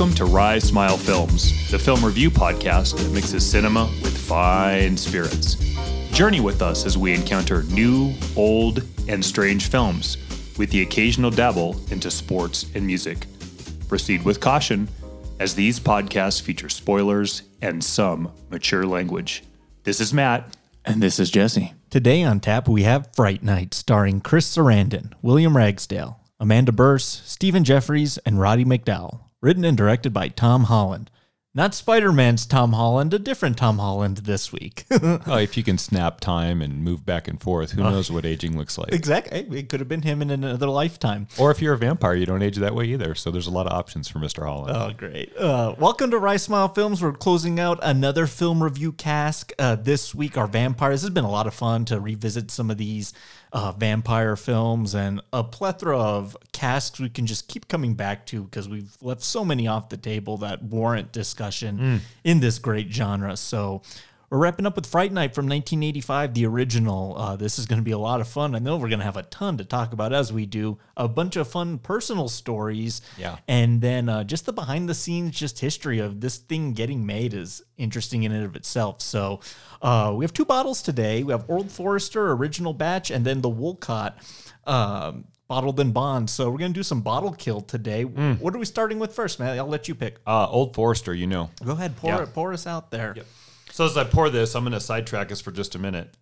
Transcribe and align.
Welcome 0.00 0.16
to 0.16 0.24
Rise 0.24 0.64
Smile 0.64 0.96
Films, 0.96 1.70
the 1.70 1.78
film 1.78 2.02
review 2.02 2.30
podcast 2.30 2.96
that 2.96 3.12
mixes 3.12 3.44
cinema 3.44 3.84
with 4.02 4.16
fine 4.16 4.96
spirits. 4.96 5.56
Journey 6.10 6.40
with 6.40 6.62
us 6.62 6.86
as 6.86 6.96
we 6.96 7.12
encounter 7.12 7.64
new, 7.64 8.14
old, 8.34 8.82
and 9.08 9.22
strange 9.22 9.68
films, 9.68 10.16
with 10.56 10.70
the 10.70 10.80
occasional 10.80 11.30
dabble 11.30 11.78
into 11.90 12.10
sports 12.10 12.64
and 12.74 12.86
music. 12.86 13.26
Proceed 13.88 14.24
with 14.24 14.40
caution, 14.40 14.88
as 15.38 15.54
these 15.54 15.78
podcasts 15.78 16.40
feature 16.40 16.70
spoilers 16.70 17.42
and 17.60 17.84
some 17.84 18.32
mature 18.48 18.86
language. 18.86 19.44
This 19.84 20.00
is 20.00 20.14
Matt. 20.14 20.56
And 20.82 21.02
this 21.02 21.18
is 21.18 21.30
Jesse. 21.30 21.74
Today 21.90 22.22
on 22.22 22.40
tap, 22.40 22.68
we 22.68 22.84
have 22.84 23.14
Fright 23.14 23.42
Night, 23.42 23.74
starring 23.74 24.22
Chris 24.22 24.56
Sarandon, 24.56 25.12
William 25.20 25.54
Ragsdale, 25.54 26.18
Amanda 26.40 26.72
Bearse, 26.72 27.20
Stephen 27.26 27.64
Geoffreys, 27.64 28.18
and 28.24 28.40
Roddy 28.40 28.64
McDowall. 28.64 29.24
Written 29.42 29.64
and 29.64 29.74
directed 29.76 30.12
by 30.12 30.28
Tom 30.28 30.64
Holland. 30.64 31.10
Not 31.54 31.74
Spider 31.74 32.12
Man's 32.12 32.44
Tom 32.46 32.74
Holland, 32.74 33.12
a 33.14 33.18
different 33.18 33.56
Tom 33.56 33.78
Holland 33.78 34.18
this 34.18 34.52
week. 34.52 34.84
Oh, 35.26 35.38
if 35.38 35.56
you 35.56 35.62
can 35.64 35.78
snap 35.78 36.20
time 36.20 36.60
and 36.62 36.84
move 36.84 37.04
back 37.06 37.26
and 37.26 37.40
forth, 37.40 37.72
who 37.72 37.82
knows 37.82 38.10
what 38.10 38.24
aging 38.26 38.56
looks 38.58 38.76
like? 38.76 38.92
exactly. 38.92 39.46
It 39.58 39.68
could 39.68 39.80
have 39.80 39.88
been 39.88 40.02
him 40.02 40.20
in 40.22 40.30
another 40.30 40.68
lifetime. 40.68 41.26
Or 41.38 41.50
if 41.50 41.60
you're 41.62 41.72
a 41.72 41.78
vampire, 41.78 42.14
you 42.14 42.26
don't 42.26 42.42
age 42.42 42.56
that 42.58 42.74
way 42.74 42.84
either. 42.84 43.14
So 43.14 43.30
there's 43.30 43.46
a 43.46 43.50
lot 43.50 43.66
of 43.66 43.72
options 43.72 44.08
for 44.08 44.18
Mr. 44.18 44.44
Holland. 44.44 44.76
Oh, 44.76 44.92
great. 44.96 45.34
Uh, 45.36 45.74
welcome 45.78 46.10
to 46.10 46.18
Rice 46.18 46.42
Smile 46.44 46.68
Films. 46.68 47.02
We're 47.02 47.12
closing 47.12 47.58
out 47.58 47.78
another 47.82 48.26
film 48.26 48.62
review 48.62 48.92
cask. 48.92 49.52
Uh, 49.58 49.74
this 49.74 50.14
week, 50.14 50.36
our 50.36 50.46
vampires. 50.46 51.00
This 51.00 51.08
has 51.08 51.14
been 51.14 51.24
a 51.24 51.30
lot 51.30 51.46
of 51.46 51.54
fun 51.54 51.84
to 51.86 51.98
revisit 51.98 52.50
some 52.50 52.70
of 52.70 52.76
these 52.76 53.12
uh, 53.52 53.72
vampire 53.72 54.36
films 54.36 54.94
and 54.94 55.20
a 55.32 55.42
plethora 55.42 55.98
of 55.98 56.36
casks 56.52 57.00
we 57.00 57.08
can 57.08 57.26
just 57.26 57.48
keep 57.48 57.66
coming 57.68 57.94
back 57.94 58.24
to 58.26 58.44
because 58.44 58.68
we've 58.68 58.96
left 59.02 59.22
so 59.22 59.44
many 59.44 59.66
off 59.66 59.88
the 59.88 59.96
table 59.96 60.36
that 60.36 60.62
warrant 60.62 61.10
discussion 61.12 62.00
in 62.24 62.40
this 62.40 62.58
great 62.58 62.92
genre. 62.92 63.36
So, 63.36 63.82
we're 64.30 64.38
wrapping 64.38 64.64
up 64.64 64.76
with 64.76 64.86
Fright 64.86 65.10
Night 65.12 65.34
from 65.34 65.46
1985, 65.46 66.34
the 66.34 66.46
original. 66.46 67.16
Uh, 67.18 67.34
this 67.34 67.58
is 67.58 67.66
going 67.66 67.80
to 67.80 67.84
be 67.84 67.90
a 67.90 67.98
lot 67.98 68.20
of 68.20 68.28
fun. 68.28 68.54
I 68.54 68.60
know 68.60 68.76
we're 68.76 68.88
going 68.88 69.00
to 69.00 69.04
have 69.04 69.16
a 69.16 69.24
ton 69.24 69.56
to 69.58 69.64
talk 69.64 69.92
about 69.92 70.12
as 70.12 70.32
we 70.32 70.46
do 70.46 70.78
a 70.96 71.08
bunch 71.08 71.34
of 71.34 71.48
fun 71.48 71.78
personal 71.78 72.28
stories. 72.28 73.00
Yeah. 73.18 73.38
And 73.48 73.80
then 73.80 74.08
uh, 74.08 74.22
just 74.22 74.46
the 74.46 74.52
behind 74.52 74.88
the 74.88 74.94
scenes, 74.94 75.36
just 75.36 75.58
history 75.58 75.98
of 75.98 76.20
this 76.20 76.36
thing 76.36 76.74
getting 76.74 77.04
made 77.04 77.34
is 77.34 77.60
interesting 77.76 78.22
in 78.22 78.30
and 78.30 78.44
of 78.44 78.54
itself. 78.54 79.00
So 79.00 79.40
uh, 79.82 80.12
we 80.16 80.24
have 80.24 80.32
two 80.32 80.44
bottles 80.44 80.80
today. 80.80 81.24
We 81.24 81.32
have 81.32 81.44
Old 81.50 81.68
Forester 81.72 82.30
original 82.30 82.72
batch, 82.72 83.10
and 83.10 83.24
then 83.24 83.40
the 83.40 83.48
Wolcott 83.48 84.16
um, 84.64 85.24
bottled 85.48 85.80
in 85.80 85.90
bond. 85.90 86.30
So 86.30 86.52
we're 86.52 86.58
going 86.58 86.72
to 86.72 86.78
do 86.78 86.84
some 86.84 87.00
bottle 87.00 87.32
kill 87.32 87.62
today. 87.62 88.04
What 88.04 88.54
are 88.54 88.58
we 88.58 88.64
starting 88.64 89.00
with 89.00 89.12
first, 89.12 89.40
man? 89.40 89.58
I'll 89.58 89.66
let 89.66 89.88
you 89.88 89.96
pick. 89.96 90.18
Uh, 90.24 90.46
Old 90.48 90.76
Forester, 90.76 91.12
you 91.14 91.26
know. 91.26 91.50
Go 91.64 91.72
ahead, 91.72 91.96
pour 91.96 92.10
Yeah. 92.10 92.22
it, 92.22 92.32
pour 92.32 92.52
us 92.52 92.68
out 92.68 92.92
there. 92.92 93.16
So, 93.80 93.86
as 93.86 93.96
I 93.96 94.04
pour 94.04 94.28
this, 94.28 94.54
I'm 94.54 94.62
going 94.62 94.72
to 94.74 94.78
sidetrack 94.80 95.32
us 95.32 95.40
for 95.40 95.52
just 95.52 95.74
a 95.74 95.78
minute. 95.78 96.14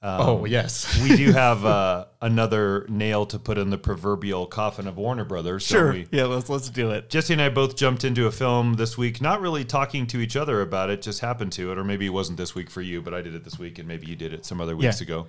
oh 0.00 0.44
yes. 0.44 0.96
We 1.02 1.16
do 1.16 1.32
have 1.32 1.64
uh, 1.64 2.04
another 2.22 2.86
nail 2.88 3.26
to 3.26 3.38
put 3.40 3.58
in 3.58 3.70
the 3.70 3.78
proverbial 3.78 4.46
coffin 4.46 4.86
of 4.86 4.96
Warner 4.96 5.24
Brothers. 5.24 5.64
Sure. 5.64 5.92
we? 5.92 6.06
Yeah, 6.12 6.26
let's 6.26 6.48
let's 6.48 6.70
do 6.70 6.92
it. 6.92 7.10
Jesse 7.10 7.32
and 7.32 7.42
I 7.42 7.48
both 7.48 7.74
jumped 7.74 8.04
into 8.04 8.28
a 8.28 8.30
film 8.30 8.74
this 8.74 8.96
week, 8.96 9.20
not 9.20 9.40
really 9.40 9.64
talking 9.64 10.06
to 10.06 10.20
each 10.20 10.36
other 10.36 10.60
about 10.62 10.88
it, 10.88 11.02
just 11.02 11.18
happened 11.18 11.50
to 11.54 11.72
it, 11.72 11.78
or 11.78 11.82
maybe 11.82 12.06
it 12.06 12.10
wasn't 12.10 12.38
this 12.38 12.54
week 12.54 12.70
for 12.70 12.80
you, 12.80 13.02
but 13.02 13.12
I 13.12 13.22
did 13.22 13.34
it 13.34 13.42
this 13.42 13.58
week, 13.58 13.80
and 13.80 13.88
maybe 13.88 14.06
you 14.06 14.14
did 14.14 14.32
it 14.32 14.46
some 14.46 14.60
other 14.60 14.76
weeks 14.76 15.00
Yeah. 15.00 15.04
ago. 15.04 15.26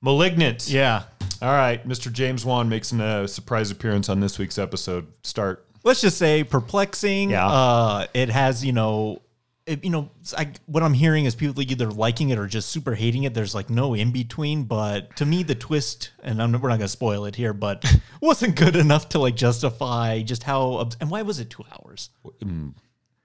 Malignant. 0.00 0.66
Yeah. 0.70 1.02
All 1.42 1.50
right, 1.52 1.86
Mr. 1.86 2.10
James 2.10 2.42
Wan 2.42 2.70
makes 2.70 2.90
a 2.90 3.28
surprise 3.28 3.70
appearance 3.70 4.08
on 4.08 4.20
this 4.20 4.38
week's 4.38 4.56
episode. 4.56 5.08
Start. 5.24 5.66
let's 5.84 6.00
just 6.00 6.16
say 6.16 6.42
perplexing. 6.42 7.28
Yeah. 7.32 7.46
Uh, 7.46 8.06
it 8.14 8.30
has, 8.30 8.64
you 8.64 8.72
know, 8.72 9.20
it, 9.68 9.84
you 9.84 9.90
know, 9.90 10.10
I, 10.36 10.52
what 10.66 10.82
I'm 10.82 10.94
hearing 10.94 11.24
is 11.26 11.34
people 11.34 11.60
either 11.62 11.90
liking 11.90 12.30
it 12.30 12.38
or 12.38 12.46
just 12.46 12.70
super 12.70 12.94
hating 12.94 13.24
it. 13.24 13.34
There's 13.34 13.54
like 13.54 13.70
no 13.70 13.94
in 13.94 14.10
between. 14.10 14.64
But 14.64 15.14
to 15.16 15.26
me, 15.26 15.42
the 15.42 15.54
twist, 15.54 16.10
and 16.22 16.42
I'm, 16.42 16.52
we're 16.52 16.68
not 16.68 16.78
gonna 16.78 16.88
spoil 16.88 17.24
it 17.26 17.36
here, 17.36 17.52
but 17.52 17.84
wasn't 18.20 18.56
good 18.56 18.76
enough 18.76 19.08
to 19.10 19.18
like 19.18 19.36
justify 19.36 20.22
just 20.22 20.42
how. 20.42 20.88
And 21.00 21.10
why 21.10 21.22
was 21.22 21.38
it 21.38 21.50
two 21.50 21.64
hours? 21.72 22.10
Mm, 22.42 22.74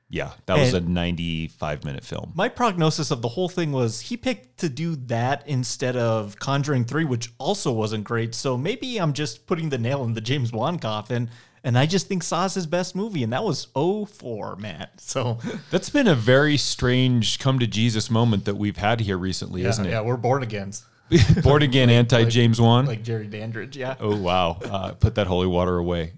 yeah, 0.10 0.34
that 0.46 0.60
was 0.60 0.74
And- 0.74 0.88
a 0.88 0.92
95 0.92 1.84
minute 1.86 2.04
film. 2.04 2.34
My 2.36 2.50
prognosis 2.50 3.10
of 3.10 3.22
the 3.22 3.30
whole 3.30 3.50
thing 3.50 3.72
was 3.72 4.02
he 4.02 4.18
picked 4.18 4.60
to 4.60 4.70
do 4.70 4.96
that 5.08 5.44
instead 5.48 5.96
of 5.96 6.38
Conjuring 6.38 6.86
3, 6.86 7.06
which 7.06 7.32
also 7.40 7.72
wasn't 7.72 8.04
great. 8.04 8.36
So 8.36 8.58
maybe 8.58 8.98
I'm 9.00 9.14
just 9.14 9.48
putting 9.48 9.70
the 9.70 9.78
nail 9.80 10.04
in 10.04 10.14
the 10.14 10.22
James 10.22 10.52
Wan 10.52 10.78
coffin. 10.78 11.30
And 11.66 11.78
I 11.78 11.86
just 11.86 12.08
think 12.08 12.24
Saw's 12.24 12.54
his 12.56 12.68
best 12.68 12.94
movie, 12.96 13.24
and 13.24 13.32
that 13.32 13.44
was 13.44 13.68
04, 13.74 14.58
Matt. 14.58 14.92
So 15.00 15.40
That's 15.72 15.90
been 15.90 16.08
a 16.08 16.16
very 16.16 16.58
strange 16.58 17.40
come 17.40 17.60
to 17.60 17.68
Jesus 17.68 18.10
moment 18.10 18.46
that 18.46 18.56
we've 18.56 18.76
had 18.78 19.00
here 19.00 19.18
recently, 19.18 19.64
isn't 19.66 19.86
it? 19.86 19.92
Yeah, 19.92 20.02
we're 20.02 20.18
born 20.18 20.44
agains, 20.44 20.86
Born 21.44 21.62
again 21.62 21.90
anti 21.90 22.26
James 22.26 22.60
Wan. 22.60 22.86
like 22.86 23.04
Jerry 23.04 23.28
Dandridge. 23.28 23.78
Yeah. 23.78 23.96
oh, 24.00 24.16
wow. 24.16 24.60
Uh, 24.64 24.92
put 24.94 25.16
that 25.16 25.28
holy 25.28 25.48
water 25.48 25.78
away. 25.78 26.14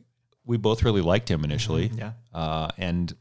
We 0.45 0.57
both 0.57 0.84
really 0.84 1.01
liked 1.01 1.29
him 1.29 1.44
initially. 1.44 1.91
Yeah. 1.94 2.13
Uh, 2.34 2.69
and, 2.78 3.13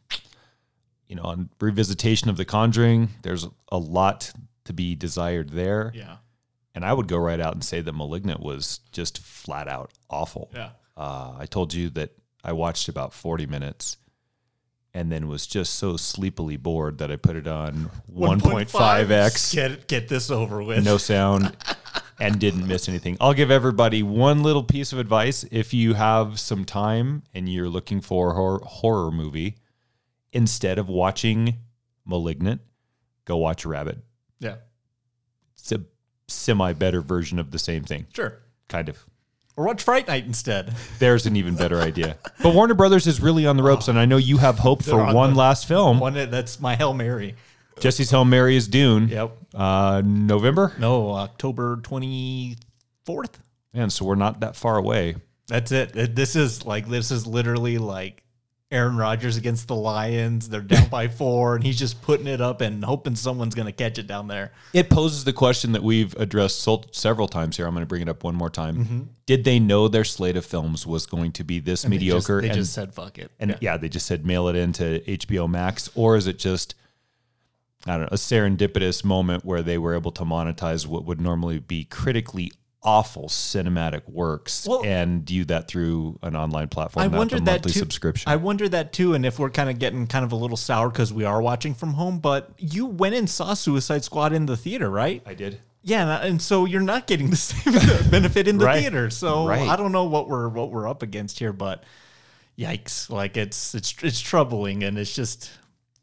you 1.09 1.17
know, 1.17 1.23
on 1.25 1.49
revisitation 1.59 2.29
of 2.29 2.37
The 2.37 2.45
Conjuring, 2.45 3.09
there's 3.23 3.47
a 3.73 3.79
lot 3.79 4.31
to 4.65 4.73
be 4.73 4.95
desired 4.95 5.51
there. 5.51 5.91
Yeah. 5.95 6.17
And 6.75 6.85
I 6.85 6.93
would 6.93 7.09
go 7.09 7.17
right 7.17 7.41
out 7.41 7.55
and 7.55 7.65
say 7.65 7.81
that 7.81 7.93
Malignant 7.95 8.41
was 8.41 8.81
just 8.93 9.19
flat 9.19 9.69
out 9.69 9.91
awful. 10.11 10.51
Yeah. 10.55 10.71
Uh, 10.97 11.35
I 11.39 11.47
told 11.47 11.75
you 11.75 11.91
that 11.91 12.11
I 12.45 12.53
watched 12.53 12.89
about 12.89 13.13
40 13.13 13.47
minutes 13.47 13.97
and 14.93 15.11
then 15.11 15.27
was 15.27 15.47
just 15.47 15.75
so 15.75 15.97
sleepily 15.97 16.57
bored 16.57 16.99
that 16.99 17.11
I 17.11 17.17
put 17.17 17.35
it 17.35 17.49
on 17.49 17.91
1.5x, 18.13 19.53
Get 19.55 19.87
get 19.89 20.09
this 20.09 20.31
over 20.31 20.63
with. 20.63 20.85
no 20.85 20.97
sound, 20.99 21.57
and 22.21 22.39
didn't 22.39 22.67
miss 22.69 22.89
anything. 22.89 23.17
I'll 23.21 23.35
give 23.35 23.51
everybody 23.51 24.03
one 24.05 24.43
little 24.45 24.63
piece 24.63 24.93
of 24.93 24.99
advice. 25.01 25.45
If 25.51 25.75
you 25.75 25.95
have 25.95 26.39
some 26.39 26.65
time 26.65 27.25
and 27.35 27.49
you're 27.49 27.69
looking 27.69 28.01
for 28.01 28.31
a 28.31 28.35
horror, 28.35 28.61
horror 28.65 29.11
movie, 29.11 29.57
instead 30.33 30.79
of 30.79 30.89
watching 30.89 31.57
Malignant, 32.05 32.61
go 33.25 33.37
watch 33.37 33.67
Rabbit. 33.67 33.99
Yeah. 34.39 34.57
It's 35.59 35.73
a 35.73 35.81
semi 36.29 36.73
better 36.73 37.01
version 37.01 37.41
of 37.41 37.51
the 37.51 37.59
same 37.59 37.83
thing, 37.83 38.07
Sure. 38.15 38.39
kind 38.69 38.89
of. 38.89 39.05
Or 39.57 39.67
watch 39.67 39.83
Fright 39.85 40.09
Night 40.09 40.25
instead. 40.27 40.75
There's 40.99 41.27
an 41.27 41.37
even 41.37 41.55
better 41.55 41.81
idea. 41.81 42.17
But 42.43 42.55
Warner 42.55 42.75
Brothers 42.75 43.07
is 43.07 43.21
really 43.21 43.47
on 43.47 43.57
the 43.57 43.63
ropes, 43.63 43.87
and 43.87 43.99
I 43.99 44.05
know 44.05 44.17
you 44.17 44.39
have 44.39 44.59
hope 44.59 44.83
for 44.83 45.01
on 45.01 45.15
one 45.15 45.31
the- 45.35 45.39
last 45.39 45.67
film. 45.67 46.01
One 46.01 46.15
that's 46.15 46.59
my 46.59 46.75
Hail 46.75 46.93
Mary. 46.93 47.37
Jesse's 47.79 48.11
Hail 48.11 48.25
Mary 48.25 48.57
is 48.57 48.67
Dune. 48.69 49.09
Yep. 49.09 49.37
Uh, 49.55 50.03
November. 50.05 50.73
No, 50.79 51.11
October 51.13 51.77
twenty 51.83 52.57
fourth. 53.05 53.39
And 53.73 53.93
so 53.93 54.05
we're 54.05 54.15
not 54.17 54.41
that 54.41 54.57
far 54.57 54.77
away. 54.77 55.17
That's 55.47 55.71
it. 55.71 55.95
It- 55.97 56.17
This 56.17 56.35
is 56.35 56.65
like 56.67 56.89
this 56.89 57.11
is 57.13 57.25
literally 57.27 57.79
like 57.79 58.24
Aaron 58.75 58.97
Rodgers 58.97 59.37
against 59.37 59.69
the 59.69 59.77
Lions. 59.77 60.49
They're 60.49 60.61
down 60.61 60.89
by 60.89 61.09
four, 61.21 61.55
and 61.55 61.65
he's 61.65 61.79
just 61.79 62.03
putting 62.03 62.27
it 62.27 62.41
up 62.41 62.61
and 62.61 62.85
hoping 62.85 63.15
someone's 63.15 63.55
gonna 63.55 63.73
catch 63.73 63.99
it 63.99 64.07
down 64.07 64.29
there. 64.29 64.53
It 64.73 64.91
poses 64.91 65.25
the 65.25 65.33
question 65.33 65.73
that 65.73 65.83
we've 65.83 66.15
addressed 66.17 66.69
several 66.93 67.29
times 67.29 67.57
here. 67.57 67.67
I'm 67.67 67.75
going 67.75 67.83
to 67.83 67.87
bring 67.87 68.03
it 68.03 68.09
up 68.09 68.25
one 68.25 68.35
more 68.35 68.51
time. 68.51 68.77
Mm-hmm. 68.77 69.01
Did 69.27 69.45
they 69.45 69.59
know 69.59 69.89
their 69.89 70.05
slate 70.05 70.37
of 70.37 70.45
films 70.45 70.87
was 70.87 71.07
going 71.07 71.33
to 71.33 71.45
be 71.45 71.61
this 71.61 71.87
mediocre? 71.87 72.41
They 72.41 72.49
just, 72.49 72.49
they 72.49 72.49
and 72.49 72.59
just 72.59 72.73
said 72.73 72.95
fuck 72.95 73.19
it. 73.19 73.31
and 73.39 73.57
yeah. 73.61 73.77
they 73.77 73.89
just 73.89 74.07
said 74.07 74.27
mail 74.27 74.49
it 74.49 74.57
into 74.57 75.01
HBO 75.07 75.49
Max, 75.49 75.89
or 75.95 76.17
is 76.17 76.27
it 76.27 76.39
just 76.39 76.75
I 77.87 77.93
don't 77.93 78.03
know 78.03 78.09
a 78.09 78.17
serendipitous 78.17 79.05
moment 79.05 79.45
where 79.45 79.63
they 79.63 79.79
were 79.79 79.95
able 79.95 80.11
to 80.13 80.25
monetize 80.25 80.87
what 80.87 81.05
would 81.05 81.21
normally 81.21 81.59
be 81.59 81.85
critically 81.85 82.53
awful 82.85 83.29
cinematic 83.29 84.03
works 84.09 84.67
Well- 84.69 84.83
and 84.85 85.25
do 85.25 85.45
that 85.47 85.69
through 85.69 86.19
an 86.23 86.37
online 86.37 86.69
platform, 86.69 87.03
I 87.05 87.09
wondered 87.09 87.47
that 87.47 87.63
too. 87.63 87.71
subscription. 87.71 88.31
I 88.31 88.37
wonder 88.37 88.69
that 88.69 88.93
too, 88.93 89.15
and 89.15 89.25
if 89.25 89.39
we're 89.39 89.51
kind 89.51 89.71
of 89.71 89.79
getting 89.79 90.07
kind 90.07 90.25
of 90.25 90.33
a 90.33 90.37
little 90.37 90.57
sour 90.57 90.91
because 90.91 91.13
we 91.13 91.25
are 91.25 91.41
watching 91.41 91.75
from 91.75 91.95
home. 91.95 92.19
But 92.19 92.51
you 92.59 92.87
went 92.87 93.15
and 93.15 93.29
saw 93.29 93.55
Suicide 93.55 94.05
Squad 94.05 94.33
in 94.33 94.47
the 94.47 94.57
theater, 94.57 94.91
right? 94.91 95.23
I 95.27 95.35
did. 95.35 95.61
Yeah, 95.83 96.03
and 96.19 96.29
and 96.29 96.43
so 96.43 96.65
you're 96.65 96.81
not 96.81 97.07
getting 97.07 97.31
the 97.31 97.37
same 97.51 98.11
benefit 98.11 98.49
in 98.49 98.59
the 98.59 98.65
Right. 98.67 98.81
theater. 98.81 99.11
So 99.11 99.47
Right. 99.47 99.69
I 99.69 99.77
don't 99.77 99.93
know 99.93 100.05
what 100.05 100.29
we're 100.29 100.49
what 100.49 100.71
we're 100.71 100.89
up 100.89 101.03
against 101.03 101.39
here, 101.39 101.53
but 101.53 101.85
yikes! 102.59 103.11
Like 103.11 103.37
it's 103.37 103.75
it's 103.75 103.95
it's 104.03 104.21
troubling, 104.21 104.83
and 104.85 104.99
it's 104.99 105.15
just 105.15 105.51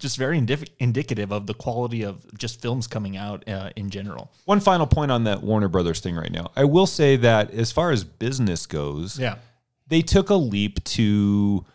just 0.01 0.18
very 0.18 0.38
indic- 0.39 0.69
indicative 0.80 1.31
of 1.31 1.48
the 1.48 1.53
quality 1.53 2.03
of 2.03 2.25
just 2.38 2.62
films 2.62 2.88
coming 2.88 3.15
out 3.15 3.48
uh, 3.48 3.69
in 3.75 3.89
general. 3.89 4.31
One 4.45 4.59
final 4.59 4.86
point 4.88 5.12
on 5.12 5.24
that 5.24 5.42
Warner 5.44 5.69
Brothers 5.69 6.00
thing 6.01 6.15
right 6.15 6.31
now. 6.31 6.51
I 6.56 6.65
will 6.65 6.88
say 6.88 7.15
that 7.18 7.51
as 7.51 7.71
far 7.71 7.92
as 7.92 8.03
business 8.03 8.65
goes, 8.65 9.18
Yeah, 9.18 9.36
they 9.88 10.01
took 10.01 10.30
a 10.30 10.36
leap 10.36 10.83
to 10.86 11.65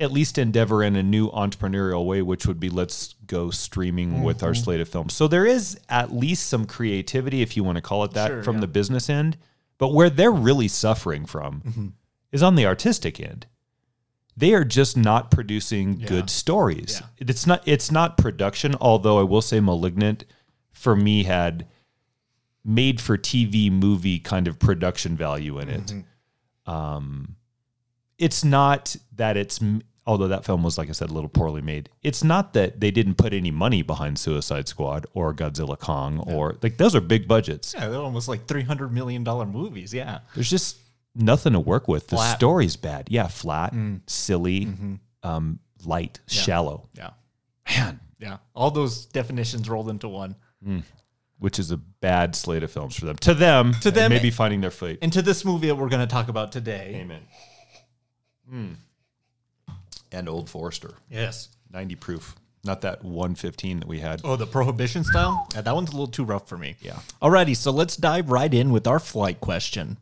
at 0.00 0.10
least 0.10 0.38
endeavor 0.38 0.82
in 0.82 0.96
a 0.96 1.02
new 1.02 1.30
entrepreneurial 1.30 2.04
way, 2.04 2.20
which 2.20 2.46
would 2.46 2.58
be 2.58 2.68
let's 2.68 3.14
go 3.26 3.50
streaming 3.50 4.24
with 4.24 4.42
our 4.42 4.52
slate 4.54 4.80
of 4.80 4.88
films. 4.88 5.14
So 5.14 5.28
there 5.28 5.46
is 5.46 5.78
at 5.88 6.12
least 6.12 6.46
some 6.48 6.64
creativity, 6.66 7.42
if 7.42 7.56
you 7.56 7.62
want 7.62 7.76
to 7.76 7.82
call 7.82 8.02
it 8.04 8.10
that, 8.12 8.26
Sure, 8.28 8.42
from 8.42 8.56
yeah. 8.56 8.60
the 8.62 8.66
business 8.66 9.08
end. 9.08 9.36
But 9.78 9.92
where 9.94 10.10
they're 10.10 10.32
really 10.32 10.66
suffering 10.68 11.26
from 11.26 11.94
is 12.32 12.42
on 12.42 12.54
the 12.56 12.66
artistic 12.66 13.20
end. 13.20 13.46
They 14.36 14.54
are 14.54 14.64
just 14.64 14.96
not 14.96 15.30
producing 15.30 15.98
good 15.98 16.28
stories. 16.28 17.00
Yeah. 17.00 17.26
It's 17.28 17.46
not 17.46 17.62
it's 17.66 17.90
not 17.90 18.16
production, 18.16 18.74
although 18.80 19.18
I 19.18 19.22
will 19.22 19.42
say 19.42 19.60
Malignant 19.60 20.24
for 20.72 20.96
me 20.96 21.24
had 21.24 21.66
made 22.64 23.00
for 23.00 23.16
TV 23.16 23.70
movie 23.70 24.18
kind 24.18 24.48
of 24.48 24.58
production 24.58 25.16
value 25.16 25.58
in 25.58 25.68
it. 25.68 25.92
Um 26.66 27.36
it's 28.18 28.44
not 28.44 28.96
that 29.16 29.36
it's 29.36 29.60
although 30.06 30.28
that 30.28 30.44
film 30.44 30.62
was 30.62 30.78
like 30.78 30.88
I 30.88 30.92
said 30.92 31.10
a 31.10 31.14
little 31.14 31.28
poorly 31.28 31.62
made. 31.62 31.88
It's 32.02 32.24
not 32.24 32.54
that 32.54 32.80
they 32.80 32.90
didn't 32.90 33.14
put 33.16 33.32
any 33.32 33.50
money 33.50 33.82
behind 33.82 34.18
Suicide 34.18 34.66
Squad 34.68 35.06
or 35.14 35.32
Godzilla 35.32 35.78
Kong 35.78 36.18
or 36.26 36.56
like 36.62 36.76
those 36.76 36.94
are 36.94 37.00
big 37.00 37.28
budgets. 37.28 37.74
Yeah, 37.76 37.88
they're 37.88 38.00
almost 38.00 38.28
like 38.28 38.46
three 38.46 38.62
hundred 38.62 38.92
million 38.92 39.22
dollar 39.22 39.46
movies. 39.46 39.94
Yeah. 39.94 40.20
There's 40.34 40.50
just 40.50 40.78
nothing 41.14 41.52
to 41.52 41.60
work 41.60 41.88
with. 41.88 42.08
The 42.08 42.16
Flat. 42.16 42.36
story's 42.36 42.76
bad. 42.76 43.08
Yeah, 43.10 43.28
flat, 43.28 43.72
mm. 43.74 44.00
silly, 44.06 44.66
mm-hmm. 44.66 44.94
um, 45.22 45.58
light, 45.84 46.20
shallow. 46.26 46.88
Yeah. 46.94 47.10
Man, 47.68 48.00
Yeah. 48.18 48.36
All 48.54 48.70
those 48.70 49.06
definitions 49.06 49.68
rolled 49.68 49.88
into 49.88 50.08
one. 50.08 50.36
Mm. 50.66 50.82
which 51.38 51.58
is 51.58 51.70
a 51.70 51.76
bad 51.76 52.34
slate 52.34 52.62
of 52.62 52.70
films 52.70 52.96
for 52.96 53.04
them. 53.04 53.16
To 53.16 53.34
them, 53.34 53.74
to 53.82 53.90
them- 53.90 54.08
maybe 54.10 54.30
finding 54.30 54.62
their 54.62 54.70
feet. 54.70 54.98
And 55.02 55.12
to 55.12 55.20
this 55.20 55.44
movie 55.44 55.66
that 55.66 55.74
we're 55.74 55.90
going 55.90 56.00
to 56.00 56.10
talk 56.10 56.28
about 56.28 56.52
today. 56.52 57.00
Amen. 57.02 57.20
Mm. 58.50 58.76
And 60.12 60.28
Old 60.28 60.48
Forester, 60.48 60.94
Yes. 61.10 61.48
90 61.70 61.96
proof. 61.96 62.34
Not 62.64 62.80
that 62.80 63.04
115 63.04 63.80
that 63.80 63.88
we 63.88 64.00
had. 64.00 64.22
Oh, 64.24 64.36
the 64.36 64.46
prohibition 64.46 65.04
style? 65.04 65.46
Yeah, 65.54 65.60
that 65.60 65.74
one's 65.74 65.90
a 65.90 65.92
little 65.92 66.06
too 66.06 66.24
rough 66.24 66.48
for 66.48 66.56
me. 66.56 66.76
Yeah. 66.80 66.98
Alrighty, 67.20 67.54
so 67.56 67.70
let's 67.70 67.96
dive 67.96 68.30
right 68.30 68.52
in 68.52 68.70
with 68.70 68.86
our 68.86 68.98
flight 68.98 69.40
question. 69.40 69.98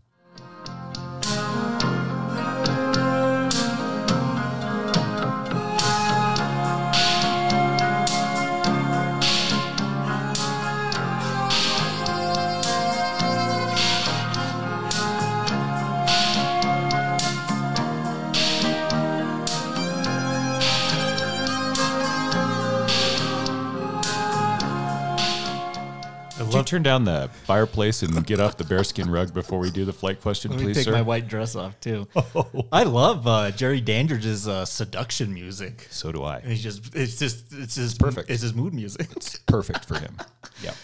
You 26.63 26.67
turn 26.67 26.83
down 26.85 27.03
the 27.03 27.29
fireplace 27.45 28.05
and 28.05 28.25
get 28.25 28.39
off 28.39 28.57
the 28.57 28.63
bearskin 28.63 29.11
rug 29.11 29.35
before 29.35 29.59
we 29.59 29.69
do 29.73 29.85
the 29.85 29.93
flight 29.93 30.21
question, 30.21 30.53
Let 30.53 30.61
me 30.61 30.67
please, 30.67 30.77
take 30.77 30.85
sir? 30.85 30.93
my 30.93 31.03
white 31.03 31.27
dress 31.27 31.57
off 31.57 31.79
too. 31.81 32.07
I 32.73 32.85
love 32.85 33.27
uh, 33.27 33.51
Jerry 33.51 33.81
Dandridge's 33.81 34.47
uh, 34.47 34.65
seduction 34.65 35.35
music. 35.35 35.89
so 35.91 36.13
do 36.13 36.23
I. 36.23 36.39
He's 36.41 36.63
just 36.63 36.95
it's 36.95 37.19
just 37.19 37.53
it's 37.53 37.75
his 37.75 37.95
perfect. 37.95 38.31
It's 38.31 38.43
his 38.43 38.55
mood 38.55 38.75
music. 38.75 39.09
It's 39.17 39.39
perfect 39.39 39.85
for 39.85 39.99
him. 39.99 40.17
Yeah. 40.63 40.75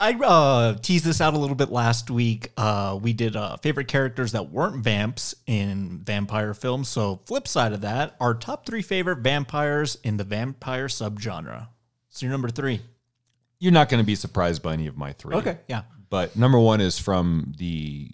I 0.00 0.12
uh, 0.12 0.74
teased 0.74 1.04
this 1.06 1.20
out 1.22 1.32
a 1.32 1.38
little 1.38 1.56
bit 1.56 1.70
last 1.70 2.10
week. 2.10 2.50
Uh, 2.58 2.98
we 3.00 3.14
did 3.14 3.36
uh, 3.36 3.56
favorite 3.58 3.88
characters 3.88 4.32
that 4.32 4.50
weren't 4.50 4.82
vamps 4.84 5.34
in 5.46 6.00
vampire 6.04 6.52
films. 6.52 6.88
So, 6.88 7.20
flip 7.24 7.48
side 7.48 7.72
of 7.72 7.80
that, 7.82 8.16
our 8.20 8.34
top 8.34 8.66
three 8.66 8.82
favorite 8.82 9.20
vampires 9.20 9.96
in 10.02 10.18
the 10.18 10.24
vampire 10.24 10.88
subgenre. 10.88 11.68
So, 12.10 12.26
your 12.26 12.32
number 12.32 12.50
three. 12.50 12.82
You're 13.58 13.72
not 13.72 13.88
going 13.88 14.02
to 14.02 14.06
be 14.06 14.14
surprised 14.14 14.62
by 14.62 14.72
any 14.72 14.86
of 14.86 14.96
my 14.96 15.12
three. 15.12 15.36
Okay. 15.36 15.58
Yeah. 15.68 15.82
But 16.10 16.36
number 16.36 16.58
one 16.58 16.80
is 16.80 16.98
from 16.98 17.54
the 17.58 18.10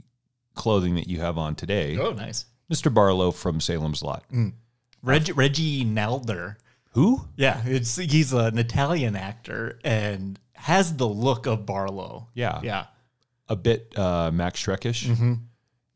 clothing 0.54 0.94
that 0.94 1.08
you 1.08 1.20
have 1.20 1.38
on 1.38 1.54
today, 1.54 1.98
Oh, 1.98 2.12
nice. 2.12 2.46
Mr. 2.72 2.92
Barlow 2.92 3.30
from 3.30 3.60
Salem's 3.60 4.02
Lot. 4.02 4.24
Mm. 4.32 4.52
Reg- 5.02 5.36
Reggie 5.36 5.84
Nalder. 5.84 6.56
Who? 6.92 7.26
Yeah, 7.36 7.62
it's 7.64 7.96
he's 7.96 8.32
an 8.32 8.58
Italian 8.58 9.16
actor 9.16 9.78
and 9.84 10.38
has 10.54 10.96
the 10.96 11.08
look 11.08 11.46
of 11.46 11.64
Barlow. 11.66 12.28
Yeah. 12.34 12.60
Yeah. 12.62 12.86
A 13.48 13.56
bit 13.56 13.96
uh, 13.98 14.30
Max 14.32 14.62
Schreckish 14.64 15.06
mm-hmm. 15.06 15.34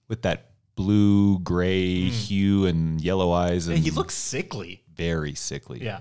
with 0.08 0.22
that 0.22 0.50
blue 0.76 1.38
gray 1.40 2.08
mm. 2.08 2.10
hue 2.10 2.66
and 2.66 3.00
yellow 3.00 3.32
eyes. 3.32 3.66
And 3.66 3.76
And 3.76 3.84
he 3.84 3.90
looks 3.90 4.14
sickly. 4.14 4.82
very 4.94 5.34
sickly. 5.34 5.82
Yeah. 5.82 6.00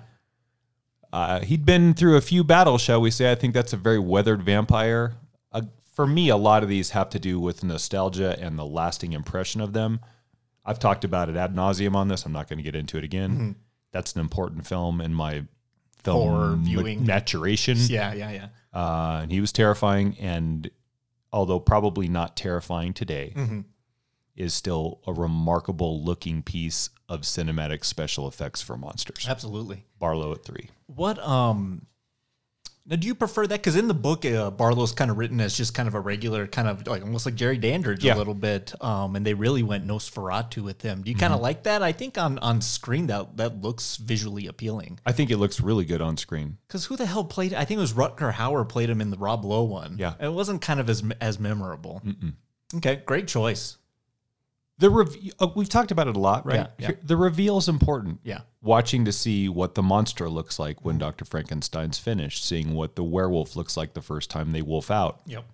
Uh, 1.13 1.41
he'd 1.41 1.63
been 1.63 1.93
through 1.93 2.17
a 2.17 2.21
few 2.21 2.43
battles, 2.43 2.81
shall 2.81 2.99
we 2.99 3.11
say. 3.11 3.31
I 3.31 3.35
think 3.35 3.53
that's 3.53 3.71
a 3.71 3.77
very 3.77 3.99
weathered 3.99 4.41
vampire. 4.41 5.13
Uh, 5.51 5.61
for 5.93 6.07
me, 6.07 6.29
a 6.29 6.35
lot 6.37 6.63
of 6.63 6.69
these 6.69 6.89
have 6.89 7.09
to 7.11 7.19
do 7.19 7.39
with 7.39 7.63
nostalgia 7.63 8.35
and 8.41 8.57
the 8.57 8.65
lasting 8.65 9.13
impression 9.13 9.61
of 9.61 9.73
them. 9.73 9.99
I've 10.65 10.79
talked 10.79 11.03
about 11.03 11.29
it 11.29 11.35
ad 11.35 11.53
nauseum 11.53 11.93
on 11.93 12.07
this. 12.07 12.25
I'm 12.25 12.31
not 12.31 12.49
going 12.49 12.57
to 12.57 12.63
get 12.63 12.75
into 12.75 12.97
it 12.97 13.03
again. 13.03 13.55
That's 13.91 14.13
an 14.13 14.21
important 14.21 14.65
film 14.65 15.01
in 15.01 15.13
my 15.13 15.43
film 16.01 16.29
Horror 16.29 16.55
viewing. 16.55 17.05
maturation. 17.05 17.77
Yeah, 17.79 18.13
yeah, 18.13 18.31
yeah. 18.31 18.47
Uh, 18.73 19.19
and 19.21 19.31
he 19.31 19.39
was 19.39 19.51
terrifying, 19.51 20.17
and 20.19 20.67
although 21.31 21.59
probably 21.59 22.07
not 22.07 22.35
terrifying 22.35 22.91
today, 22.93 23.33
is 24.35 24.53
still 24.53 24.99
a 25.07 25.13
remarkable 25.13 26.03
looking 26.03 26.41
piece 26.41 26.89
of 27.09 27.21
cinematic 27.21 27.83
special 27.85 28.27
effects 28.27 28.61
for 28.61 28.77
monsters. 28.77 29.25
Absolutely. 29.27 29.85
Barlow 29.99 30.31
at 30.31 30.43
three. 30.43 30.69
What 30.87 31.19
um 31.19 31.85
now 32.85 32.97
do 32.97 33.07
you 33.07 33.15
prefer 33.15 33.47
that? 33.47 33.59
Because 33.61 33.77
in 33.77 33.87
the 33.87 33.93
book, 33.93 34.25
uh, 34.25 34.51
Barlow's 34.51 34.91
kind 34.91 35.09
of 35.09 35.17
written 35.17 35.39
as 35.39 35.55
just 35.55 35.73
kind 35.73 35.87
of 35.87 35.93
a 35.95 36.01
regular, 36.01 36.47
kind 36.47 36.67
of 36.67 36.85
like 36.85 37.01
almost 37.01 37.25
like 37.25 37.35
Jerry 37.35 37.57
Dandridge 37.57 38.03
Yeah. 38.03 38.15
a 38.15 38.17
little 38.17 38.33
bit. 38.33 38.73
Um, 38.83 39.15
and 39.15 39.25
they 39.25 39.33
really 39.33 39.63
went 39.63 39.87
Nosferatu 39.87 40.61
with 40.63 40.81
him. 40.81 41.01
Do 41.01 41.09
you 41.09 41.15
kind 41.15 41.33
of 41.33 41.39
like 41.39 41.63
that? 41.63 41.81
I 41.81 41.93
think 41.93 42.17
on 42.17 42.39
on 42.39 42.59
screen 42.59 43.07
that 43.07 43.37
that 43.37 43.61
looks 43.61 43.95
visually 43.95 44.47
appealing. 44.47 44.99
I 45.05 45.13
think 45.13 45.31
it 45.31 45.37
looks 45.37 45.61
really 45.61 45.85
good 45.85 46.01
on 46.01 46.17
screen. 46.17 46.57
Because 46.67 46.83
who 46.85 46.97
the 46.97 47.05
hell 47.05 47.23
played? 47.23 47.53
I 47.53 47.63
think 47.63 47.77
it 47.77 47.81
was 47.81 47.93
Rutger 47.93 48.33
Hauer 48.33 48.67
played 48.67 48.89
him 48.89 48.99
in 48.99 49.11
the 49.11 49.17
Rob 49.17 49.45
Lowe 49.45 49.63
one. 49.63 49.95
Yeah. 49.97 50.15
it 50.19 50.33
wasn't 50.33 50.61
kind 50.61 50.81
of 50.81 50.89
as 50.89 51.03
as 51.21 51.39
memorable. 51.39 52.01
Okay, 52.75 53.01
great 53.05 53.29
choice. 53.29 53.77
The 54.83 54.89
rev- 54.89 55.15
uh, 55.39 55.47
we've 55.55 55.69
talked 55.69 55.91
about 55.91 56.09
it 56.09 56.17
a 56.17 56.19
lot, 56.19 56.45
right? 56.45 56.67
Yeah, 56.77 56.89
yeah. 56.89 56.95
The 57.01 57.15
reveal 57.15 57.57
is 57.57 57.69
important. 57.69 58.19
Yeah. 58.25 58.41
Watching 58.61 59.05
to 59.05 59.13
see 59.13 59.47
what 59.47 59.75
the 59.75 59.81
monster 59.81 60.29
looks 60.29 60.59
like 60.59 60.83
when 60.83 60.97
Dr. 60.97 61.23
Frankenstein's 61.23 61.97
finished, 61.97 62.43
seeing 62.45 62.73
what 62.73 62.97
the 62.97 63.03
werewolf 63.03 63.55
looks 63.55 63.77
like 63.77 63.93
the 63.93 64.01
first 64.01 64.29
time 64.29 64.51
they 64.51 64.61
wolf 64.61 64.91
out, 64.91 65.21
Yep. 65.25 65.45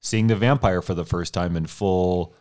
seeing 0.00 0.26
the 0.26 0.34
vampire 0.34 0.82
for 0.82 0.94
the 0.94 1.04
first 1.04 1.32
time 1.34 1.56
in 1.56 1.66
full, 1.66 2.34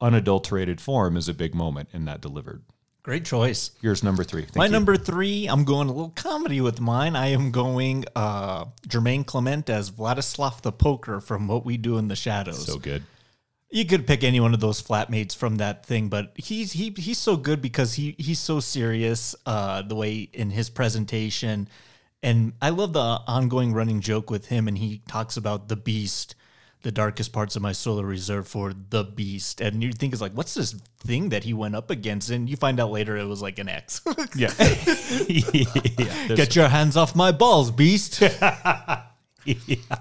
unadulterated 0.00 0.80
form 0.80 1.18
is 1.18 1.28
a 1.28 1.34
big 1.34 1.54
moment, 1.54 1.90
and 1.92 2.08
that 2.08 2.22
delivered. 2.22 2.62
Great 3.02 3.26
choice. 3.26 3.72
Here's 3.82 4.02
number 4.02 4.24
three. 4.24 4.42
Thank 4.42 4.56
My 4.56 4.66
you. 4.66 4.72
number 4.72 4.96
three, 4.96 5.46
I'm 5.48 5.64
going 5.64 5.88
a 5.88 5.92
little 5.92 6.10
comedy 6.16 6.62
with 6.62 6.80
mine. 6.80 7.14
I 7.14 7.26
am 7.28 7.50
going 7.50 8.04
uh 8.16 8.64
Jermaine 8.88 9.26
Clement 9.26 9.68
as 9.68 9.90
Vladislav 9.90 10.62
the 10.62 10.72
Poker 10.72 11.20
from 11.20 11.46
What 11.46 11.66
We 11.66 11.76
Do 11.76 11.98
in 11.98 12.08
the 12.08 12.16
Shadows. 12.16 12.64
So 12.66 12.78
good. 12.78 13.02
You 13.70 13.84
could 13.84 14.06
pick 14.06 14.24
any 14.24 14.40
one 14.40 14.54
of 14.54 14.60
those 14.60 14.82
flatmates 14.82 15.36
from 15.36 15.56
that 15.56 15.84
thing, 15.84 16.08
but 16.08 16.32
he's 16.36 16.72
he 16.72 16.94
he's 16.96 17.18
so 17.18 17.36
good 17.36 17.60
because 17.60 17.94
he 17.94 18.14
he's 18.18 18.38
so 18.38 18.60
serious. 18.60 19.34
Uh, 19.44 19.82
the 19.82 19.94
way 19.94 20.28
in 20.32 20.50
his 20.50 20.70
presentation, 20.70 21.68
and 22.22 22.54
I 22.62 22.70
love 22.70 22.94
the 22.94 23.20
ongoing 23.26 23.74
running 23.74 24.00
joke 24.00 24.30
with 24.30 24.46
him, 24.48 24.68
and 24.68 24.78
he 24.78 25.02
talks 25.06 25.36
about 25.36 25.68
the 25.68 25.76
beast. 25.76 26.34
The 26.82 26.92
darkest 26.92 27.32
parts 27.32 27.56
of 27.56 27.62
my 27.62 27.72
soul 27.72 28.00
are 28.00 28.06
reserved 28.06 28.46
for 28.46 28.72
the 28.72 29.02
beast, 29.02 29.60
and 29.60 29.82
you 29.82 29.92
think 29.92 30.12
it's 30.12 30.22
like, 30.22 30.32
what's 30.32 30.54
this 30.54 30.72
thing 31.00 31.30
that 31.30 31.42
he 31.42 31.52
went 31.52 31.74
up 31.74 31.90
against? 31.90 32.30
And 32.30 32.48
you 32.48 32.56
find 32.56 32.78
out 32.78 32.92
later 32.92 33.16
it 33.16 33.24
was 33.24 33.42
like 33.42 33.58
an 33.58 33.68
X. 33.68 34.00
Yeah. 34.36 34.52
yeah 35.28 36.36
Get 36.36 36.54
your 36.54 36.68
hands 36.68 36.96
off 36.96 37.16
my 37.16 37.32
balls, 37.32 37.72
beast. 37.72 38.22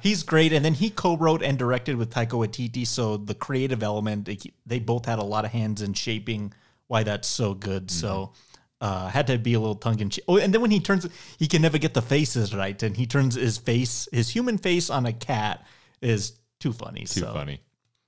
He's 0.02 0.24
great. 0.24 0.54
And 0.54 0.64
then 0.66 0.74
he 0.74 0.90
co 0.90 1.18
wrote 1.18 1.42
and 1.44 1.58
directed 1.58 1.96
with 1.96 2.10
Taika 2.12 2.32
Waititi. 2.32 2.86
So 2.86 3.18
the 3.18 3.34
creative 3.36 3.84
element, 3.84 4.26
they, 4.26 4.38
they 4.66 4.80
both 4.80 5.06
had 5.06 5.20
a 5.20 5.24
lot 5.24 5.46
of 5.46 5.52
hands 5.52 5.82
in 5.82 5.94
shaping 5.94 6.54
why 6.88 7.04
that's 7.04 7.28
so 7.28 7.54
good. 7.54 7.92
So 7.92 8.34
uh, 8.80 9.08
had 9.10 9.28
to 9.28 9.38
be 9.38 9.54
a 9.54 9.60
little 9.60 9.76
tongue 9.76 10.00
in 10.00 10.10
cheek. 10.10 10.24
Oh, 10.28 10.38
and 10.38 10.54
then 10.54 10.62
when 10.62 10.72
he 10.72 10.80
turns, 10.80 11.08
he 11.38 11.48
can 11.48 11.62
never 11.62 11.78
get 11.78 11.94
the 11.94 12.02
faces 12.02 12.54
right. 12.56 12.82
And 12.84 12.96
he 12.96 13.06
turns 13.08 13.36
his 13.36 13.58
face, 13.58 14.08
his 14.12 14.30
human 14.30 14.58
face 14.58 14.90
on 14.90 15.06
a 15.06 15.14
cat 15.14 15.66
is 16.02 16.34
too 16.60 16.74
funny. 16.74 17.02
Too 17.02 17.22
so 17.22 17.34
funny. 17.34 17.62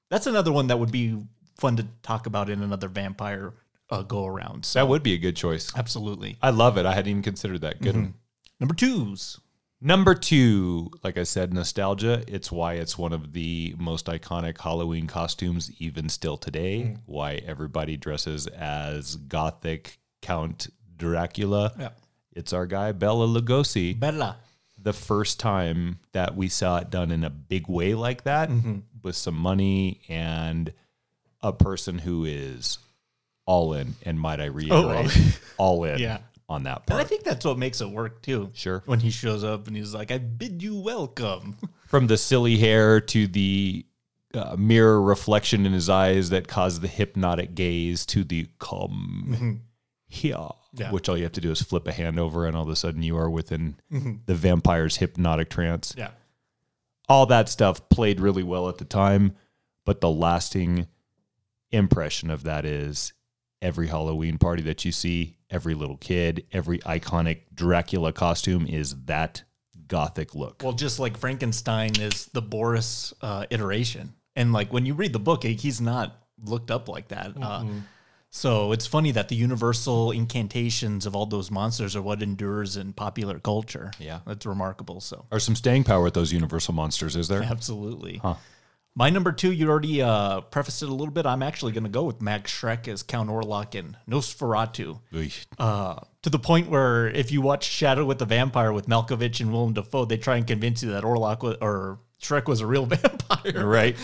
That's 0.09 0.27
another 0.27 0.51
one 0.51 0.67
that 0.67 0.77
would 0.79 0.91
be 0.91 1.17
fun 1.59 1.75
to 1.77 1.85
talk 2.03 2.25
about 2.25 2.49
in 2.49 2.61
another 2.63 2.87
vampire 2.87 3.53
uh, 3.89 4.01
go 4.03 4.25
around. 4.25 4.65
So 4.65 4.79
That 4.79 4.87
would 4.87 5.03
be 5.03 5.13
a 5.13 5.17
good 5.17 5.35
choice. 5.35 5.71
absolutely. 5.75 6.37
I 6.41 6.51
love 6.51 6.77
it. 6.77 6.85
I 6.85 6.93
hadn't 6.93 7.09
even 7.09 7.23
considered 7.23 7.61
that. 7.61 7.81
Good. 7.81 7.95
one. 7.95 8.13
Number 8.59 8.75
twos. 8.75 9.39
Number 9.81 10.13
two, 10.13 10.91
like 11.03 11.17
I 11.17 11.23
said, 11.23 11.53
nostalgia. 11.53 12.23
It's 12.27 12.51
why 12.51 12.73
it's 12.73 12.97
one 12.97 13.13
of 13.13 13.31
the 13.31 13.75
most 13.77 14.07
iconic 14.07 14.59
Halloween 14.59 15.07
costumes, 15.07 15.71
even 15.79 16.09
still 16.09 16.35
today. 16.35 16.81
Hmm. 16.83 16.95
Why 17.05 17.35
everybody 17.45 17.95
dresses 17.95 18.47
as 18.47 19.15
Gothic 19.15 19.99
Count 20.21 20.67
Dracula. 20.97 21.73
Yeah. 21.79 21.89
It's 22.33 22.51
our 22.51 22.65
guy, 22.65 22.91
Bela 22.91 23.25
Lugosi. 23.27 23.97
Bela. 23.97 24.37
The 24.81 24.93
first 24.93 25.39
time 25.39 25.99
that 26.11 26.35
we 26.35 26.49
saw 26.49 26.77
it 26.77 26.89
done 26.89 27.11
in 27.11 27.23
a 27.23 27.29
big 27.29 27.67
way 27.67 27.95
like 27.95 28.23
that, 28.23 28.49
mm-hmm. 28.49 28.79
with 29.01 29.15
some 29.15 29.35
money 29.35 30.01
and 30.07 30.73
a 31.41 31.51
person 31.51 31.99
who 31.99 32.25
is 32.25 32.79
all 33.45 33.73
in, 33.73 33.95
and 34.03 34.19
might 34.19 34.39
I 34.39 34.47
oh, 34.47 34.51
reiterate, 34.51 35.39
all 35.57 35.83
in 35.85 35.99
Yeah. 35.99 36.19
On 36.49 36.63
that 36.63 36.85
part. 36.87 36.99
And 36.99 37.05
I 37.05 37.07
think 37.07 37.23
that's 37.23 37.45
what 37.45 37.57
makes 37.57 37.79
it 37.79 37.89
work 37.89 38.21
too. 38.21 38.49
Sure. 38.53 38.81
When 38.85 38.99
he 38.99 39.11
shows 39.11 39.43
up 39.43 39.67
and 39.67 39.75
he's 39.77 39.93
like, 39.93 40.11
I 40.11 40.17
bid 40.17 40.61
you 40.63 40.79
welcome. 40.79 41.55
From 41.87 42.07
the 42.07 42.17
silly 42.17 42.57
hair 42.57 42.99
to 43.01 43.27
the 43.27 43.85
uh, 44.33 44.55
mirror 44.57 45.01
reflection 45.01 45.65
in 45.65 45.73
his 45.73 45.89
eyes 45.89 46.29
that 46.31 46.47
caused 46.47 46.81
the 46.81 46.87
hypnotic 46.87 47.55
gaze 47.55 48.05
to 48.07 48.23
the 48.23 48.47
come 48.59 49.61
here, 50.07 50.35
Mm-hmm. 50.35 50.81
Yeah. 50.81 50.91
which 50.91 51.07
all 51.09 51.17
you 51.17 51.23
have 51.23 51.31
to 51.33 51.41
do 51.41 51.51
is 51.51 51.61
flip 51.61 51.87
a 51.87 51.91
hand 51.91 52.19
over, 52.19 52.45
and 52.45 52.55
all 52.55 52.61
of 52.63 52.69
a 52.69 52.75
sudden 52.75 53.01
you 53.03 53.17
are 53.17 53.29
within 53.29 53.75
Mm-hmm. 53.91 54.13
the 54.27 54.35
vampire's 54.35 54.97
hypnotic 54.97 55.49
trance. 55.49 55.93
Yeah. 55.97 56.11
all 57.07 57.25
that 57.27 57.49
stuff 57.49 57.89
played 57.89 58.19
really 58.19 58.43
well 58.43 58.69
at 58.69 58.77
the 58.77 58.85
time, 58.85 59.35
but 59.85 59.99
the 60.01 60.09
lasting 60.11 60.87
impression 61.71 62.29
of 62.29 62.43
that 62.43 62.65
is 62.65 63.13
every 63.61 63.87
Halloween 63.87 64.37
party 64.37 64.61
that 64.63 64.85
you 64.85 64.91
see, 64.91 65.37
every 65.49 65.73
little 65.73 65.97
kid, 65.97 66.45
every 66.51 66.79
iconic 66.79 67.39
Dracula 67.53 68.13
costume 68.13 68.65
is 68.67 68.95
that 69.05 69.43
gothic 69.87 70.35
look. 70.35 70.61
Well, 70.63 70.73
just 70.73 70.99
like 70.99 71.17
Frankenstein 71.17 71.99
is 71.99 72.27
the 72.27 72.41
Boris 72.41 73.13
uh, 73.21 73.45
iteration. 73.49 74.13
And 74.35 74.53
like 74.53 74.71
when 74.71 74.85
you 74.85 74.93
read 74.93 75.13
the 75.13 75.19
book, 75.19 75.43
he's 75.43 75.81
not 75.81 76.15
looked 76.43 76.71
up 76.71 76.87
like 76.87 77.09
that. 77.09 77.31
Uh, 77.41 77.65
so 78.29 78.71
it's 78.71 78.85
funny 78.85 79.11
that 79.11 79.27
the 79.27 79.35
universal 79.35 80.11
incantations 80.11 81.05
of 81.07 81.15
all 81.15 81.25
those 81.25 81.49
monsters 81.49 81.95
are 81.95 82.01
what 82.01 82.21
endures 82.21 82.77
in 82.77 82.93
popular 82.93 83.39
culture. 83.39 83.91
Yeah. 83.99 84.19
That's 84.27 84.45
remarkable. 84.45 85.01
So 85.01 85.25
Are 85.31 85.39
some 85.39 85.55
staying 85.55 85.83
power 85.83 86.03
with 86.03 86.13
those 86.13 86.31
universal 86.31 86.73
monsters, 86.75 87.15
is 87.15 87.27
there? 87.27 87.41
absolutely. 87.41 88.21
My 88.99 89.09
number 89.09 89.31
two, 89.31 89.53
you 89.53 89.69
already 89.69 90.01
uh, 90.01 90.41
prefaced 90.41 90.83
it 90.83 90.89
a 90.89 90.93
little 90.93 91.13
bit. 91.13 91.25
I'm 91.25 91.41
actually 91.41 91.71
going 91.71 91.85
to 91.85 91.89
go 91.89 92.03
with 92.03 92.21
Max 92.21 92.51
Schreck 92.51 92.85
as 92.89 93.01
Count 93.01 93.29
Orlok 93.29 93.73
in 93.73 93.95
Nosferatu. 94.09 94.99
Uh, 95.57 96.01
to 96.21 96.29
the 96.29 96.37
point 96.37 96.69
where 96.69 97.07
if 97.07 97.31
you 97.31 97.39
watch 97.39 97.63
Shadow 97.63 98.03
with 98.03 98.19
the 98.19 98.25
Vampire 98.25 98.73
with 98.73 98.87
Malkovich 98.87 99.39
and 99.39 99.53
Willem 99.53 99.71
Dafoe, 99.71 100.03
they 100.03 100.17
try 100.17 100.35
and 100.35 100.45
convince 100.45 100.83
you 100.83 100.91
that 100.91 101.05
Orlok 101.05 101.43
was, 101.43 101.55
or 101.61 101.99
Schreck 102.21 102.49
was 102.49 102.59
a 102.59 102.67
real 102.67 102.85
vampire. 102.87 103.65
Right. 103.65 103.95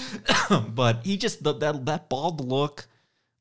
but 0.69 1.05
he 1.05 1.17
just 1.17 1.43
the, 1.43 1.51
that 1.51 1.85
that 1.87 2.07
bald 2.07 2.39
look 2.39 2.87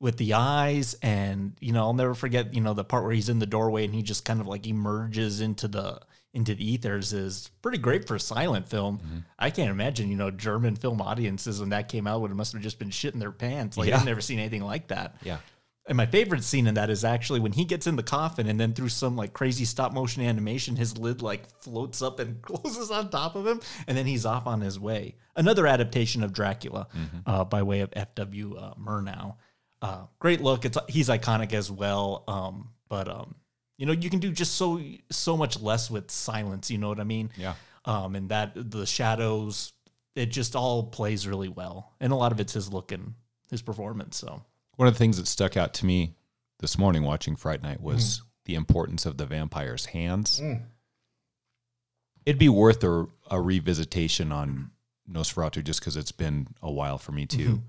with 0.00 0.16
the 0.16 0.34
eyes, 0.34 0.96
and 1.02 1.52
you 1.61 1.70
know, 1.70 1.82
I'll 1.82 1.94
never 1.94 2.14
forget. 2.14 2.52
You 2.52 2.62
know, 2.62 2.75
the 2.75 2.82
part 2.82 3.04
where 3.04 3.12
he's 3.12 3.28
in 3.28 3.38
the 3.38 3.46
doorway 3.46 3.84
and 3.84 3.94
he 3.94 4.02
just 4.02 4.25
kind 4.25 4.40
of 4.40 4.49
like 4.49 4.66
emerges 4.66 5.40
into 5.40 5.68
the 5.68 6.00
into 6.34 6.54
the 6.54 6.70
ethers 6.72 7.12
is 7.12 7.50
pretty 7.62 7.78
great 7.78 8.06
for 8.06 8.16
a 8.16 8.20
silent 8.20 8.68
film. 8.68 8.98
Mm-hmm. 8.98 9.18
I 9.38 9.50
can't 9.50 9.70
imagine, 9.70 10.10
you 10.10 10.16
know, 10.16 10.30
German 10.30 10.76
film 10.76 11.00
audiences 11.00 11.60
when 11.60 11.70
that 11.70 11.88
came 11.88 12.06
out 12.06 12.20
would 12.20 12.30
have 12.30 12.36
must 12.36 12.52
have 12.52 12.62
just 12.62 12.78
been 12.78 12.90
shitting 12.90 13.20
their 13.20 13.32
pants. 13.32 13.76
Like 13.76 13.88
Yeah. 13.88 13.98
I've 13.98 14.04
never 14.04 14.20
seen 14.20 14.38
anything 14.38 14.62
like 14.62 14.88
that. 14.88 15.16
Yeah. 15.22 15.38
And 15.86 15.96
my 15.96 16.06
favorite 16.06 16.42
scene 16.42 16.66
in 16.66 16.74
that 16.74 16.88
is 16.88 17.04
actually 17.04 17.40
when 17.40 17.52
he 17.52 17.64
gets 17.64 17.86
in 17.86 17.96
the 17.96 18.02
coffin 18.02 18.46
and 18.46 18.58
then 18.58 18.72
through 18.72 18.88
some 18.88 19.16
like 19.16 19.34
crazy 19.34 19.64
stop 19.66 19.92
motion 19.92 20.22
animation, 20.22 20.76
his 20.76 20.96
lid 20.96 21.20
like 21.22 21.48
floats 21.62 22.00
up 22.00 22.20
and 22.20 22.40
closes 22.42 22.90
on 22.90 23.10
top 23.10 23.36
of 23.36 23.46
him, 23.46 23.60
and 23.86 23.96
then 23.96 24.06
he's 24.06 24.24
off 24.24 24.46
on 24.46 24.60
his 24.62 24.80
way. 24.80 25.14
Another 25.36 25.66
adaptation 25.66 26.22
of 26.22 26.32
Dracula 26.32 26.88
uh, 27.26 27.44
by 27.44 27.62
way 27.62 27.80
of 27.80 27.90
F.W. 27.92 28.56
Uh, 28.56 28.74
Murnau. 28.74 29.36
Uh, 29.82 30.06
great 30.18 30.40
look. 30.40 30.64
It's 30.64 30.78
he's 30.88 31.10
iconic 31.10 31.52
as 31.52 31.70
well. 31.70 32.24
Um, 32.26 32.70
but 32.88 33.06
um, 33.08 33.34
you 33.84 33.86
know, 33.86 34.00
you 34.00 34.08
can 34.08 34.18
do 34.18 34.32
just 34.32 34.54
so 34.54 34.80
so 35.10 35.36
much 35.36 35.60
less 35.60 35.90
with 35.90 36.10
silence. 36.10 36.70
You 36.70 36.78
know 36.78 36.88
what 36.88 37.00
I 37.00 37.04
mean? 37.04 37.30
Yeah. 37.36 37.52
Um, 37.84 38.16
and 38.16 38.30
that 38.30 38.52
the 38.54 38.86
shadows, 38.86 39.74
it 40.16 40.26
just 40.30 40.56
all 40.56 40.84
plays 40.84 41.28
really 41.28 41.50
well, 41.50 41.92
and 42.00 42.10
a 42.10 42.16
lot 42.16 42.32
of 42.32 42.40
it's 42.40 42.54
his 42.54 42.72
look 42.72 42.92
and 42.92 43.12
his 43.50 43.60
performance. 43.60 44.16
So. 44.16 44.42
One 44.76 44.88
of 44.88 44.94
the 44.94 44.98
things 44.98 45.18
that 45.18 45.26
stuck 45.26 45.58
out 45.58 45.74
to 45.74 45.86
me 45.86 46.14
this 46.60 46.78
morning 46.78 47.02
watching 47.02 47.36
Fright 47.36 47.62
Night 47.62 47.80
was 47.82 48.02
mm. 48.02 48.22
the 48.46 48.54
importance 48.54 49.04
of 49.04 49.18
the 49.18 49.26
vampire's 49.26 49.84
hands. 49.86 50.40
Mm. 50.40 50.62
It'd 52.24 52.38
be 52.38 52.48
worth 52.48 52.82
a, 52.82 53.02
a 53.30 53.36
revisitation 53.36 54.32
on 54.32 54.70
Nosferatu 55.08 55.62
just 55.62 55.80
because 55.80 55.98
it's 55.98 56.10
been 56.10 56.48
a 56.62 56.72
while 56.72 56.96
for 56.96 57.12
me 57.12 57.26
too. 57.26 57.48
Mm-hmm. 57.50 57.66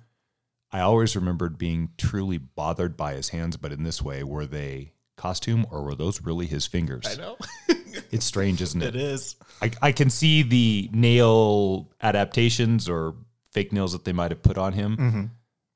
I 0.71 0.79
always 0.79 1.15
remembered 1.15 1.57
being 1.57 1.89
truly 1.97 2.37
bothered 2.37 2.95
by 2.95 3.13
his 3.13 3.29
hands, 3.29 3.57
but 3.57 3.73
in 3.73 3.83
this 3.83 4.01
way, 4.01 4.23
were 4.23 4.45
they 4.45 4.93
costume 5.17 5.65
or 5.71 5.83
were 5.83 5.95
those 5.95 6.21
really 6.21 6.45
his 6.45 6.65
fingers? 6.67 7.05
I 7.07 7.15
know. 7.15 7.37
It's 8.11 8.25
strange, 8.25 8.61
isn't 8.61 8.81
It 8.81 8.95
it? 8.95 9.01
is. 9.01 9.37
I, 9.61 9.71
I 9.81 9.91
can 9.93 10.09
see 10.09 10.43
the 10.43 10.89
nail 10.91 11.89
adaptations 12.01 12.89
or 12.89 13.15
fake 13.51 13.71
nails 13.71 13.93
that 13.93 14.03
they 14.03 14.11
might 14.11 14.31
have 14.31 14.43
put 14.43 14.57
on 14.57 14.73
him. 14.73 14.97
Mm-hmm. 14.97 15.23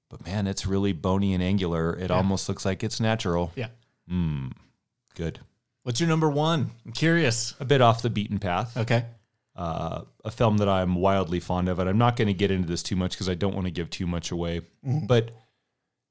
But 0.10 0.26
man, 0.26 0.46
it's 0.48 0.66
really 0.66 0.92
bony 0.92 1.34
and 1.34 1.42
angular. 1.42 1.96
It 1.98 2.12
almost 2.12 2.50
looks 2.50 2.66
like 2.66 2.84
it's 2.84 3.00
natural. 3.00 3.52
Yeah. 3.56 3.70
Mm, 4.12 4.52
good. 5.16 5.40
What's 5.84 6.00
your 6.02 6.10
number 6.10 6.30
one? 6.30 6.72
I'm 6.86 6.92
curious. 6.92 7.56
A 7.62 7.66
bit 7.66 7.80
off 7.82 8.02
the 8.02 8.10
beaten 8.10 8.38
path. 8.40 8.76
Okay. 8.76 9.06
Uh, 9.56 10.02
a 10.26 10.32
film 10.32 10.58
that 10.58 10.68
I'm 10.70 10.96
wildly 10.96 11.40
fond 11.40 11.70
of. 11.70 11.80
And 11.80 11.90
I'm 11.90 11.98
not 11.98 12.16
going 12.18 12.28
to 12.28 12.34
get 12.34 12.52
into 12.52 12.68
this 12.68 12.84
too 12.84 12.96
much 12.98 13.12
because 13.12 13.30
I 13.30 13.34
don't 13.36 13.54
want 13.56 13.66
to 13.66 13.72
give 13.72 13.90
too 13.90 14.08
much 14.08 14.32
away. 14.32 14.62
But 14.84 15.32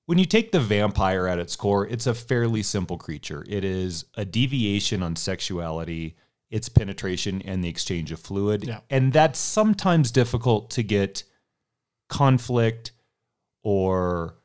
when 0.09 0.17
you 0.17 0.25
take 0.25 0.53
the 0.53 0.61
vampire 0.61 1.27
at 1.27 1.38
its 1.38 1.55
core, 1.55 1.87
it's 1.87 2.07
a 2.07 2.15
fairly 2.15 2.62
simple 2.62 2.97
creature. 2.97 3.45
It 3.47 3.62
is 3.62 4.07
a 4.15 4.25
deviation 4.25 5.03
on 5.03 5.17
sexuality, 5.17 6.17
its 6.50 6.71
penetration, 6.71 7.43
and 7.43 7.62
the 7.62 7.69
exchange 7.69 8.11
of 8.11 8.19
fluid. 8.19 8.65
Yeah. 8.65 8.81
And 8.88 9.12
that's 9.12 9.38
sometimes 9.38 10.11
difficult 10.11 10.71
to 10.71 10.83
get 10.83 11.25
conflict 12.09 12.93
or 13.62 14.38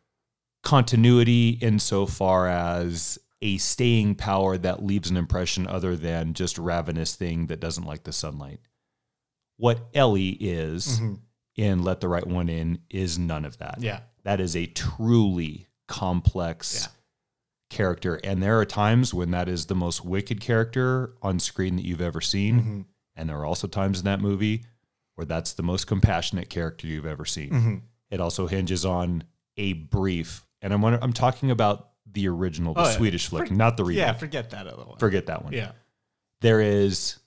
continuity 0.64 1.52
insofar 1.62 2.50
as 2.50 3.18
a 3.42 3.58
staying 3.58 4.16
power 4.16 4.58
that 4.58 4.84
leaves 4.84 5.10
an 5.10 5.16
impression 5.16 5.66
other 5.66 5.96
than 5.96 6.34
just 6.34 6.58
ravenous 6.58 7.16
thing 7.16 7.48
that 7.48 7.62
doesn't 7.62 7.86
like 7.86 8.04
the 8.04 8.12
sunlight. 8.12 8.60
What 9.56 9.80
Ellie 9.94 10.38
is 10.42 11.00
mm-hmm. 11.00 11.14
in 11.56 11.84
Let 11.84 12.02
the 12.02 12.10
Right 12.10 12.28
One 12.28 12.50
In 12.50 12.80
is 12.90 13.18
none 13.18 13.46
of 13.46 13.60
that. 13.60 13.78
Yeah. 13.80 14.02
That 14.24 14.40
is 14.40 14.56
a 14.56 14.66
truly 14.68 15.68
complex 15.88 16.82
Yeah. 16.88 16.88
character. 17.70 18.16
And 18.24 18.42
there 18.42 18.60
are 18.60 18.66
times 18.66 19.14
when 19.14 19.32
that 19.32 19.48
is 19.50 19.66
the 19.66 19.76
most 19.76 20.04
wicked 20.06 20.40
character 20.42 21.14
on 21.22 21.40
screen 21.40 21.76
that 21.76 21.86
you've 21.86 22.02
ever 22.02 22.22
seen. 22.22 22.60
Mm-hmm. 22.60 22.82
And 23.16 23.30
there 23.30 23.38
are 23.40 23.46
also 23.46 23.68
times 23.68 24.00
in 24.00 24.06
that 24.06 24.22
movie 24.22 24.66
where 25.16 25.26
that's 25.26 25.54
the 25.54 25.64
most 25.64 25.86
compassionate 25.88 26.50
character 26.50 26.88
you've 26.88 27.06
ever 27.06 27.26
seen. 27.26 27.50
Mm-hmm. 27.52 27.76
It 28.10 28.20
also 28.20 28.48
hinges 28.48 28.86
on 28.86 29.24
a 29.58 29.74
brief, 29.74 30.46
and 30.62 30.74
I'm 30.74 30.82
wonder- 30.82 31.00
I'm 31.02 31.14
talking 31.14 31.52
about 31.52 31.90
the 32.12 32.28
original, 32.28 32.74
the 32.74 32.82
Oh, 32.82 32.84
yeah. 32.86 32.92
Swedish 32.98 33.28
flick, 33.28 33.52
not 33.52 33.78
the 33.78 33.84
remake. 33.84 34.00
Yeah. 34.02 34.14
Forget 34.14 34.50
that 34.52 34.68
other 34.68 34.84
one. 34.84 34.98
Forget 35.00 35.26
that 35.28 35.44
one. 35.44 35.54
Yeah. 35.54 35.72
There 36.42 36.60
is 36.62 37.18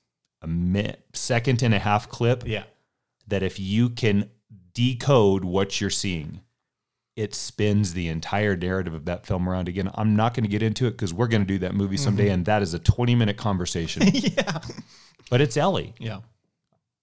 a 0.43 0.47
mi- 0.47 0.95
second 1.13 1.63
and 1.63 1.73
a 1.75 1.79
half 1.79 2.09
clip 2.09 2.45
Yeah. 2.47 2.65
that 3.29 3.43
if 3.43 3.59
you 3.61 3.91
can 3.91 4.31
decode 4.75 5.45
what 5.45 5.81
you're 5.81 5.91
seeing, 5.91 6.41
it 7.17 7.35
spins 7.35 7.95
the 7.95 8.09
entire 8.09 8.55
narrative 8.57 8.93
of 8.95 9.07
that 9.07 9.25
film 9.27 9.49
around 9.49 9.69
again. 9.69 9.91
I'm 9.95 10.15
not 10.15 10.35
going 10.35 10.45
to 10.45 10.51
get 10.51 10.63
into 10.63 10.87
it 10.87 10.91
because 10.93 11.13
we're 11.15 11.29
going 11.29 11.43
to 11.43 11.47
do 11.47 11.59
that 11.61 11.75
movie 11.75 11.97
someday, 11.97 12.29
and 12.29 12.45
that 12.45 12.61
is 12.63 12.75
a 12.75 12.79
20 12.79 13.15
minute 13.15 13.37
conversation. 13.39 14.03
yeah. 14.13 14.59
but 15.31 15.41
it's 15.41 15.57
Ellie, 15.57 15.95
Yeah. 15.99 16.19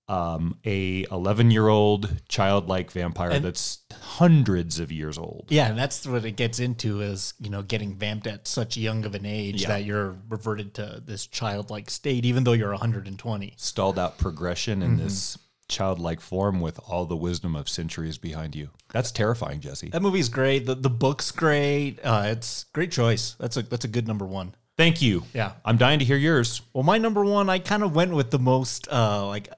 um, 0.07 0.57
a 0.65 1.05
11 1.11 1.49
year 1.49 1.67
old 1.67 2.21
childlike 2.29 2.91
vampire 2.91 3.31
And- 3.31 3.43
that's 3.45 3.79
hundreds 3.91 4.79
of 4.79 4.91
years 4.91 5.17
old. 5.17 5.47
Yeah, 5.49 5.69
and 5.69 5.77
that's 5.79 6.05
what 6.05 6.23
it 6.25 6.33
gets 6.33 6.59
into 6.59 7.01
is, 7.01 7.33
you 7.39 7.49
know, 7.49 7.63
getting 7.63 7.95
vamped 7.95 8.27
at 8.27 8.47
such 8.47 8.77
young 8.77 9.05
of 9.05 9.15
an 9.15 9.25
age 9.25 9.63
Yeah. 9.63 9.69
that 9.69 9.85
you're 9.85 10.15
reverted 10.29 10.75
to 10.75 11.01
this 11.03 11.25
childlike 11.25 11.89
state, 11.89 12.23
even 12.25 12.43
though 12.43 12.53
you're 12.53 12.71
120. 12.71 13.53
Stalled 13.57 13.97
out 13.97 14.17
progression 14.19 14.83
in 14.83 14.97
this 14.97 15.39
childlike 15.67 16.21
form 16.21 16.59
with 16.59 16.79
all 16.87 17.05
the 17.05 17.15
wisdom 17.15 17.55
of 17.55 17.69
centuries 17.69 18.17
behind 18.17 18.55
you. 18.55 18.69
That's 18.91 19.11
terrifying, 19.11 19.59
Jesse. 19.59 19.89
That 19.89 20.01
movie's 20.01 20.29
great. 20.29 20.65
The, 20.65 20.75
the 20.75 20.89
book's 20.89 21.31
great. 21.31 21.99
Uh, 22.03 22.25
it's 22.27 22.65
great 22.73 22.91
choice. 22.91 23.35
That's 23.39 23.57
a 23.57 23.63
that's 23.63 23.85
a 23.85 23.87
good 23.87 24.07
number 24.07 24.25
one. 24.25 24.55
Thank 24.77 25.01
you. 25.01 25.23
Yeah. 25.33 25.53
I'm 25.63 25.77
dying 25.77 25.99
to 25.99 26.05
hear 26.05 26.17
yours. 26.17 26.61
Well, 26.73 26.83
my 26.83 26.97
number 26.97 27.23
one, 27.23 27.49
I 27.49 27.59
kind 27.59 27.83
of 27.83 27.95
went 27.95 28.13
with 28.13 28.31
the 28.31 28.39
most 28.39 28.87
uh 28.91 29.27
like 29.27 29.49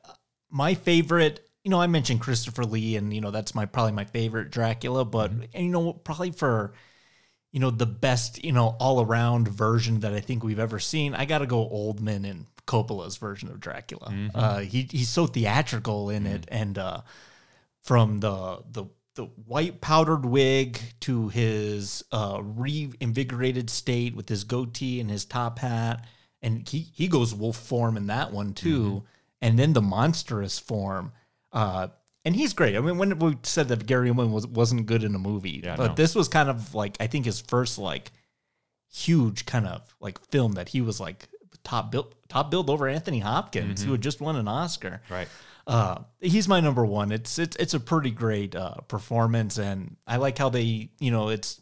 my 0.50 0.74
favorite. 0.74 1.41
You 1.63 1.71
know, 1.71 1.81
I 1.81 1.88
mentioned 1.88 2.21
Christopher 2.21 2.63
Lee, 2.63 2.95
and 2.95 3.13
you 3.13 3.21
know 3.21 3.31
that's 3.31 3.55
my 3.55 3.65
probably 3.65 3.93
my 3.93 4.05
favorite 4.05 4.51
Dracula. 4.51 5.03
But 5.03 5.31
and 5.31 5.65
you 5.65 5.71
know, 5.71 5.93
probably 5.93 6.31
for 6.31 6.74
you 7.51 7.59
know 7.59 7.71
the 7.71 7.85
best 7.85 8.43
you 8.43 8.51
know 8.51 8.75
all 8.79 9.01
around 9.01 9.47
version 9.47 10.01
that 10.01 10.13
I 10.13 10.19
think 10.19 10.43
we've 10.43 10.59
ever 10.59 10.79
seen, 10.79 11.15
I 11.15 11.25
got 11.25 11.39
to 11.39 11.47
go 11.47 11.67
Oldman 11.67 12.29
and 12.29 12.45
Coppola's 12.65 13.17
version 13.17 13.50
of 13.50 13.60
Dracula. 13.60 14.13
Uh, 14.34 14.60
he 14.60 14.88
he's 14.91 15.10
so 15.10 15.27
theatrical 15.27 16.10
in 16.10 16.25
it, 16.25 16.45
and 16.50 16.77
uh, 16.77 17.01
from 17.84 18.19
the 18.19 18.63
the 18.72 18.86
the 19.15 19.25
white 19.45 19.79
powdered 19.79 20.25
wig 20.25 20.79
to 21.01 21.29
his 21.29 22.03
uh, 22.12 22.39
reinvigorated 22.43 23.69
state 23.69 24.15
with 24.15 24.27
his 24.29 24.43
goatee 24.43 25.00
and 25.00 25.10
his 25.10 25.25
top 25.25 25.60
hat, 25.60 26.05
and 26.41 26.67
he 26.67 26.79
he 26.93 27.07
goes 27.07 27.34
wolf 27.34 27.55
form 27.57 27.98
in 27.98 28.07
that 28.07 28.31
one 28.34 28.53
too, 28.53 29.03
and 29.41 29.57
then 29.57 29.74
the 29.74 29.81
monstrous 29.81 30.60
form. 30.60 31.12
Uh, 31.51 31.88
and 32.25 32.36
he's 32.36 32.53
great. 32.53 32.75
I 32.75 32.79
mean, 32.81 32.98
when 32.98 33.17
we 33.19 33.38
said 33.43 33.67
that 33.67 33.86
Gary 33.86 34.10
Oldman 34.10 34.31
was 34.31 34.48
wasn't 34.48 34.88
good 34.88 35.03
in 35.03 35.13
a 35.15 35.19
movie, 35.19 35.62
Yeah, 35.63 35.75
but 35.77 35.88
no. 35.89 35.93
this 35.93 36.15
was 36.15 36.27
kind 36.27 36.50
of 36.50 36.74
like 36.75 36.98
I 37.00 37.07
think 37.07 37.25
his 37.25 37.39
first 37.39 37.77
like 37.77 38.12
huge 38.91 39.45
kind 39.45 39.67
of 39.67 39.95
like 40.00 40.19
film 40.31 40.53
that 40.53 40.69
he 40.69 40.81
was 40.81 41.00
like 41.00 41.27
top 41.65 41.91
build 41.91 42.15
top 42.29 42.50
build 42.50 42.69
over 42.69 42.88
Anthony 42.88 43.19
Hopkins, 43.19 43.84
who 43.84 43.91
had 43.91 44.01
just 44.01 44.22
won 44.22 44.38
an 44.38 44.48
Oscar. 44.48 45.01
Right. 45.10 45.27
Uh, 45.67 46.03
he's 46.22 46.48
my 46.48 46.60
number 46.62 46.86
one. 46.86 47.12
It's 47.12 47.38
it's 47.39 47.57
it's 47.57 47.74
a 47.74 47.79
pretty 47.79 48.12
great 48.12 48.55
uh, 48.55 48.75
performance, 48.88 49.57
and 49.57 49.98
I 50.07 50.17
like 50.17 50.38
how 50.38 50.50
they 50.50 50.89
you 51.00 51.12
know 51.12 51.29
it's 51.29 51.60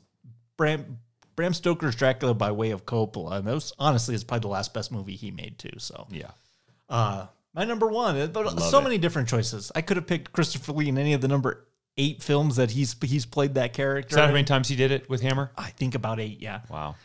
Bram 0.58 1.00
Bram 1.36 1.54
Stoker's 1.54 1.96
Dracula 1.96 2.34
by 2.34 2.52
way 2.52 2.72
of 2.72 2.86
Coppola, 2.86 3.38
and 3.38 3.48
that 3.48 3.54
was 3.54 3.74
honestly 3.80 4.14
is 4.14 4.24
probably 4.24 4.42
the 4.42 4.50
last 4.50 4.74
best 4.74 4.92
movie 4.92 5.16
he 5.16 5.32
made 5.32 5.58
too. 5.58 5.80
So 5.80 6.06
Yeah. 6.12 6.32
uh, 6.90 7.28
my 7.56 7.64
number 7.66 7.88
one, 7.88 8.30
but 8.32 8.60
so 8.60 8.82
many 8.82 8.98
different 8.98 9.30
choices. 9.30 9.72
I 9.74 9.82
could 9.82 9.96
have 9.98 10.06
picked 10.06 10.34
Christopher 10.34 10.74
Lee 10.74 10.90
in 10.90 10.98
any 10.98 11.14
of 11.14 11.22
the 11.22 11.28
number 11.30 11.66
eight 11.98 12.22
films 12.22 12.58
that 12.58 12.72
he's 12.72 12.96
he's 13.04 13.26
played 13.26 13.54
that 13.54 13.72
character. 13.74 14.10
Is 14.10 14.16
that 14.18 14.26
how 14.28 14.34
many 14.34 14.44
times 14.44 14.68
he 14.68 14.76
did 14.76 14.92
it 14.92 15.10
with 15.10 15.22
Hammer? 15.22 15.52
I 15.58 15.70
think 15.70 15.96
about 15.96 16.20
eight. 16.20 16.42
Yeah. 16.42 16.60
Wow. 16.70 16.96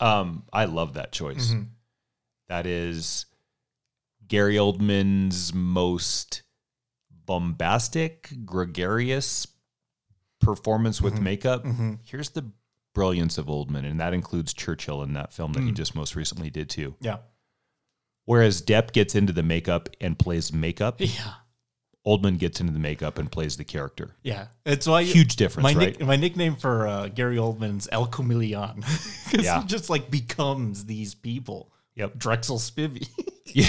Um, 0.00 0.44
I 0.52 0.64
love 0.64 0.94
that 0.94 1.12
choice. 1.12 1.52
Mhm. 1.52 1.66
That 2.50 2.66
is 2.66 3.26
Gary 4.26 4.56
Oldman's 4.56 5.54
most 5.54 6.42
bombastic, 7.24 8.28
gregarious 8.44 9.46
performance 10.40 11.00
with 11.00 11.14
mm-hmm. 11.14 11.24
makeup. 11.24 11.64
Mm-hmm. 11.64 11.94
Here's 12.02 12.30
the 12.30 12.50
brilliance 12.92 13.38
of 13.38 13.46
Oldman, 13.46 13.88
and 13.88 14.00
that 14.00 14.14
includes 14.14 14.52
Churchill 14.52 15.04
in 15.04 15.12
that 15.12 15.32
film 15.32 15.52
that 15.52 15.62
he 15.62 15.70
mm. 15.70 15.74
just 15.76 15.94
most 15.94 16.16
recently 16.16 16.50
did 16.50 16.68
too. 16.68 16.96
Yeah. 17.00 17.18
Whereas 18.24 18.60
Depp 18.60 18.92
gets 18.92 19.14
into 19.14 19.32
the 19.32 19.44
makeup 19.44 19.88
and 20.00 20.18
plays 20.18 20.52
makeup, 20.52 20.96
Yeah. 20.98 21.34
Oldman 22.04 22.36
gets 22.36 22.60
into 22.60 22.72
the 22.72 22.80
makeup 22.80 23.18
and 23.18 23.30
plays 23.30 23.58
the 23.58 23.64
character. 23.64 24.16
Yeah. 24.24 24.46
It's 24.66 24.88
why 24.88 25.04
Huge 25.04 25.36
difference, 25.36 25.62
my 25.62 25.78
right? 25.78 25.96
nick, 25.96 26.04
my 26.04 26.16
nickname 26.16 26.56
for 26.56 26.88
uh, 26.88 27.06
Gary 27.10 27.36
Oldman's 27.36 27.88
El 27.92 28.06
Chameleon. 28.06 28.82
'Cause 29.30 29.44
Yeah. 29.44 29.60
he 29.60 29.68
just 29.68 29.88
like 29.88 30.10
becomes 30.10 30.86
these 30.86 31.14
people. 31.14 31.72
Yep. 32.00 32.14
Drexl 32.18 32.58
Spivey, 32.58 33.08
Yeah, 33.54 33.66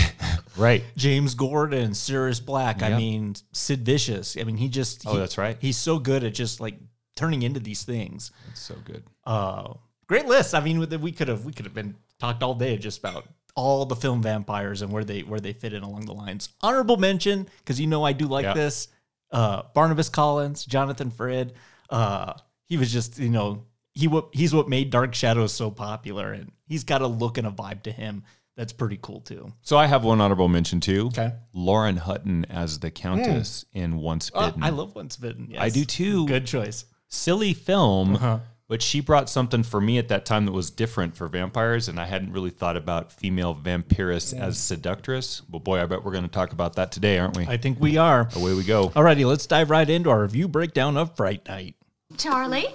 right. 0.58 0.84
James 0.98 1.34
Gordon, 1.36 1.94
Sirius 1.94 2.40
Black. 2.40 2.82
I 2.84 2.96
mean, 2.98 3.36
Sid 3.52 3.84
Vicious. 3.86 4.38
I 4.40 4.44
mean, 4.44 4.58
he 4.58 4.68
just. 4.70 5.06
Oh, 5.08 5.14
he- 5.14 5.20
that's 5.20 5.38
right. 5.38 5.58
He's 5.60 5.78
so 5.78 6.00
good 6.00 6.24
at 6.24 6.34
just 6.34 6.60
like 6.60 6.76
turning 7.16 7.42
into 7.44 7.60
these 7.60 7.84
things. 7.84 8.32
It's 8.52 8.62
so 8.62 8.76
good. 8.86 9.04
Uh, 9.26 9.74
great 10.08 10.26
list. 10.28 10.54
I 10.56 10.60
mean, 10.62 10.80
we 11.02 11.12
could 11.12 11.28
have 11.28 11.46
we 11.46 11.52
could 11.54 11.66
have 11.66 11.74
been 11.74 11.96
talked 12.20 12.44
all 12.44 12.54
day 12.56 12.78
just 12.78 13.00
about 13.00 13.26
all 13.56 13.86
the 13.86 13.96
film 13.96 14.22
vampires 14.22 14.82
and 14.82 14.92
where 14.94 15.04
they 15.04 15.22
where 15.22 15.40
they 15.40 15.52
fit 15.54 15.74
in 15.74 15.84
along 15.84 16.06
the 16.06 16.14
lines. 16.14 16.50
Honorable 16.62 16.98
mention 16.98 17.48
because 17.60 17.80
you 17.82 17.88
know 17.88 18.04
I 18.04 18.14
do 18.14 18.26
like 18.28 18.44
Yeah. 18.44 18.54
this. 18.54 18.88
Uh, 19.32 19.64
Barnabas 19.74 20.10
Collins, 20.10 20.64
Jonathan 20.66 21.10
Frid. 21.10 21.54
Uh, 21.90 22.34
he 22.68 22.78
was 22.78 22.92
just 22.94 23.18
you 23.20 23.30
know 23.30 23.64
he 23.94 24.08
what 24.08 24.30
he's 24.32 24.54
what 24.54 24.70
made 24.70 24.90
Dark 24.90 25.14
Shadows 25.14 25.54
so 25.54 25.70
popular, 25.72 26.32
and 26.32 26.52
he's 26.68 26.84
got 26.84 27.02
a 27.02 27.08
look 27.08 27.38
and 27.38 27.48
a 27.48 27.52
vibe 27.52 27.84
to 27.84 27.92
him 27.92 28.24
that's 28.58 28.74
pretty 28.74 29.00
cool 29.02 29.22
too. 29.22 29.52
So 29.62 29.78
I 29.78 29.88
have 29.88 30.04
one 30.04 30.20
honorable 30.22 30.48
mention 30.48 30.80
too. 30.82 31.08
Okay. 31.08 31.34
Lauren 31.54 31.98
Hutton 31.98 32.46
as 32.50 32.80
the 32.80 32.92
Countess 32.92 33.66
in 33.74 33.98
Once 33.98 34.30
Uh, 34.34 34.48
Bitten. 34.48 34.64
I 34.64 34.70
love 34.70 34.94
Once 34.96 35.16
Bitten. 35.18 35.48
Yes. 35.52 35.62
I 35.62 35.70
do 35.70 35.86
too. 35.86 36.28
Good 36.28 36.46
choice. 36.46 36.86
Silly 37.08 37.54
film, 37.54 38.16
Uh-huh. 38.16 38.40
but 38.68 38.82
she 38.82 39.00
brought 39.02 39.30
something 39.30 39.64
for 39.64 39.82
me 39.82 39.98
at 39.98 40.08
that 40.10 40.26
time 40.26 40.46
that 40.46 40.52
was 40.54 40.70
different 40.70 41.16
for 41.18 41.28
vampires, 41.28 41.88
and 41.90 42.00
I 42.00 42.06
hadn't 42.06 42.32
really 42.34 42.50
thought 42.52 42.78
about 42.78 43.12
female 43.12 43.54
vampiress 43.56 44.38
as 44.38 44.58
seductress. 44.58 45.42
Well, 45.50 45.60
boy, 45.60 45.82
I 45.82 45.86
bet 45.86 46.04
we're 46.06 46.12
going 46.14 46.24
to 46.26 46.30
talk 46.30 46.52
about 46.54 46.76
that 46.76 46.92
today, 46.92 47.20
aren't 47.20 47.36
we? 47.38 47.46
I 47.48 47.58
think 47.58 47.80
we 47.82 47.98
are. 47.98 48.30
Away 48.36 48.54
we 48.54 48.64
go. 48.64 48.90
Alrighty, 48.90 49.26
let's 49.26 49.46
dive 49.48 49.70
right 49.70 49.90
into 49.90 50.10
our 50.10 50.22
review 50.22 50.48
breakdown 50.48 50.96
of 50.98 51.16
Fright 51.18 51.46
Night. 51.48 51.76
Charlie, 52.18 52.68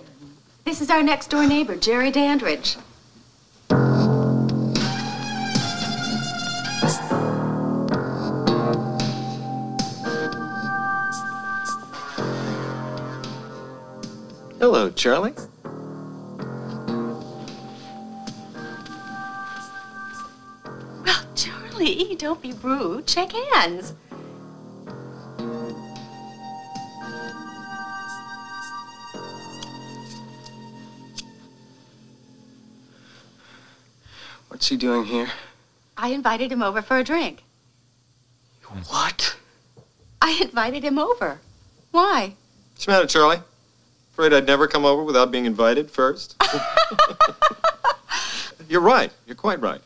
this 0.67 0.81
is 0.81 0.91
our 0.91 1.03
next 1.03 1.31
door 1.31 1.47
neighbor, 1.47 1.77
Jerry 1.77 2.11
Dandridge. 2.11 2.77
Hello, 14.59 14.91
Charlie. 14.91 15.35
Well, 21.05 21.25
Charlie, 21.37 22.17
don't 22.19 22.43
be 22.43 22.53
rude. 22.55 23.09
Shake 23.09 23.31
hands. 23.53 23.95
What's 34.57 34.69
he 34.69 34.79
doing 34.79 35.05
here? 35.05 35.29
I 35.99 36.09
invited 36.09 36.51
him 36.51 36.63
over 36.63 36.81
for 36.81 36.97
a 36.97 37.05
drink. 37.05 37.45
What? 38.89 39.37
I 40.23 40.39
invited 40.41 40.83
him 40.83 40.99
over. 40.99 41.41
Why? 41.91 42.33
What's 42.73 42.87
the 42.87 42.93
matter, 42.93 43.07
Charlie? 43.07 43.41
Afraid 44.13 44.33
I'd 44.33 44.47
never 44.47 44.67
come 44.67 44.87
over 44.87 45.03
without 45.03 45.31
being 45.31 45.45
invited 45.45 45.91
first? 45.91 46.43
You're 48.67 48.81
right. 48.81 49.13
You're 49.27 49.37
quite 49.37 49.61
right. 49.61 49.83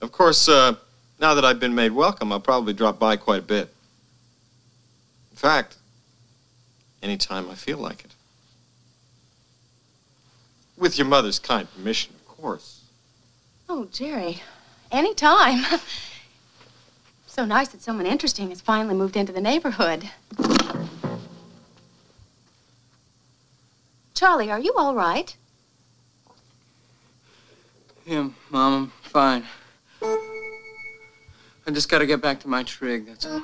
Of 0.00 0.12
course, 0.12 0.48
uh, 0.48 0.76
now 1.18 1.34
that 1.34 1.44
I've 1.44 1.58
been 1.58 1.74
made 1.74 1.90
welcome, 1.90 2.30
I'll 2.30 2.38
probably 2.38 2.72
drop 2.72 3.00
by 3.00 3.16
quite 3.16 3.40
a 3.40 3.42
bit. 3.42 3.74
In 5.32 5.36
fact, 5.36 5.74
anytime 7.02 7.50
I 7.50 7.56
feel 7.56 7.78
like 7.78 8.04
it. 8.04 8.12
With 10.76 10.96
your 10.96 11.08
mother's 11.08 11.40
kind 11.40 11.66
permission, 11.74 12.14
of 12.14 12.28
course. 12.28 12.79
Oh, 13.72 13.86
Jerry, 13.92 14.42
anytime. 14.90 15.64
so 17.28 17.44
nice 17.44 17.68
that 17.68 17.80
someone 17.80 18.04
interesting 18.04 18.48
has 18.48 18.60
finally 18.60 18.96
moved 18.96 19.16
into 19.16 19.32
the 19.32 19.40
neighborhood. 19.40 20.10
Charlie, 24.12 24.50
are 24.50 24.58
you 24.58 24.74
all 24.76 24.96
right? 24.96 25.36
Yeah, 28.04 28.30
Mom, 28.50 28.74
I'm 28.74 28.92
fine. 29.08 29.44
I 30.02 31.70
just 31.70 31.88
gotta 31.88 32.06
get 32.06 32.20
back 32.20 32.40
to 32.40 32.48
my 32.48 32.64
trig, 32.64 33.06
that's 33.06 33.24
all. 33.24 33.40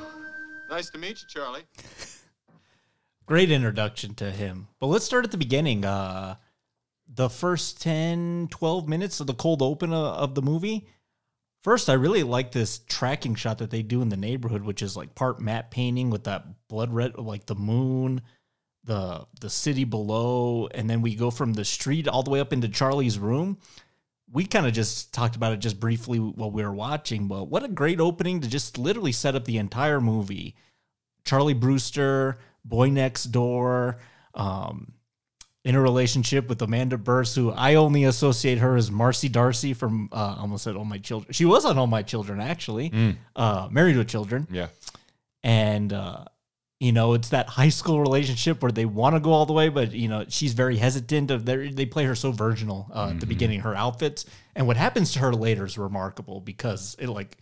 Nice 0.68 0.90
to 0.90 0.98
meet 0.98 1.22
you, 1.22 1.28
Charlie. 1.28 1.62
Great 3.26 3.52
introduction 3.52 4.16
to 4.16 4.32
him. 4.32 4.66
But 4.80 4.88
let's 4.88 5.04
start 5.04 5.24
at 5.24 5.30
the 5.30 5.38
beginning. 5.38 5.84
Uh, 5.84 6.34
the 7.08 7.28
first 7.28 7.80
10, 7.82 8.48
12 8.50 8.88
minutes 8.88 9.20
of 9.20 9.26
the 9.26 9.34
cold 9.34 9.62
open 9.62 9.92
of, 9.92 10.34
the 10.34 10.42
movie. 10.42 10.88
First, 11.62 11.88
I 11.88 11.94
really 11.94 12.22
like 12.22 12.52
this 12.52 12.78
tracking 12.78 13.34
shot 13.34 13.58
that 13.58 13.70
they 13.70 13.82
do 13.82 14.02
in 14.02 14.08
the 14.08 14.16
neighborhood, 14.16 14.62
which 14.62 14.82
is 14.82 14.96
like 14.96 15.14
part 15.14 15.40
matte 15.40 15.70
painting 15.70 16.10
with 16.10 16.24
that 16.24 16.44
blood 16.68 16.92
red, 16.92 17.18
like 17.18 17.46
the 17.46 17.54
moon, 17.54 18.22
the 18.84 19.26
the 19.40 19.50
city 19.50 19.84
below, 19.84 20.68
and 20.72 20.88
then 20.88 21.02
we 21.02 21.14
go 21.14 21.30
from 21.30 21.54
the 21.54 21.64
street 21.64 22.06
all 22.06 22.22
the 22.22 22.30
way 22.30 22.40
up 22.40 22.52
into 22.52 22.68
Charlie's 22.68 23.18
room. 23.18 23.58
We 24.32 24.44
kind 24.44 24.66
of 24.66 24.72
just 24.72 25.12
talked 25.12 25.36
about 25.36 25.52
it 25.52 25.60
just 25.60 25.78
briefly 25.80 26.18
while 26.18 26.50
we 26.50 26.62
were 26.62 26.72
watching, 26.72 27.28
but 27.28 27.44
what 27.48 27.64
a 27.64 27.68
great 27.68 28.00
opening 28.00 28.40
to 28.40 28.48
just 28.48 28.78
literally 28.78 29.12
set 29.12 29.34
up 29.34 29.44
the 29.44 29.58
entire 29.58 30.00
movie. 30.00 30.56
Charlie 31.24 31.54
Brewster, 31.54 32.38
Boy 32.64 32.90
Next 32.90 33.24
Door, 33.26 33.98
um, 34.34 34.92
in 35.66 35.74
a 35.74 35.80
relationship 35.80 36.48
with 36.48 36.62
Amanda 36.62 36.96
Bearse, 36.96 37.34
who 37.34 37.50
I 37.50 37.74
only 37.74 38.04
associate 38.04 38.58
her 38.58 38.76
as 38.76 38.90
Marcy 38.90 39.28
Darcy 39.28 39.74
from 39.74 40.08
uh, 40.12 40.36
almost 40.38 40.62
said 40.64 40.76
All 40.76 40.84
My 40.84 40.98
Children. 40.98 41.32
She 41.32 41.44
was 41.44 41.64
on 41.64 41.76
All 41.76 41.88
My 41.88 42.02
Children, 42.02 42.40
actually, 42.40 42.92
uh, 43.34 43.68
Married 43.70 43.96
with 43.96 44.08
Children. 44.08 44.46
Yeah. 44.50 44.68
And, 45.42 45.92
uh, 45.92 46.24
you 46.78 46.92
know, 46.92 47.14
it's 47.14 47.30
that 47.30 47.48
high 47.48 47.70
school 47.70 48.00
relationship 48.00 48.62
where 48.62 48.70
they 48.70 48.84
want 48.84 49.16
to 49.16 49.20
go 49.20 49.32
all 49.32 49.46
the 49.46 49.52
way, 49.52 49.68
but, 49.68 49.92
you 49.92 50.08
know, 50.08 50.24
she's 50.28 50.52
very 50.52 50.76
hesitant. 50.76 51.30
Of 51.30 51.44
their, 51.46 51.68
They 51.68 51.86
play 51.86 52.04
her 52.04 52.14
so 52.14 52.32
virginal 52.32 52.88
uh, 52.94 53.10
at 53.10 53.20
the 53.20 53.26
beginning, 53.26 53.60
her 53.60 53.74
outfits. 53.74 54.24
And 54.54 54.66
what 54.66 54.76
happens 54.76 55.12
to 55.14 55.18
her 55.20 55.32
later 55.32 55.64
is 55.64 55.76
remarkable 55.78 56.40
because 56.40 56.94
it, 57.00 57.08
like, 57.08 57.38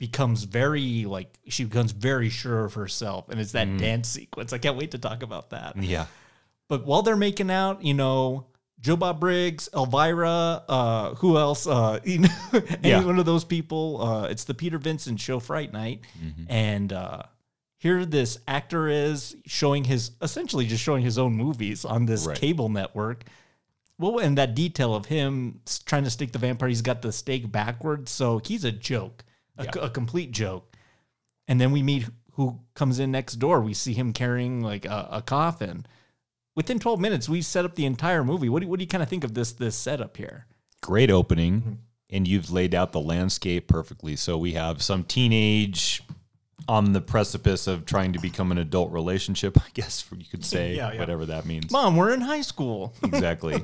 becomes 0.00 0.44
very 0.44 1.04
like 1.06 1.26
she 1.48 1.64
becomes 1.64 1.90
very 1.90 2.28
sure 2.28 2.64
of 2.64 2.74
herself 2.74 3.28
and 3.30 3.40
it's 3.40 3.50
that 3.50 3.66
dance 3.78 4.08
sequence 4.08 4.52
i 4.52 4.58
can't 4.58 4.76
wait 4.76 4.92
to 4.92 4.98
talk 4.98 5.24
about 5.24 5.50
that 5.50 5.76
Yeah. 5.76 6.06
But 6.68 6.86
while 6.86 7.02
they're 7.02 7.16
making 7.16 7.50
out, 7.50 7.82
you 7.82 7.94
know, 7.94 8.46
Joe 8.80 8.96
Bob 8.96 9.18
Briggs, 9.18 9.68
Elvira, 9.74 10.62
uh, 10.68 11.14
who 11.16 11.36
else? 11.36 11.66
Uh, 11.66 11.98
you 12.04 12.20
know, 12.20 12.28
any 12.52 12.90
Yeah. 12.90 13.04
one 13.04 13.18
of 13.18 13.26
those 13.26 13.44
people. 13.44 14.00
Uh, 14.02 14.24
it's 14.28 14.44
the 14.44 14.54
Peter 14.54 14.78
Vincent 14.78 15.18
show 15.20 15.40
Fright 15.40 15.72
Night. 15.72 16.02
And 16.48 16.92
uh, 16.92 17.22
here 17.78 18.04
this 18.06 18.38
actor 18.46 18.88
is 18.88 19.36
showing 19.46 19.84
his, 19.84 20.12
essentially 20.22 20.66
just 20.66 20.82
showing 20.82 21.02
his 21.02 21.18
own 21.18 21.34
movies 21.34 21.84
on 21.84 22.06
this 22.06 22.26
Right. 22.26 22.36
cable 22.38 22.68
network. 22.68 23.24
Well, 23.98 24.20
and 24.20 24.38
that 24.38 24.54
detail 24.54 24.94
of 24.94 25.06
him 25.06 25.60
trying 25.84 26.04
to 26.04 26.10
stick 26.10 26.30
the 26.30 26.38
vampire, 26.38 26.68
he's 26.68 26.82
got 26.82 27.02
the 27.02 27.10
stake 27.10 27.50
backwards. 27.50 28.12
So 28.12 28.40
he's 28.44 28.64
a 28.64 28.70
joke, 28.70 29.24
a, 29.56 29.64
Yeah. 29.64 29.70
a 29.82 29.90
complete 29.90 30.30
joke. 30.30 30.76
And 31.48 31.60
then 31.60 31.72
we 31.72 31.82
meet 31.82 32.06
who 32.34 32.60
comes 32.74 33.00
in 33.00 33.10
next 33.10 33.36
door. 33.40 33.60
We 33.60 33.74
see 33.74 33.94
him 33.94 34.12
carrying 34.12 34.60
like 34.60 34.84
a, 34.84 35.08
a 35.10 35.22
coffin. 35.22 35.84
Within 36.58 36.80
12 36.80 36.98
minutes, 36.98 37.28
we 37.28 37.40
set 37.40 37.64
up 37.64 37.76
the 37.76 37.86
entire 37.86 38.24
movie. 38.24 38.48
What 38.48 38.62
do, 38.62 38.68
what 38.68 38.80
do 38.80 38.82
you 38.82 38.88
kind 38.88 39.00
of 39.00 39.08
think 39.08 39.22
of 39.22 39.32
this 39.32 39.52
this 39.52 39.76
setup 39.76 40.16
here? 40.16 40.46
Great 40.82 41.08
opening, 41.08 41.60
mm-hmm. 41.60 41.72
and 42.10 42.26
you've 42.26 42.50
laid 42.50 42.74
out 42.74 42.90
the 42.90 42.98
landscape 42.98 43.68
perfectly. 43.68 44.16
So 44.16 44.36
we 44.36 44.54
have 44.54 44.82
some 44.82 45.04
teenage 45.04 46.02
on 46.66 46.94
the 46.94 47.00
precipice 47.00 47.68
of 47.68 47.86
trying 47.86 48.12
to 48.12 48.18
become 48.18 48.50
an 48.50 48.58
adult 48.58 48.90
relationship, 48.90 49.56
I 49.56 49.68
guess 49.72 50.04
you 50.18 50.24
could 50.28 50.44
say, 50.44 50.74
Yeah, 50.74 50.94
yeah. 50.94 50.98
whatever 50.98 51.26
that 51.26 51.46
means. 51.46 51.70
Mom, 51.70 51.94
we're 51.94 52.12
in 52.12 52.22
high 52.22 52.40
school. 52.40 52.92
exactly. 53.04 53.62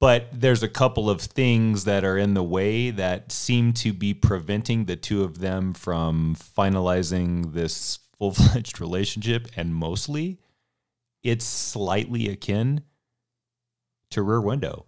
But 0.00 0.30
there's 0.32 0.64
a 0.64 0.68
couple 0.68 1.08
of 1.08 1.20
things 1.20 1.84
that 1.84 2.04
are 2.04 2.18
in 2.18 2.34
the 2.34 2.42
way 2.42 2.90
that 2.90 3.30
seem 3.30 3.72
to 3.74 3.92
be 3.92 4.14
preventing 4.14 4.86
the 4.86 4.96
two 4.96 5.22
of 5.22 5.38
them 5.38 5.74
from 5.74 6.34
finalizing 6.34 7.52
this 7.52 8.00
full 8.18 8.32
fledged 8.32 8.80
relationship. 8.80 9.46
And 9.56 9.72
mostly, 9.72 10.40
it's 11.22 11.44
slightly 11.44 12.28
akin 12.28 12.82
to 14.10 14.22
Rear 14.22 14.40
Window. 14.40 14.86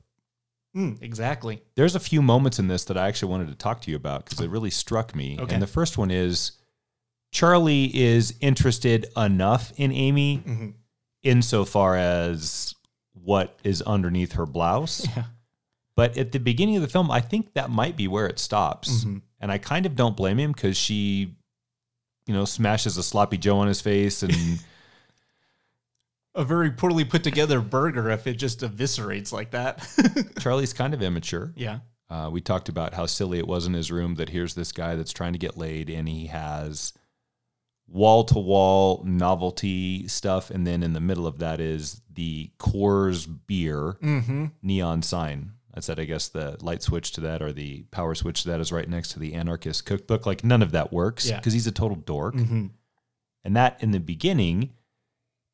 Mm, 0.77 1.01
exactly. 1.03 1.63
There's 1.77 1.95
a 1.95 2.01
few 2.01 2.21
moments 2.21 2.59
in 2.59 2.67
this 2.69 2.85
that 2.87 2.97
I 2.99 3.07
actually 3.09 3.31
wanted 3.31 3.49
to 3.49 3.55
talk 3.55 3.81
to 3.83 3.91
you 3.91 3.97
about 3.97 4.25
because 4.25 4.41
it 4.41 4.51
really 4.51 4.71
struck 4.71 5.15
me. 5.15 5.39
Okay. 5.39 5.55
And 5.55 5.63
the 5.63 5.67
first 5.69 5.97
one 5.97 6.11
is 6.11 6.53
Charlie 7.31 7.97
is 7.97 8.35
interested 8.41 9.07
enough 9.17 9.73
in 9.77 9.93
Amy 9.93 10.39
Mhm. 10.45 10.75
insofar 11.23 11.97
as 11.97 12.75
what 13.13 13.59
is 13.65 13.83
underneath 13.83 14.33
her 14.33 14.47
blouse. 14.47 15.07
Yeah. 15.17 15.25
But 15.97 16.19
at 16.19 16.33
the 16.33 16.41
beginning 16.41 16.75
of 16.75 16.83
the 16.83 16.89
film, 16.89 17.09
I 17.09 17.21
think 17.21 17.55
that 17.55 17.71
might 17.71 17.97
be 17.97 18.09
where 18.09 18.27
it 18.27 18.41
stops. 18.41 19.05
Mhm. 19.05 19.23
And 19.39 19.53
I 19.53 19.59
kind 19.59 19.87
of 19.87 19.95
don't 19.95 20.17
blame 20.17 20.41
him 20.41 20.51
because 20.51 20.77
she, 20.77 21.37
you 22.27 22.35
know, 22.35 22.45
smashes 22.45 22.97
a 22.97 23.03
sloppy 23.05 23.39
Joe 23.39 23.59
on 23.59 23.69
his 23.69 23.81
face 23.81 24.25
and 24.25 24.33
A 26.37 26.45
very 26.45 26.71
poorly 26.73 27.05
put 27.05 27.23
together 27.23 27.61
burger 27.61 28.11
if 28.11 28.27
it 28.27 28.35
just 28.35 28.61
eviscerates 28.61 29.33
like 29.33 29.53
that. 29.53 29.87
Charlie's 30.41 30.73
kind 30.73 30.93
of 30.95 31.03
immature. 31.03 31.53
yeah. 31.57 31.81
Uh, 32.11 32.29
we 32.31 32.41
talked 32.41 32.69
about 32.69 32.93
how 32.95 33.07
silly 33.07 33.39
it 33.39 33.47
was 33.47 33.67
in 33.67 33.73
his 33.73 33.91
room 33.91 34.17
that 34.17 34.29
here's 34.29 34.55
this 34.55 34.73
guy 34.73 34.95
that's 34.95 35.13
trying 35.13 35.33
to 35.33 35.39
get 35.39 35.57
laid 35.57 35.89
and 35.89 36.07
he 36.09 36.27
has 36.27 36.93
wall 37.89 38.25
to 38.25 38.39
wall 38.39 39.03
novelty 39.05 40.07
stuff. 40.07 40.51
And 40.51 40.67
then 40.67 40.83
in 40.83 40.93
the 40.93 41.01
middle 41.01 41.27
of 41.27 41.39
that 41.39 41.61
is 41.61 42.03
the 42.13 42.51
Coors 42.59 43.27
beer 43.47 43.97
Mm-hmm. 44.03 44.47
neon 44.63 45.03
sign. 45.03 45.53
I 45.77 45.81
said, 45.81 45.99
I 45.99 46.05
guess 46.05 46.29
the 46.29 46.57
light 46.61 46.83
switch 46.83 47.13
to 47.13 47.21
that 47.23 47.43
or 47.43 47.53
the 47.53 47.83
power 47.91 48.15
switch 48.15 48.43
to 48.43 48.51
that 48.51 48.61
is 48.61 48.71
right 48.71 48.89
next 48.89 49.09
to 49.13 49.19
the 49.19 49.35
anarchist 49.35 49.87
cookbook. 49.87 50.25
Like 50.27 50.45
none 50.45 50.63
of 50.63 50.73
that 50.73 50.93
works 50.93 51.29
Yeah. 51.29 51.37
because 51.39 51.53
he's 51.53 51.67
a 51.67 51.73
total 51.73 51.97
dork. 51.97 52.35
Mm-hmm. 52.37 52.67
And 53.45 53.57
that 53.57 53.83
in 53.83 53.91
the 53.91 53.99
beginning 54.01 54.71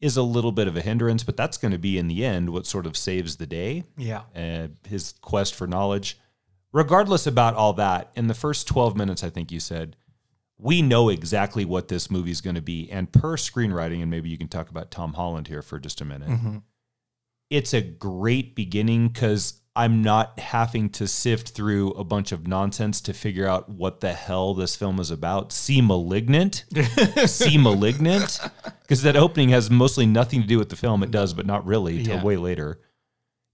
is 0.01 0.17
a 0.17 0.23
little 0.23 0.53
bit 0.53 0.67
of 0.69 0.77
a 0.77 0.81
hindrance, 0.81 1.23
but 1.25 1.37
that's 1.37 1.57
going 1.59 1.73
to 1.73 1.79
be 1.79 1.99
in 1.99 2.09
the 2.09 2.25
end 2.25 2.51
what 2.51 2.67
sort 2.67 2.87
of 2.87 2.97
saves 2.97 3.37
the 3.37 3.47
day 3.47 3.85
Yeah. 3.99 4.23
uh, 4.35 4.69
his 4.89 5.13
quest 5.21 5.55
for 5.55 5.67
knowledge. 5.67 6.19
Regardless 6.73 7.27
about 7.27 7.55
all 7.55 7.73
that, 7.75 8.11
in 8.15 8.27
the 8.29 8.35
first 8.35 8.67
12 8.69 8.97
minutes, 8.97 9.23
I 9.25 9.31
think 9.31 9.51
you 9.53 9.61
said, 9.61 9.97
we 10.57 10.83
know 10.83 11.09
exactly 11.09 11.65
what 11.65 11.89
this 11.89 12.11
movie 12.11 12.31
is 12.31 12.41
going 12.41 12.55
to 12.57 12.63
be. 12.63 12.89
And 12.91 13.13
per 13.13 13.37
screenwriting, 13.37 14.03
and 14.03 14.11
maybe 14.11 14.29
you 14.29 14.39
can 14.39 14.49
talk 14.49 14.69
about 14.71 14.91
Tom 14.91 15.15
Holland 15.15 15.49
here 15.49 15.63
for 15.63 15.79
just 15.79 16.01
a 16.01 16.05
minute, 16.05 16.29
Mm-hmm. 16.29 16.59
it's 17.51 17.75
a 17.75 17.81
great 17.83 18.55
beginning 18.55 19.09
because 19.09 19.60
I'm 19.77 20.03
not 20.03 20.39
having 20.41 20.91
to 20.91 21.07
sift 21.07 21.51
through 21.51 21.93
a 21.93 22.03
bunch 22.05 22.33
of 22.33 22.47
nonsense 22.47 23.01
to 23.03 23.13
figure 23.13 23.47
out 23.47 23.69
what 23.69 24.01
the 24.01 24.13
hell 24.13 24.53
this 24.55 24.75
film 24.75 24.99
is 24.99 25.11
about. 25.13 25.53
See 25.53 25.81
Malignant. 25.81 26.65
See 27.27 27.57
Malignant. 27.57 28.41
Because 28.83 29.03
that 29.03 29.17
opening 29.17 29.51
has 29.51 29.71
mostly 29.71 30.07
nothing 30.07 30.43
to 30.43 30.47
do 30.49 30.59
with 30.59 30.71
the 30.71 30.77
film. 30.77 31.03
It 31.05 31.13
does, 31.13 31.35
but 31.35 31.47
not 31.47 31.65
really 31.67 31.99
until 32.01 32.17
Yeah. 32.17 32.23
way 32.25 32.37
later. 32.37 32.81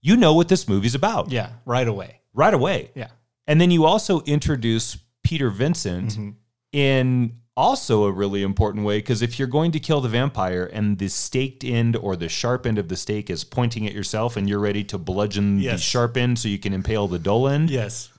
You 0.01 0.17
know 0.17 0.33
what 0.33 0.47
this 0.49 0.67
movie's 0.67 0.95
about 0.95 1.31
Yeah. 1.31 1.51
Right 1.65 1.87
away. 1.87 2.21
right 2.33 2.53
away. 2.53 2.91
Yeah. 2.95 3.09
And 3.45 3.61
then 3.61 3.69
you 3.71 3.85
also 3.85 4.21
introduce 4.21 4.97
Peter 5.23 5.49
Vincent 5.51 6.09
Mm-hmm. 6.11 6.29
in 6.73 7.37
also 7.57 8.05
a 8.05 8.11
really 8.11 8.43
important 8.43 8.85
way 8.85 8.99
because 8.99 9.21
if 9.23 9.37
you're 9.39 9.47
going 9.47 9.71
to 9.71 9.79
kill 9.79 9.99
the 9.99 10.07
vampire 10.07 10.69
and 10.71 10.99
the 10.99 11.09
staked 11.09 11.63
end 11.63 11.95
or 11.97 12.15
the 12.15 12.29
sharp 12.29 12.65
end 12.67 12.77
of 12.77 12.87
the 12.87 12.95
stake 12.95 13.29
is 13.31 13.43
pointing 13.43 13.87
at 13.87 13.93
yourself 13.93 14.37
and 14.37 14.47
you're 14.47 14.59
ready 14.59 14.83
to 14.85 14.97
bludgeon 14.97 15.57
the 15.57 15.63
Yes. 15.63 15.81
sharp 15.81 16.15
end 16.15 16.37
so 16.37 16.47
you 16.47 16.59
can 16.59 16.71
impale 16.71 17.07
the 17.07 17.17
dull 17.19 17.47
end, 17.47 17.69
Yes. 17.71 18.09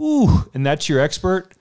ooh, 0.00 0.48
and 0.54 0.64
that's 0.64 0.88
your 0.88 1.00
expert. 1.00 1.52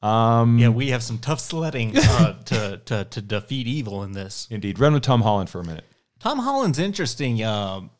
Um, 0.00 0.58
Yeah, 0.58 0.68
we 0.68 0.90
have 0.90 1.02
some 1.02 1.18
tough 1.18 1.40
sledding 1.40 1.96
uh, 1.96 2.34
to, 2.44 2.80
to 2.84 3.04
to 3.06 3.20
defeat 3.22 3.66
evil 3.66 4.02
in 4.04 4.12
this. 4.12 4.46
Indeed. 4.50 4.78
Run 4.78 4.92
with 4.94 5.02
Tom 5.02 5.22
Holland 5.22 5.50
for 5.50 5.60
a 5.60 5.64
minute. 5.64 5.84
Tom 6.20 6.38
Holland's 6.38 6.78
interesting. 6.78 7.42
Um, 7.42 7.90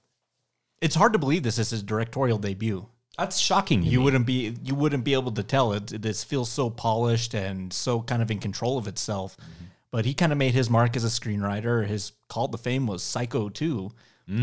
it's 0.80 0.94
hard 0.94 1.12
to 1.14 1.18
believe 1.18 1.42
this 1.42 1.58
is 1.58 1.70
his 1.70 1.82
directorial 1.82 2.38
debut. 2.38 2.86
That's 3.18 3.38
shocking. 3.38 3.82
You 3.82 3.98
me. 3.98 4.04
wouldn't 4.04 4.26
be 4.26 4.56
you 4.62 4.74
wouldn't 4.74 5.04
be 5.04 5.12
able 5.14 5.32
to 5.32 5.42
tell 5.42 5.72
it. 5.72 5.86
This 6.02 6.24
feels 6.24 6.50
so 6.50 6.70
polished 6.70 7.34
and 7.34 7.72
so 7.72 8.00
kind 8.02 8.22
of 8.22 8.30
in 8.30 8.38
control 8.38 8.76
of 8.78 8.88
itself. 8.88 9.36
But 9.90 10.04
he 10.04 10.14
kind 10.14 10.32
of 10.32 10.38
made 10.38 10.54
his 10.54 10.68
mark 10.68 10.96
as 10.96 11.04
a 11.04 11.08
screenwriter. 11.08 11.86
His 11.86 12.12
call 12.28 12.48
to 12.48 12.58
fame 12.58 12.88
was 12.88 13.00
Psycho 13.04 13.48
2, 13.48 13.92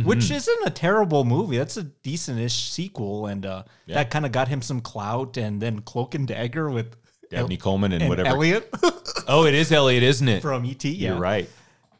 which 0.05 0.31
isn't 0.31 0.65
a 0.65 0.69
terrible 0.69 1.25
movie. 1.25 1.57
That's 1.57 1.75
a 1.75 1.83
decent-ish 1.83 2.69
sequel, 2.69 3.25
and 3.25 3.45
uh, 3.45 3.63
that 3.87 4.09
kind 4.11 4.25
of 4.25 4.31
got 4.31 4.47
him 4.47 4.61
some 4.61 4.79
clout. 4.79 5.35
And 5.35 5.61
then 5.61 5.81
Cloak 5.81 6.15
and 6.15 6.25
Dagger 6.25 6.69
with 6.69 6.95
Dabney 7.29 7.57
Coleman 7.57 7.91
and, 7.91 8.03
and 8.03 8.09
whatever. 8.09 8.29
Elliot 8.29 8.69
Oh, 9.27 9.45
it 9.45 9.53
is 9.53 9.73
Elliot, 9.73 10.03
isn't 10.03 10.27
it? 10.29 10.41
from 10.41 10.65
ET. 10.65 10.85
Yeah, 10.85 11.09
You're 11.11 11.19
right. 11.19 11.49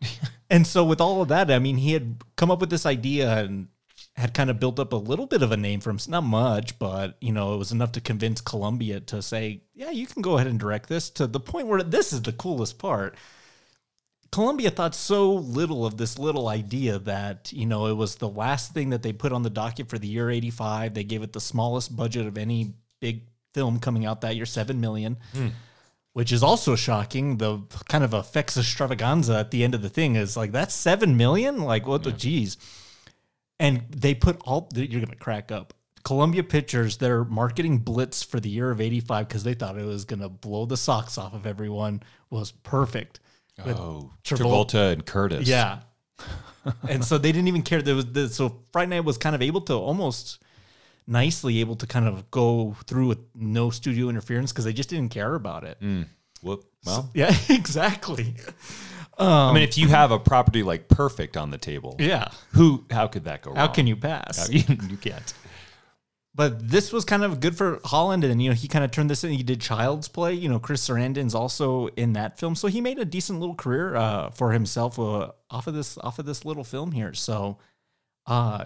And 0.49 0.67
so 0.67 0.83
with 0.83 0.99
all 0.99 1.21
of 1.21 1.29
that, 1.29 1.49
I 1.49 1.59
mean, 1.59 1.77
he 1.77 1.93
had 1.93 2.21
come 2.35 2.51
up 2.51 2.59
with 2.59 2.69
this 2.69 2.85
idea 2.85 3.37
and 3.37 3.69
had 4.15 4.33
kind 4.33 4.49
of 4.49 4.59
built 4.59 4.79
up 4.79 4.93
a 4.93 4.97
little 4.97 5.25
bit 5.25 5.41
of 5.41 5.51
a 5.51 5.57
name 5.57 5.79
for 5.79 5.89
him. 5.89 5.99
Not 6.07 6.23
much, 6.23 6.77
but 6.77 7.17
you 7.21 7.31
know, 7.31 7.53
it 7.53 7.57
was 7.57 7.71
enough 7.71 7.93
to 7.93 8.01
convince 8.01 8.41
Columbia 8.41 8.99
to 9.01 9.21
say, 9.21 9.61
"Yeah, 9.73 9.91
you 9.91 10.05
can 10.05 10.21
go 10.21 10.35
ahead 10.35 10.47
and 10.47 10.59
direct 10.59 10.89
this." 10.89 11.09
To 11.11 11.27
the 11.27 11.39
point 11.39 11.67
where 11.67 11.81
this 11.81 12.11
is 12.11 12.21
the 12.21 12.33
coolest 12.33 12.77
part. 12.77 13.15
Columbia 14.31 14.71
thought 14.71 14.95
so 14.95 15.33
little 15.33 15.85
of 15.85 15.97
this 15.97 16.17
little 16.17 16.47
idea 16.47 16.99
that, 16.99 17.51
you 17.51 17.65
know, 17.65 17.87
it 17.87 17.95
was 17.95 18.15
the 18.15 18.29
last 18.29 18.73
thing 18.73 18.91
that 18.91 19.03
they 19.03 19.11
put 19.11 19.33
on 19.33 19.43
the 19.43 19.49
docket 19.49 19.89
for 19.89 19.99
the 19.99 20.07
year 20.07 20.29
85. 20.29 20.93
They 20.93 21.03
gave 21.03 21.21
it 21.21 21.33
the 21.33 21.41
smallest 21.41 21.97
budget 21.97 22.25
of 22.25 22.37
any 22.37 22.75
big 23.01 23.23
film 23.53 23.79
coming 23.79 24.05
out 24.05 24.21
that 24.21 24.37
year, 24.37 24.45
7 24.45 24.79
million 24.79 25.17
hmm. 25.33 25.49
which 26.13 26.31
is 26.31 26.43
also 26.43 26.77
shocking. 26.77 27.37
The 27.37 27.59
kind 27.89 28.05
of 28.05 28.13
effects 28.13 28.57
extravaganza 28.57 29.37
at 29.37 29.51
the 29.51 29.65
end 29.65 29.75
of 29.75 29.81
the 29.81 29.89
thing 29.89 30.15
is 30.15 30.37
like 30.37 30.53
that's 30.53 30.73
seven 30.73 31.17
million. 31.17 31.59
Like 31.61 31.85
what 31.85 32.03
the 32.03 32.13
geez? 32.13 32.55
And 33.61 33.83
they 33.89 34.13
put 34.15 34.41
all 34.43 34.67
you're 34.75 35.01
gonna 35.01 35.15
crack 35.15 35.51
up. 35.51 35.73
Columbia 36.03 36.43
Pictures, 36.43 36.97
their 36.97 37.23
marketing 37.23 37.77
blitz 37.77 38.23
for 38.23 38.39
the 38.39 38.49
year 38.49 38.71
of 38.71 38.81
'85 38.81 39.27
because 39.27 39.43
they 39.43 39.53
thought 39.53 39.77
it 39.77 39.85
was 39.85 40.03
gonna 40.03 40.29
blow 40.29 40.65
the 40.65 40.75
socks 40.77 41.17
off 41.17 41.33
of 41.33 41.45
everyone 41.45 42.01
was 42.29 42.51
perfect. 42.51 43.19
With 43.63 43.77
Oh, 43.77 44.11
Travol- 44.23 44.65
Travolta 44.65 44.91
and 44.93 45.05
Curtis. 45.05 45.47
yeah. 45.47 45.81
and 46.89 47.05
so 47.05 47.17
they 47.19 47.31
didn't 47.31 47.47
even 47.47 47.61
care. 47.61 47.81
There 47.83 47.95
was 47.95 48.05
the, 48.11 48.29
so 48.29 48.61
Fright 48.73 48.89
Night 48.89 49.05
was 49.05 49.17
kind 49.19 49.35
of 49.35 49.41
able 49.43 49.61
to 49.61 49.73
almost 49.73 50.39
nicely 51.07 51.59
able 51.59 51.75
to 51.75 51.85
kind 51.87 52.07
of 52.07 52.29
go 52.31 52.75
through 52.87 53.07
with 53.07 53.19
no 53.35 53.69
studio 53.69 54.09
interference 54.09 54.51
because 54.51 54.65
they 54.65 54.73
just 54.73 54.89
didn't 54.89 55.09
care 55.09 55.35
about 55.35 55.63
it. 55.63 55.79
Mm. 55.81 56.07
Whoop. 56.41 56.63
Well, 56.85 57.09
Yeah, 57.13 57.35
exactly. 57.49 58.35
I 59.17 59.53
mean, 59.53 59.63
if 59.63 59.77
you 59.77 59.87
have 59.89 60.11
a 60.11 60.19
property 60.19 60.63
like 60.63 60.87
Perfect 60.87 61.37
on 61.37 61.51
the 61.51 61.57
table, 61.57 61.95
Yeah. 61.99 62.29
who? 62.53 62.85
How 62.89 63.07
could 63.07 63.25
that 63.25 63.41
go 63.43 63.53
How 63.53 63.65
wrong? 63.65 63.73
can 63.75 63.87
you 63.87 63.95
pass? 63.95 64.49
you, 64.49 64.63
you 64.89 64.97
can't. 64.97 65.33
But 66.33 66.69
this 66.69 66.93
was 66.93 67.03
kind 67.03 67.23
of 67.23 67.41
good 67.41 67.57
for 67.57 67.81
Holland, 67.83 68.23
and 68.23 68.41
you 68.41 68.49
know 68.49 68.55
he 68.55 68.69
kind 68.69 68.85
of 68.85 68.91
turned 68.91 69.09
this 69.09 69.23
in. 69.25 69.31
He 69.31 69.43
did 69.43 69.59
Child's 69.59 70.07
Play. 70.07 70.33
You 70.33 70.47
know, 70.47 70.59
Chris 70.59 70.87
Sarandon's 70.87 71.35
also 71.35 71.87
in 71.97 72.13
that 72.13 72.39
film, 72.39 72.55
so 72.55 72.69
he 72.69 72.79
made 72.79 72.99
a 72.99 73.05
decent 73.05 73.41
little 73.41 73.53
career 73.55 73.95
uh, 73.97 74.29
for 74.29 74.53
himself 74.53 74.97
uh, 74.97 75.31
off 75.49 75.67
of 75.67 75.73
this 75.73 75.97
off 75.97 76.19
of 76.19 76.25
this 76.25 76.45
little 76.45 76.63
film 76.63 76.93
here. 76.93 77.13
So, 77.13 77.57
uh, 78.27 78.63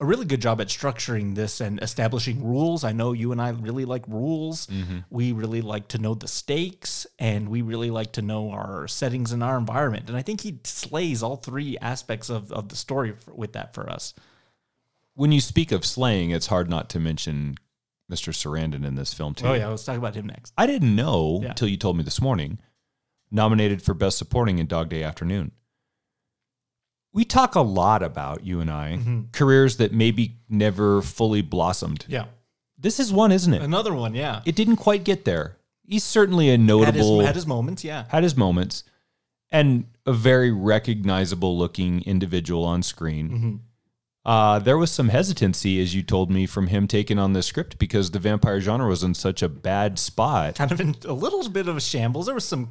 a 0.00 0.06
really 0.06 0.24
good 0.24 0.40
job 0.40 0.60
at 0.60 0.68
structuring 0.68 1.34
this 1.34 1.60
and 1.60 1.82
establishing 1.82 2.44
rules. 2.44 2.84
I 2.84 2.92
know 2.92 3.12
you 3.12 3.32
and 3.32 3.42
I 3.42 3.48
really 3.50 3.84
like 3.84 4.06
rules. 4.06 4.66
Mm-hmm. 4.68 4.98
We 5.10 5.32
really 5.32 5.60
like 5.60 5.88
to 5.88 5.98
know 5.98 6.14
the 6.14 6.28
stakes, 6.28 7.06
and 7.18 7.48
we 7.48 7.62
really 7.62 7.90
like 7.90 8.12
to 8.12 8.22
know 8.22 8.50
our 8.52 8.86
settings 8.86 9.32
and 9.32 9.42
our 9.42 9.58
environment. 9.58 10.08
And 10.08 10.16
I 10.16 10.22
think 10.22 10.42
he 10.42 10.60
slays 10.64 11.22
all 11.22 11.36
three 11.36 11.76
aspects 11.78 12.30
of 12.30 12.52
of 12.52 12.68
the 12.68 12.76
story 12.76 13.12
for, 13.12 13.34
with 13.34 13.54
that 13.54 13.74
for 13.74 13.90
us. 13.90 14.14
When 15.14 15.32
you 15.32 15.40
speak 15.40 15.72
of 15.72 15.84
slaying, 15.84 16.30
it's 16.30 16.46
hard 16.46 16.70
not 16.70 16.88
to 16.90 17.00
mention 17.00 17.56
Mr. 18.10 18.32
Sarandon 18.32 18.86
in 18.86 18.94
this 18.94 19.12
film 19.12 19.34
too. 19.34 19.46
Oh 19.46 19.54
yeah, 19.54 19.66
let's 19.66 19.84
talk 19.84 19.98
about 19.98 20.14
him 20.14 20.26
next. 20.26 20.52
I 20.56 20.66
didn't 20.66 20.94
know 20.94 21.40
Yeah. 21.42 21.48
until 21.50 21.66
you 21.68 21.76
told 21.76 21.96
me 21.96 22.04
this 22.04 22.20
morning. 22.20 22.58
Nominated 23.30 23.82
for 23.82 23.92
Best 23.94 24.16
Supporting 24.16 24.58
in 24.58 24.66
Dog 24.66 24.88
Day 24.88 25.02
Afternoon. 25.02 25.50
We 27.18 27.24
talk 27.24 27.56
a 27.56 27.62
lot 27.62 28.04
about 28.04 28.44
you 28.44 28.60
and 28.60 28.70
I 28.70 28.96
careers 29.32 29.78
that 29.78 29.92
maybe 29.92 30.36
never 30.48 31.02
fully 31.02 31.42
blossomed. 31.42 32.04
Yeah. 32.06 32.26
This 32.78 33.00
is 33.00 33.12
one, 33.12 33.32
isn't 33.32 33.52
it? 33.52 33.60
Another 33.60 33.92
one, 33.92 34.14
yeah. 34.14 34.40
It 34.44 34.54
didn't 34.54 34.76
quite 34.76 35.02
get 35.02 35.24
there. 35.24 35.56
he's 35.84 36.04
certainly 36.04 36.46
a 36.46 36.52
Had 36.52 36.60
his, 36.60 36.68
notable 36.68 37.20
had 37.22 37.34
his 37.34 37.44
moments, 37.44 37.82
yeah. 37.82 38.04
had 38.10 38.22
his 38.22 38.36
moments 38.36 38.84
and 39.50 39.86
a 40.06 40.12
very 40.12 40.52
recognizable 40.52 41.58
looking 41.58 42.02
individual 42.02 42.64
on 42.64 42.84
screen. 42.84 43.28
Mm-hmm. 43.28 43.56
Uh, 44.24 44.60
there 44.60 44.78
was 44.78 44.92
some 44.92 45.08
hesitancy, 45.08 45.82
as 45.82 45.96
you 45.96 46.04
told 46.04 46.30
me, 46.30 46.46
from 46.46 46.68
him 46.68 46.86
taking 46.86 47.18
on 47.18 47.32
the 47.32 47.42
script 47.42 47.80
because 47.80 48.12
the 48.12 48.20
vampire 48.20 48.60
genre 48.60 48.86
was 48.86 49.02
in 49.02 49.14
such 49.14 49.42
a 49.42 49.48
bad 49.48 49.98
spot. 49.98 50.54
Kind 50.54 50.70
of 50.70 50.80
in 50.80 50.94
a 51.04 51.12
little 51.14 51.48
bit 51.48 51.66
of 51.66 51.76
a 51.76 51.80
shambles. 51.80 52.26
There 52.26 52.34
was 52.36 52.44
some 52.44 52.70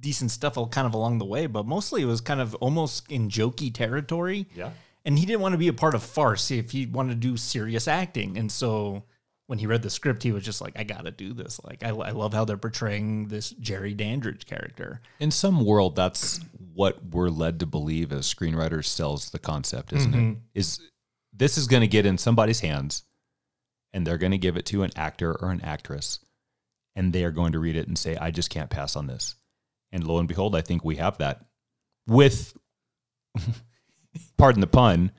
decent 0.00 0.30
stuff 0.30 0.56
all 0.56 0.68
kind 0.68 0.86
of 0.86 0.94
along 0.94 1.18
the 1.18 1.24
way, 1.24 1.46
but 1.46 1.66
mostly 1.66 2.02
it 2.02 2.06
was 2.06 2.20
kind 2.20 2.40
of 2.40 2.54
almost 2.56 3.10
in 3.10 3.28
jokey 3.28 3.72
territory. 3.72 4.46
Yeah. 4.54 4.70
And 5.04 5.18
he 5.18 5.26
didn't 5.26 5.40
want 5.40 5.52
to 5.52 5.58
be 5.58 5.68
a 5.68 5.72
part 5.72 5.94
of 5.94 6.02
farce 6.02 6.50
if 6.50 6.70
he 6.72 6.86
wanted 6.86 7.20
to 7.20 7.28
do 7.28 7.36
serious 7.36 7.88
acting. 7.88 8.36
And 8.36 8.52
so 8.52 9.04
when 9.46 9.58
he 9.58 9.66
read 9.66 9.80
the 9.82 9.88
script, 9.88 10.22
he 10.22 10.32
was 10.32 10.44
just 10.44 10.60
like, 10.60 10.78
I 10.78 10.84
got 10.84 11.06
to 11.06 11.10
do 11.10 11.32
this. 11.32 11.58
Like, 11.64 11.82
I, 11.82 11.88
I 11.88 12.10
love 12.10 12.34
how 12.34 12.44
they're 12.44 12.58
portraying 12.58 13.28
this 13.28 13.50
Jerry 13.50 13.94
Dandridge 13.94 14.44
character. 14.44 15.00
In 15.20 15.30
some 15.30 15.64
world, 15.64 15.96
that's 15.96 16.40
what 16.74 16.98
we're 17.12 17.30
led 17.30 17.58
to 17.60 17.66
believe 17.66 18.12
as 18.12 18.32
screenwriters 18.32 18.84
sells 18.84 19.30
the 19.30 19.38
concept, 19.38 19.92
isn't 19.94 20.12
Mm-hmm. 20.12 20.30
it? 20.32 20.36
Is 20.54 20.80
this 21.32 21.56
is 21.56 21.66
going 21.66 21.80
to 21.80 21.86
get 21.88 22.04
in 22.04 22.18
somebody's 22.18 22.60
hands 22.60 23.04
and 23.94 24.06
they're 24.06 24.18
going 24.18 24.32
to 24.32 24.38
give 24.38 24.56
it 24.58 24.66
to 24.66 24.82
an 24.82 24.90
actor 24.96 25.32
or 25.40 25.50
an 25.50 25.62
actress 25.62 26.18
and 26.94 27.12
they 27.12 27.24
are 27.24 27.30
going 27.30 27.52
to 27.52 27.58
read 27.60 27.76
it 27.76 27.86
and 27.88 27.96
say, 27.96 28.16
I 28.16 28.30
just 28.30 28.50
can't 28.50 28.68
pass 28.68 28.96
on 28.96 29.06
this. 29.06 29.36
And 29.92 30.06
lo 30.06 30.18
and 30.18 30.28
behold, 30.28 30.54
I 30.54 30.60
think 30.60 30.84
we 30.84 30.96
have 30.96 31.18
that 31.18 31.44
with, 32.06 32.56
pardon 34.36 34.60
the 34.60 34.66
pun, 34.66 35.12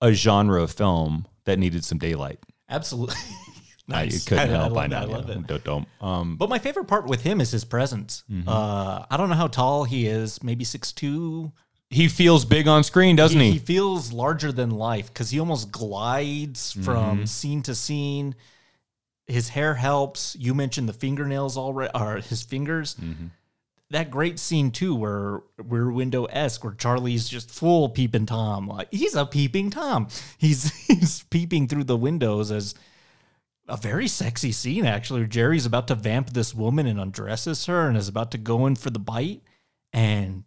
a 0.00 0.12
genre 0.12 0.62
of 0.62 0.72
film 0.72 1.26
that 1.44 1.58
needed 1.58 1.84
some 1.84 1.98
daylight. 1.98 2.38
Absolutely. 2.68 3.16
I 3.88 4.06
nice. 4.06 4.24
couldn't 4.24 4.50
I- 4.50 4.54
I 4.54 4.56
help. 4.56 4.72
love 4.72 4.78
I, 4.78 4.84
it, 4.84 4.88
know. 4.88 4.96
I 4.98 5.04
love 5.04 5.30
it. 5.30 5.46
Don't, 5.46 5.64
don't. 5.64 5.88
Um, 6.00 6.36
But 6.36 6.48
my 6.48 6.58
favorite 6.58 6.86
part 6.86 7.06
with 7.06 7.22
him 7.22 7.40
is 7.40 7.50
his 7.52 7.64
presence. 7.64 8.24
Mm-hmm. 8.30 8.48
Uh, 8.48 9.04
I 9.10 9.16
don't 9.16 9.28
know 9.28 9.36
how 9.36 9.46
tall 9.46 9.84
he 9.84 10.06
is, 10.06 10.42
maybe 10.42 10.64
six 10.64 10.90
two. 10.92 11.52
he 11.90 12.08
feels 12.08 12.44
big 12.44 12.66
on 12.66 12.82
screen, 12.82 13.14
doesn't 13.14 13.38
he, 13.38 13.46
he? 13.46 13.52
he 13.52 13.58
feels 13.60 14.12
larger 14.12 14.50
than 14.50 14.70
life 14.70 15.06
because 15.12 15.30
he 15.30 15.38
almost 15.38 15.70
glides 15.70 16.72
from 16.72 17.18
Mm-hmm. 17.18 17.24
scene 17.26 17.62
to 17.62 17.74
scene. 17.76 18.34
His 19.26 19.50
hair 19.50 19.74
helps. 19.74 20.36
You 20.38 20.54
mentioned 20.54 20.88
the 20.88 20.92
fingernails 20.92 21.56
already, 21.56 21.90
or 21.94 22.16
his 22.16 22.42
fingers. 22.42 22.94
Mm-hmm. 22.94 23.26
That 23.90 24.10
great 24.10 24.38
scene 24.38 24.70
too, 24.70 24.94
where 24.94 25.40
Rear 25.58 25.90
Window 25.90 26.24
esque, 26.26 26.64
where 26.64 26.74
Charlie's 26.74 27.28
just 27.28 27.50
full 27.50 27.88
peeping 27.88 28.26
Tom. 28.26 28.66
Like 28.68 28.88
he's 28.92 29.14
a 29.14 29.26
peeping 29.26 29.70
Tom. 29.70 30.08
He's 30.38 30.74
he's 30.86 31.22
peeping 31.24 31.68
through 31.68 31.84
the 31.84 31.96
windows 31.96 32.50
as 32.50 32.74
a 33.68 33.76
very 33.76 34.08
sexy 34.08 34.52
scene 34.52 34.86
actually. 34.86 35.26
Jerry's 35.26 35.66
about 35.66 35.88
to 35.88 35.94
vamp 35.94 36.30
this 36.30 36.54
woman 36.54 36.86
and 36.86 37.00
undresses 37.00 37.66
her 37.66 37.88
and 37.88 37.96
is 37.96 38.08
about 38.08 38.32
to 38.32 38.38
go 38.38 38.66
in 38.66 38.74
for 38.74 38.90
the 38.90 38.98
bite 38.98 39.42
and 39.92 40.44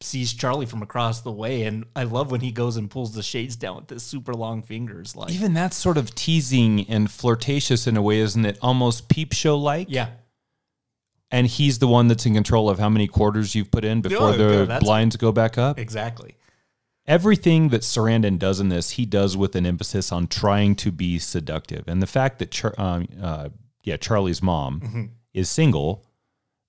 sees 0.00 0.32
Charlie 0.32 0.66
from 0.66 0.82
across 0.82 1.20
the 1.20 1.32
way. 1.32 1.62
And 1.64 1.84
I 1.94 2.04
love 2.04 2.30
when 2.30 2.40
he 2.40 2.50
goes 2.52 2.76
and 2.76 2.90
pulls 2.90 3.14
the 3.14 3.22
shades 3.22 3.56
down 3.56 3.76
with 3.76 3.90
his 3.90 4.02
super 4.02 4.32
long 4.34 4.62
fingers. 4.62 5.14
Like 5.14 5.30
Even 5.32 5.54
that's 5.54 5.76
sort 5.76 5.96
of 5.98 6.14
teasing 6.14 6.88
and 6.88 7.10
flirtatious 7.10 7.86
in 7.86 7.96
a 7.96 8.02
way, 8.02 8.18
isn't 8.20 8.44
it? 8.44 8.58
Almost 8.62 9.08
peep 9.08 9.32
show 9.32 9.56
like. 9.56 9.88
yeah, 9.90 10.08
And 11.30 11.46
he's 11.46 11.78
the 11.78 11.88
one 11.88 12.08
that's 12.08 12.24
in 12.26 12.34
control 12.34 12.70
of 12.70 12.78
how 12.78 12.88
many 12.88 13.06
quarters 13.06 13.54
you've 13.54 13.70
put 13.70 13.84
in 13.84 14.00
before 14.00 14.30
yeah, 14.32 14.36
the 14.36 14.48
that's- 14.66 14.82
blinds 14.82 15.16
go 15.16 15.32
back 15.32 15.58
up. 15.58 15.78
exactly. 15.78 16.36
Everything 17.06 17.68
that 17.68 17.82
Sarandon 17.82 18.36
does 18.38 18.58
in 18.58 18.68
this, 18.68 18.90
he 18.90 19.06
does 19.06 19.36
with 19.36 19.54
an 19.54 19.64
emphasis 19.64 20.10
on 20.10 20.26
trying 20.26 20.74
to 20.76 20.90
be 20.90 21.20
seductive. 21.20 21.84
And 21.86 22.02
the 22.02 22.06
fact 22.06 22.40
that, 22.40 22.50
Char- 22.50 22.74
um, 22.78 23.06
uh, 23.22 23.50
yeah, 23.84 23.96
Charlie's 23.96 24.42
mom 24.42 24.80
Mm-hmm. 24.80 25.04
is 25.32 25.48
single 25.48 26.04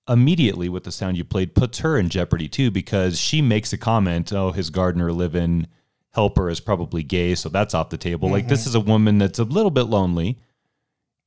immediately 0.10 0.70
with 0.70 0.84
the 0.84 0.92
sound 0.92 1.18
you 1.18 1.24
played 1.24 1.54
puts 1.56 1.80
her 1.80 1.98
in 1.98 2.08
jeopardy 2.10 2.48
too 2.48 2.72
because 2.72 3.20
she 3.20 3.42
makes 3.42 3.74
a 3.74 3.78
comment 3.78 4.32
oh 4.32 4.52
his 4.52 4.70
gardener 4.70 5.12
live-in 5.12 5.68
helper 6.14 6.50
is 6.50 6.60
probably 6.60 7.04
gay 7.04 7.36
so 7.36 7.50
that's 7.50 7.74
off 7.74 7.90
the 7.90 7.98
table 7.98 8.30
like 8.30 8.44
Mm-hmm. 8.44 8.50
this 8.50 8.66
is 8.68 8.74
a 8.76 8.80
woman 8.80 9.18
that's 9.18 9.40
a 9.40 9.44
little 9.44 9.72
bit 9.72 9.84
lonely 9.84 10.38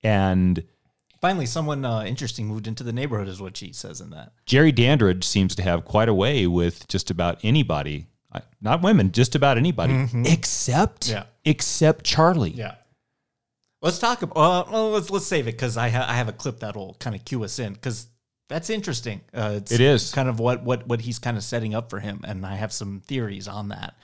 and 0.03 0.65
Finally, 1.21 1.45
someone 1.45 1.85
uh, 1.85 2.03
interesting 2.03 2.47
moved 2.47 2.67
into 2.67 2.83
the 2.83 2.95
neighborhood, 2.95 3.29
is 3.29 3.43
what 3.43 3.55
she 3.55 3.75
says 3.75 4.01
in 4.01 4.09
that. 4.11 4.33
jerry 4.47 4.73
dandridge 4.73 5.25
seems 5.25 5.55
to 5.55 5.63
have 5.63 5.85
quite 5.85 6.09
a 6.09 6.15
way 6.15 6.47
with 6.47 6.89
just 6.89 7.11
about 7.11 7.39
anybody 7.43 8.07
not 8.63 8.81
women 8.83 9.11
just 9.13 9.35
about 9.35 9.59
anybody 9.59 10.07
except 10.25 11.07
Mm-hmm. 11.09 11.13
Yeah. 11.17 11.25
except 11.45 12.05
charlie 12.05 12.51
Yeah. 12.53 12.77
Let's 13.83 13.99
talk 13.99 14.21
about. 14.21 14.37
Uh, 14.37 14.71
well, 14.71 14.91
let's 14.91 15.09
let's 15.11 15.27
save 15.27 15.49
it 15.49 15.53
because 15.53 15.79
I 15.79 15.89
ha- 15.89 16.05
I 16.07 16.13
have 16.15 16.29
a 16.29 16.33
clip 16.35 16.61
that'll 16.61 16.97
kind 17.01 17.17
of 17.17 17.25
cue 17.25 17.43
us 17.45 17.59
in 17.59 17.73
because 17.73 18.09
that's 18.51 18.69
interesting. 18.69 19.21
Uh, 19.33 19.55
it's 19.59 19.71
It 19.73 19.81
is. 19.81 20.11
kind 20.11 20.29
of 20.29 20.41
what 20.41 20.65
what 20.65 20.87
what 20.87 21.01
he's 21.01 21.19
kind 21.19 21.37
of 21.37 21.45
setting 21.45 21.75
up 21.75 21.89
for 21.89 22.01
him, 22.01 22.21
and 22.25 22.45
I 22.45 22.57
have 22.57 22.73
some 22.73 23.01
theories 23.01 23.49
on 23.49 23.69
that. 23.69 23.95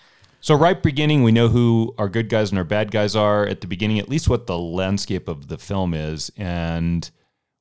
So 0.41 0.55
right 0.55 0.81
beginning, 0.81 1.25
we 1.25 1.33
know 1.33 1.49
who 1.49 1.95
our 1.99 2.09
good 2.09 2.29
guys 2.29 2.51
and 2.51 2.59
our 2.59 2.65
bad 2.65 2.93
guys 2.93 3.17
are 3.17 3.45
at 3.45 3.61
the 3.61 3.67
beginning, 3.67 3.99
at 3.99 4.09
least 4.09 4.29
what 4.29 4.47
the 4.47 4.57
landscape 4.57 5.27
of 5.27 5.49
the 5.49 5.59
film 5.59 5.93
is. 5.93 6.31
And 6.37 7.11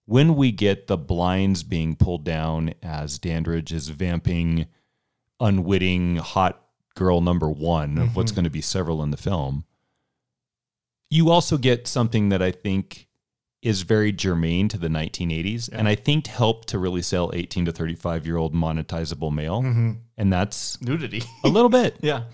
when 0.06 0.36
we 0.36 0.52
get 0.52 0.86
the 0.86 0.98
blinds 0.98 1.63
being 1.63 1.95
pulled 1.95 2.24
down 2.24 2.76
as 2.84 3.17
Dandridge 3.17 3.74
is 3.74 3.89
vamping 3.89 4.67
unwitting 5.39 6.17
hot 6.17 6.62
girl 6.93 7.19
number 7.19 7.50
one 7.50 7.98
of 7.98 8.15
what's 8.15 8.32
going 8.32 8.45
to 8.45 8.52
be 8.52 8.62
several 8.62 9.02
in 9.02 9.10
the 9.10 9.17
film, 9.17 9.65
you 11.10 11.32
also 11.32 11.58
get 11.58 11.88
something 11.88 12.30
that 12.30 12.43
I 12.43 12.52
think 12.52 13.08
is 13.65 13.82
very 13.82 14.12
germane 14.12 14.67
to 14.69 14.78
the 14.78 14.88
1980s 14.88 15.69
and 15.73 15.88
I 15.88 15.95
think 15.95 16.28
helped 16.28 16.67
to 16.67 16.78
really 16.78 17.01
sell 17.01 17.32
18 17.34 17.65
to 17.65 17.71
35 17.71 18.28
year 18.28 18.38
old 18.38 18.54
monetizable 18.54 19.34
male. 19.34 19.63
Mm-hmm. 19.63 19.91
And 20.17 20.32
that's 20.32 20.80
Nudity. 20.82 21.23
a 21.43 21.47
little 21.47 21.69
bit 21.69 21.97
yeah. 22.01 22.25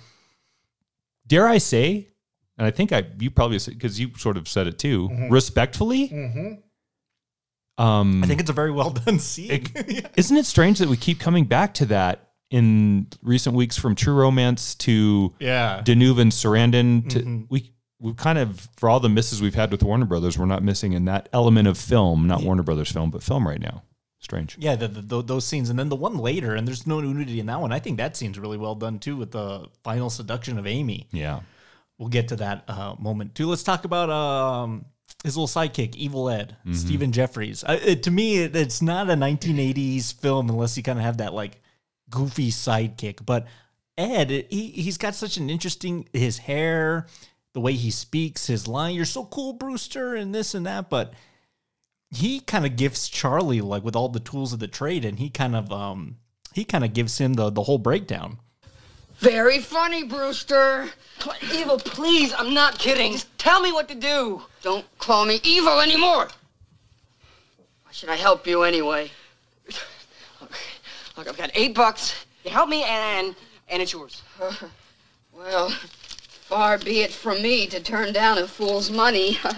dare 1.25 1.47
I 1.47 1.57
say, 1.57 2.09
and 2.57 2.67
I 2.67 2.71
think 2.71 2.91
I 2.91 3.05
you 3.17 3.31
probably 3.31 3.59
because 3.65 3.97
you 3.97 4.11
sort 4.17 4.35
of 4.35 4.49
said 4.49 4.67
it 4.67 4.77
too, 4.77 5.07
mm-hmm. 5.07 5.29
respectfully. 5.33 6.09
Mm-hmm. 6.09 7.83
Um, 7.83 8.21
I 8.21 8.27
think 8.27 8.41
it's 8.41 8.49
a 8.49 8.53
very 8.53 8.71
well 8.71 8.89
done 8.91 9.17
scene. 9.17 9.67
isn't 10.17 10.37
it 10.37 10.45
strange 10.45 10.79
that 10.79 10.89
we 10.89 10.97
keep 10.97 11.17
coming 11.19 11.45
back 11.45 11.73
to 11.75 11.85
that 11.85 12.33
in 12.49 13.07
recent 13.23 13.55
weeks, 13.55 13.77
from 13.77 13.95
True 13.95 14.15
Romance 14.15 14.75
to 14.75 15.33
yeah. 15.39 15.81
Deneuve 15.83 16.19
and 16.19 16.31
Sarandon? 16.33 17.09
To 17.11 17.47
we 17.49 17.71
we 18.01 18.13
kind 18.13 18.37
of 18.37 18.67
for 18.77 18.89
all 18.89 18.99
the 18.99 19.09
misses 19.09 19.41
we've 19.41 19.55
had 19.55 19.71
with 19.71 19.83
Warner 19.83 20.05
Brothers, 20.05 20.37
we're 20.37 20.45
not 20.45 20.63
missing 20.63 20.93
in 20.93 21.05
that 21.05 21.29
element 21.31 21.67
of 21.67 21.77
film, 21.77 22.27
not 22.27 22.43
Warner 22.43 22.63
Brothers 22.63 22.91
film, 22.91 23.11
but 23.11 23.23
film 23.23 23.47
right 23.47 23.61
now. 23.61 23.83
Strange. 24.19 24.55
Yeah, 24.59 24.75
the, 24.75 24.87
the, 24.87 25.01
tho- 25.01 25.21
those 25.21 25.47
scenes, 25.47 25.69
and 25.69 25.79
then 25.79 25.89
the 25.89 25.95
one 25.95 26.17
later, 26.17 26.53
and 26.53 26.67
there's 26.67 26.85
no 26.85 27.01
nudity 27.01 27.39
in 27.39 27.47
that 27.47 27.59
one. 27.59 27.71
I 27.71 27.79
think 27.79 27.97
that 27.97 28.15
scene's 28.15 28.37
really 28.37 28.57
well 28.57 28.75
done 28.75 28.99
too, 28.99 29.15
with 29.15 29.31
the 29.31 29.67
final 29.83 30.09
seduction 30.11 30.59
of 30.59 30.67
Amy. 30.67 31.07
Yeah. 31.11 31.39
We'll 31.97 32.09
get 32.09 32.27
to 32.29 32.35
that 32.37 32.63
uh, 32.67 32.95
moment 32.99 33.33
too. 33.35 33.47
Let's 33.47 33.63
talk 33.63 33.83
about 33.85 34.09
um, 34.09 34.85
his 35.23 35.37
little 35.37 35.47
sidekick, 35.47 35.95
Evil 35.95 36.29
Ed, 36.29 36.55
Stephen 36.73 37.11
Geoffreys. 37.11 37.63
Uh, 37.67 37.77
it, 37.83 38.03
to 38.03 38.11
me, 38.11 38.39
it, 38.39 38.55
it's 38.55 38.81
not 38.81 39.09
a 39.09 39.13
1980s 39.13 40.13
film 40.13 40.49
unless 40.49 40.77
you 40.77 40.83
kind 40.83 40.97
of 40.97 41.05
have 41.05 41.17
that 41.17 41.33
like 41.33 41.61
goofy 42.09 42.49
sidekick. 42.49 43.25
But 43.25 43.47
Ed, 43.97 44.29
he 44.49 44.69
he's 44.69 44.97
got 44.97 45.15
such 45.15 45.37
an 45.37 45.49
interesting 45.49 46.07
his 46.13 46.39
hair, 46.39 47.07
the 47.53 47.61
way 47.61 47.73
he 47.73 47.91
speaks, 47.91 48.47
his 48.47 48.67
line. 48.67 48.95
You're 48.95 49.05
so 49.05 49.25
cool, 49.25 49.53
Brewster, 49.53 50.15
and 50.15 50.33
this 50.33 50.53
and 50.53 50.65
that. 50.65 50.89
But 50.89 51.13
he 52.09 52.39
kind 52.39 52.65
of 52.65 52.75
gifts 52.75 53.09
Charlie 53.09 53.61
like 53.61 53.83
with 53.83 53.95
all 53.95 54.09
the 54.09 54.19
tools 54.19 54.53
of 54.53 54.59
the 54.59 54.67
trade, 54.67 55.05
and 55.05 55.19
he 55.19 55.29
kind 55.29 55.55
of 55.55 55.71
um 55.71 56.17
he 56.53 56.63
kind 56.63 56.83
of 56.83 56.93
gives 56.93 57.17
him 57.17 57.33
the 57.33 57.49
the 57.49 57.63
whole 57.63 57.77
breakdown. 57.77 58.39
Very 59.19 59.59
funny, 59.59 60.03
Brewster. 60.03 60.89
Evil, 61.53 61.77
please, 61.77 62.33
I'm 62.35 62.55
not 62.55 62.79
kidding. 62.79 63.11
Just 63.11 63.37
tell 63.37 63.61
me 63.61 63.71
what 63.71 63.87
to 63.89 63.95
do. 63.95 64.41
Don't 64.63 64.85
call 64.97 65.25
me 65.25 65.39
evil 65.43 65.79
anymore. 65.79 66.27
Why 67.83 67.91
should 67.91 68.09
I 68.09 68.15
help 68.15 68.47
you 68.47 68.63
anyway? 68.63 69.11
Look, 71.15 71.27
I've 71.27 71.37
got 71.37 71.51
eight 71.53 71.75
bucks. 71.75 72.25
You 72.43 72.49
help 72.49 72.69
me, 72.69 72.83
and 72.83 73.35
and 73.69 73.81
it's 73.81 73.93
yours. 73.93 74.21
Well, 75.33 75.73
far 76.51 76.77
be 76.77 76.99
it 76.99 77.13
from 77.13 77.41
me 77.41 77.65
to 77.65 77.79
turn 77.79 78.11
down 78.11 78.37
a 78.37 78.45
fool's 78.45 78.91
money. 78.91 79.39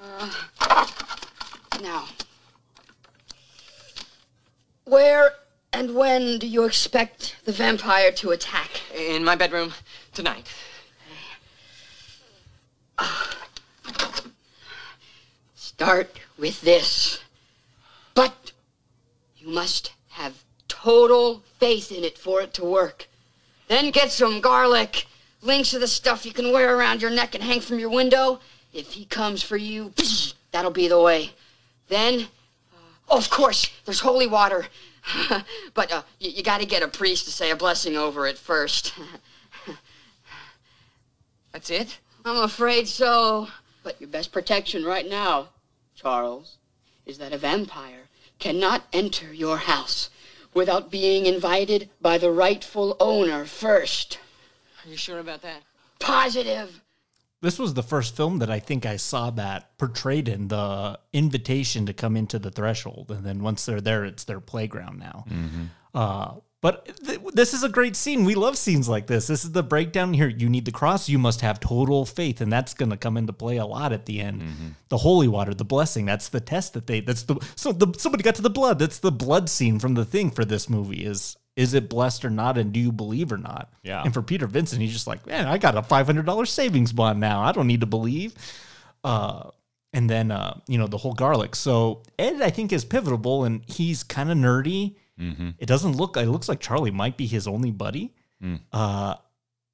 Uh, 0.00 0.86
now, 1.82 2.04
where 4.84 5.32
and 5.72 5.92
when 5.92 6.38
do 6.38 6.46
you 6.46 6.62
expect 6.62 7.34
the 7.44 7.50
vampire 7.50 8.12
to 8.12 8.30
attack? 8.30 8.80
In 8.94 9.24
my 9.24 9.34
bedroom 9.34 9.74
tonight. 10.14 10.48
Start 15.56 16.20
with 16.38 16.60
this. 16.60 17.18
But 18.14 18.52
you 19.36 19.48
must 19.48 19.92
have 20.10 20.44
total 20.68 21.42
faith 21.58 21.90
in 21.90 22.04
it 22.04 22.16
for 22.16 22.40
it 22.40 22.54
to 22.54 22.64
work. 22.64 23.08
Then 23.66 23.90
get 23.90 24.12
some 24.12 24.40
garlic, 24.40 25.07
links 25.42 25.74
of 25.74 25.80
the 25.80 25.88
stuff 25.88 26.26
you 26.26 26.32
can 26.32 26.52
wear 26.52 26.76
around 26.76 27.02
your 27.02 27.10
neck 27.10 27.34
and 27.34 27.44
hang 27.44 27.60
from 27.60 27.78
your 27.78 27.90
window. 27.90 28.40
If 28.72 28.92
he 28.92 29.04
comes 29.04 29.42
for 29.42 29.56
you, 29.56 29.92
that'll 30.50 30.70
be 30.70 30.88
the 30.88 31.00
way. 31.00 31.32
Then 31.88 32.28
Of 33.08 33.30
course, 33.30 33.70
there's 33.84 34.00
holy 34.00 34.26
water. 34.26 34.66
but 35.74 35.90
uh, 35.90 36.02
you, 36.18 36.30
you 36.30 36.42
got 36.42 36.60
to 36.60 36.66
get 36.66 36.82
a 36.82 36.88
priest 36.88 37.24
to 37.24 37.32
say 37.32 37.50
a 37.50 37.56
blessing 37.56 37.96
over 37.96 38.26
it 38.26 38.36
first. 38.36 38.92
That's 41.52 41.70
it? 41.70 41.98
I'm 42.24 42.36
afraid 42.36 42.86
so. 42.86 43.48
But 43.82 44.00
your 44.00 44.10
best 44.10 44.32
protection 44.32 44.84
right 44.84 45.08
now, 45.08 45.48
Charles, 45.94 46.56
is 47.06 47.16
that 47.18 47.32
a 47.32 47.38
vampire 47.38 48.08
cannot 48.38 48.84
enter 48.92 49.32
your 49.32 49.56
house 49.56 50.10
without 50.52 50.90
being 50.90 51.24
invited 51.24 51.88
by 52.00 52.18
the 52.18 52.30
rightful 52.30 52.96
owner 53.00 53.46
first. 53.46 54.18
Are 54.88 54.90
you 54.90 54.96
sure 54.96 55.18
about 55.18 55.42
that? 55.42 55.62
Positive. 55.98 56.82
This 57.42 57.58
was 57.58 57.74
the 57.74 57.82
first 57.82 58.16
film 58.16 58.38
that 58.38 58.50
I 58.50 58.58
think 58.58 58.86
I 58.86 58.96
saw 58.96 59.30
that 59.32 59.76
portrayed 59.76 60.28
in 60.28 60.48
the 60.48 60.98
invitation 61.12 61.84
to 61.86 61.92
come 61.92 62.16
into 62.16 62.38
the 62.38 62.50
threshold, 62.50 63.10
and 63.10 63.22
then 63.24 63.42
once 63.42 63.66
they're 63.66 63.82
there, 63.82 64.06
it's 64.06 64.24
their 64.24 64.40
playground 64.40 64.98
now. 64.98 65.26
Uh, 65.94 66.34
but 66.62 66.86
th- 67.06 67.20
this 67.34 67.52
is 67.52 67.62
a 67.62 67.68
great 67.68 67.96
scene. 67.96 68.24
We 68.24 68.34
love 68.34 68.56
scenes 68.56 68.88
like 68.88 69.06
this. 69.06 69.26
This 69.26 69.44
is 69.44 69.52
the 69.52 69.62
breakdown 69.62 70.14
here. 70.14 70.26
You 70.26 70.48
need 70.48 70.64
the 70.64 70.72
cross. 70.72 71.08
You 71.08 71.18
must 71.18 71.42
have 71.42 71.60
total 71.60 72.06
faith, 72.06 72.40
and 72.40 72.50
that's 72.50 72.72
going 72.74 72.90
to 72.90 72.96
come 72.96 73.16
into 73.18 73.32
play 73.34 73.58
a 73.58 73.66
lot 73.66 73.92
at 73.92 74.06
the 74.06 74.20
end. 74.20 74.42
The 74.88 74.96
holy 74.96 75.28
water, 75.28 75.52
the 75.54 75.64
blessing. 75.64 76.06
That's 76.06 76.30
the 76.30 76.40
test 76.40 76.72
that 76.74 76.86
they. 76.86 77.00
That's 77.00 77.24
the 77.24 77.36
so 77.56 77.72
the 77.72 77.92
somebody 77.98 78.22
got 78.24 78.36
to 78.36 78.42
the 78.42 78.50
blood. 78.50 78.78
That's 78.78 78.98
the 79.00 79.12
blood 79.12 79.50
scene 79.50 79.78
from 79.78 79.94
the 79.94 80.06
thing 80.06 80.30
for 80.30 80.46
this 80.46 80.68
movie. 80.70 81.04
Is 81.04 81.36
is 81.58 81.74
it 81.74 81.88
blessed 81.88 82.24
or 82.24 82.30
not, 82.30 82.56
and 82.56 82.72
do 82.72 82.78
you 82.78 82.92
believe 82.92 83.32
or 83.32 83.36
not? 83.36 83.68
Yeah. 83.82 84.02
And 84.04 84.14
for 84.14 84.22
Peter 84.22 84.46
Vincent, 84.46 84.80
he's 84.80 84.92
just 84.92 85.08
like, 85.08 85.26
man, 85.26 85.46
I 85.46 85.58
got 85.58 85.76
a 85.76 85.82
five 85.82 86.06
hundred 86.06 86.24
dollars 86.24 86.52
savings 86.52 86.92
bond 86.92 87.18
now. 87.18 87.42
I 87.42 87.50
don't 87.50 87.66
need 87.66 87.80
to 87.80 87.86
believe. 87.86 88.32
Uh, 89.02 89.50
and 89.92 90.08
then 90.08 90.30
uh, 90.30 90.60
you 90.68 90.78
know 90.78 90.86
the 90.86 90.98
whole 90.98 91.14
garlic. 91.14 91.56
So 91.56 92.02
Ed, 92.16 92.40
I 92.42 92.50
think, 92.50 92.72
is 92.72 92.84
pivotal, 92.84 93.42
and 93.44 93.62
he's 93.66 94.04
kind 94.04 94.30
of 94.30 94.38
nerdy. 94.38 94.94
It 95.58 95.66
doesn't 95.66 95.96
look. 95.96 96.16
It 96.16 96.28
looks 96.28 96.48
like 96.48 96.60
Charlie 96.60 96.92
might 96.92 97.16
be 97.16 97.26
his 97.26 97.48
only 97.48 97.72
buddy. 97.72 98.14
Uh, 98.72 99.14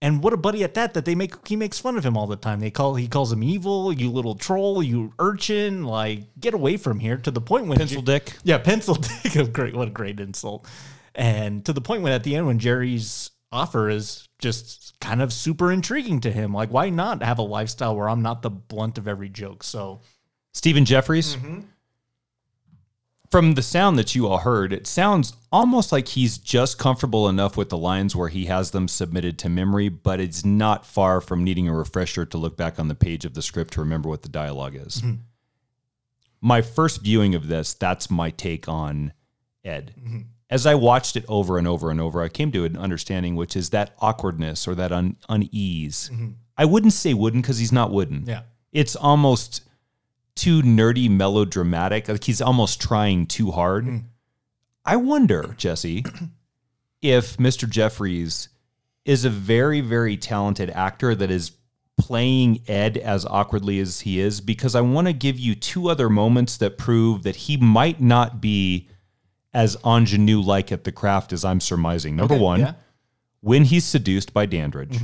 and 0.01 0.23
what 0.23 0.33
a 0.33 0.39
buddy 0.39 0.65
at 0.65 0.73
that! 0.75 0.95
That 0.95 1.05
they 1.05 1.15
make 1.15 1.47
he 1.47 1.55
makes 1.55 1.79
fun 1.79 1.99
of 1.99 2.05
him 2.07 2.17
all 2.17 2.27
the 2.27 2.37
time. 2.37 2.61
They 2.61 2.71
call 2.71 2.95
he 2.95 3.09
calls 3.09 3.31
him 3.31 3.43
evil, 3.43 3.93
you 3.93 4.11
little 4.11 4.37
troll, 4.37 4.83
you 4.83 5.13
urchin. 5.19 5.85
Like 5.85 6.21
get 6.41 6.55
away 6.55 6.79
from 6.79 6.99
here. 6.99 7.19
To 7.19 7.31
the 7.31 7.43
point 7.43 7.67
when 7.67 7.77
Pencil 7.77 8.01
dick. 8.01 8.39
yeah, 8.43 8.57
pencil 8.57 8.95
dick. 9.23 9.53
Great, 9.53 9.75
what 9.77 9.89
a 9.89 9.91
great 9.91 10.19
insult. 10.19 10.67
And 11.15 11.65
to 11.65 11.73
the 11.73 11.81
point 11.81 12.03
when 12.03 12.13
at 12.13 12.25
the 12.25 12.37
end 12.37 12.47
when 12.47 12.59
Jerry's 12.59 13.31
offer 13.53 13.89
is 13.89 14.29
just 14.41 14.95
kind 15.01 15.23
of 15.23 15.33
super 15.33 15.71
intriguing 15.71 16.21
to 16.21 16.33
him. 16.33 16.53
Like, 16.53 16.71
why 16.71 16.91
not 16.91 17.23
have 17.23 17.39
a 17.39 17.43
lifestyle 17.43 17.97
where 17.97 18.09
I'm 18.09 18.23
not 18.23 18.43
the 18.43 18.51
blunt 18.51 18.99
of 18.99 19.07
every 19.07 19.29
joke? 19.29 19.63
So 19.63 20.01
Stephen 20.53 20.85
Geoffreys. 20.85 21.37
Mm-hmm. 21.37 21.61
From 23.31 23.55
the 23.55 23.63
sound 23.63 23.99
that 23.99 24.15
you 24.15 24.29
all 24.29 24.39
heard, 24.39 24.73
it 24.73 24.87
sounds 24.87 25.33
almost 25.51 25.91
like 25.91 26.07
he's 26.07 26.39
just 26.39 26.79
comfortable 26.79 27.29
enough 27.29 27.57
with 27.57 27.69
the 27.69 27.79
lines 27.79 28.15
where 28.15 28.29
he 28.29 28.45
has 28.45 28.71
them 28.71 28.87
submitted 28.87 29.39
to 29.41 29.49
memory, 29.49 29.89
but 29.89 30.21
it's 30.21 30.45
not 30.45 30.87
far 30.87 31.21
from 31.21 31.43
needing 31.43 31.67
a 31.67 31.75
refresher 31.75 32.25
to 32.27 32.39
look 32.39 32.57
back 32.57 32.79
on 32.79 32.87
the 32.87 32.95
page 32.95 33.25
of 33.25 33.35
the 33.35 33.43
script 33.43 33.73
to 33.73 33.81
remember 33.81 34.09
what 34.09 34.23
the 34.23 34.29
dialogue 34.29 34.77
is. 34.77 35.01
Mm-hmm. 35.01 35.15
My 36.41 36.63
first 36.63 37.03
viewing 37.03 37.35
of 37.35 37.49
this, 37.49 37.75
that's 37.75 38.09
my 38.09 38.31
take 38.31 38.69
on 38.69 39.13
Ed. 39.65 39.95
Mm-hmm. 39.99 40.21
As 40.51 40.67
I 40.67 40.75
watched 40.75 41.17
it 41.17 41.25
over 41.29 41.59
and 41.59 41.67
over 41.67 41.91
and 41.91 42.01
over, 42.01 42.23
I 42.23 42.29
came 42.29 42.53
to 42.53 42.65
an 42.65 42.77
understanding, 42.77 43.35
which 43.35 43.57
is 43.57 43.71
that 43.71 43.95
awkwardness 44.01 44.69
or 44.69 44.75
that 44.75 44.93
un- 44.93 45.17
unease. 45.29 46.11
Mm-hmm. 46.13 46.33
I 46.57 46.67
wouldn't 46.67 46.93
say 46.93 47.15
wooden 47.15 47.41
because 47.41 47.59
he's 47.59 47.73
not 47.73 47.91
wooden. 47.91 48.25
Yeah, 48.27 48.43
it's 48.73 48.95
almost 48.95 49.63
too 50.37 50.63
nerdy 50.63 51.11
melodramatic. 51.11 52.09
Like 52.09 52.25
he's 52.25 52.43
almost 52.43 52.81
trying 52.81 53.27
too 53.27 53.51
hard. 53.51 53.87
Mm. 53.87 54.05
I 54.85 54.97
wonder 54.97 55.55
jesse 55.57 56.05
if 57.03 57.37
mr 57.39 57.69
geoffreys 57.69 58.49
is 59.05 59.25
a 59.25 59.31
very 59.31 59.81
very 59.81 60.17
talented 60.17 60.71
actor 60.71 61.15
that 61.15 61.31
is 61.31 61.53
playing 61.97 62.61
ed 62.69 62.99
as 62.99 63.25
awkwardly 63.25 63.79
as 63.81 64.01
he 64.01 64.21
is 64.21 64.41
because 64.41 64.75
i 64.75 64.81
want 64.81 65.07
to 65.07 65.13
give 65.13 65.39
you 65.39 65.55
two 65.55 65.89
other 65.89 66.11
moments 66.11 66.57
that 66.59 66.77
prove 66.77 67.23
that 67.23 67.37
he 67.37 67.57
might 67.57 68.01
not 68.01 68.41
be 68.41 68.89
as 69.55 69.77
ingenue 69.85 70.41
like 70.41 70.71
at 70.73 70.85
the 70.85 70.93
craft 70.93 71.33
as 71.33 71.45
i'm 71.45 71.61
surmising 71.61 72.17
number 72.17 72.35
Okay, 72.35 72.43
one 72.43 72.61
yeah. 72.61 72.73
when 73.41 73.65
he's 73.65 73.85
seduced 73.85 74.33
by 74.35 74.45
dandridge 74.47 75.01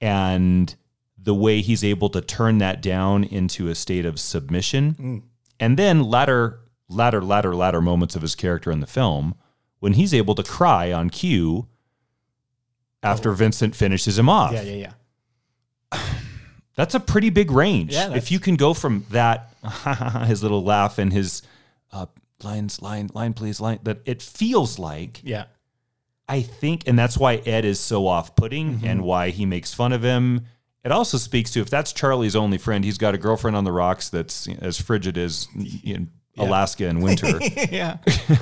and 0.00 0.74
the 1.20 1.34
way 1.34 1.60
he's 1.60 1.82
able 1.84 2.08
to 2.10 2.20
turn 2.20 2.58
that 2.58 2.82
down 2.82 3.24
into 3.24 3.68
a 3.68 3.74
state 3.74 4.04
of 4.04 4.18
submission 4.20 5.22
and 5.60 5.76
then 5.78 6.02
latter 6.02 6.60
latter 6.88 7.22
latter 7.22 7.54
latter 7.54 7.80
moments 7.80 8.16
of 8.16 8.22
his 8.22 8.34
character 8.34 8.70
in 8.70 8.80
the 8.80 8.86
film 8.86 9.34
when 9.80 9.92
he's 9.94 10.12
able 10.12 10.34
to 10.34 10.42
cry 10.42 10.92
on 10.92 11.08
cue 11.10 11.66
after 13.02 13.32
Vincent 13.32 13.76
finishes 13.76 14.18
him 14.18 14.28
off 14.28 14.52
yeah, 14.52 14.62
yeah, 14.62 14.92
yeah. 15.92 16.00
that's 16.74 16.94
a 16.94 17.00
pretty 17.00 17.30
big 17.30 17.50
range. 17.50 17.92
Yeah, 17.92 18.14
if 18.14 18.30
you 18.30 18.38
can 18.40 18.54
go 18.56 18.72
from 18.74 19.04
that, 19.10 19.52
his 20.26 20.42
little 20.42 20.62
laugh 20.64 20.98
and 20.98 21.12
his 21.12 21.42
uh, 21.92 22.06
lines, 22.42 22.80
line, 22.82 23.10
line, 23.14 23.32
please, 23.34 23.60
line, 23.60 23.78
that 23.82 23.98
it 24.04 24.22
feels 24.22 24.78
like, 24.78 25.20
Yeah. 25.24 25.44
I 26.28 26.42
think, 26.42 26.86
and 26.86 26.98
that's 26.98 27.16
why 27.16 27.36
Ed 27.36 27.64
is 27.64 27.80
so 27.80 28.06
off 28.06 28.36
putting 28.36 28.80
and 28.84 29.02
why 29.02 29.30
he 29.30 29.46
makes 29.46 29.72
fun 29.72 29.92
of 29.94 30.02
him. 30.02 30.42
It 30.84 30.92
also 30.92 31.16
speaks 31.16 31.50
to 31.52 31.60
if 31.60 31.70
that's 31.70 31.92
Charlie's 31.92 32.36
only 32.36 32.58
friend, 32.58 32.84
he's 32.84 32.98
got 32.98 33.14
a 33.14 33.18
girlfriend 33.18 33.56
on 33.56 33.64
the 33.64 33.72
rocks 33.72 34.10
that's 34.10 34.46
as 34.60 34.78
frigid 34.80 35.16
as 35.16 35.48
in 35.82 36.10
Alaska 36.36 36.86
in 36.86 37.00
winter. 37.00 37.38
yeah. 37.70 37.96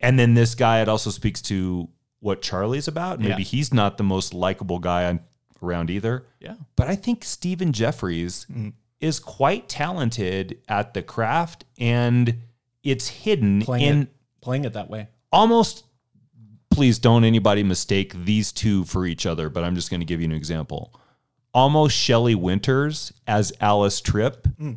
And 0.00 0.16
then 0.16 0.34
this 0.34 0.54
guy, 0.54 0.80
it 0.80 0.88
also 0.88 1.10
speaks 1.10 1.42
to 1.42 1.88
what 2.20 2.40
Charlie's 2.40 2.86
about. 2.86 3.18
Maybe 3.18 3.42
Yeah. 3.42 3.48
he's 3.48 3.74
not 3.74 3.96
the 3.98 4.04
most 4.04 4.32
likable 4.32 4.78
guy 4.78 5.06
on, 5.06 5.18
around 5.60 5.90
either. 5.90 6.24
Yeah. 6.38 6.54
But 6.76 6.86
I 6.86 6.94
think 6.94 7.24
Stephen 7.24 7.72
Geoffreys 7.72 8.46
Mm. 8.46 8.74
is 9.00 9.18
quite 9.18 9.68
talented 9.68 10.60
at 10.68 10.94
the 10.94 11.02
craft 11.02 11.64
and 11.78 12.36
it's 12.82 13.08
hidden 13.08 13.62
Playing 13.62 13.86
in 13.86 14.02
it, 14.02 14.08
playing 14.40 14.64
it 14.64 14.74
that 14.74 14.88
way. 14.90 15.08
almost 15.32 15.84
please 16.70 17.00
don't 17.00 17.24
anybody 17.24 17.64
mistake 17.64 18.12
these 18.14 18.52
two 18.52 18.84
for 18.84 19.04
each 19.04 19.26
other, 19.26 19.48
but 19.48 19.64
I'm 19.64 19.74
just 19.74 19.90
going 19.90 20.00
to 20.00 20.06
give 20.06 20.20
you 20.20 20.26
an 20.26 20.32
example. 20.32 20.94
Almost 21.52 21.96
Shelley 21.96 22.36
Winters 22.36 23.12
as 23.26 23.52
Alice 23.60 24.00
Tripp 24.00 24.46
mm. 24.60 24.76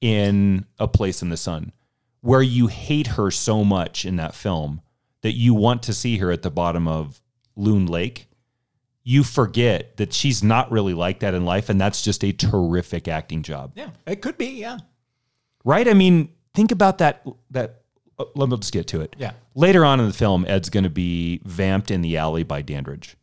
in 0.00 0.64
A 0.78 0.86
Place 0.86 1.22
in 1.22 1.28
the 1.28 1.36
Sun, 1.36 1.72
where 2.20 2.42
you 2.42 2.68
hate 2.68 3.08
her 3.08 3.32
so 3.32 3.64
much 3.64 4.04
in 4.04 4.14
that 4.16 4.34
film 4.34 4.80
that 5.22 5.32
you 5.32 5.52
want 5.52 5.82
to 5.84 5.92
see 5.92 6.18
her 6.18 6.30
at 6.30 6.42
the 6.42 6.52
bottom 6.52 6.86
of 6.86 7.20
Loon 7.56 7.86
Lake. 7.86 8.28
You 9.02 9.24
forget 9.24 9.96
that 9.96 10.12
she's 10.12 10.44
not 10.44 10.70
really 10.70 10.94
like 10.94 11.18
that 11.20 11.34
in 11.34 11.44
life, 11.44 11.68
and 11.68 11.80
that's 11.80 12.02
just 12.02 12.22
a 12.22 12.32
terrific 12.32 13.08
acting 13.08 13.42
job 13.42 13.72
Yeah. 13.74 13.90
It 14.06 14.22
could 14.22 14.38
be. 14.38 14.60
Yeah. 14.60 14.78
right? 15.64 15.88
I 15.88 15.94
mean, 15.94 16.28
think 16.54 16.72
about 16.72 16.98
that. 16.98 17.24
That 17.50 17.82
uh, 18.18 18.24
let 18.34 18.48
me 18.48 18.56
just 18.56 18.72
get 18.72 18.86
to 18.88 19.00
it. 19.00 19.16
Yeah. 19.18 19.32
Later 19.54 19.84
on 19.84 20.00
in 20.00 20.06
the 20.06 20.12
film, 20.12 20.44
Ed's 20.46 20.70
going 20.70 20.84
to 20.84 20.90
be 20.90 21.40
vamped 21.44 21.90
in 21.90 22.02
the 22.02 22.16
alley 22.16 22.42
by 22.42 22.62
Dandridge, 22.62 23.16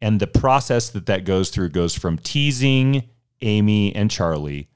and 0.00 0.20
the 0.20 0.26
process 0.26 0.90
that 0.90 1.06
that 1.06 1.24
goes 1.24 1.50
through 1.50 1.70
goes 1.70 1.96
from 1.96 2.18
teasing 2.18 3.08
Amy 3.42 3.94
and 3.94 4.10
Charlie 4.10 4.68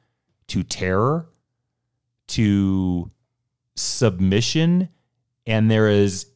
to 0.48 0.62
terror 0.62 1.28
to 2.28 3.10
submission, 3.76 4.88
and 5.46 5.70
there 5.70 5.88
is 5.88 6.26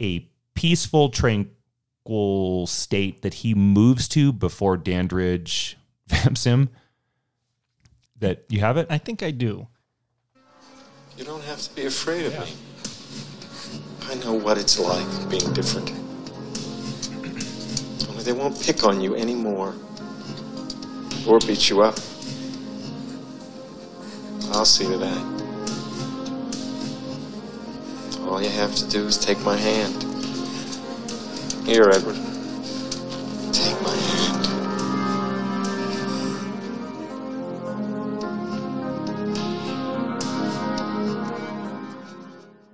a 0.00 0.28
peaceful, 0.54 1.10
tranquil 1.10 2.66
state 2.66 3.22
that 3.22 3.34
he 3.34 3.54
moves 3.54 4.08
to 4.08 4.32
before 4.32 4.76
Dandridge 4.76 5.78
vamps 6.06 6.44
him. 6.44 6.70
That 8.18 8.44
you 8.48 8.60
have 8.60 8.76
it? 8.78 8.86
I 8.88 8.98
think 8.98 9.22
I 9.22 9.30
do. 9.30 9.68
You 11.16 11.24
don't 11.24 11.42
have 11.44 11.62
to 11.62 11.74
be 11.74 11.86
afraid 11.86 12.26
of 12.26 12.38
me. 12.38 12.52
I 14.10 14.16
know 14.22 14.34
what 14.34 14.58
it's 14.58 14.78
like 14.78 15.06
being 15.30 15.50
different. 15.54 15.90
Only 18.10 18.22
they 18.22 18.34
won't 18.34 18.60
pick 18.60 18.84
on 18.84 19.00
you 19.00 19.16
anymore. 19.16 19.74
Or 21.26 21.38
beat 21.38 21.70
you 21.70 21.80
up. 21.80 21.98
I'll 24.52 24.66
see 24.66 24.84
to 24.84 24.98
that. 24.98 25.36
All 28.28 28.42
you 28.42 28.50
have 28.50 28.74
to 28.74 28.86
do 28.90 29.06
is 29.06 29.16
take 29.16 29.40
my 29.40 29.56
hand. 29.56 30.02
Here, 31.66 31.88
Edward. 31.88 32.16
Take 33.54 33.80
my 33.80 33.96
hand. 33.96 34.55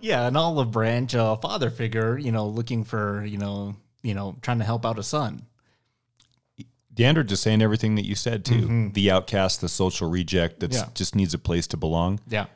Yeah, 0.02 0.26
an 0.26 0.36
olive 0.36 0.70
branch, 0.72 1.14
a 1.14 1.38
father 1.40 1.70
figure, 1.70 2.18
you 2.18 2.32
know, 2.32 2.46
looking 2.46 2.84
for, 2.84 3.24
you 3.24 3.38
know, 3.38 3.76
you 4.02 4.14
know, 4.14 4.36
trying 4.42 4.58
to 4.58 4.64
help 4.64 4.84
out 4.84 4.98
a 4.98 5.02
son. 5.02 5.46
Dandridge 6.94 7.28
just 7.28 7.42
saying 7.42 7.62
everything 7.62 7.94
that 7.94 8.04
you 8.04 8.14
said 8.14 8.44
too. 8.44 8.62
Mm-hmm. 8.62 8.90
The 8.90 9.10
outcast, 9.10 9.60
the 9.62 9.68
social 9.68 10.10
reject 10.10 10.60
that 10.60 10.72
Yeah. 10.72 10.86
just 10.94 11.14
needs 11.14 11.32
a 11.32 11.38
place 11.38 11.66
to 11.68 11.76
belong. 11.78 12.20
Yeah. 12.28 12.46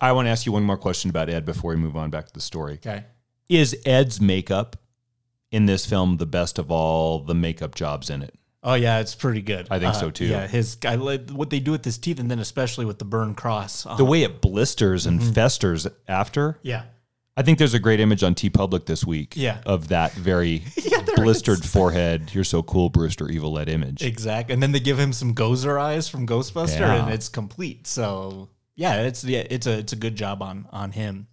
I 0.00 0.12
want 0.12 0.26
to 0.26 0.30
ask 0.30 0.46
you 0.46 0.52
one 0.52 0.64
more 0.64 0.76
question 0.78 1.10
about 1.10 1.28
Ed 1.28 1.44
before 1.44 1.70
we 1.72 1.76
move 1.76 1.96
on 1.96 2.10
back 2.10 2.26
to 2.26 2.32
the 2.32 2.40
story. 2.40 2.74
Okay. 2.74 3.04
Is 3.48 3.76
Ed's 3.84 4.20
makeup 4.20 4.76
in 5.50 5.66
this 5.66 5.86
film 5.86 6.16
the 6.16 6.26
best 6.26 6.58
of 6.58 6.70
all 6.70 7.20
the 7.20 7.34
makeup 7.34 7.74
jobs 7.74 8.10
in 8.10 8.22
it? 8.22 8.34
Oh 8.62 8.74
yeah, 8.74 8.98
it's 8.98 9.14
pretty 9.14 9.42
good. 9.42 9.68
I 9.70 9.78
think 9.78 9.94
so, 9.94 10.10
too. 10.10 10.26
Yeah, 10.26 10.46
his 10.46 10.76
I 10.84 10.96
like 10.96 11.30
what 11.30 11.48
they 11.50 11.60
do 11.60 11.70
with 11.70 11.84
his 11.84 11.96
teeth, 11.98 12.18
and 12.18 12.30
then 12.30 12.38
especially 12.40 12.84
with 12.86 12.98
the 12.98 13.04
burn 13.04 13.34
cross. 13.34 13.84
The 13.96 14.04
way 14.04 14.22
it 14.24 14.40
blisters 14.40 15.06
and 15.06 15.22
festers 15.34 15.86
after. 16.08 16.58
yeah, 16.62 16.84
I 17.36 17.42
think 17.42 17.58
there's 17.58 17.74
a 17.74 17.78
great 17.78 18.00
image 18.00 18.24
on 18.24 18.34
TeePublic 18.34 18.86
this 18.86 19.04
week 19.04 19.34
Yeah. 19.36 19.58
of 19.64 19.88
that 19.88 20.12
very 20.14 20.58
there 20.76 21.14
blistered 21.14 21.64
forehead. 21.64 22.34
You're 22.34 22.42
so 22.42 22.64
cool, 22.64 22.90
Brewster, 22.90 23.28
evil 23.28 23.56
Ed 23.60 23.68
image. 23.68 24.02
Exactly, 24.02 24.52
And 24.54 24.60
then 24.62 24.72
they 24.72 24.80
give 24.80 24.98
him 24.98 25.12
some 25.12 25.34
Gozer 25.36 25.80
eyes 25.80 26.08
from 26.08 26.26
Ghostbuster, 26.26 26.80
Yeah. 26.80 27.04
and 27.04 27.14
it's 27.14 27.28
complete. 27.28 27.86
So 27.86 28.48
yeah, 28.74 29.02
it's 29.02 29.22
yeah, 29.22 29.44
it's 29.48 29.68
a 29.68 29.78
it's 29.78 29.92
a 29.92 29.96
good 29.96 30.16
job 30.16 30.42
on 30.42 30.66
on 30.72 30.90
him. 30.90 31.28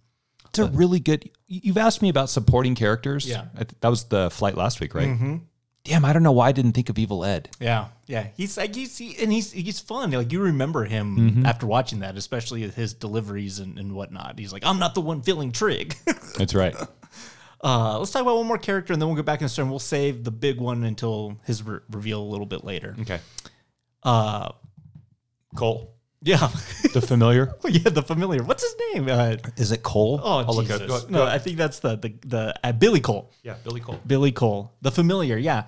It's 0.50 0.60
a 0.60 0.66
really 0.68 1.00
good. 1.00 1.28
You've 1.48 1.76
asked 1.76 2.00
me 2.02 2.08
about 2.08 2.30
supporting 2.30 2.76
characters. 2.76 3.28
Yeah. 3.28 3.46
I 3.54 3.64
th- 3.64 3.74
that 3.80 3.88
was 3.88 4.04
the 4.04 4.30
flight 4.30 4.56
last 4.56 4.80
week, 4.80 4.94
right? 4.94 5.08
Mm-hmm. 5.08 5.36
Damn, 5.86 6.04
I 6.04 6.12
don't 6.12 6.22
know 6.22 6.32
why 6.32 6.48
I 6.48 6.52
didn't 6.52 6.72
think 6.72 6.88
of 6.88 6.98
Evil 6.98 7.24
Ed. 7.24 7.48
Yeah, 7.60 7.88
yeah. 8.06 8.28
He's 8.36 8.56
like 8.56 8.74
he's 8.74 8.98
he, 8.98 9.16
and 9.22 9.32
he's 9.32 9.52
he's 9.52 9.78
fun. 9.80 10.10
Like 10.10 10.32
you 10.32 10.40
remember 10.42 10.84
him 10.84 11.16
Mm-hmm. 11.16 11.46
after 11.46 11.66
watching 11.66 12.00
that, 12.00 12.16
especially 12.16 12.68
his 12.68 12.92
deliveries 12.94 13.58
and, 13.60 13.78
and 13.78 13.92
whatnot. 13.94 14.38
He's 14.38 14.52
like, 14.52 14.64
I'm 14.66 14.78
not 14.78 14.94
the 14.94 15.00
one 15.00 15.22
feeling 15.22 15.52
trig. 15.52 15.94
That's 16.36 16.54
right. 16.54 16.74
uh, 17.62 17.98
let's 17.98 18.10
talk 18.10 18.22
about 18.22 18.36
one 18.36 18.46
more 18.46 18.58
character, 18.58 18.92
and 18.92 19.00
then 19.00 19.08
we'll 19.08 19.16
go 19.16 19.22
back 19.22 19.40
in 19.40 19.44
the 19.44 19.48
story. 19.48 19.64
and 19.64 19.70
We'll 19.70 19.78
save 19.78 20.24
the 20.24 20.30
big 20.30 20.60
one 20.60 20.82
until 20.84 21.38
his 21.44 21.62
re- 21.62 21.78
reveal 21.90 22.20
a 22.20 22.28
little 22.28 22.46
bit 22.46 22.64
later. 22.64 22.94
okay. 23.00 23.20
Uh, 24.02 24.50
Cole, 25.54 25.95
yeah, 26.22 26.48
the 26.92 27.00
familiar. 27.02 27.54
yeah. 27.64 27.90
The 27.90 28.02
familiar. 28.02 28.42
What's 28.42 28.62
his 28.62 28.74
name? 28.94 29.08
Uh, 29.08 29.36
Is 29.56 29.72
it 29.72 29.82
Cole? 29.82 30.20
oh, 30.22 30.38
I'll 30.38 30.54
look 30.54 30.66
Jesus. 30.66 31.04
at- 31.04 31.10
no, 31.10 31.24
I 31.24 31.38
think 31.38 31.56
that's 31.56 31.80
the 31.80 31.96
the 31.96 32.14
the 32.26 32.54
uh, 32.64 32.72
Billy 32.72 33.00
Cole. 33.00 33.30
yeah, 33.42 33.54
Billy 33.64 33.80
Cole. 33.80 34.00
Billy 34.06 34.32
Cole, 34.32 34.72
the 34.82 34.90
familiar, 34.90 35.36
yeah. 35.36 35.64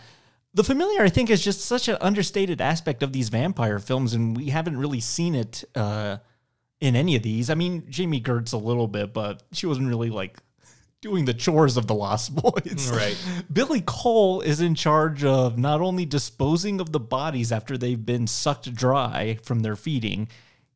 The 0.55 0.65
familiar, 0.65 1.03
I 1.03 1.09
think, 1.11 1.29
is 1.31 1.45
just 1.45 1.61
such 1.61 1.89
an 1.89 1.99
understated 2.01 2.61
aspect 2.61 3.03
of 3.03 3.13
these 3.13 3.29
vampire 3.29 3.79
films, 3.79 4.15
and 4.15 4.37
we 4.37 4.47
haven't 4.49 4.79
really 4.79 4.99
seen 5.01 5.35
it 5.35 5.63
uh, 5.77 6.17
in 6.81 6.97
any 6.97 7.15
of 7.17 7.23
these. 7.23 7.51
I 7.51 7.55
mean, 7.55 7.85
Jami 7.89 8.21
Gertz 8.21 8.53
a 8.55 8.57
little 8.57 8.89
bit, 8.89 9.13
but 9.13 9.43
she 9.53 9.67
wasn't 9.67 9.89
really 9.89 10.09
like 10.11 10.39
doing 11.01 11.25
the 11.25 11.35
chores 11.35 11.77
of 11.77 11.87
the 11.87 11.95
Lost 11.95 12.35
Boys. 12.35 12.91
Right. 12.99 13.17
Billy 13.53 13.83
Cole 13.85 14.41
is 14.41 14.61
in 14.61 14.75
charge 14.75 15.25
of 15.25 15.59
not 15.59 15.81
only 15.81 16.05
disposing 16.05 16.81
of 16.81 16.93
the 16.93 17.01
bodies 17.01 17.53
after 17.53 17.79
they've 17.79 18.05
been 18.05 18.27
sucked 18.27 18.75
dry 18.75 19.39
from 19.43 19.61
their 19.61 19.77
feeding. 19.77 20.29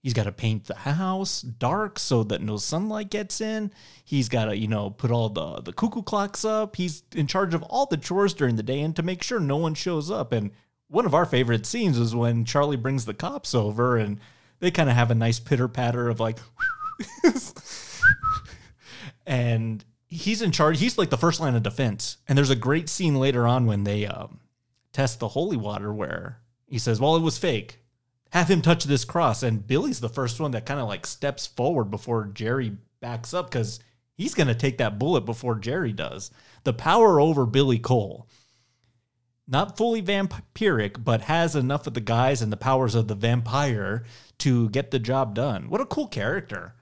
He's 0.02 0.14
got 0.14 0.24
to 0.24 0.32
paint 0.32 0.64
the 0.64 0.74
house 0.74 1.42
dark 1.42 1.98
so 1.98 2.22
that 2.24 2.40
no 2.40 2.56
sunlight 2.56 3.10
gets 3.10 3.40
in. 3.40 3.72
He's 4.04 4.28
got 4.28 4.46
to, 4.46 4.56
you 4.56 4.68
know, 4.68 4.90
put 4.90 5.10
all 5.10 5.28
the 5.28 5.62
the 5.62 5.72
cuckoo 5.72 6.02
clocks 6.02 6.44
up. 6.44 6.76
He's 6.76 7.02
in 7.14 7.26
charge 7.26 7.54
of 7.54 7.62
all 7.64 7.86
the 7.86 7.96
chores 7.96 8.34
during 8.34 8.56
the 8.56 8.62
day 8.62 8.80
and 8.80 8.94
to 8.96 9.02
make 9.02 9.22
sure 9.22 9.40
no 9.40 9.56
one 9.56 9.74
shows 9.74 10.10
up. 10.10 10.32
And 10.32 10.50
one 10.88 11.06
of 11.06 11.14
our 11.14 11.24
favorite 11.24 11.66
scenes 11.66 11.98
is 11.98 12.14
when 12.14 12.44
Charlie 12.44 12.76
brings 12.76 13.04
the 13.04 13.14
cops 13.14 13.54
over 13.54 13.96
and 13.96 14.20
they 14.58 14.70
kind 14.70 14.90
of 14.90 14.96
have 14.96 15.10
a 15.10 15.14
nice 15.14 15.40
pitter 15.40 15.68
patter 15.68 16.08
of 16.08 16.20
like 16.20 16.38
and 19.26 19.84
he's 20.12 20.42
in 20.42 20.52
charge. 20.52 20.78
He's 20.78 20.98
like 20.98 21.10
the 21.10 21.16
first 21.16 21.40
line 21.40 21.54
of 21.54 21.62
defense. 21.62 22.18
And 22.28 22.36
there's 22.36 22.50
a 22.50 22.56
great 22.56 22.88
scene 22.88 23.16
later 23.16 23.46
on 23.46 23.66
when 23.66 23.84
they 23.84 24.06
um, 24.06 24.40
test 24.92 25.18
the 25.18 25.28
holy 25.28 25.56
water 25.56 25.92
where 25.92 26.40
he 26.66 26.78
says, 26.78 27.00
"Well, 27.00 27.16
it 27.16 27.22
was 27.22 27.38
fake. 27.38 27.78
Have 28.30 28.48
him 28.48 28.62
touch 28.62 28.84
this 28.84 29.04
cross." 29.04 29.42
And 29.42 29.66
Billy's 29.66 30.00
the 30.00 30.08
first 30.08 30.38
one 30.38 30.50
that 30.52 30.66
kind 30.66 30.80
of 30.80 30.88
like 30.88 31.06
steps 31.06 31.46
forward 31.46 31.90
before 31.90 32.26
Jerry 32.26 32.76
backs 33.00 33.32
up 33.34 33.50
because 33.50 33.80
he's 34.14 34.34
going 34.34 34.48
to 34.48 34.54
take 34.54 34.78
that 34.78 34.98
bullet 34.98 35.22
before 35.22 35.56
Jerry 35.56 35.92
does. 35.92 36.30
The 36.64 36.74
power 36.74 37.18
over 37.18 37.46
Billy 37.46 37.78
Cole. 37.78 38.28
Not 39.48 39.76
fully 39.76 40.00
vampiric, 40.00 41.02
but 41.02 41.22
has 41.22 41.56
enough 41.56 41.86
of 41.86 41.94
the 41.94 42.00
guys 42.00 42.40
and 42.42 42.52
the 42.52 42.56
powers 42.56 42.94
of 42.94 43.08
the 43.08 43.16
vampire 43.16 44.04
to 44.38 44.68
get 44.70 44.92
the 44.92 45.00
job 45.00 45.34
done. 45.34 45.68
What 45.68 45.80
a 45.80 45.86
cool 45.86 46.06
character. 46.06 46.74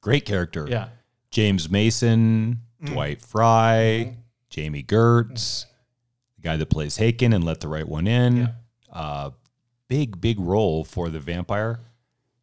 Great 0.00 0.24
character. 0.26 0.66
Yeah. 0.68 0.88
James 1.32 1.68
Mason, 1.68 2.60
mm. 2.80 2.86
Dwight 2.86 3.20
Frye, 3.20 4.06
mm-hmm. 4.06 4.20
Jami 4.50 4.82
Gertz, 4.84 5.64
the 6.36 6.42
guy 6.42 6.56
that 6.56 6.70
plays 6.70 6.98
Håkan 6.98 7.34
and 7.34 7.42
Let 7.42 7.60
the 7.60 7.68
Right 7.68 7.88
One 7.88 8.06
In. 8.06 8.50
Uh, 8.92 9.30
big, 9.88 10.20
big 10.20 10.38
role 10.38 10.84
for 10.84 11.08
the 11.08 11.18
vampire. 11.18 11.80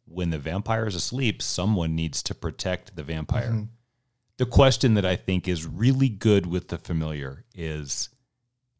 When 0.06 0.30
the 0.30 0.38
vampire 0.38 0.86
is 0.86 0.96
asleep, 0.96 1.40
someone 1.40 1.94
needs 1.94 2.22
to 2.24 2.34
protect 2.34 2.96
the 2.96 3.04
vampire. 3.04 3.50
Mm-hmm. 3.50 3.64
The 4.38 4.46
question 4.46 4.94
that 4.94 5.06
I 5.06 5.16
think 5.16 5.46
is 5.46 5.66
really 5.66 6.08
good 6.08 6.46
with 6.46 6.68
the 6.68 6.78
familiar 6.78 7.44
is 7.54 8.08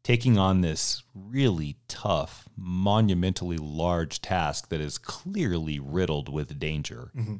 taking 0.03 0.37
on 0.37 0.61
this 0.61 1.03
really 1.13 1.77
tough, 1.87 2.49
monumentally 2.57 3.57
large 3.57 4.21
task 4.21 4.69
that 4.69 4.81
is 4.81 4.97
clearly 4.97 5.79
riddled 5.79 6.27
with 6.27 6.59
danger. 6.59 7.11
Mm-hmm. 7.15 7.35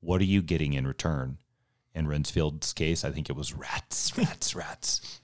What 0.00 0.20
are 0.20 0.24
you 0.24 0.42
getting 0.42 0.72
in 0.72 0.86
return? 0.86 1.38
In 1.96 2.06
Renfield's 2.06 2.74
case, 2.74 3.04
I 3.04 3.10
think 3.10 3.30
it 3.30 3.36
was 3.36 3.54
rats, 3.54 4.16
rats, 4.18 4.54
rats. 4.54 5.20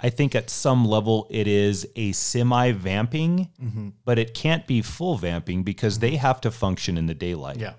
I 0.00 0.08
think 0.08 0.34
at 0.34 0.50
some 0.50 0.86
level 0.86 1.26
it 1.30 1.46
is 1.46 1.86
a 1.96 2.12
semi 2.12 2.72
vamping, 2.72 3.50
mm-hmm. 3.62 3.90
but 4.04 4.18
it 4.18 4.34
can't 4.34 4.66
be 4.66 4.82
full 4.82 5.16
vamping 5.16 5.62
because 5.62 5.98
they 5.98 6.16
have 6.16 6.40
to 6.40 6.50
function 6.50 6.96
in 6.96 7.06
the 7.06 7.14
daylight. 7.14 7.58
Yeah. 7.58 7.74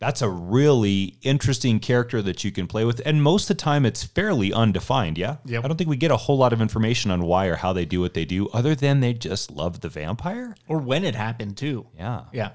That's 0.00 0.22
a 0.22 0.28
really 0.28 1.18
interesting 1.22 1.78
character 1.78 2.22
that 2.22 2.42
you 2.42 2.50
can 2.50 2.66
play 2.66 2.84
with. 2.84 3.02
And 3.04 3.22
most 3.22 3.44
of 3.44 3.56
the 3.56 3.62
time, 3.62 3.86
it's 3.86 4.02
fairly 4.02 4.52
undefined. 4.52 5.16
Yeah. 5.16 5.36
Yep. 5.44 5.64
I 5.64 5.68
don't 5.68 5.76
think 5.76 5.90
we 5.90 5.96
get 5.96 6.10
a 6.10 6.16
whole 6.16 6.38
lot 6.38 6.52
of 6.52 6.60
information 6.60 7.10
on 7.10 7.22
why 7.22 7.46
or 7.46 7.56
how 7.56 7.72
they 7.72 7.84
do 7.84 8.00
what 8.00 8.14
they 8.14 8.24
do, 8.24 8.48
other 8.48 8.74
than 8.74 9.00
they 9.00 9.12
just 9.12 9.50
love 9.50 9.80
the 9.80 9.90
vampire. 9.90 10.56
Or 10.68 10.78
when 10.78 11.04
it 11.04 11.14
happened 11.14 11.56
too. 11.56 11.86
Yeah. 11.96 12.24
Yeah. 12.32 12.50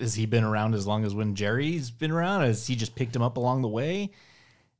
Has 0.00 0.14
he 0.14 0.26
been 0.26 0.44
around 0.44 0.74
as 0.74 0.86
long 0.86 1.04
as 1.04 1.14
when 1.14 1.34
Jerry's 1.34 1.90
been 1.90 2.10
around? 2.10 2.42
Has 2.42 2.66
he 2.66 2.76
just 2.76 2.94
picked 2.94 3.16
him 3.16 3.22
up 3.22 3.36
along 3.36 3.62
the 3.62 3.68
way? 3.68 4.10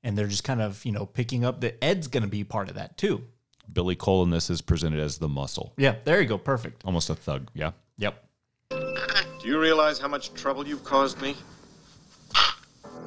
And 0.08 0.16
they're 0.16 0.26
just 0.26 0.42
kind 0.42 0.62
of, 0.62 0.82
you 0.86 0.92
know, 0.92 1.04
picking 1.04 1.44
up 1.44 1.60
that 1.60 1.76
Ed's 1.84 2.06
going 2.08 2.22
to 2.22 2.28
be 2.30 2.42
part 2.42 2.70
of 2.70 2.76
that 2.76 2.96
too. 2.96 3.24
Billy 3.70 3.94
Cole 3.94 4.22
in 4.22 4.30
this 4.30 4.48
is 4.48 4.62
presented 4.62 5.00
as 5.00 5.18
the 5.18 5.28
muscle, 5.28 5.74
Yeah, 5.76 5.96
there 6.04 6.18
you 6.22 6.26
go. 6.26 6.38
Perfect. 6.38 6.82
almost 6.86 7.10
a 7.10 7.14
thug. 7.14 7.50
Yeah. 7.52 7.72
Yep. 7.98 8.24
Do 8.70 9.42
you 9.44 9.60
realize 9.60 9.98
how 9.98 10.08
much 10.08 10.32
trouble 10.32 10.66
you've 10.66 10.82
caused 10.82 11.20
me? 11.20 11.36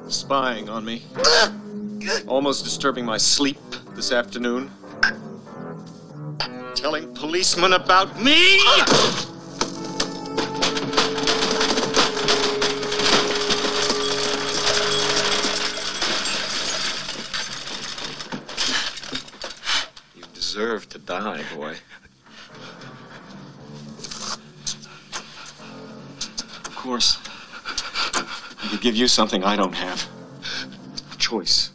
Spying 0.06 0.68
on 0.68 0.84
me. 0.84 1.02
Almost 2.28 2.62
disturbing 2.62 3.04
my 3.04 3.16
sleep 3.16 3.58
this 3.96 4.12
afternoon. 4.12 4.70
Telling 6.76 7.12
policemen 7.14 7.72
about 7.72 8.22
me! 8.22 8.60
Deserve 20.62 20.88
to 20.88 20.98
die, 20.98 21.42
boy. 21.56 21.74
Of 26.64 26.76
course. 26.76 27.18
I 28.14 28.68
could 28.70 28.80
give 28.80 28.94
you 28.94 29.08
something 29.08 29.42
I 29.42 29.56
don't 29.56 29.72
have. 29.74 30.06
A 31.12 31.16
choice. 31.16 31.72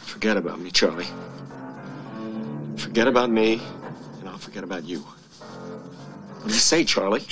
Forget 0.00 0.36
about 0.36 0.60
me, 0.60 0.70
Charlie. 0.70 1.06
Forget 2.76 3.08
about 3.08 3.30
me, 3.30 3.62
and 4.20 4.28
I'll 4.28 4.36
forget 4.36 4.62
about 4.62 4.84
you. 4.84 4.98
What 5.00 6.48
do 6.48 6.52
you 6.52 6.60
say, 6.60 6.84
Charlie? 6.84 7.24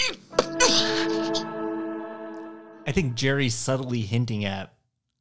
I 2.87 2.93
think 2.93 3.15
Jerry's 3.15 3.55
subtly 3.55 4.01
hinting 4.01 4.47
at 4.47 4.73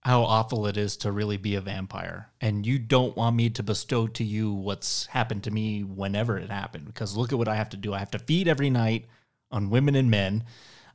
how 0.06 0.22
awful 0.22 0.68
it 0.68 0.78
is 0.78 0.98
to 0.98 1.12
really 1.12 1.36
be 1.36 1.56
a 1.56 1.62
vampire. 1.62 2.30
And 2.40 2.64
you 2.64 2.78
don't 2.78 3.18
want 3.18 3.36
me 3.36 3.50
to 3.50 3.64
bestow 3.64 4.06
to 4.06 4.24
you 4.24 4.54
what's 4.54 5.08
happened 5.08 5.44
to 5.46 5.52
me 5.52 5.82
whenever 5.82 6.38
it 6.38 6.52
happened. 6.52 6.86
Because 6.86 7.18
look 7.18 7.32
at 7.32 7.40
what 7.40 7.48
I 7.48 7.56
have 7.56 7.70
to 7.70 7.78
do. 7.78 7.92
I 7.92 7.98
have 7.98 8.12
to 8.12 8.20
feed 8.20 8.48
every 8.48 8.70
night 8.70 9.08
on 9.50 9.72
women 9.72 9.96
and 9.96 10.12
men. 10.12 10.44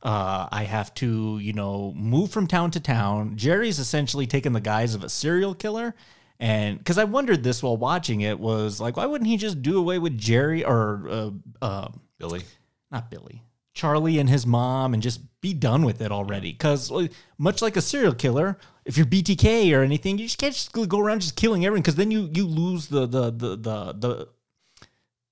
Uh, 0.01 0.47
I 0.49 0.63
have 0.63 0.93
to, 0.93 1.39
you 1.39 1.51
know, 1.51 1.91
move 1.93 2.31
from 2.31 2.47
town 2.47 2.71
to 2.71 2.79
town. 2.79 3.35
Jerry's 3.35 3.79
essentially 3.79 4.27
taken 4.27 4.53
the 4.53 4.61
guise 4.61 4.95
of 4.95 5.03
a 5.03 5.09
serial 5.09 5.55
killer. 5.55 5.93
And 6.39 6.77
because 6.77 6.97
I 6.97 7.03
wondered 7.03 7.43
this 7.43 7.61
while 7.61 7.75
watching 7.75 8.21
it, 8.21 8.39
was 8.39 8.79
like, 8.79 8.95
why 8.95 9.07
wouldn't 9.07 9.29
he 9.29 9.35
just 9.35 9.61
do 9.61 9.77
away 9.77 9.99
with 9.99 10.17
Jerry 10.17 10.63
or 10.63 11.09
uh, 11.09 11.31
uh, 11.61 11.89
Billy. 12.17 12.43
not 12.89 13.11
Billy, 13.11 13.43
Charlie 13.73 14.19
and 14.19 14.29
his 14.29 14.47
mom, 14.47 14.93
and 14.93 15.03
just 15.03 15.19
be 15.41 15.53
done 15.53 15.83
with 15.83 15.99
it 15.99 16.13
already. 16.13 16.53
Because 16.53 16.89
much 17.37 17.61
like 17.61 17.75
a 17.75 17.81
serial 17.81 18.13
killer, 18.13 18.57
if 18.85 18.97
you're 18.97 19.05
BTK 19.05 19.75
or 19.77 19.83
anything, 19.83 20.17
you 20.17 20.25
just 20.25 20.37
can't 20.37 20.53
just 20.53 20.71
go 20.71 20.99
around 20.99 21.21
just 21.21 21.35
killing 21.35 21.65
everyone. 21.65 21.81
Because 21.81 21.95
then 21.95 22.11
you 22.11 22.29
you 22.33 22.45
lose 22.45 22.87
the 22.87 23.05
the 23.05 23.31
the 23.31 23.55
the 23.55 23.93
the 23.93 24.27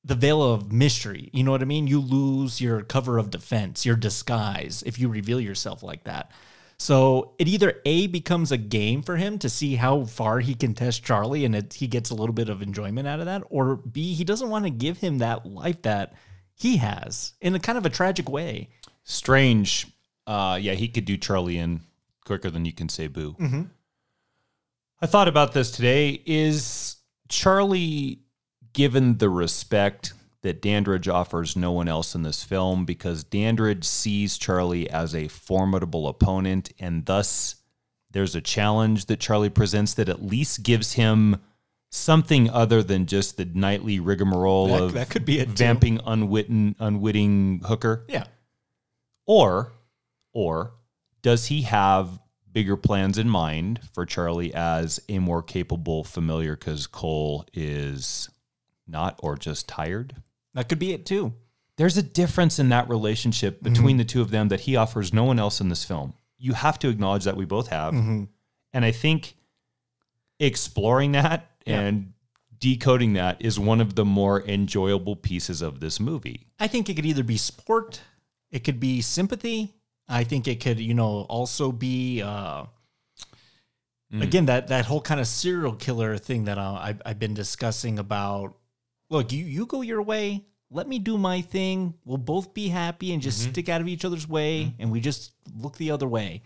the 0.03 0.15
veil 0.15 0.41
of 0.41 0.71
mystery. 0.71 1.29
You 1.33 1.43
know 1.43 1.51
what 1.51 1.61
I 1.61 1.65
mean? 1.65 1.87
You 1.87 1.99
lose 1.99 2.61
your 2.61 2.81
cover 2.81 3.17
of 3.17 3.31
defense, 3.31 3.85
your 3.85 3.95
disguise, 3.95 4.83
if 4.85 4.99
you 4.99 5.09
reveal 5.09 5.39
yourself 5.39 5.83
like 5.83 6.05
that. 6.05 6.31
So 6.77 7.33
it 7.37 7.49
either 7.49 7.81
A 7.85 8.07
becomes 8.07 8.53
a 8.53 8.57
game 8.57 9.01
for 9.01 9.17
him 9.17 9.37
to 9.39 9.49
see 9.49 9.75
how 9.75 10.05
far 10.05 10.39
he 10.39 10.55
can 10.55 10.73
test 10.73 11.03
Charlie 11.03 11.43
and 11.43 11.53
it, 11.53 11.73
he 11.73 11.87
gets 11.87 12.09
a 12.09 12.15
little 12.15 12.33
bit 12.33 12.47
of 12.47 12.61
enjoyment 12.61 13.05
out 13.05 13.19
of 13.19 13.25
that, 13.25 13.43
or 13.49 13.75
B, 13.75 14.13
he 14.13 14.23
doesn't 14.23 14.49
want 14.49 14.63
to 14.63 14.71
give 14.71 14.97
him 14.97 15.17
that 15.17 15.45
life 15.45 15.81
that 15.81 16.13
he 16.55 16.77
has 16.77 17.33
in 17.41 17.53
a 17.53 17.59
kind 17.59 17.77
of 17.77 17.85
a 17.85 17.89
tragic 17.89 18.29
way. 18.29 18.69
Strange. 19.03 19.87
Uh, 20.25 20.57
yeah, 20.61 20.73
he 20.73 20.87
could 20.87 21.05
do 21.05 21.17
Charlie 21.17 21.57
in 21.57 21.81
quicker 22.29 22.51
than 22.51 22.63
you 22.63 22.71
can 22.71 22.87
say 22.89 23.07
boo. 23.07 23.35
Mm-hmm. 23.39 23.63
I 25.01 25.07
thought 25.07 25.27
about 25.27 25.53
this 25.53 25.71
today. 25.71 26.21
Is 26.27 26.97
Charlie 27.27 28.19
given 28.73 29.17
the 29.17 29.29
respect 29.29 30.13
that 30.43 30.61
Dandridge 30.61 31.07
offers 31.07 31.55
no 31.55 31.71
one 31.71 31.87
else 31.87 32.13
in 32.13 32.21
this 32.21 32.43
film 32.43 32.85
because 32.85 33.23
Dandridge 33.23 33.83
sees 33.83 34.37
Charlie 34.37 34.87
as 34.89 35.15
a 35.15 35.27
formidable 35.27 36.07
opponent 36.07 36.71
and 36.79 37.03
thus 37.07 37.55
there's 38.11 38.35
a 38.35 38.41
challenge 38.41 39.07
that 39.07 39.19
Charlie 39.19 39.49
presents 39.49 39.95
that 39.95 40.07
at 40.07 40.23
least 40.23 40.61
gives 40.63 40.93
him 40.93 41.37
something 41.89 42.47
other 42.51 42.83
than 42.83 43.07
just 43.07 43.37
the 43.37 43.45
nightly 43.45 43.99
rigmarole 43.99 44.67
That- 44.67 44.81
of 44.83 44.93
that 44.93 45.09
could 45.09 45.25
be 45.25 45.39
it, 45.39 45.45
too. 45.49 45.53
vamping 45.55 45.99
unwitting 46.05 46.75
unwitting 46.77 47.61
hooker 47.65 48.05
Yeah. 48.07 48.25
or 49.25 49.71
or 50.31 50.73
does 51.21 51.47
he 51.47 51.63
have 51.63 52.19
bigger 52.51 52.75
plans 52.77 53.17
in 53.17 53.29
mind 53.29 53.79
for 53.93 54.05
Charlie 54.05 54.53
as 54.53 54.99
a 55.07 55.19
more 55.19 55.43
capable 55.43 56.03
familiar 56.03 56.55
cuz 56.55 56.87
Cole 56.87 57.45
is 57.53 58.29
not 58.87 59.19
or 59.21 59.37
just 59.37 59.67
tired? 59.67 60.15
That 60.53 60.67
could 60.67 60.79
be 60.79 60.93
it 60.93 61.05
too. 61.05 61.33
There's 61.77 61.97
a 61.97 62.03
difference 62.03 62.59
in 62.59 62.69
that 62.69 62.89
relationship 62.89 63.55
mm-hmm. 63.55 63.71
between 63.71 63.97
the 63.97 64.05
two 64.05 64.21
of 64.21 64.31
them 64.31 64.49
that 64.49 64.61
he 64.61 64.75
offers 64.75 65.13
no 65.13 65.23
one 65.23 65.39
else 65.39 65.61
in 65.61 65.69
this 65.69 65.85
film. 65.85 66.13
You 66.37 66.53
have 66.53 66.79
to 66.79 66.89
acknowledge 66.89 67.23
that 67.23 67.37
we 67.37 67.45
both 67.45 67.67
have. 67.67 67.93
Mm-hmm. 67.93 68.25
And 68.73 68.85
I 68.85 68.91
think 68.91 69.35
exploring 70.39 71.13
that 71.13 71.51
and 71.65 72.13
decoding 72.59 73.13
that 73.13 73.41
is 73.41 73.59
one 73.59 73.81
of 73.81 73.95
the 73.95 74.05
more 74.05 74.41
enjoyable 74.41 75.15
pieces 75.15 75.61
of 75.61 75.79
this 75.79 75.99
movie. 75.99 76.47
I 76.59 76.67
think 76.67 76.89
it 76.89 76.95
could 76.95 77.05
either 77.05 77.23
be 77.23 77.37
sport, 77.37 78.01
it 78.51 78.63
could 78.63 78.79
be 78.79 79.01
sympathy. 79.01 79.73
I 80.09 80.23
think 80.23 80.47
it 80.47 80.59
could, 80.59 80.79
you 80.79 80.95
know, 80.95 81.21
also 81.29 81.71
be 81.71 82.21
uh, 82.21 82.65
again 84.19 84.47
that 84.47 84.67
that 84.69 84.85
whole 84.85 85.01
kind 85.01 85.19
of 85.19 85.27
serial 85.27 85.73
killer 85.73 86.17
thing 86.17 86.45
that 86.45 86.57
uh, 86.57 86.73
I've, 86.81 87.01
I've 87.05 87.19
been 87.19 87.35
discussing 87.35 87.99
about. 87.99 88.55
Look, 89.09 89.31
you 89.31 89.45
you 89.45 89.65
go 89.65 89.81
your 89.81 90.01
way. 90.01 90.45
Let 90.71 90.87
me 90.87 90.99
do 90.99 91.17
my 91.17 91.41
thing. 91.41 91.95
We'll 92.05 92.17
both 92.17 92.53
be 92.53 92.67
happy 92.67 93.13
and 93.13 93.21
just 93.21 93.41
stick 93.41 93.69
out 93.69 93.81
of 93.81 93.87
each 93.87 94.05
other's 94.05 94.27
way, 94.27 94.73
and 94.79 94.91
we 94.91 94.99
just 94.99 95.31
look 95.55 95.77
the 95.77 95.91
other 95.91 96.07
way. 96.07 96.43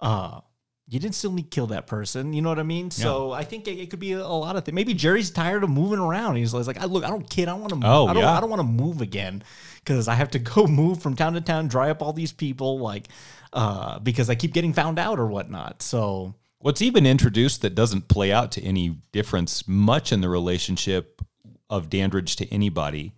Uh, 0.00 0.40
you 0.88 0.98
didn't 0.98 1.14
still 1.14 1.32
need 1.32 1.44
to 1.44 1.48
kill 1.54 1.68
that 1.68 1.86
person. 1.86 2.34
You 2.34 2.42
know 2.42 2.50
what 2.50 2.58
I 2.58 2.64
mean? 2.64 2.90
So 2.90 3.30
I 3.32 3.44
think 3.44 3.66
it, 3.68 3.78
it 3.78 3.88
could 3.88 4.00
be 4.00 4.12
a, 4.12 4.20
a 4.20 4.26
lot 4.26 4.56
of 4.56 4.64
things. 4.64 4.74
Maybe 4.74 4.92
Jerry's 4.92 5.30
tired 5.30 5.64
of 5.64 5.70
moving 5.70 5.98
around. 6.00 6.36
He's 6.36 6.52
like, 6.52 6.76
I 6.78 6.84
look, 6.84 7.02
I 7.04 7.08
don't 7.08 7.28
kid. 7.28 7.48
I 7.48 7.54
want 7.54 7.70
to. 7.72 7.80
Oh, 7.82 8.06
I 8.08 8.12
don't. 8.12 8.22
yeah. 8.22 8.32
I 8.36 8.40
don't 8.40 8.50
want 8.50 8.60
to 8.60 8.66
move 8.84 9.00
again 9.00 9.42
because 9.84 10.08
I 10.08 10.14
have 10.14 10.30
to 10.32 10.38
go 10.54 10.66
move 10.66 11.02
from 11.02 11.16
town 11.16 11.34
to 11.34 11.40
town, 11.40 11.68
dry 11.68 11.90
up 11.90 12.02
all 12.02 12.12
these 12.12 12.32
people, 12.32 12.78
like, 12.78 13.08
uh, 13.52 13.98
because 14.00 14.30
I 14.30 14.34
keep 14.34 14.52
getting 14.52 14.72
found 14.72 14.98
out 14.98 15.18
or 15.18 15.26
whatnot. 15.26 15.82
So 15.82 16.34
What's 16.58 16.80
even 16.80 17.06
introduced 17.06 17.62
that 17.62 17.74
doesn't 17.74 18.06
play 18.06 18.30
out 18.32 18.52
to 18.52 18.62
any 18.62 18.96
difference 19.10 19.66
much 19.66 20.12
in 20.12 20.20
the 20.20 20.28
relationship 20.28 21.20
of 21.68 21.90
Dandridge 21.90 22.36
to 22.36 22.48
anybody 22.52 23.14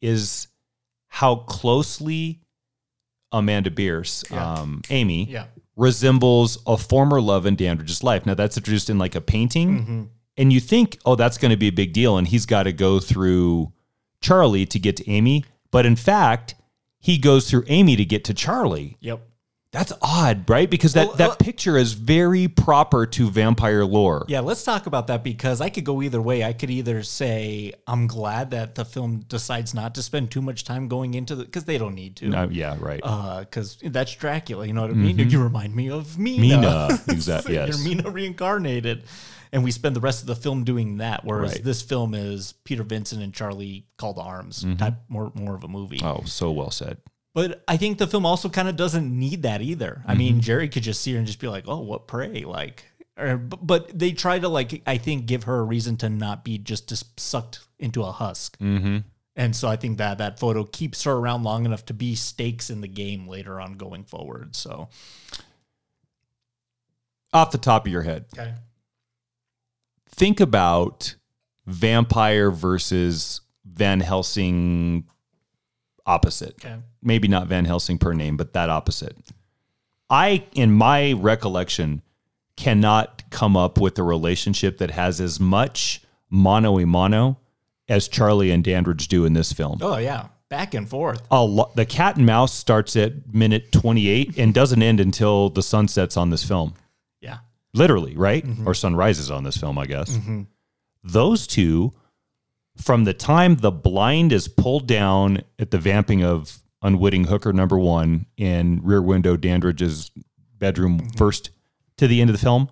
is 0.00 0.46
how 1.08 1.34
closely 1.36 2.40
Amanda 3.32 3.70
Bearse, 3.70 4.22
um, 4.32 4.82
Amy, 4.90 5.24
Yeah. 5.28 5.46
resembles 5.74 6.58
a 6.66 6.76
former 6.76 7.20
love 7.20 7.46
in 7.46 7.56
Dandridge's 7.56 8.04
life. 8.04 8.24
Now 8.26 8.34
that's 8.34 8.56
introduced 8.56 8.88
in 8.90 8.98
like 8.98 9.14
a 9.16 9.20
painting, 9.20 10.10
and 10.36 10.52
you 10.52 10.60
think, 10.60 10.98
oh, 11.04 11.16
that's 11.16 11.36
going 11.36 11.50
to 11.50 11.56
be 11.56 11.66
a 11.68 11.72
big 11.72 11.92
deal, 11.92 12.16
and 12.16 12.28
he's 12.28 12.46
got 12.46 12.62
to 12.64 12.72
go 12.72 13.00
through 13.00 13.72
Charlie 14.22 14.66
to 14.66 14.78
get 14.78 14.96
to 14.98 15.10
Amy, 15.10 15.44
but 15.70 15.86
in 15.86 15.96
fact, 15.96 16.54
he 16.98 17.18
goes 17.18 17.48
through 17.50 17.64
Amy 17.68 17.96
to 17.96 18.04
get 18.04 18.24
to 18.24 18.34
Charlie. 18.34 18.96
yep. 19.00 19.20
That's 19.70 19.92
odd, 20.00 20.48
right? 20.48 20.68
Because 20.68 20.94
that, 20.94 21.08
Well, 21.08 21.16
that 21.16 21.30
uh, 21.32 21.34
picture 21.34 21.76
is 21.76 21.92
very 21.92 22.48
proper 22.48 23.04
to 23.04 23.28
vampire 23.28 23.84
lore. 23.84 24.24
Yeah, 24.26 24.40
let's 24.40 24.64
talk 24.64 24.86
about 24.86 25.08
that 25.08 25.22
because 25.22 25.60
I 25.60 25.68
could 25.68 25.84
go 25.84 26.00
either 26.00 26.22
way. 26.22 26.42
I 26.42 26.54
could 26.54 26.70
either 26.70 27.02
say 27.02 27.74
I'm 27.86 28.06
glad 28.06 28.52
that 28.52 28.76
the 28.76 28.86
film 28.86 29.20
decides 29.28 29.74
not 29.74 29.94
to 29.96 30.02
spend 30.02 30.30
too 30.30 30.40
much 30.40 30.64
time 30.64 30.88
going 30.88 31.12
into 31.12 31.36
the 31.36 31.44
because 31.44 31.64
they 31.64 31.76
don't 31.76 31.94
need 31.94 32.16
to. 32.16 32.32
Uh, 32.34 32.48
yeah, 32.50 32.76
right. 32.80 33.02
because 33.40 33.76
that's 33.84 34.14
Dracula. 34.14 34.66
You 34.66 34.72
know 34.72 34.80
what 34.80 34.90
I 34.90 34.94
mean? 34.94 35.18
You 35.18 35.42
remind 35.42 35.76
me 35.76 35.90
of 35.90 36.18
Mina. 36.18 36.40
Mina, 36.40 36.88
exact- 37.08 37.50
You're. 37.50 37.78
Mina 37.84 38.10
reincarnated, 38.10 39.04
and 39.52 39.64
we 39.64 39.70
spend 39.70 39.96
the 39.96 40.00
rest 40.00 40.20
of 40.22 40.26
the 40.26 40.36
film 40.36 40.64
doing 40.64 40.98
that. 40.98 41.24
Whereas 41.24 41.52
Right. 41.54 41.64
this 41.64 41.82
film 41.82 42.14
is 42.14 42.52
Peter 42.64 42.82
Vincent 42.82 43.22
and 43.22 43.32
Charlie 43.34 43.86
call 43.96 44.14
to 44.14 44.20
arms 44.20 44.64
type 44.78 44.94
more 45.08 45.32
more 45.34 45.54
of 45.54 45.64
a 45.64 45.68
movie. 45.68 46.00
oh, 46.02 46.22
so 46.24 46.50
well 46.52 46.70
said. 46.70 46.98
But 47.34 47.62
I 47.68 47.76
think 47.76 47.98
the 47.98 48.06
film 48.06 48.26
also 48.26 48.48
kind 48.48 48.68
of 48.68 48.76
doesn't 48.76 49.16
need 49.16 49.42
that 49.42 49.62
either. 49.62 50.02
I 50.06 50.14
mean, 50.14 50.40
Jerry 50.40 50.68
could 50.68 50.82
just 50.82 51.00
see 51.02 51.12
her 51.12 51.18
and 51.18 51.26
just 51.26 51.38
be 51.40 51.46
like, 51.48 51.64
"Oh, 51.68 51.80
what 51.80 52.08
prey?" 52.08 52.42
Like, 52.44 52.84
or, 53.16 53.36
but, 53.36 53.64
but 53.64 53.98
they 53.98 54.10
try 54.12 54.38
to 54.40 54.48
like, 54.48 54.82
I 54.86 54.96
think, 54.98 55.26
give 55.26 55.44
her 55.44 55.58
a 55.58 55.62
reason 55.62 55.96
to 55.98 56.08
not 56.08 56.42
be 56.44 56.58
just, 56.58 56.88
just 56.88 57.18
sucked 57.20 57.60
into 57.78 58.02
a 58.02 58.10
husk. 58.10 58.58
Mm-hmm. 58.58 58.98
And 59.36 59.54
so 59.54 59.68
I 59.68 59.76
think 59.76 59.98
that 59.98 60.18
that 60.18 60.40
photo 60.40 60.64
keeps 60.64 61.04
her 61.04 61.12
around 61.12 61.44
long 61.44 61.64
enough 61.64 61.84
to 61.86 61.94
be 61.94 62.16
stakes 62.16 62.70
in 62.70 62.80
the 62.80 62.88
game 62.88 63.28
later 63.28 63.60
on 63.60 63.74
going 63.74 64.02
forward. 64.04 64.56
So 64.56 64.88
Off 67.32 67.50
the 67.52 67.58
top 67.58 67.86
of 67.86 67.92
your 67.92 68.02
head, 68.02 68.24
okay, 68.36 68.54
think 70.18 70.40
about 70.40 71.14
vampire 71.66 72.50
versus 72.50 73.40
Van 73.64 74.00
Helsing 74.00 75.04
opposite. 76.06 76.54
okay, 76.64 76.76
Maybe 77.02 77.28
not 77.28 77.46
Van 77.46 77.64
Helsing 77.64 77.98
per 77.98 78.12
name, 78.12 78.36
but 78.36 78.52
that 78.54 78.70
opposite. 78.70 79.16
I, 80.10 80.44
in 80.54 80.72
my 80.72 81.12
recollection, 81.12 82.02
cannot 82.56 83.22
come 83.30 83.56
up 83.56 83.78
with 83.78 83.98
a 83.98 84.02
relationship 84.02 84.78
that 84.78 84.90
has 84.90 85.20
as 85.20 85.38
much 85.38 86.00
mono 86.30 86.78
a 86.78 86.86
mono 86.86 87.38
as 87.88 88.08
Charlie 88.08 88.50
and 88.50 88.64
Dandridge 88.64 89.06
do 89.08 89.24
in 89.24 89.32
this 89.34 89.52
film. 89.52 89.78
oh 89.80 89.96
yeah, 89.98 90.28
back 90.48 90.74
and 90.74 90.88
forth. 90.88 91.22
a 91.30 91.44
lo- 91.44 91.70
the 91.76 91.86
cat 91.86 92.16
and 92.16 92.26
mouse 92.26 92.52
starts 92.52 92.96
at 92.96 93.32
minute 93.32 93.70
28 93.72 94.36
and 94.38 94.52
doesn't 94.52 94.82
end 94.82 94.98
until 94.98 95.50
the 95.50 95.62
sun 95.62 95.86
sets 95.88 96.16
on 96.16 96.30
this 96.30 96.44
film 96.44 96.74
literally 97.74 98.16
right? 98.16 98.44
Mm-hmm. 98.44 98.68
Or 98.68 98.74
sun 98.74 98.96
rises 98.96 99.30
on 99.30 99.44
this 99.44 99.56
film 99.56 99.78
i 99.78 99.86
guess. 99.86 100.10
Mm-hmm. 100.10 100.42
Those 101.04 101.46
two 101.46 101.92
from 102.76 103.04
the 103.04 103.14
time 103.14 103.56
the 103.56 103.70
blind 103.72 104.32
is 104.32 104.48
pulled 104.48 104.86
down 104.86 105.42
at 105.58 105.70
the 105.70 105.78
vamping 105.78 106.22
of 106.22 106.58
unwitting 106.82 107.24
hooker 107.24 107.52
number 107.52 107.78
one 107.78 108.26
in 108.36 108.80
rear 108.84 109.02
window 109.02 109.36
dandridge's 109.36 110.12
bedroom 110.58 111.00
mm-hmm. 111.00 111.16
first 111.16 111.50
to 111.96 112.06
the 112.06 112.20
end 112.20 112.30
of 112.30 112.34
the 112.34 112.42
film 112.42 112.70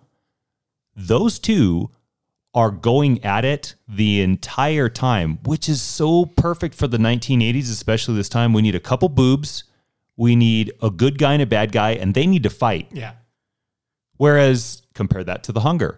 those 0.96 1.38
two 1.38 1.90
are 2.56 2.70
going 2.70 3.22
at 3.22 3.44
it 3.44 3.74
the 3.86 4.22
entire 4.22 4.88
time, 4.88 5.38
which 5.44 5.68
is 5.68 5.82
so 5.82 6.24
perfect 6.24 6.74
for 6.74 6.88
the 6.88 6.96
1980s, 6.96 7.70
especially 7.70 8.16
this 8.16 8.30
time. 8.30 8.54
We 8.54 8.62
need 8.62 8.74
a 8.74 8.80
couple 8.80 9.10
boobs, 9.10 9.64
we 10.16 10.34
need 10.34 10.72
a 10.82 10.90
good 10.90 11.18
guy 11.18 11.34
and 11.34 11.42
a 11.42 11.46
bad 11.46 11.70
guy, 11.70 11.90
and 11.90 12.14
they 12.14 12.26
need 12.26 12.42
to 12.44 12.50
fight. 12.50 12.88
yeah, 12.92 13.12
Whereas, 14.16 14.85
compare 14.96 15.22
that 15.22 15.44
to 15.44 15.52
The 15.52 15.60
Hunger, 15.60 15.96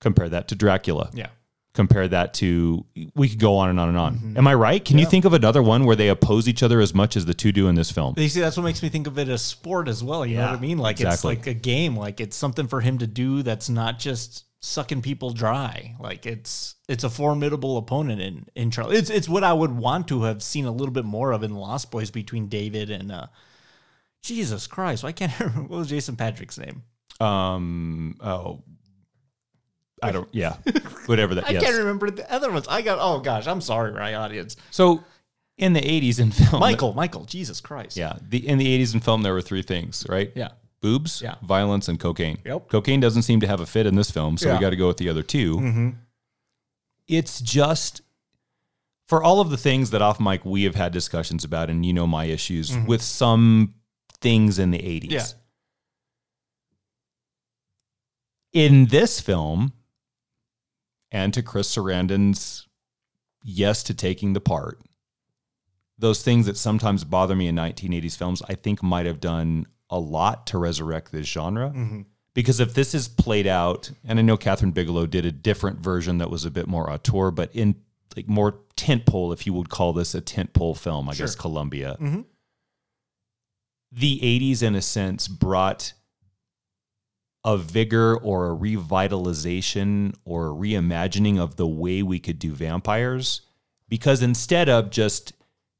compare 0.00 0.28
that 0.28 0.48
to 0.48 0.54
Dracula, 0.54 1.10
yeah. 1.12 1.28
compare 1.74 2.06
that 2.06 2.34
to, 2.34 2.86
we 3.16 3.28
could 3.28 3.40
go 3.40 3.56
on 3.56 3.70
and 3.70 3.80
on 3.80 3.88
and 3.88 3.98
on. 3.98 4.34
Am 4.36 4.46
I 4.46 4.54
right? 4.54 4.84
Can 4.84 4.98
you 4.98 5.06
think 5.06 5.24
of 5.24 5.32
another 5.32 5.62
one 5.62 5.84
where 5.84 5.96
they 5.96 6.08
oppose 6.08 6.46
each 6.46 6.62
other 6.62 6.80
as 6.80 6.94
much 6.94 7.16
as 7.16 7.26
the 7.26 7.34
two 7.34 7.50
do 7.50 7.66
in 7.66 7.74
this 7.74 7.90
film? 7.90 8.14
You 8.16 8.28
see, 8.28 8.40
that's 8.40 8.56
what 8.56 8.62
makes 8.62 8.82
me 8.82 8.90
think 8.90 9.08
of 9.08 9.18
it 9.18 9.28
as 9.28 9.42
sport 9.42 9.88
as 9.88 10.04
well. 10.04 10.24
You 10.24 10.36
know 10.36 10.46
what 10.46 10.58
I 10.58 10.60
mean? 10.60 10.78
Like 10.78 11.00
exactly. 11.00 11.34
it's 11.34 11.46
like 11.46 11.46
a 11.48 11.58
game. 11.58 11.96
Like 11.96 12.20
it's 12.20 12.36
something 12.36 12.68
for 12.68 12.80
him 12.80 12.98
to 12.98 13.06
do 13.06 13.42
that's 13.42 13.68
not 13.68 13.98
just 13.98 14.44
sucking 14.60 15.02
people 15.02 15.30
dry. 15.30 15.94
Like 15.98 16.26
it's 16.26 16.74
it's 16.88 17.04
a 17.04 17.10
formidable 17.10 17.78
opponent 17.78 18.20
in 18.20 18.46
in 18.54 18.70
Charlie. 18.70 18.96
It's 18.96 19.10
it's 19.10 19.28
what 19.28 19.44
I 19.44 19.52
would 19.52 19.72
want 19.72 20.08
to 20.08 20.22
have 20.24 20.42
seen 20.42 20.66
a 20.66 20.70
little 20.70 20.92
bit 20.92 21.04
more 21.04 21.32
of 21.32 21.42
in 21.42 21.54
Lost 21.54 21.90
Boys 21.90 22.10
between 22.10 22.48
David 22.48 22.90
and 22.90 23.10
uh 23.10 23.26
Jesus 24.22 24.66
Christ. 24.66 25.04
Why 25.04 25.12
can't 25.12 25.40
I 25.40 25.44
remember 25.44 25.68
what 25.68 25.78
was 25.78 25.88
Jason 25.88 26.16
Patric's 26.16 26.58
name? 26.58 26.82
Um, 27.20 28.16
oh, 28.20 28.62
I 30.02 30.12
don't, 30.12 30.28
yeah, 30.32 30.56
whatever 31.06 31.34
that, 31.36 31.44
I 31.48 31.52
yes. 31.52 31.62
can't 31.64 31.76
remember 31.78 32.10
the 32.10 32.30
other 32.30 32.50
ones. 32.52 32.66
I 32.68 32.82
got 32.82 32.98
oh 33.00 33.20
gosh, 33.20 33.46
I'm 33.46 33.60
sorry, 33.60 33.92
my 33.92 34.14
audience. 34.14 34.56
So, 34.70 35.02
in 35.56 35.72
the 35.72 35.80
80s 35.80 36.20
in 36.20 36.30
film, 36.32 36.60
Michael, 36.60 36.92
Michael, 36.92 37.24
Jesus 37.24 37.60
Christ. 37.60 37.96
Yeah, 37.96 38.18
the 38.28 38.46
in 38.46 38.58
the 38.58 38.66
80s 38.78 38.94
in 38.94 39.00
film 39.00 39.22
there 39.22 39.32
were 39.32 39.40
three 39.42 39.62
things, 39.62 40.04
right? 40.08 40.30
Yeah. 40.34 40.48
Boobs, 40.82 41.22
Yeah. 41.22 41.36
violence, 41.42 41.88
and 41.88 41.98
cocaine. 41.98 42.36
Yep. 42.44 42.68
Cocaine 42.68 43.00
doesn't 43.00 43.22
seem 43.22 43.40
to 43.40 43.46
have 43.46 43.60
a 43.60 43.66
fit 43.66 43.86
in 43.86 43.94
this 43.96 44.10
film, 44.10 44.36
so 44.36 44.48
Yeah. 44.48 44.54
we 44.56 44.60
got 44.60 44.70
to 44.70 44.76
go 44.76 44.86
with 44.88 44.98
the 44.98 45.08
other 45.08 45.22
2 45.22 45.94
It's 47.08 47.40
just 47.40 48.02
for 49.08 49.22
all 49.22 49.40
of 49.40 49.48
the 49.50 49.56
things 49.56 49.90
that 49.92 50.02
off 50.02 50.20
mic 50.20 50.44
we 50.44 50.64
have 50.64 50.74
had 50.74 50.92
discussions 50.92 51.44
about, 51.44 51.70
and 51.70 51.86
you 51.86 51.92
know 51.94 52.06
my 52.06 52.26
issues 52.26 52.76
with 52.86 53.00
some 53.00 53.74
things 54.20 54.58
in 54.58 54.70
the 54.72 54.78
80s. 54.78 55.10
Yeah. 55.10 55.24
In 58.56 58.86
this 58.86 59.20
film, 59.20 59.74
and 61.10 61.34
to 61.34 61.42
Chris 61.42 61.76
Sarandon's 61.76 62.66
yes 63.44 63.82
to 63.82 63.92
taking 63.92 64.32
the 64.32 64.40
part, 64.40 64.80
those 65.98 66.22
things 66.22 66.46
that 66.46 66.56
sometimes 66.56 67.04
bother 67.04 67.36
me 67.36 67.48
in 67.48 67.54
1980s 67.54 68.16
films, 68.16 68.42
I 68.48 68.54
think 68.54 68.82
might 68.82 69.04
have 69.04 69.20
done 69.20 69.66
a 69.90 69.98
lot 69.98 70.46
to 70.46 70.58
resurrect 70.58 71.12
this 71.12 71.26
genre. 71.26 71.68
Mm-hmm. 71.68 72.00
Because 72.32 72.58
if 72.58 72.72
this 72.72 72.94
is 72.94 73.08
played 73.08 73.46
out, 73.46 73.90
and 74.08 74.18
I 74.18 74.22
know 74.22 74.38
Kathryn 74.38 74.72
Bigelow 74.72 75.04
did 75.04 75.26
a 75.26 75.32
different 75.32 75.80
version 75.80 76.16
that 76.16 76.30
was 76.30 76.46
a 76.46 76.50
bit 76.50 76.66
more 76.66 76.90
auteur, 76.90 77.30
but 77.30 77.54
in 77.54 77.74
like 78.16 78.26
more 78.26 78.60
tentpole, 78.74 79.34
if 79.34 79.46
you 79.46 79.52
would 79.52 79.68
call 79.68 79.92
this 79.92 80.14
a 80.14 80.22
tentpole 80.22 80.78
film, 80.78 81.10
I 81.10 81.14
guess 81.14 81.34
Columbia. 81.34 81.98
Mm-hmm. 82.00 82.22
The 83.92 84.18
80s, 84.20 84.62
in 84.62 84.74
a 84.74 84.80
sense, 84.80 85.28
brought 85.28 85.92
a 87.46 87.56
vigor 87.56 88.14
or 88.18 88.50
a 88.52 88.54
revitalization 88.56 90.14
or 90.24 90.48
a 90.48 90.50
reimagining 90.52 91.38
of 91.38 91.56
the 91.56 91.66
way 91.66 92.02
we 92.02 92.18
could 92.18 92.38
do 92.38 92.52
vampires. 92.52 93.40
Because 93.88 94.20
instead 94.20 94.68
of 94.68 94.90
just 94.90 95.32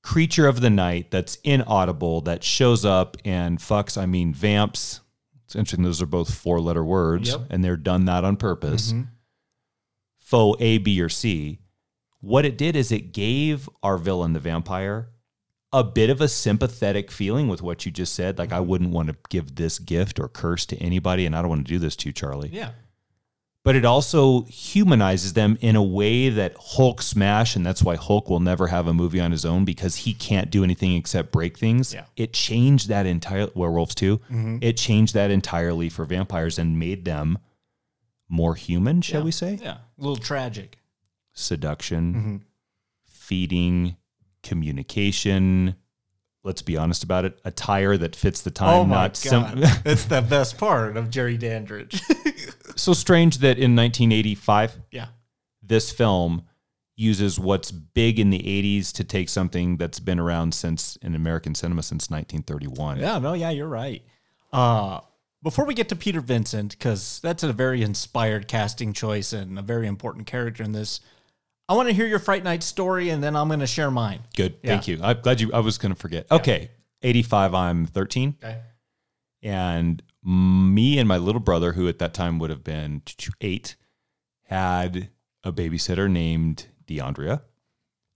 creature 0.03 0.47
of 0.47 0.61
the 0.61 0.71
night 0.71 1.11
that's 1.11 1.37
inaudible, 1.43 2.21
that 2.23 2.45
shows 2.45 2.85
up 2.85 3.17
and 3.25 3.59
fucks, 3.59 4.01
I 4.01 4.07
mean, 4.07 4.33
vamps. 4.33 5.01
It's 5.45 5.57
interesting, 5.57 5.83
those 5.85 6.01
are 6.01 6.07
both 6.07 6.33
four 6.35 6.61
letter 6.61 6.85
words, 6.85 7.31
Yep. 7.31 7.41
and 7.51 7.65
they're 7.65 7.77
done 7.77 8.05
that 8.07 8.25
on 8.25 8.37
purpose. 8.37 8.93
Mm-hmm. 8.93 9.03
Foe 10.19 10.57
A, 10.61 10.79
B, 10.79 11.01
or 11.01 11.09
C. 11.09 11.61
What 12.21 12.45
it 12.45 12.57
did 12.59 12.75
is 12.77 12.91
it 12.91 13.13
gave 13.13 13.69
our 13.83 13.99
villain, 13.99 14.33
the 14.33 14.41
vampire, 14.41 15.09
a 15.73 15.83
bit 15.85 16.11
of 16.11 16.21
a 16.21 16.29
sympathetic 16.29 17.11
feeling 17.11 17.49
with 17.49 17.61
what 17.61 17.85
you 17.85 17.93
just 17.93 18.15
said. 18.15 18.39
Like, 18.39 18.53
I 18.53 18.59
mm-hmm. 18.59 18.69
wouldn't 18.69 18.91
want 18.91 19.09
to 19.09 19.17
give 19.29 19.57
this 19.57 19.79
gift 19.79 20.21
or 20.21 20.29
curse 20.29 20.65
to 20.67 20.77
anybody, 20.79 21.27
and 21.27 21.35
I 21.35 21.43
don't 21.43 21.49
want 21.49 21.67
to 21.67 21.73
do 21.73 21.79
this 21.79 21.97
to 21.97 22.09
you, 22.09 22.13
Charlie 22.13 22.51
Yeah. 22.53 22.71
but 23.65 23.75
it 23.75 23.85
also 23.85 24.43
humanizes 24.45 25.33
them 25.33 25.59
in 25.61 25.75
a 25.75 25.83
way 25.83 26.29
that 26.29 26.55
Hulk 26.59 27.03
smash, 27.03 27.57
and 27.57 27.67
that's 27.67 27.83
why 27.83 27.97
Hulk 27.97 28.31
will 28.31 28.41
never 28.41 28.69
have 28.69 28.87
a 28.87 28.95
movie 28.95 29.21
on 29.21 29.33
his 29.33 29.45
own 29.45 29.65
because 29.65 29.97
he 29.97 30.15
can't 30.15 30.51
do 30.51 30.63
anything 30.63 30.95
except 30.95 31.33
break 31.33 31.59
things. 31.59 31.93
Yeah. 31.93 32.05
It 32.17 32.33
changed 32.33 32.89
that 32.89 33.05
entire 33.07 33.49
werewolves 33.55 33.97
too. 33.97 34.19
Mm-hmm. 34.31 34.59
It 34.63 34.77
changed 34.77 35.15
that 35.15 35.33
entirely 35.33 35.89
for 35.89 36.05
vampires 36.05 36.59
and 36.61 36.79
made 36.79 37.05
them 37.05 37.39
more 38.29 38.55
human, 38.55 39.03
shall 39.03 39.25
we 39.25 39.33
say? 39.33 39.59
Yeah. 39.61 39.79
A 39.99 40.01
little 40.01 40.17
tragic. 40.17 40.79
Seduction, 41.33 42.15
mm-hmm. 42.15 42.37
feeding, 43.05 43.97
communication. 44.47 45.77
Let's 46.45 46.63
be 46.63 46.77
honest 46.77 47.03
about 47.03 47.25
it. 47.25 47.41
Attire 47.45 47.97
that 47.97 48.15
fits 48.15 48.43
the 48.43 48.53
time. 48.53 48.75
oh 48.75 48.85
my 48.85 49.09
god. 49.25 49.59
It's 49.85 50.05
the 50.05 50.23
best 50.23 50.59
part 50.59 50.97
of 50.97 51.11
Jerry 51.11 51.37
Dandridge. 51.37 52.01
so 52.77 52.93
strange 52.93 53.39
that 53.39 53.59
in 53.59 53.75
1985 53.75 54.77
yeah. 54.93 55.09
this 55.63 55.91
film 55.91 56.45
uses 56.95 57.39
what's 57.39 57.71
big 57.71 58.19
in 58.19 58.31
the 58.31 58.39
80s 58.39 58.93
to 58.93 59.05
take 59.05 59.29
something 59.29 59.77
that's 59.77 60.01
been 60.01 60.19
around 60.19 60.55
since 60.55 60.97
in 60.97 61.15
American 61.15 61.55
cinema 61.55 61.83
since 61.83 62.09
1931. 62.11 62.99
Yeah, 62.99 63.19
no, 63.19 63.35
yeah, 63.35 63.51
you're 63.51 63.69
right. 63.69 64.03
Uh, 64.53 65.01
before 65.43 65.67
we 65.67 65.75
get 65.75 65.91
to 65.91 65.97
Peter 65.97 66.21
Vincent, 66.21 66.71
because 66.71 67.21
that's 67.23 67.43
a 67.43 67.53
very 67.53 67.83
inspired 67.83 68.49
casting 68.49 68.93
choice 68.93 69.33
and 69.33 69.59
a 69.59 69.63
very 69.63 69.87
important 69.87 70.27
character 70.27 70.63
in 70.63 70.73
this, 70.73 71.01
I 71.69 71.75
want 71.75 71.89
to 71.89 71.95
hear 71.95 72.07
your 72.07 72.19
Fright 72.21 72.45
Night 72.45 72.63
story, 72.63 73.11
and 73.11 73.23
then 73.23 73.35
I'm 73.35 73.49
going 73.49 73.61
to 73.61 73.67
share 73.67 73.91
mine. 73.91 74.21
Good. 74.37 74.57
Yeah. 74.63 74.71
Thank 74.71 74.89
you. 74.89 75.01
I'm 75.03 75.21
glad 75.21 75.41
you 75.41 75.51
I 75.53 75.59
was 75.61 75.79
going 75.79 75.93
to 75.95 75.99
forget. 76.01 76.27
Okay. 76.31 76.71
85 77.03 77.55
I'm 77.55 77.87
13 77.87 78.37
Okay. 78.43 78.59
and 79.43 80.03
me 80.25 80.99
and 80.99 81.07
my 81.07 81.19
little 81.19 81.41
brother 81.41 81.73
who 81.73 81.87
at 81.89 81.99
that 81.99 82.15
time 82.15 82.39
would 82.39 82.51
have 82.51 82.65
been 82.65 83.03
8 83.41 83.77
had 84.45 85.11
a 85.45 85.53
babysitter 85.53 86.11
named 86.11 86.67
DeAndrea. 86.89 87.43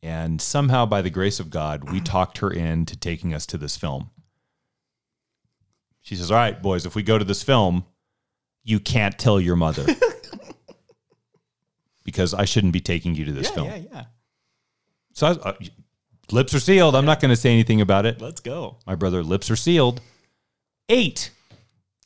And 0.03 0.41
somehow 0.41 0.87
by 0.87 1.03
the 1.03 1.11
grace 1.11 1.39
of 1.39 1.51
God, 1.51 1.91
we 1.93 2.01
talked 2.01 2.39
her 2.39 2.51
into 2.51 2.97
taking 2.97 3.35
us 3.35 3.45
to 3.47 3.59
this 3.59 3.77
film. 3.77 4.11
She 6.01 6.17
says, 6.17 6.31
"All 6.31 6.39
right, 6.39 6.61
boys, 6.61 6.87
if 6.87 6.95
we 6.95 7.03
go 7.03 7.19
to 7.19 7.25
this 7.25 7.43
film, 7.43 7.85
you 8.65 8.81
can't 8.81 9.19
tell 9.19 9.39
your 9.39 9.57
mother." 9.57 9.85
because 12.11 12.35
I 12.35 12.45
shouldn't 12.45 12.73
be 12.73 12.81
taking 12.81 13.15
you 13.15 13.25
to 13.27 13.33
this 13.33 13.49
Yeah, 13.49 13.55
film. 13.55 13.67
yeah, 13.69 13.77
yeah. 13.93 14.05
So 15.15 15.27
I 15.27 15.31
uh, 15.31 15.53
lips 16.31 16.55
are 16.55 16.61
sealed. 16.61 16.95
I'm 16.95 17.05
not 17.05 17.21
going 17.21 17.31
to 17.31 17.37
say 17.37 17.53
anything 17.53 17.81
about 17.81 18.07
it. 18.07 18.21
Let's 18.21 18.41
go. 18.41 18.77
My 18.87 18.95
brother, 18.95 19.23
lips 19.23 19.51
are 19.51 19.57
sealed. 19.57 20.01
Eight. 20.89 21.31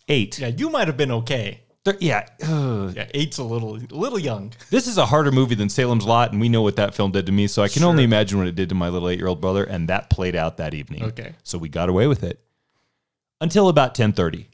Eight. 0.08 0.38
Yeah, 0.38 0.48
you 0.48 0.70
might 0.70 0.86
have 0.88 0.96
been 0.96 1.10
okay. 1.10 1.60
They're- 1.84 1.98
yeah. 2.00 2.26
ugh. 2.42 2.94
Yeah, 2.96 3.06
eight's 3.12 3.38
a 3.38 3.44
little, 3.44 3.76
a 3.76 3.94
little 3.94 4.18
young. 4.18 4.52
This 4.70 4.86
is 4.86 4.96
a 4.98 5.04
harder 5.06 5.30
movie 5.32 5.54
than 5.54 5.68
Salem's 5.68 6.06
Lot, 6.06 6.32
and 6.32 6.40
we 6.40 6.48
know 6.48 6.62
what 6.62 6.76
that 6.76 6.94
film 6.94 7.12
did 7.12 7.26
to 7.26 7.32
me. 7.32 7.46
So 7.46 7.62
I 7.62 7.68
can 7.68 7.82
only 7.84 8.04
imagine 8.04 8.38
what 8.38 8.46
it 8.46 8.54
did 8.54 8.68
to 8.70 8.74
my 8.74 8.88
little 8.88 9.08
eight-year-old 9.08 9.40
brother, 9.40 9.64
and 9.64 9.88
that 9.88 10.08
played 10.10 10.34
out 10.36 10.56
that 10.58 10.72
evening. 10.74 11.04
Okay. 11.04 11.34
So 11.42 11.58
we 11.58 11.68
got 11.68 11.88
away 11.90 12.06
with 12.06 12.22
it 12.24 12.40
until 13.40 13.68
about 13.68 13.94
ten 13.94 14.12
thirty, 14.14 14.48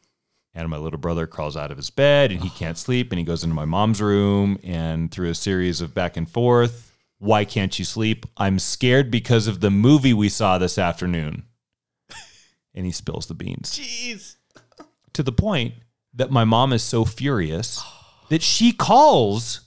and 0.55 0.69
my 0.69 0.77
little 0.77 0.99
brother 0.99 1.27
crawls 1.27 1.57
out 1.57 1.71
of 1.71 1.77
his 1.77 1.91
bed 1.91 2.33
and 2.33 2.43
he 2.43 2.51
can't 2.51 2.79
sleep, 2.79 3.13
and 3.13 3.19
he 3.19 3.25
goes 3.25 3.45
into 3.45 3.55
my 3.55 3.65
mom's 3.65 4.01
room, 4.03 4.59
and 4.63 5.11
through 5.11 5.31
a 5.31 5.35
series 5.35 5.81
of 5.81 5.95
back 5.95 6.17
and 6.17 6.29
forth, 6.29 6.93
why 7.19 7.45
can't 7.45 7.79
you 7.79 7.85
sleep? 7.85 8.27
I'm 8.37 8.59
scared 8.59 9.11
because 9.11 9.47
of 9.47 9.61
the 9.61 9.71
movie 9.71 10.15
we 10.15 10.29
saw 10.29 10.59
this 10.59 10.79
afternoon. 10.79 11.45
And 12.73 12.87
he 12.87 12.93
spills 12.93 13.27
the 13.27 13.35
beans 13.35 13.77
Jeez. 13.77 14.37
to 15.13 15.25
the 15.25 15.33
point 15.33 15.75
that 16.15 16.31
my 16.31 16.45
mom 16.45 16.73
is 16.73 16.85
so 16.85 17.05
furious 17.05 17.83
that 18.29 18.43
she 18.43 18.71
calls 18.73 19.63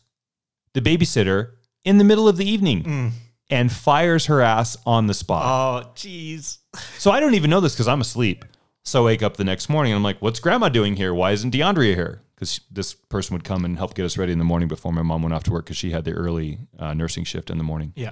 the 0.73 0.79
babysitter 0.79 1.51
in 1.83 1.97
the 1.97 2.05
middle 2.05 2.29
of 2.29 2.37
the 2.37 2.49
evening 2.49 2.83
mm. 2.83 3.11
and 3.49 3.69
fires 3.69 4.27
her 4.27 4.39
ass 4.39 4.77
on 4.85 5.07
the 5.07 5.13
spot. 5.13 5.43
Oh, 5.43 5.89
jeez. 5.95 6.59
so 6.97 7.11
I 7.11 7.19
don't 7.19 7.35
even 7.35 7.49
know 7.49 7.59
this 7.59 7.73
because 7.73 7.89
I'm 7.89 7.99
asleep. 7.99 8.45
So 8.83 9.03
I 9.03 9.05
wake 9.05 9.23
up 9.23 9.37
the 9.37 9.43
next 9.43 9.69
morning 9.69 9.93
and 9.93 9.97
I'm 9.97 10.03
like, 10.03 10.21
what's 10.21 10.39
grandma 10.39 10.69
doing 10.69 10.95
here? 10.95 11.13
Why 11.13 11.31
isn't 11.31 11.53
DeAndrea 11.53 11.95
here? 11.95 12.21
Because 12.35 12.59
this 12.69 12.93
person 12.93 13.33
would 13.33 13.45
come 13.45 13.63
and 13.63 13.77
help 13.77 13.95
get 13.95 14.05
us 14.05 14.17
ready 14.17 14.33
in 14.33 14.39
the 14.39 14.43
morning 14.43 14.67
before 14.67 14.91
my 14.91 15.01
mom 15.01 15.21
went 15.21 15.33
off 15.33 15.43
to 15.43 15.51
work 15.51 15.65
because 15.65 15.77
she 15.77 15.91
had 15.91 16.03
the 16.03 16.11
early 16.11 16.59
uh, 16.77 16.93
nursing 16.93 17.23
shift 17.23 17.49
in 17.49 17.57
the 17.57 17.63
morning. 17.63 17.93
Yeah. 17.95 18.11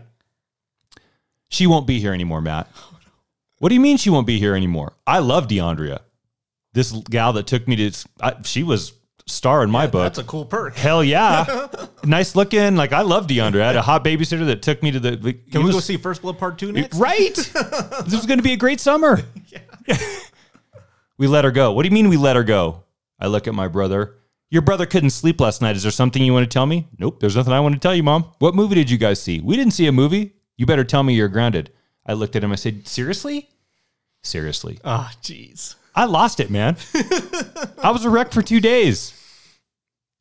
She 1.50 1.68
won't 1.68 1.86
be 1.86 2.00
here 2.00 2.14
anymore, 2.14 2.40
Matt. 2.40 2.70
What 3.60 3.70
do 3.70 3.76
you 3.76 3.82
mean 3.82 3.98
she 3.98 4.10
won't 4.10 4.26
be 4.26 4.40
here 4.40 4.56
anymore? 4.56 4.94
I 5.06 5.20
love 5.20 5.48
DeAndrea. 5.48 6.00
This 6.74 6.92
gal 6.92 7.34
that 7.34 7.48
took 7.48 7.68
me 7.68 7.76
to, 7.76 8.08
I, 8.22 8.42
she 8.44 8.64
was 8.64 8.94
star 9.28 9.64
in 9.64 9.70
my 9.70 9.88
book. 9.88 10.04
That's 10.04 10.20
a 10.20 10.24
cool 10.24 10.46
perk. 10.46 10.76
Hell 10.76 11.04
yeah. 11.04 11.68
nice 12.06 12.36
looking. 12.36 12.76
Like, 12.76 12.94
I 12.94 13.02
love 13.02 13.28
DeAndrea. 13.28 13.62
I 13.62 13.68
had 13.68 13.76
a 13.76 13.82
hot 13.82 14.06
babysitter 14.06 14.46
that 14.48 14.62
took 14.62 14.82
me 14.82 14.92
to 14.92 15.00
the. 15.00 15.18
like, 15.18 15.52
Can 15.52 15.64
we 15.64 15.72
go 15.72 15.80
see 15.82 15.98
First 15.98 16.22
Blood 16.22 16.40
Part 16.40 16.58
2 16.58 16.72
next? 16.72 16.98
Right. 16.98 17.36
this 17.36 18.14
was 18.14 18.26
going 18.26 18.40
to 18.40 18.44
be 18.44 18.54
a 18.54 18.58
great 18.58 18.80
summer. 18.80 19.20
we 21.22 21.28
let 21.28 21.46
her 21.46 21.52
go. 21.52 21.72
What 21.72 21.84
do 21.84 21.88
you 21.88 21.94
mean 21.94 22.10
we 22.10 22.18
let 22.18 22.36
her 22.36 22.44
go? 22.44 22.84
I 23.20 23.28
look 23.28 23.48
at 23.48 23.54
my 23.54 23.68
brother. 23.68 24.16
Your 24.50 24.64
brother 24.64 24.88
couldn't 24.88 25.12
sleep 25.12 25.40
last 25.40 25.62
night. 25.62 25.76
Is 25.76 25.84
there 25.84 25.92
something 25.92 26.20
you 26.24 26.34
want 26.34 26.46
to 26.46 26.50
tell 26.52 26.66
me? 26.66 26.88
Nope. 26.98 27.20
There's 27.20 27.36
nothing 27.36 27.54
I 27.54 27.60
want 27.60 27.76
to 27.76 27.80
tell 27.80 27.94
you, 27.94 28.02
mom. 28.02 28.32
What 28.40 28.56
movie 28.56 28.74
did 28.74 28.90
you 28.90 28.98
guys 28.98 29.22
see? 29.22 29.40
We 29.40 29.56
didn't 29.56 29.74
see 29.74 29.86
a 29.86 29.92
movie. 29.92 30.34
You 30.58 30.66
better 30.66 30.84
tell 30.84 31.04
me 31.04 31.14
you're 31.14 31.28
grounded. 31.28 31.72
I 32.08 32.14
looked 32.14 32.36
at 32.36 32.44
him. 32.44 32.52
I 32.52 32.56
said, 32.56 32.88
seriously? 32.88 33.50
Seriously. 34.24 34.80
Oh, 34.84 35.12
jeez. 35.22 35.76
I 35.94 36.06
lost 36.06 36.40
it, 36.40 36.50
man. 36.50 36.76
I 37.84 37.92
was 37.92 38.04
a 38.04 38.10
wreck 38.10 38.32
for 38.32 38.42
two 38.42 38.60
days. 38.60 39.14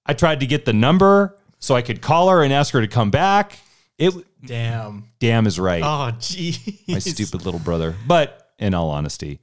I 0.05 0.13
tried 0.13 0.41
to 0.41 0.47
get 0.47 0.67
the 0.67 0.75
number 0.75 1.39
so 1.61 1.75
I 1.75 1.81
could 1.83 2.03
call 2.03 2.29
her 2.29 2.43
and 2.43 2.53
ask 2.53 2.75
her 2.75 2.83
to 2.83 2.89
come 2.89 3.11
back. 3.11 3.59
It 3.97 4.13
Damn. 4.45 5.05
damn 5.19 5.47
is 5.47 5.59
right 5.59 5.83
Oh, 5.83 6.13
jeez. 6.19 6.87
my 6.89 6.99
stupid 6.99 7.47
little 7.47 7.61
brother. 7.61 7.95
But 8.07 8.51
in 8.59 8.75
all 8.75 8.91
honesty, 8.91 9.41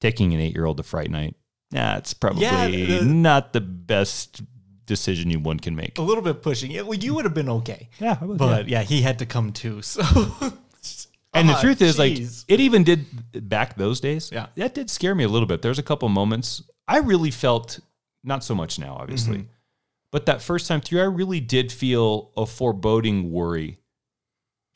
taking 0.00 0.34
an 0.34 0.40
eight 0.40 0.54
year 0.54 0.64
old 0.66 0.76
to 0.78 0.82
Fright 0.82 1.10
Night, 1.10 1.34
nah, 1.72 1.96
it's 1.96 2.14
probably 2.14 2.42
Yeah, 2.42 2.68
the- 2.68 3.04
not 3.04 3.52
the 3.52 3.60
best 3.60 4.42
decision 4.86 5.30
you 5.30 5.40
one 5.40 5.58
can 5.58 5.74
make. 5.74 5.98
A 5.98 6.02
little 6.02 6.22
bit 6.22 6.42
pushing. 6.42 6.70
Yeah, 6.70 6.82
well, 6.82 6.94
you 6.98 7.14
would 7.14 7.24
have 7.24 7.34
been 7.34 7.48
okay. 7.48 7.88
Yeah, 7.98 8.18
I 8.20 8.24
would, 8.24 8.38
But 8.38 8.68
yeah, 8.68 8.82
he 8.82 9.02
had 9.02 9.18
to 9.20 9.26
come 9.26 9.52
too. 9.52 9.80
So. 9.82 10.02
And 11.34 11.50
the 11.50 11.54
Ah, 11.54 11.60
truth 11.60 11.82
is, 11.82 11.98
like, 11.98 12.16
it 12.48 12.60
even 12.60 12.82
did 12.82 13.04
back 13.48 13.76
those 13.76 14.00
days. 14.00 14.30
Yeah. 14.32 14.46
that 14.54 14.74
did 14.74 14.88
scare 14.88 15.14
me 15.14 15.24
a 15.24 15.28
little 15.28 15.46
bit. 15.48 15.60
There's 15.60 15.78
a 15.78 15.82
couple 15.82 16.08
moments 16.08 16.62
I 16.88 16.98
really 16.98 17.30
felt, 17.30 17.78
not 18.24 18.42
so 18.42 18.54
much 18.54 18.78
now, 18.78 18.94
obviously, 18.94 19.38
Mm-hmm. 19.38 19.50
but 20.12 20.24
that 20.26 20.40
first 20.40 20.66
time 20.66 20.80
through, 20.80 21.00
I 21.02 21.04
really 21.04 21.40
did 21.40 21.70
feel 21.72 22.30
a 22.38 22.46
foreboding 22.46 23.32
worry 23.32 23.76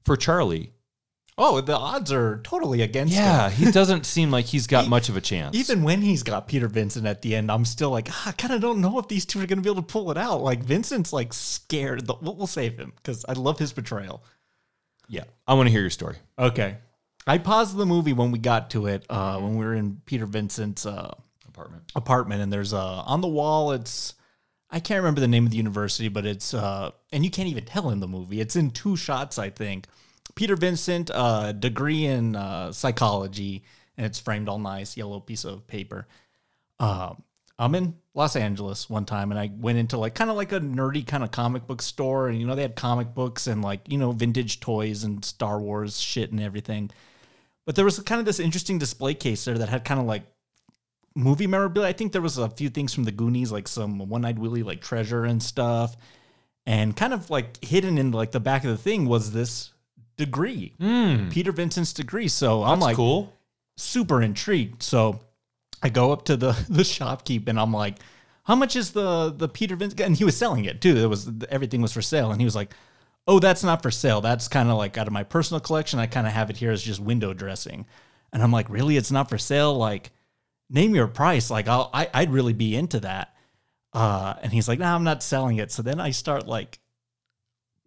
for 0.05 0.17
Charlie. 0.19 0.73
Oh, 1.43 1.61
the 1.63 1.77
odds 1.77 2.13
are 2.13 2.41
totally 2.45 2.83
against 2.83 3.15
Yeah, 3.15 3.49
him. 3.49 3.67
he 3.67 3.73
doesn't 3.73 4.05
seem 4.05 4.31
like 4.31 4.45
he's 4.45 4.67
got 4.67 4.89
much 4.95 5.09
of 5.09 5.17
a 5.17 5.21
chance. 5.21 5.57
Even 5.57 5.83
when 5.83 6.03
he's 6.03 6.23
got 6.23 6.47
Peter 6.47 6.69
Vincent 6.69 7.07
at 7.07 7.23
the 7.23 7.35
end, 7.35 7.51
I'm 7.51 7.65
still 7.65 7.91
like, 7.91 8.09
ah, 8.11 8.29
I 8.29 8.33
kind 8.33 8.53
of 8.53 8.61
don't 8.61 8.81
know 8.81 8.99
if 8.99 9.09
these 9.09 9.25
two 9.25 9.41
are 9.41 9.47
going 9.47 9.59
to 9.59 9.63
be 9.63 9.71
able 9.71 9.83
to 9.83 9.87
pull 9.93 10.11
it 10.11 10.19
out. 10.19 10.43
Like 10.43 10.63
Vincent's 10.63 11.13
like 11.13 11.33
scared. 11.33 12.07
The- 12.07 12.17
We'll, 12.21 12.37
we'll 12.37 12.47
save 12.47 12.79
him 12.79 12.93
because 12.97 13.25
I 13.29 13.33
love 13.33 13.59
his 13.59 13.73
portrayal. 13.73 14.23
yeah, 15.09 15.25
I 15.49 15.55
want 15.55 15.67
to 15.67 15.71
hear 15.73 15.81
your 15.81 15.91
story. 15.91 16.17
Okay. 16.39 16.77
I 17.27 17.39
paused 17.39 17.77
the 17.77 17.87
movie 17.87 18.13
when 18.13 18.31
we 18.33 18.39
got 18.39 18.71
to 18.71 18.87
it, 18.87 19.05
uh, 19.09 19.39
when 19.39 19.57
we 19.57 19.65
were 19.65 19.75
in 19.75 20.01
Peter 20.07 20.27
Vincent's 20.27 20.85
uh, 20.87 21.15
Apartment. 21.49 21.85
apartment, 21.95 22.43
and 22.43 22.53
there's 22.53 22.73
a 22.73 22.77
on 22.79 23.21
the 23.21 23.29
wall. 23.29 23.73
It's 23.73 24.15
I 24.71 24.81
can't 24.81 24.99
remember 25.03 25.21
the 25.21 25.29
name 25.29 25.45
of 25.45 25.51
the 25.51 25.57
university, 25.57 26.09
but 26.09 26.25
it's 26.27 26.55
uh, 26.55 26.91
and 27.13 27.25
you 27.25 27.31
can't 27.31 27.49
even 27.49 27.65
tell 27.65 27.91
in 27.91 28.01
the 28.01 28.09
movie. 28.09 28.41
It's 28.41 28.57
in 28.57 28.71
two 28.71 28.97
shots, 28.97 29.39
I 29.39 29.51
think. 29.51 29.87
Peter 30.35 30.57
Vincent, 30.57 31.11
uh, 31.13 31.53
degree 31.53 32.07
in 32.07 32.37
uh, 32.37 32.73
psychology, 32.73 33.63
and 33.97 34.07
it's 34.07 34.19
framed 34.19 34.49
all 34.49 34.59
nice, 34.59 34.97
yellow 34.97 35.21
piece 35.21 35.45
of 35.45 35.67
paper. 35.67 36.07
Um, 36.79 37.23
I'm 37.59 37.75
in 37.75 37.95
Los 38.15 38.37
Angeles 38.37 38.89
one 38.89 39.05
time, 39.05 39.31
and 39.31 39.39
I 39.39 39.51
went 39.55 39.79
into 39.79 39.99
like 39.99 40.15
kind 40.15 40.31
of 40.31 40.37
like 40.37 40.51
a 40.53 40.61
nerdy 40.61 41.07
kind 41.07 41.23
of 41.23 41.31
comic 41.31 41.67
book 41.67 41.83
store, 41.83 42.29
and 42.29 42.41
you 42.41 42.47
know 42.47 42.55
they 42.55 42.63
had 42.63 42.75
comic 42.75 43.15
books 43.15 43.47
and 43.47 43.63
like 43.63 43.81
you 43.87 43.99
know 43.99 44.13
vintage 44.13 44.61
toys 44.61 45.05
and 45.05 45.23
Star 45.25 45.61
Wars 45.61 46.01
shit 46.01 46.31
and 46.31 46.41
everything. 46.41 46.91
But 47.67 47.77
there 47.77 47.85
was 47.85 48.01
kind 48.01 48.19
of 48.19 48.25
this 48.25 48.41
interesting 48.41 48.79
display 48.79 49.15
case 49.15 49.45
there 49.45 49.59
that 49.59 49.69
had 49.69 49.85
kind 49.85 50.01
of 50.01 50.07
like 50.07 50.23
movie 51.15 51.47
memorabilia. 51.47 51.89
I 51.89 51.93
think 51.93 52.13
there 52.13 52.23
was 52.23 52.39
a 52.39 52.49
few 52.49 52.71
things 52.71 52.95
from 52.95 53.05
the 53.05 53.13
Goonies, 53.13 53.53
like 53.53 53.69
some 53.69 54.09
One 54.09 54.25
Eyed 54.25 54.39
Willie 54.39 54.63
like 54.63 54.81
treasure 54.81 55.27
and 55.27 55.43
stuff, 55.43 55.97
and 56.65 56.97
kind 56.97 57.13
of 57.13 57.29
like 57.29 57.63
hidden 57.63 57.99
in 57.99 58.11
like 58.11 58.33
the 58.33 58.41
back 58.41 58.65
of 58.65 58.71
the 58.71 58.79
thing 58.79 59.05
was 59.05 59.33
this 59.33 59.73
degree, 60.25 60.75
Peter 61.31 61.53
Vincent's 61.53 61.93
degree. 61.93 62.29
So 62.29 62.63
I'm. 62.63 62.79
That's 62.79 62.87
like 62.89 62.97
cool. 62.97 63.33
super 63.77 64.23
intrigued. 64.23 64.83
So 64.83 65.21
I 65.83 65.89
go 65.89 66.13
up 66.13 66.25
to 66.27 66.37
the 66.37 66.53
the 66.69 66.83
shopkeep 66.83 67.49
and 67.49 67.59
I'm 67.59 67.73
like, 67.73 67.97
"How 68.45 68.55
much 68.55 68.77
is 68.77 68.93
the 68.93 69.33
the 69.37 69.49
Peter 69.49 69.77
Vincent?" 69.77 70.01
And 70.01 70.17
he 70.17 70.25
was 70.25 70.37
selling 70.37 70.65
it 70.67 70.81
too. 70.81 70.97
It 70.97 71.07
was 71.07 71.31
everything 71.49 71.83
was 71.83 71.93
for 71.93 72.03
sale, 72.03 72.31
and 72.31 72.41
he 72.41 72.45
was 72.45 72.55
like, 72.55 72.73
"Oh, 73.27 73.39
that's 73.39 73.65
not 73.65 73.83
for 73.83 73.91
sale. 73.91 74.21
That's 74.21 74.49
kind 74.49 74.69
of 74.71 74.77
like 74.77 74.99
out 74.99 75.07
of 75.07 75.13
my 75.13 75.25
personal 75.25 75.61
collection. 75.61 75.99
I 75.99 76.07
kind 76.07 76.27
of 76.27 76.33
have 76.33 76.51
it 76.51 76.57
here 76.59 76.71
as 76.71 76.83
just 76.83 77.01
window 77.01 77.33
dressing." 77.33 77.87
And 78.33 78.43
I'm 78.43 78.53
like, 78.53 78.71
"Really? 78.71 78.97
It's 78.97 79.11
not 79.11 79.29
for 79.29 79.39
sale? 79.39 79.75
Like, 79.75 80.13
name 80.69 80.95
your 80.95 81.09
price. 81.09 81.51
Like, 81.51 81.67
I'll 81.69 81.91
I, 81.93 82.09
I'd 82.13 82.33
really 82.33 82.53
be 82.55 82.77
into 82.77 83.01
that." 83.01 83.35
Uh, 83.93 84.35
and 84.43 84.53
he's 84.53 84.69
like, 84.69 84.79
"No, 84.79 84.87
I'm 84.87 85.05
not 85.05 85.23
selling 85.23 85.57
it." 85.57 85.73
So 85.73 85.83
then 85.83 85.99
I 85.99 86.11
start 86.13 86.47
like 86.47 86.79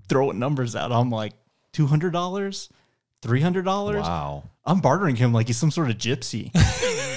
throwing 0.09 0.39
numbers 0.39 0.75
out. 0.75 0.91
I'm 0.91 1.09
like, 1.09 1.33
two 1.73 1.87
hundred 1.87 2.13
dollars, 2.13 2.69
three 3.21 3.41
hundred 3.41 3.65
dollars. 3.65 4.03
Wow. 4.03 4.43
I'm 4.65 4.79
bartering 4.79 5.17
him 5.17 5.33
like 5.33 5.47
he's 5.47 5.57
some 5.57 5.71
sort 5.71 5.89
of 5.89 5.97
gypsy. 5.97 6.51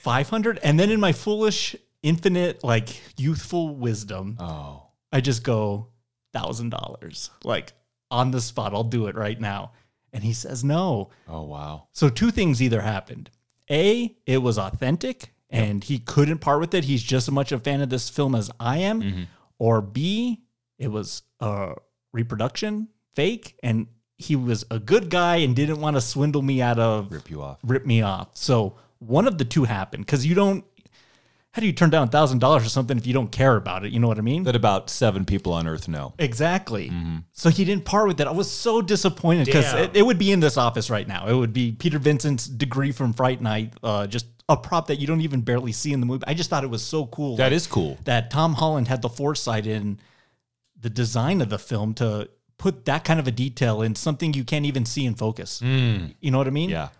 500 0.00 0.58
and 0.62 0.80
then 0.80 0.90
in 0.90 0.98
my 0.98 1.12
foolish 1.12 1.76
infinite 2.02 2.64
like 2.64 2.88
youthful 3.18 3.76
wisdom 3.76 4.36
Oh. 4.40 4.84
I 5.12 5.20
just 5.20 5.42
go 5.42 5.88
$1000 6.34 7.30
like 7.44 7.72
on 8.10 8.30
the 8.30 8.40
spot 8.40 8.72
I'll 8.72 8.82
do 8.84 9.06
it 9.08 9.14
right 9.14 9.38
now 9.38 9.72
and 10.12 10.24
he 10.24 10.32
says 10.32 10.64
no 10.64 11.10
Oh 11.28 11.42
wow. 11.42 11.88
so 11.92 12.08
two 12.08 12.30
things 12.30 12.62
either 12.62 12.80
happened 12.80 13.30
A 13.70 14.16
it 14.26 14.38
was 14.38 14.58
authentic 14.58 15.34
and 15.50 15.84
he 15.84 15.98
couldn't 15.98 16.38
part 16.38 16.60
with 16.60 16.72
it 16.74 16.84
he's 16.84 17.02
just 17.02 17.28
as 17.28 17.32
much 17.32 17.52
a 17.52 17.58
fan 17.58 17.82
of 17.82 17.90
this 17.90 18.08
film 18.08 18.34
as 18.34 18.50
I 18.58 18.78
am 18.78 19.02
mm-hmm. 19.02 19.22
or 19.58 19.82
B 19.82 20.40
it 20.78 20.88
was 20.88 21.22
a 21.40 21.74
reproduction 22.12 22.88
fake 23.14 23.56
and 23.62 23.86
he 24.20 24.36
was 24.36 24.64
a 24.70 24.78
good 24.78 25.08
guy 25.08 25.36
and 25.36 25.56
didn't 25.56 25.80
want 25.80 25.96
to 25.96 26.00
swindle 26.00 26.42
me 26.42 26.60
out 26.60 26.78
of 26.78 27.10
Rip 27.10 27.30
you 27.30 27.40
off. 27.42 27.58
rip 27.64 27.86
me 27.86 28.02
off. 28.02 28.28
So 28.34 28.76
one 28.98 29.26
of 29.26 29.38
the 29.38 29.44
two 29.44 29.64
happened 29.64 30.04
because 30.04 30.26
you 30.26 30.34
don't. 30.34 30.64
How 31.52 31.60
do 31.60 31.66
you 31.66 31.72
turn 31.72 31.90
down 31.90 32.06
a 32.06 32.10
thousand 32.10 32.38
dollars 32.38 32.64
or 32.64 32.68
something 32.68 32.96
if 32.96 33.08
you 33.08 33.12
don't 33.12 33.32
care 33.32 33.56
about 33.56 33.84
it? 33.84 33.90
You 33.90 33.98
know 33.98 34.06
what 34.06 34.18
I 34.18 34.20
mean? 34.20 34.44
That 34.44 34.54
about 34.54 34.88
seven 34.88 35.24
people 35.24 35.52
on 35.52 35.66
Earth 35.66 35.88
know. 35.88 36.14
exactly. 36.18 36.92
So 37.32 37.50
he 37.50 37.64
didn't 37.64 37.84
part 37.84 38.06
with 38.06 38.18
that. 38.18 38.28
I 38.28 38.30
was 38.30 38.48
so 38.48 38.80
disappointed 38.80 39.46
because 39.46 39.72
it, 39.74 39.96
it 39.96 40.02
would 40.06 40.18
be 40.18 40.30
in 40.30 40.38
this 40.38 40.56
office 40.56 40.90
right 40.90 41.08
now. 41.08 41.26
It 41.26 41.34
would 41.34 41.52
be 41.52 41.72
Peter 41.72 41.98
Vincent's 41.98 42.46
degree 42.46 42.92
from 42.92 43.12
Fright 43.12 43.40
Night, 43.40 43.72
uh, 43.82 44.06
just 44.06 44.26
a 44.48 44.56
prop 44.56 44.86
that 44.88 45.00
you 45.00 45.08
don't 45.08 45.22
even 45.22 45.40
barely 45.40 45.72
see 45.72 45.92
in 45.92 45.98
the 45.98 46.06
movie. 46.06 46.22
I 46.28 46.34
just 46.34 46.50
thought 46.50 46.62
it 46.62 46.70
was 46.70 46.84
so 46.84 47.06
cool. 47.06 47.36
That 47.36 47.46
like, 47.46 47.52
is 47.52 47.66
cool. 47.66 47.98
that 48.04 48.30
Tom 48.30 48.54
Holland 48.54 48.86
had 48.86 49.02
the 49.02 49.08
foresight 49.08 49.66
in 49.66 49.98
the 50.80 50.90
design 50.90 51.40
of 51.40 51.50
the 51.50 51.58
film 51.58 51.94
to 51.94 52.28
put 52.60 52.84
that 52.84 53.04
kind 53.04 53.18
of 53.18 53.26
a 53.26 53.30
detail 53.32 53.80
in 53.82 53.94
something 53.96 54.34
you 54.34 54.44
can't 54.44 54.66
even 54.66 54.84
see 54.84 55.06
in 55.06 55.14
focus. 55.14 55.60
Mm. 55.64 56.14
You 56.20 56.30
know 56.30 56.38
what 56.38 56.46
I 56.46 56.50
mean? 56.50 56.68
Yeah. 56.70 56.90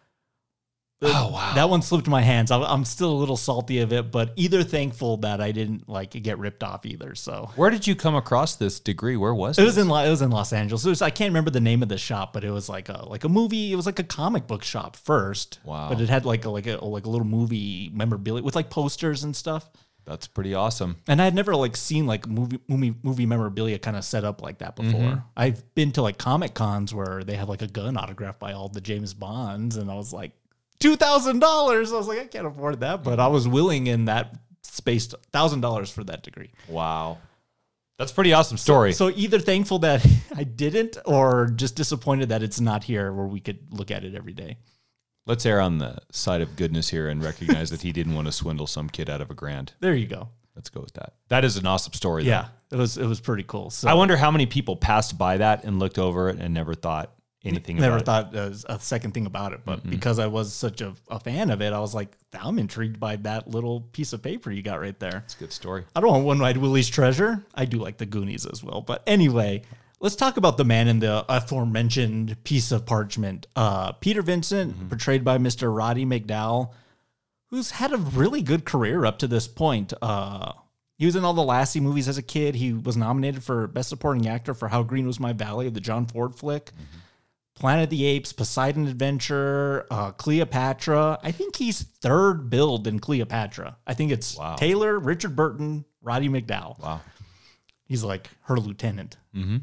Oh 1.03 1.31
wow, 1.33 1.53
that 1.55 1.71
one 1.71 1.81
slipped 1.81 2.09
my 2.09 2.21
hands. 2.21 2.51
I'm, 2.51 2.63
I'm 2.63 2.85
still 2.85 3.11
a 3.11 3.17
little 3.17 3.39
salty 3.39 3.79
of 3.79 3.91
it, 3.91 4.11
but 4.11 4.35
either 4.37 4.63
thankful 4.63 5.17
that 5.19 5.41
I 5.41 5.51
didn't 5.51 5.89
like 5.89 6.11
get 6.11 6.39
ripped 6.39 6.63
off 6.63 6.85
either. 6.85 7.15
So 7.15 7.51
Where 7.57 7.71
did 7.71 7.87
you 7.87 7.97
come 7.97 8.15
across 8.15 8.57
this 8.57 8.81
degree? 8.81 9.17
Where 9.17 9.35
was 9.35 9.59
it 9.59 9.65
was 9.65 9.79
in 9.79 9.87
it 9.87 10.11
was 10.11 10.21
in 10.21 10.31
Los 10.31 10.53
Angeles. 10.53 10.85
It 10.85 10.91
was, 10.91 11.01
I 11.01 11.09
can't 11.09 11.31
remember 11.31 11.51
the 11.51 11.61
name 11.61 11.83
of 11.83 11.89
the 11.89 11.97
shop, 11.97 12.35
but 12.35 12.45
it 12.45 12.51
was 12.51 12.69
like 12.69 12.91
a 12.91 13.07
like 13.09 13.25
a 13.25 13.31
movie. 13.31 13.73
It 13.73 13.77
was 13.77 13.87
like 13.87 13.99
a 13.99 14.05
comic 14.05 14.47
book 14.47 14.63
shop 14.63 14.95
first. 14.95 15.59
Wow. 15.65 15.89
But 15.89 16.03
it 16.03 16.11
had 16.11 16.27
like 16.27 16.45
a 16.45 16.51
like 16.51 16.67
a 16.67 16.85
like 16.85 17.07
a 17.07 17.11
little 17.11 17.27
movie 17.27 17.91
memorabilia 17.95 18.43
with 18.43 18.55
like 18.55 18.69
posters 18.69 19.25
and 19.25 19.35
stuff. 19.35 19.71
That's 20.05 20.27
pretty 20.27 20.55
awesome. 20.55 20.97
And 21.07 21.21
I 21.21 21.25
had 21.25 21.35
never 21.35 21.55
like 21.55 21.77
seen 21.77 22.07
like 22.07 22.27
movie 22.27 22.59
movie 22.69 22.95
movie 23.03 23.27
memorabilia 23.27 23.79
kind 23.79 23.97
of 23.97 24.05
set 24.05 24.25
up 24.25 24.43
like 24.43 24.59
that 24.59 24.77
before. 24.77 25.01
Mm-hmm. 25.01 25.19
I've 25.37 25.75
been 25.75 25.93
to 25.93 26.03
like 26.03 26.19
comic 26.19 26.55
cons 26.55 26.95
where 26.95 27.23
they 27.23 27.37
have 27.37 27.49
like 27.49 27.63
a 27.63 27.69
gun 27.69 27.97
autographed 27.97 28.41
by 28.41 28.53
all 28.53 28.69
the 28.69 28.81
James 28.81 29.15
Bonds, 29.15 29.77
and 29.77 29.91
I 29.91 29.95
was 29.95 30.13
like 30.13 30.33
two 30.79 30.97
thousand 30.97 31.39
dollars. 31.39 31.93
I 31.93 31.97
was 31.97 32.09
like, 32.09 32.19
I 32.19 32.27
can't 32.27 32.47
afford 32.47 32.81
that, 32.81 33.05
but 33.05 33.21
I 33.21 33.29
was 33.29 33.47
willing 33.47 33.87
in 33.87 34.07
that 34.07 34.35
space 34.63 35.07
thousand 35.33 35.61
dollars 35.61 35.91
for 35.91 36.05
that 36.05 36.23
degree. 36.23 36.51
Wow. 36.69 37.19
That's 37.99 38.13
a 38.13 38.15
pretty 38.15 38.33
awesome 38.33 38.57
story. 38.57 38.95
So 38.95 39.11
either 39.11 39.39
thankful 39.39 39.81
that 39.81 40.07
I 40.35 40.45
didn't, 40.45 40.97
or 41.05 41.49
just 41.55 41.77
disappointed 41.77 42.31
that 42.31 42.43
it's 42.43 42.59
not 42.59 42.83
here 42.83 43.13
where 43.13 43.27
we 43.27 43.41
could 43.41 43.59
look 43.71 43.91
at 43.91 44.05
it 44.05 44.15
every 44.15 44.33
day. 44.33 44.57
Let's 45.31 45.47
err 45.47 45.61
on 45.61 45.79
the 45.79 45.97
side 46.11 46.41
of 46.41 46.57
goodness 46.57 46.89
here 46.89 47.09
and 47.09 47.23
recognize 47.23 47.71
that 47.71 47.83
he 47.83 47.93
didn't 47.93 48.17
want 48.17 48.27
to 48.27 48.33
swindle 48.33 48.67
some 48.67 48.89
kid 48.91 49.09
out 49.09 49.21
of 49.21 49.31
a 49.31 49.35
grand. 49.35 49.73
There 49.79 49.95
you 49.95 50.07
go. 50.09 50.29
Let's 50.57 50.71
go 50.71 50.81
with 50.81 50.95
that. 50.95 51.13
That 51.29 51.45
is 51.45 51.57
an 51.57 51.67
awesome 51.67 51.93
story. 51.93 52.25
though. 52.25 52.31
Yeah, 52.31 52.49
it 52.73 52.77
was 52.77 52.99
it 52.99 53.07
was 53.07 53.21
pretty 53.21 53.45
cool. 53.45 53.71
So 53.71 53.89
I 53.89 53.95
wonder 53.95 54.17
how 54.17 54.33
many 54.33 54.47
people 54.47 54.75
passed 54.75 55.17
by 55.17 55.37
that 55.37 55.63
and 55.63 55.79
looked 55.79 55.99
over 55.99 56.31
it 56.31 56.39
and 56.41 56.53
never 56.53 56.75
thought 56.75 57.13
anything 57.45 57.77
never 57.77 57.99
about 57.99 58.35
it. 58.35 58.63
thought 58.65 58.71
uh, 58.71 58.75
a 58.75 58.81
second 58.81 59.13
thing 59.15 59.27
about 59.27 59.53
it, 59.53 59.61
but 59.65 59.89
because 59.89 60.19
I 60.19 60.27
was 60.27 60.53
such 60.53 60.81
a, 60.81 60.95
a 61.09 61.21
fan 61.21 61.51
of 61.51 61.63
it, 61.63 61.73
I 61.73 61.79
was 61.79 61.95
like, 61.95 62.13
I'm 62.35 62.59
intrigued 62.59 62.99
by 62.99 63.15
that 63.17 63.49
little 63.49 63.83
piece 63.93 64.13
of 64.13 64.23
paper 64.23 64.51
you 64.51 64.63
got 64.63 64.81
right 64.81 64.99
there. 64.99 65.23
It's 65.25 65.37
a 65.37 65.39
good 65.39 65.53
story. 65.53 65.85
I 65.95 66.01
don't 66.01 66.11
want 66.11 66.25
One 66.25 66.43
Eyed 66.43 66.57
Willie's 66.57 66.89
treasure. 66.89 67.43
I 67.55 67.67
do 67.67 67.79
like 67.79 67.99
the 67.99 68.07
Goonies 68.07 68.47
as 68.47 68.65
well. 68.65 68.81
But 68.83 69.05
anyway, 69.07 69.63
let's 70.01 70.17
talk 70.17 70.37
about 70.37 70.57
the 70.57 70.65
man 70.65 70.89
in 70.89 70.99
the 71.01 71.25
aforementioned 71.29 72.43
piece 72.45 72.73
of 72.73 72.87
parchment. 72.87 73.47
Uh, 73.55 73.93
Peter 73.93 74.23
Vincent, 74.23 74.89
portrayed 74.89 75.25
by 75.25 75.39
Mr. 75.39 75.75
Roddy 75.75 76.05
McDowall, 76.05 76.73
who's 77.49 77.73
had 77.73 77.93
a 77.93 77.97
really 77.97 78.43
good 78.43 78.65
career 78.65 79.05
up 79.05 79.19
to 79.21 79.27
this 79.27 79.47
point. 79.49 79.93
Uh, 80.01 80.53
he 80.97 81.07
was 81.07 81.17
in 81.17 81.25
all 81.25 81.33
the 81.35 81.43
Lassie 81.43 81.81
movies 81.81 82.09
as 82.09 82.19
a 82.19 82.23
kid. 82.23 82.55
He 82.55 82.73
was 82.73 82.97
nominated 82.97 83.43
for 83.43 83.67
Best 83.67 83.89
Supporting 83.89 84.29
Actor 84.29 84.55
for 84.55 84.69
How 84.69 84.83
Green 84.83 85.07
Was 85.07 85.19
My 85.21 85.33
Valley, 85.33 85.69
the 85.71 85.81
John 85.81 86.07
Ford 86.07 86.35
flick. 86.35 86.71
Planet 87.55 87.85
of 87.85 87.91
the 87.91 88.07
Apes, 88.07 88.33
Poseidon 88.33 88.87
Adventure, 88.87 89.87
uh, 89.91 90.13
Cleopatra. 90.13 91.19
I 91.23 91.31
think 91.31 91.57
he's 91.57 91.83
third 91.83 92.49
billed 92.49 92.87
in 92.87 93.01
Cleopatra. 93.01 93.77
I 93.87 93.93
think 93.95 94.13
it's 94.13 94.37
Wow. 94.37 94.57
Taylor, 94.57 94.99
Richard 94.99 95.37
Burton, 95.37 95.85
Roddy 96.01 96.29
McDowall. 96.31 96.79
Wow. 96.79 97.01
He's 97.85 98.03
like 98.05 98.31
her 98.45 98.57
lieutenant. 98.57 99.17
Mm-hmm. 99.35 99.59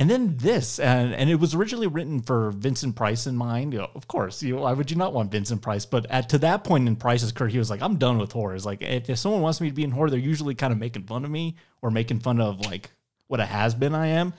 And 0.00 0.08
then 0.08 0.36
this, 0.36 0.78
and, 0.78 1.12
and 1.12 1.28
it 1.28 1.34
was 1.34 1.56
originally 1.56 1.88
written 1.88 2.20
for 2.22 2.52
Vincent 2.52 2.94
Price 2.94 3.26
in 3.26 3.36
mind. 3.36 3.72
You 3.72 3.80
know, 3.80 3.90
of 3.96 4.06
course, 4.06 4.40
you 4.44 4.56
why 4.56 4.72
would 4.72 4.90
you 4.92 4.96
not 4.96 5.12
want 5.12 5.32
Vincent 5.32 5.60
Price? 5.60 5.84
But 5.86 6.06
at 6.08 6.28
to 6.28 6.38
that 6.38 6.62
point 6.62 6.86
in 6.86 6.94
Price's 6.94 7.32
career, 7.32 7.48
he 7.50 7.58
was 7.58 7.68
like, 7.68 7.82
"I'm 7.82 7.96
done 7.96 8.16
with 8.18 8.30
horror." 8.30 8.54
It's 8.54 8.64
like 8.64 8.80
if, 8.80 9.10
if 9.10 9.18
someone 9.18 9.40
wants 9.42 9.60
me 9.60 9.68
to 9.68 9.74
be 9.74 9.82
in 9.82 9.90
horror, 9.90 10.08
they're 10.10 10.18
usually 10.20 10.54
kind 10.54 10.72
of 10.72 10.78
making 10.78 11.02
fun 11.04 11.24
of 11.24 11.30
me 11.32 11.56
or 11.82 11.90
making 11.90 12.20
fun 12.20 12.40
of 12.40 12.60
like 12.66 12.90
what 13.26 13.40
a 13.40 13.44
has 13.44 13.74
been 13.74 13.92
I 13.94 14.06
am. 14.08 14.34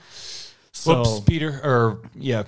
So, 0.72 1.02
Whoops, 1.02 1.20
Peter, 1.26 1.60
or 1.62 2.00
yeah, 2.14 2.44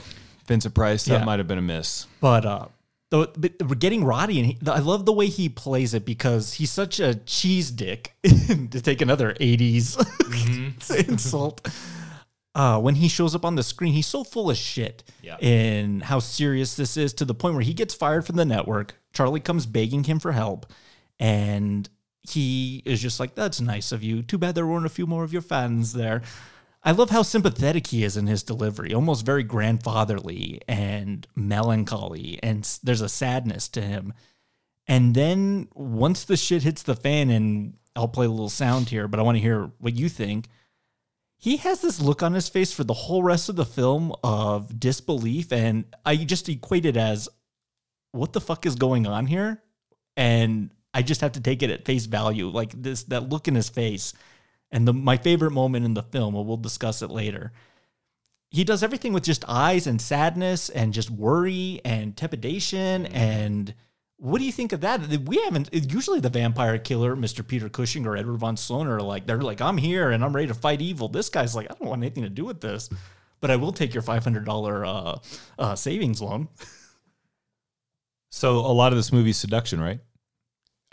Vincent 0.47 0.75
Price. 0.75 1.05
That 1.05 1.19
Yeah. 1.21 1.25
might 1.25 1.39
have 1.39 1.49
been 1.49 1.59
a 1.59 1.63
miss. 1.63 2.07
but 2.21 2.47
uh, 2.47 2.67
the, 3.11 3.29
but 3.37 3.53
we're 3.69 3.75
getting 3.75 4.05
Roddy, 4.05 4.39
and 4.41 4.47
he, 4.47 4.59
I 4.67 4.79
love 4.79 5.05
the 5.05 5.13
way 5.13 5.27
he 5.27 5.51
plays 5.51 5.93
it 5.93 6.07
because 6.07 6.55
he's 6.55 6.71
such 6.71 6.99
a 6.99 7.17
cheese 7.17 7.71
dick. 7.71 8.15
to 8.25 8.81
take 8.81 9.03
another 9.03 9.35
'80s 9.35 9.99
insult, 11.09 11.69
uh, 12.55 12.79
when 12.81 12.97
he 12.97 13.09
shows 13.09 13.35
up 13.35 13.45
on 13.45 13.55
the 13.55 13.63
screen, 13.63 13.93
he's 13.93 14.07
so 14.07 14.25
full 14.25 14.51
of 14.51 14.57
shit 14.57 15.03
Yeah. 15.23 15.37
in 15.41 16.01
how 16.01 16.19
serious 16.19 16.75
this 16.75 16.97
is 16.97 17.13
to 17.15 17.25
the 17.25 17.35
point 17.35 17.55
where 17.55 17.65
he 17.65 17.75
gets 17.75 17.95
fired 17.95 18.27
from 18.27 18.37
the 18.37 18.45
network. 18.45 19.01
Charlie 19.13 19.41
comes 19.41 19.67
begging 19.67 20.05
him 20.05 20.19
for 20.19 20.33
help, 20.33 20.67
and 21.19 21.89
he 22.23 22.83
is 22.85 23.01
just 23.01 23.19
like, 23.21 23.35
"That's 23.35 23.61
nice 23.61 23.91
of 23.93 24.03
you. 24.03 24.23
Too 24.23 24.39
bad 24.39 24.55
there 24.55 24.67
weren't 24.67 24.87
a 24.87 24.91
few 24.91 25.07
more 25.07 25.25
of 25.25 25.33
your 25.33 25.43
fans 25.43 25.93
there." 25.93 26.23
I 26.85 26.91
love 26.91 27.11
how 27.11 27.23
sympathetic 27.23 27.87
he 27.89 28.03
is 28.03 28.17
in 28.17 28.27
his 28.27 28.43
delivery, 28.43 28.93
almost 28.93 29.25
very 29.25 29.45
grandfatherly 29.45 30.61
and 30.67 31.27
melancholy, 31.37 32.41
and 32.43 32.65
there's 32.83 33.01
a 33.01 33.09
sadness 33.09 33.69
to 33.69 33.81
him. 33.83 34.13
And 34.89 35.15
then 35.15 35.69
once 35.75 36.25
the 36.25 36.37
shit 36.37 36.65
hits 36.65 36.83
the 36.83 36.97
fan, 36.97 37.31
and 37.31 37.75
I'll 37.95 38.09
play 38.09 38.27
a 38.27 38.31
little 38.31 38.49
sound 38.49 38.89
here, 38.89 39.07
but 39.07 39.21
I 39.21 39.23
want 39.23 39.37
to 39.37 39.43
hear 39.43 39.71
what 39.79 39.95
you 39.95 40.09
think. 40.09 40.49
He 41.43 41.57
has 41.59 41.81
this 41.83 42.01
look 42.01 42.23
on 42.23 42.35
his 42.35 42.49
face 42.49 42.73
for 42.73 42.85
the 42.85 42.95
whole 42.95 43.25
rest 43.25 43.49
of 43.49 43.57
the 43.57 43.67
film 43.67 44.15
of 44.23 44.79
disbelief, 44.79 45.53
and 45.53 45.85
I 46.07 46.17
just 46.17 46.49
equate 46.49 46.87
it 46.87 46.97
as, 46.97 47.29
"What 48.13 48.33
the 48.33 48.41
fuck 48.41 48.65
is 48.65 48.77
going 48.77 49.09
on 49.09 49.27
here?" 49.27 49.61
And 50.17 50.71
I 50.95 51.03
just 51.03 51.21
have 51.23 51.33
to 51.33 51.41
take 51.41 51.63
it 51.65 51.71
at 51.71 51.85
face 51.85 52.07
value, 52.07 52.49
like 52.49 52.81
this 52.83 53.03
that 53.05 53.29
look 53.29 53.49
in 53.49 53.57
his 53.57 53.69
face 53.71 54.15
And 54.73 54.89
the 54.89 54.95
my 54.95 55.19
favorite 55.19 55.53
moment 55.53 55.85
in 55.85 55.95
the 55.95 56.03
film, 56.03 56.35
well, 56.35 56.45
we'll 56.45 56.57
discuss 56.57 57.03
it 57.03 57.11
later. 57.11 57.53
He 58.51 58.65
does 58.65 58.83
everything 58.83 59.13
with 59.13 59.23
just 59.25 59.45
eyes 59.49 59.87
and 59.87 60.01
sadness 60.01 60.71
and 60.71 60.93
just 60.93 61.11
worry 61.11 61.81
and 61.85 62.17
trepidation. 62.17 63.05
Mm-hmm. 63.05 63.17
And 63.17 63.75
what 64.23 64.39
do 64.39 64.45
you 64.45 64.53
think 64.53 64.73
of 64.73 64.83
that? 64.83 65.01
We 65.27 65.43
haven't 65.43 65.69
usually 65.73 66.21
the 66.21 66.31
vampire 66.31 66.79
killer, 66.79 67.17
Mr. 67.17 67.45
Peter 67.45 67.69
Cushing 67.69 68.07
or 68.07 68.17
Edward 68.17 68.39
Van 68.39 68.57
Sloan, 68.57 68.87
are 68.87 69.01
like 69.03 69.27
they're 69.27 69.41
like, 69.41 69.61
I'm 69.61 69.77
here 69.77 70.13
and 70.13 70.25
I'm 70.25 70.33
ready 70.33 70.47
to 70.47 70.55
fight 70.55 70.81
evil. 70.81 71.09
This 71.09 71.29
guy's 71.29 71.57
like, 71.57 71.67
I 71.69 71.75
don't 71.75 71.89
want 71.89 72.03
anything 72.03 72.23
to 72.23 72.29
do 72.29 72.45
with 72.45 72.61
this, 72.61 72.89
but 73.41 73.51
I 73.51 73.57
will 73.57 73.73
take 73.73 73.93
your 73.93 74.03
five 74.05 74.23
hundred 74.23 74.45
dollar 74.45 74.87
uh, 74.87 75.19
uh, 75.59 75.75
savings 75.75 76.23
loan. 76.23 76.49
So 78.35 78.61
a 78.61 78.73
lot 78.73 78.93
of 78.93 78.99
this 78.99 79.13
movie 79.13 79.35
seduction, 79.35 79.79
right? 79.79 80.01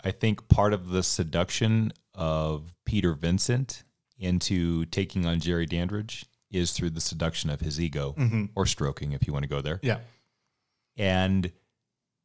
I 0.04 0.10
think 0.10 0.46
part 0.48 0.74
of 0.74 0.90
the 0.90 1.02
seduction 1.02 1.90
of 2.14 2.76
Peter 2.84 3.14
Vincent 3.14 3.82
into 4.18 4.84
taking 4.84 5.24
on 5.24 5.40
Jerry 5.40 5.64
Dandridge 5.64 6.26
is 6.50 6.72
through 6.72 6.90
the 6.90 7.00
seduction 7.00 7.48
of 7.48 7.60
his 7.60 7.80
ego 7.80 8.14
or 8.54 8.66
stroking, 8.66 9.12
if 9.12 9.26
you 9.26 9.32
want 9.32 9.44
to 9.44 9.48
go 9.48 9.62
there. 9.62 9.80
Yeah. 9.82 10.00
And 10.98 11.50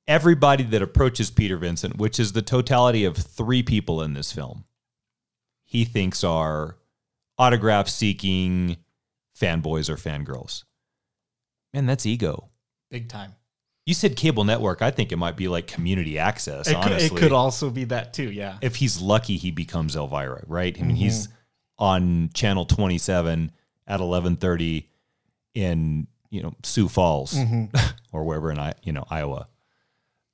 everybody 0.08 0.64
that 0.64 0.82
approaches 0.82 1.32
Peter 1.32 1.58
Vincent, 1.58 1.98
which 1.98 2.20
is 2.20 2.34
the 2.34 2.42
totality 2.42 3.06
of 3.06 3.18
three 3.18 3.64
people 3.64 4.02
in 4.02 4.14
this 4.14 4.32
film, 4.32 4.66
he 5.64 5.86
thinks 5.86 6.24
are 6.24 6.78
autograph 7.38 7.88
seeking 7.88 8.78
fanboys 9.38 9.90
or 9.90 9.96
fangirls. 9.96 10.64
Man, 11.74 11.86
that's 11.86 12.06
ego. 12.06 12.50
Big 12.90 13.10
time. 13.10 13.36
You 13.86 13.94
said 13.94 14.16
cable 14.16 14.46
network. 14.46 14.82
I 14.82 14.90
think 14.90 15.12
it 15.12 15.18
might 15.18 15.36
be 15.36 15.48
like 15.48 15.68
community 15.68 16.18
access, 16.18 16.68
It 16.68 16.76
could, 16.76 16.94
honestly. 16.94 17.18
it 17.18 17.20
could 17.20 17.32
also 17.32 17.70
be 17.70 17.84
that 17.86 18.14
too. 18.14 18.32
Yeah. 18.32 18.58
if 18.62 18.78
he's 18.78 19.00
lucky, 19.00 19.38
he 19.38 19.52
becomes 19.52 19.96
Elvira, 19.96 20.44
right? 20.48 20.76
I 20.80 20.84
mean, 20.84 20.96
he's 20.96 21.28
mm-hmm. 21.28 21.84
on 21.84 22.30
channel 22.34 22.66
27 22.66 23.52
at 23.88 24.00
1130 24.00 24.90
in, 25.54 26.08
you 26.32 26.42
know, 26.42 26.54
Sioux 26.64 26.88
Falls 26.88 27.34
mm-hmm. 27.34 27.76
or 28.12 28.24
wherever 28.24 28.52
in, 28.52 28.58
I, 28.58 28.74
you 28.82 28.92
know, 28.92 29.06
Iowa. 29.10 29.48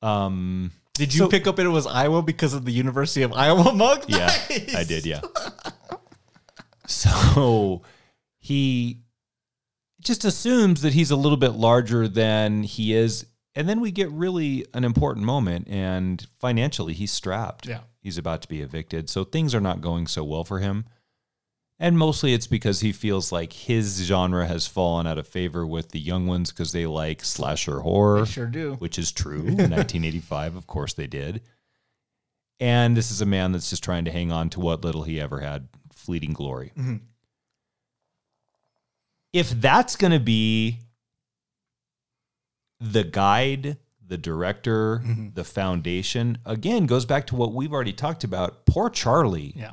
Um, 0.01 0.71
Did 0.95 1.13
you 1.13 1.19
So- 1.19 1.27
pick 1.29 1.47
up 1.47 1.59
it 1.59 1.67
was 1.67 1.85
Iowa 1.87 2.21
because 2.21 2.53
of 2.53 2.65
the 2.65 2.71
University 2.71 3.21
of 3.23 3.33
Iowa 3.33 3.73
mug? 3.75 4.05
Yeah, 4.07 4.29
I 4.75 4.83
did. 4.83 5.05
Yeah. 5.05 5.21
so 6.87 7.81
he 8.39 8.99
just 10.01 10.25
assumes 10.25 10.81
that 10.81 10.93
he's 10.93 11.11
a 11.11 11.15
little 11.15 11.37
bit 11.37 11.51
larger 11.53 12.07
than 12.07 12.63
he 12.63 12.93
is. 12.93 13.25
And 13.53 13.67
then 13.67 13.81
we 13.81 13.91
get 13.91 14.09
really 14.11 14.65
an 14.73 14.83
important 14.85 15.25
moment, 15.25 15.67
and 15.69 16.25
financially, 16.39 16.93
he's 16.93 17.11
strapped. 17.11 17.67
Yeah. 17.67 17.79
He's 18.01 18.17
about 18.17 18.41
to 18.43 18.47
be 18.47 18.61
evicted. 18.61 19.09
So 19.09 19.23
things 19.25 19.53
are 19.53 19.59
not 19.61 19.81
going 19.81 20.07
so 20.07 20.23
well 20.23 20.43
for 20.45 20.59
him. 20.59 20.85
And 21.81 21.97
mostly 21.97 22.35
it's 22.35 22.45
because 22.45 22.81
he 22.81 22.91
feels 22.91 23.31
like 23.31 23.51
his 23.51 24.03
genre 24.03 24.45
has 24.45 24.67
fallen 24.67 25.07
out 25.07 25.17
of 25.17 25.27
favor 25.27 25.65
with 25.65 25.89
the 25.89 25.99
young 25.99 26.27
ones 26.27 26.51
because 26.51 26.71
they 26.73 26.85
like 26.85 27.25
slasher 27.25 27.79
horror 27.79 28.27
Sure 28.27 28.45
do. 28.45 28.75
which 28.75 28.99
is 28.99 29.11
true. 29.11 29.39
In 29.39 29.55
1985, 29.55 30.55
of 30.55 30.67
course, 30.67 30.93
they 30.93 31.07
did. 31.07 31.41
And 32.59 32.95
this 32.95 33.09
is 33.09 33.19
a 33.19 33.25
man 33.25 33.51
that's 33.51 33.71
just 33.71 33.83
trying 33.83 34.05
to 34.05 34.11
hang 34.11 34.31
on 34.31 34.51
to 34.51 34.59
what 34.59 34.83
little 34.83 35.01
he 35.01 35.19
ever 35.19 35.39
had 35.39 35.69
fleeting 35.91 36.33
glory. 36.33 36.71
Mm-hmm. 36.77 36.97
If 39.33 39.49
that's 39.49 39.95
going 39.95 40.11
to 40.11 40.19
be 40.19 40.77
the 42.79 43.03
guide, 43.03 43.77
the 44.05 44.19
director, 44.19 45.01
mm-hmm. 45.03 45.29
the 45.33 45.43
foundation, 45.43 46.37
again, 46.45 46.85
goes 46.85 47.07
back 47.07 47.25
to 47.27 47.35
what 47.35 47.53
we've 47.53 47.73
already 47.73 47.93
talked 47.93 48.23
about. 48.23 48.67
Poor 48.67 48.91
Charlie. 48.91 49.53
Yeah. 49.55 49.71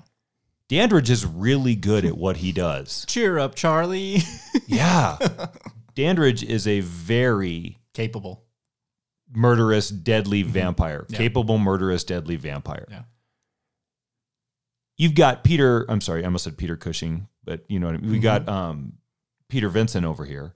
Dandridge 0.68 1.08
is 1.08 1.24
really 1.24 1.74
good 1.74 2.04
at 2.04 2.16
what 2.16 2.38
he 2.38 2.52
does. 2.52 3.04
Cheer 3.08 3.38
up, 3.38 3.54
Charlie. 3.54 4.18
Yeah. 4.66 5.16
Dandridge 5.94 6.44
is 6.44 6.66
a 6.66 6.80
very 6.80 7.78
Capable. 7.94 8.44
murderous, 9.34 9.88
deadly 9.88 10.42
mm-hmm. 10.42 10.52
vampire, 10.52 11.06
Yeah. 11.08 11.16
capable, 11.16 11.56
murderous, 11.58 12.04
deadly 12.04 12.36
vampire. 12.36 12.86
Yeah. 12.90 13.02
You've 14.98 15.14
got 15.14 15.44
Peter. 15.44 15.86
I'm 15.88 16.02
sorry, 16.02 16.22
I 16.22 16.26
almost 16.26 16.44
said 16.44 16.58
Peter 16.58 16.76
Cushing, 16.76 17.28
but 17.44 17.64
you 17.68 17.78
know 17.78 17.86
what 17.86 17.94
I 17.94 17.98
mean. 17.98 18.10
We 18.10 18.16
mm-hmm. 18.18 18.24
got 18.24 18.48
um, 18.48 18.94
Peter 19.48 19.70
Vincent 19.70 20.04
over 20.04 20.26
here, 20.26 20.54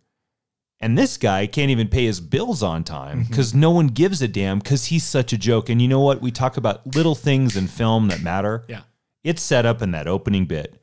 and 0.79 0.99
this 0.99 1.17
guy 1.17 1.47
can't 1.47 1.71
even 1.71 1.89
pay 1.89 2.05
his 2.05 2.21
bills 2.21 2.63
on 2.63 2.85
time 2.85 3.21
mm-hmm. 3.21 3.31
because 3.31 3.55
no 3.55 3.71
one 3.71 3.87
gives 3.87 4.21
a 4.21 4.29
damn 4.29 4.59
because 4.59 4.87
he's 4.87 5.05
such 5.05 5.33
a 5.33 5.39
joke. 5.39 5.71
And 5.71 5.81
you 5.81 5.89
know 5.89 6.01
what? 6.01 6.21
We 6.21 6.31
talk 6.33 6.59
about 6.59 6.95
little 6.95 7.15
things 7.15 7.57
in 7.57 7.67
film 7.67 8.09
that 8.09 8.21
matter. 8.21 8.65
Yeah. 8.69 8.83
It's 9.25 9.43
set 9.43 9.67
up 9.67 9.83
in 9.83 9.93
that 9.93 10.09
opening 10.09 10.47
bit. 10.47 10.79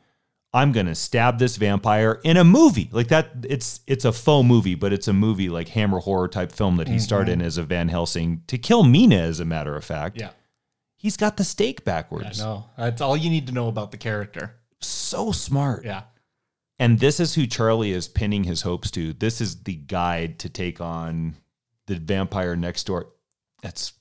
I'm 0.53 0.71
gonna 0.71 0.95
stab 0.95 1.37
this 1.37 1.57
vampire 1.57 2.19
in 2.23 2.35
a 2.35 2.43
movie 2.43 2.89
like 2.91 3.09
that. 3.09 3.29
It's 3.47 3.81
it's 3.85 4.05
a 4.05 4.11
faux 4.11 4.47
movie, 4.47 4.75
but 4.75 4.91
it's 4.91 5.07
a 5.07 5.13
movie 5.13 5.49
like 5.49 5.67
Hammer 5.69 5.99
horror 5.99 6.27
type 6.27 6.51
film 6.51 6.77
that 6.77 6.87
he 6.87 6.95
mm-hmm. 6.95 7.01
starred 7.01 7.29
in 7.29 7.41
as 7.41 7.57
a 7.57 7.63
Van 7.63 7.89
Helsing 7.89 8.41
to 8.47 8.57
kill 8.57 8.83
Mina. 8.83 9.17
As 9.17 9.39
a 9.39 9.45
matter 9.45 9.75
of 9.75 9.85
fact, 9.85 10.19
Yeah. 10.19 10.31
he's 10.95 11.17
got 11.17 11.37
the 11.37 11.43
stake 11.43 11.81
I 11.81 11.85
backwards. 11.85 12.39
know. 12.39 12.65
That's 12.77 13.01
all 13.01 13.15
you 13.15 13.29
need 13.29 13.45
to 13.47 13.53
know 13.53 13.67
about 13.67 13.91
the 13.91 13.97
character. 13.97 14.55
So 14.81 15.31
smart. 15.31 15.85
Yeah. 15.85 16.03
And 16.79 16.97
this 16.99 17.19
is 17.19 17.35
who 17.35 17.45
Charlie 17.45 17.91
is 17.91 18.07
pinning 18.07 18.45
his 18.45 18.61
hopes 18.61 18.89
to. 18.91 19.13
This 19.13 19.41
is 19.41 19.63
the 19.63 19.75
guide 19.75 20.39
to 20.39 20.49
take 20.49 20.79
on 20.81 21.35
the 21.87 21.95
vampire 21.95 22.55
next 22.55 22.85
door. 22.85 23.09
That's 23.61 23.91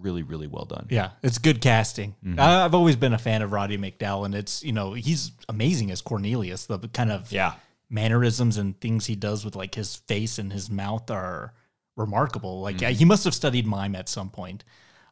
really 0.00 0.22
really 0.22 0.46
well 0.46 0.64
done. 0.64 0.86
Yeah. 0.90 1.10
It's 1.22 1.38
good 1.38 1.60
casting. 1.60 2.14
I, 2.38 2.64
I've 2.64 2.74
always 2.74 2.96
been 2.96 3.12
a 3.12 3.18
fan 3.18 3.42
of 3.42 3.52
Roddy 3.52 3.78
McDowall, 3.78 4.24
and 4.26 4.34
it's, 4.34 4.62
you 4.64 4.72
know, 4.72 4.92
he's 4.94 5.32
amazing 5.48 5.90
as 5.90 6.00
Cornelius. 6.02 6.66
The 6.66 6.78
kind 6.92 7.10
of 7.12 7.30
Yeah. 7.32 7.54
mannerisms 7.90 8.56
and 8.56 8.80
things 8.80 9.06
he 9.06 9.16
does 9.16 9.44
with 9.44 9.56
like 9.56 9.74
his 9.74 9.96
face 9.96 10.38
and 10.38 10.52
his 10.52 10.70
mouth 10.70 11.10
are 11.10 11.54
remarkable. 11.96 12.60
Like 12.60 12.80
he 12.80 13.04
must 13.04 13.24
have 13.24 13.34
studied 13.34 13.66
mime 13.66 13.94
at 13.94 14.08
some 14.08 14.30
point, 14.30 14.64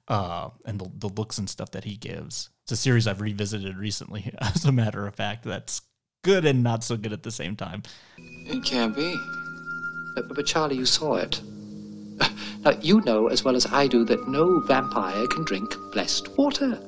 uh, 0.08 0.50
and 0.66 0.78
the, 0.80 0.90
the 0.98 1.08
looks 1.08 1.38
and 1.38 1.48
stuff 1.48 1.70
that 1.72 1.84
he 1.84 1.96
gives. 1.96 2.50
It's 2.64 2.72
a 2.72 2.76
series 2.76 3.06
I've 3.06 3.20
revisited 3.20 3.76
recently, 3.76 4.32
as 4.38 4.64
a 4.64 4.72
matter 4.72 5.06
of 5.06 5.14
fact. 5.14 5.44
That's 5.44 5.82
good 6.22 6.44
and 6.46 6.62
not 6.62 6.82
so 6.82 6.96
good 6.96 7.12
at 7.12 7.22
the 7.22 7.30
same 7.30 7.56
time. 7.56 7.82
It 8.18 8.64
can't 8.64 8.94
be. 8.96 9.14
But, 10.14 10.34
but 10.34 10.46
Charlie, 10.46 10.76
you 10.76 10.86
saw 10.86 11.16
it. 11.16 11.40
Now, 12.18 12.28
uh, 12.64 12.74
you 12.80 13.00
know 13.02 13.28
as 13.28 13.44
well 13.44 13.56
as 13.56 13.66
I 13.66 13.86
do 13.86 14.04
that 14.04 14.28
no 14.28 14.60
vampire 14.60 15.26
can 15.28 15.44
drink 15.44 15.74
blessed 15.92 16.36
water. 16.36 16.78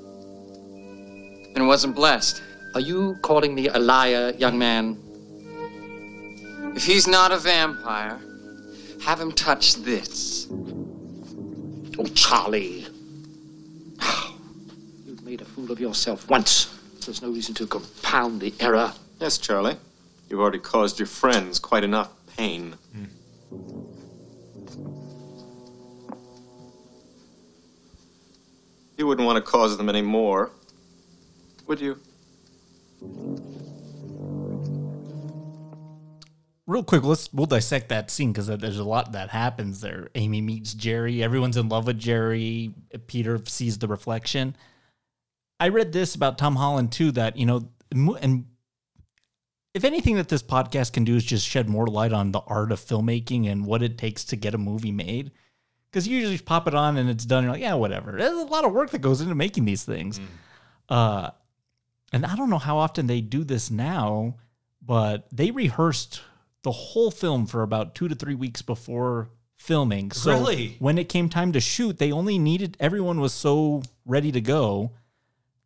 And 1.55 1.59
it 1.59 1.67
wasn't 1.67 1.95
blessed. 1.95 2.43
Are 2.75 2.81
you 2.81 3.17
calling 3.23 3.55
me 3.55 3.69
a 3.69 3.79
liar, 3.79 4.35
young 4.39 4.59
man? 4.59 4.99
If 6.77 6.85
he's 6.85 7.07
not 7.07 7.33
a 7.33 7.39
vampire, 7.39 8.21
have 9.03 9.21
him 9.21 9.33
touch 9.33 9.77
this. 9.77 10.47
Oh, 11.99 12.05
Charlie. 12.15 12.87
You've 15.07 15.25
made 15.25 15.41
a 15.41 15.47
fool 15.47 15.73
of 15.73 15.81
yourself 15.81 16.29
once. 16.29 16.75
There's 17.07 17.23
no 17.23 17.31
reason 17.31 17.55
to 17.55 17.67
compound 17.67 18.41
the 18.41 18.53
error. 18.61 18.93
Yes, 19.21 19.39
Charlie. 19.39 19.77
You've 20.29 20.41
already 20.41 20.59
caused 20.59 20.99
your 20.99 21.07
friends 21.07 21.59
quite 21.59 21.85
enough 21.85 22.11
pain. 22.37 22.75
Hmm. 22.93 23.96
You 28.97 29.07
wouldn't 29.07 29.27
want 29.27 29.37
to 29.37 29.51
cause 29.51 29.77
them 29.77 29.89
any 29.89 30.01
more, 30.03 30.51
would 31.67 31.81
you? 31.81 31.99
Real 36.67 36.83
quick, 36.83 37.05
let's 37.05 37.33
we'll 37.33 37.47
dissect 37.47 37.91
that 37.91 38.11
scene 38.11 38.33
because 38.33 38.47
there's 38.47 38.79
a 38.79 38.85
lot 38.85 39.13
that 39.13 39.31
happens 39.31 39.81
there. 39.83 40.09
Amy 40.15 40.41
meets 40.41 40.73
Jerry. 40.75 41.23
Everyone's 41.23 41.57
in 41.57 41.69
love 41.69 41.87
with 41.87 41.99
Jerry. 41.99 42.75
Peter 43.07 43.41
sees 43.47 43.79
the 43.79 43.87
reflection. 43.87 44.57
I 45.61 45.69
read 45.69 45.93
this 45.93 46.15
about 46.15 46.39
Tom 46.39 46.57
Holland 46.57 46.91
too. 46.91 47.13
That 47.13 47.37
you 47.37 47.47
know, 47.47 47.69
and 47.93 48.47
if 49.75 49.85
anything 49.85 50.17
that 50.17 50.29
this 50.29 50.43
podcast 50.43 50.95
can 50.95 51.05
do 51.05 51.17
is 51.17 51.25
just 51.25 51.47
shed 51.47 51.69
more 51.69 51.87
light 51.87 52.13
on 52.13 52.33
the 52.33 52.41
art 52.41 52.73
of 52.73 52.81
filmmaking 52.81 53.47
and 53.47 53.67
what 53.67 53.83
it 53.83 53.99
takes 53.99 54.25
to 54.25 54.37
get 54.37 54.55
a 54.55 54.59
movie 54.59 54.91
made. 54.91 55.33
Because 55.91 56.07
you 56.07 56.17
usually 56.17 56.35
just 56.35 56.45
pop 56.45 56.67
it 56.69 56.75
on 56.75 56.97
and 56.97 57.09
it's 57.09 57.25
done. 57.25 57.45
You're 57.45 57.53
like, 57.53 57.63
yeah, 57.63 57.75
whatever. 57.75 58.13
There's 58.13 58.33
a 58.33 58.45
lot 58.45 58.65
of 58.65 58.73
work 58.73 58.91
that 58.91 59.01
goes 59.01 59.21
into 59.21 59.35
making 59.35 59.65
these 59.65 59.85
things. 59.85 60.21
Uh, 60.89 61.31
and 62.13 62.25
I 62.27 62.37
don't 62.37 62.51
know 62.51 62.59
how 62.59 62.79
often 62.79 63.07
they 63.07 63.21
do 63.21 63.45
this 63.45 63.71
now, 63.71 64.35
but 64.83 65.27
they 65.33 65.51
rehearsed 65.51 66.23
the 66.63 66.73
whole 66.73 67.11
film 67.11 67.47
for 67.47 67.63
about 67.63 67.95
two 67.95 68.09
to 68.09 68.15
three 68.15 68.35
weeks 68.35 68.63
before 68.63 69.29
filming. 69.57 70.11
So 70.11 70.33
Really? 70.33 70.77
when 70.79 70.99
it 70.99 71.09
came 71.09 71.29
time 71.29 71.53
to 71.53 71.61
shoot, 71.61 71.99
they 71.99 72.13
only 72.13 72.39
needed 72.39 72.77
everyone 72.79 73.21
was 73.21 73.33
so 73.33 73.83
ready 74.05 74.31
to 74.33 74.41
go 74.41 74.93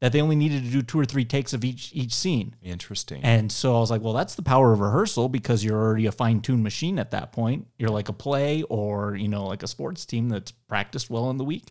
that 0.00 0.12
they 0.12 0.20
only 0.20 0.36
needed 0.36 0.64
to 0.64 0.70
do 0.70 0.82
two 0.82 0.98
or 0.98 1.04
three 1.04 1.24
takes 1.24 1.52
of 1.52 1.64
each 1.64 1.90
each 1.92 2.14
scene. 2.14 2.56
Interesting. 2.62 3.20
And 3.22 3.52
so 3.52 3.76
I 3.76 3.80
was 3.80 3.90
like, 3.90 4.00
well, 4.00 4.14
that's 4.14 4.34
the 4.34 4.42
power 4.42 4.72
of 4.72 4.80
rehearsal 4.80 5.28
because 5.28 5.62
you're 5.62 5.78
already 5.78 6.06
a 6.06 6.12
fine 6.12 6.40
tuned 6.40 6.62
machine 6.62 6.98
at 6.98 7.10
that 7.10 7.32
point. 7.32 7.66
You're 7.78 7.90
like 7.90 8.08
a 8.08 8.14
play 8.14 8.62
or, 8.64 9.14
you 9.14 9.28
know, 9.28 9.46
like 9.46 9.62
a 9.62 9.68
sports 9.68 10.06
team 10.06 10.30
that's 10.30 10.52
practiced 10.52 11.10
well 11.10 11.30
in 11.30 11.36
the 11.36 11.44
week. 11.44 11.66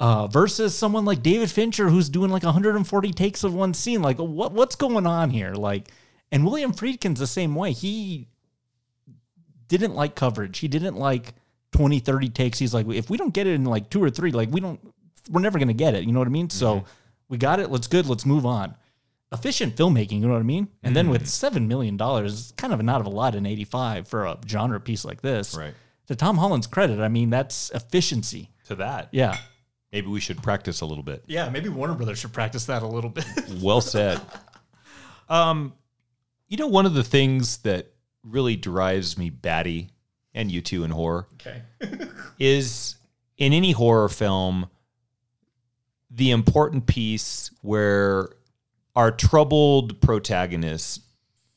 Uh, 0.00 0.26
versus 0.26 0.74
someone 0.74 1.04
like 1.04 1.22
David 1.22 1.50
Fincher 1.50 1.88
who's 1.88 2.08
doing 2.08 2.30
like 2.30 2.42
140 2.42 3.12
takes 3.12 3.44
of 3.44 3.54
one 3.54 3.74
scene. 3.74 4.02
Like, 4.02 4.16
what 4.16 4.52
what's 4.52 4.74
going 4.74 5.06
on 5.06 5.30
here? 5.30 5.52
Like, 5.52 5.88
and 6.32 6.44
William 6.44 6.72
Friedkin's 6.72 7.20
the 7.20 7.26
same 7.26 7.54
way. 7.54 7.72
He 7.72 8.28
didn't 9.68 9.94
like 9.94 10.14
coverage. 10.14 10.58
He 10.58 10.68
didn't 10.68 10.96
like 10.96 11.34
20, 11.72 12.00
30 12.00 12.28
takes. 12.30 12.58
He's 12.58 12.74
like, 12.74 12.88
if 12.88 13.10
we 13.10 13.16
don't 13.16 13.32
get 13.32 13.46
it 13.46 13.54
in 13.54 13.64
like 13.64 13.90
two 13.90 14.02
or 14.02 14.10
three, 14.10 14.32
like 14.32 14.50
we 14.50 14.60
don't, 14.60 14.80
we're 15.30 15.40
never 15.40 15.58
gonna 15.58 15.72
get 15.72 15.94
it. 15.94 16.04
You 16.04 16.12
know 16.12 16.18
what 16.18 16.28
I 16.28 16.32
mean? 16.32 16.50
So 16.50 16.84
we 17.32 17.38
got 17.38 17.60
it. 17.60 17.70
Let's 17.70 17.86
good. 17.86 18.06
Let's 18.06 18.26
move 18.26 18.44
on. 18.44 18.74
Efficient 19.32 19.74
filmmaking. 19.74 20.20
You 20.20 20.26
know 20.26 20.34
what 20.34 20.40
I 20.40 20.42
mean? 20.42 20.68
And 20.82 20.94
then 20.94 21.08
with 21.08 21.26
seven 21.26 21.66
million 21.66 21.96
dollars, 21.96 22.34
it's 22.34 22.52
kind 22.52 22.74
of 22.74 22.82
not 22.82 23.00
of 23.00 23.06
a 23.06 23.10
lot 23.10 23.34
in 23.34 23.46
'85 23.46 24.06
for 24.06 24.26
a 24.26 24.38
genre 24.46 24.78
piece 24.78 25.02
like 25.02 25.22
this. 25.22 25.56
Right. 25.56 25.72
To 26.08 26.14
Tom 26.14 26.36
Holland's 26.36 26.66
credit, 26.66 27.00
I 27.00 27.08
mean 27.08 27.30
that's 27.30 27.70
efficiency. 27.70 28.50
To 28.66 28.74
that. 28.74 29.08
Yeah. 29.12 29.38
Maybe 29.92 30.08
we 30.08 30.20
should 30.20 30.42
practice 30.42 30.82
a 30.82 30.86
little 30.86 31.02
bit. 31.02 31.24
Yeah. 31.26 31.48
Maybe 31.48 31.70
Warner 31.70 31.94
Brothers 31.94 32.18
should 32.18 32.34
practice 32.34 32.66
that 32.66 32.82
a 32.82 32.86
little 32.86 33.08
bit. 33.10 33.24
Well 33.62 33.80
said. 33.80 34.20
um, 35.30 35.72
you 36.48 36.58
know, 36.58 36.66
one 36.66 36.84
of 36.84 36.92
the 36.92 37.02
things 37.02 37.58
that 37.58 37.94
really 38.22 38.56
drives 38.56 39.16
me 39.16 39.30
batty, 39.30 39.88
and 40.34 40.50
you 40.50 40.60
too 40.60 40.84
in 40.84 40.90
horror, 40.90 41.28
okay. 41.34 41.62
is 42.38 42.96
in 43.38 43.54
any 43.54 43.72
horror 43.72 44.10
film, 44.10 44.68
the 46.14 46.30
important 46.30 46.86
piece 46.86 47.50
where 47.62 48.28
our 48.94 49.10
troubled 49.10 50.00
protagonists 50.00 51.00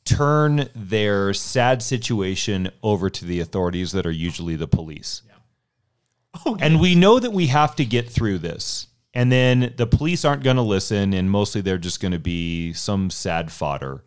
turn 0.05 0.69
their 0.75 1.33
sad 1.33 1.81
situation 1.81 2.69
over 2.83 3.09
to 3.09 3.25
the 3.25 3.39
authorities 3.39 3.91
that 3.91 4.05
are 4.05 4.11
usually 4.11 4.55
the 4.55 4.67
police. 4.67 5.23
Oh, 6.45 6.57
and 6.59 6.79
we 6.79 6.95
know 6.95 7.19
that 7.19 7.31
we 7.31 7.47
have 7.47 7.75
to 7.77 7.85
get 7.85 8.09
through 8.09 8.39
this. 8.39 8.87
And 9.13 9.31
then 9.31 9.73
the 9.77 9.87
police 9.87 10.25
aren't 10.25 10.43
going 10.43 10.57
to 10.57 10.61
listen, 10.61 11.13
and 11.13 11.31
mostly 11.31 11.61
they're 11.61 11.77
just 11.77 12.01
going 12.01 12.11
to 12.11 12.19
be 12.19 12.73
some 12.73 13.09
sad 13.09 13.51
fodder. 13.51 14.03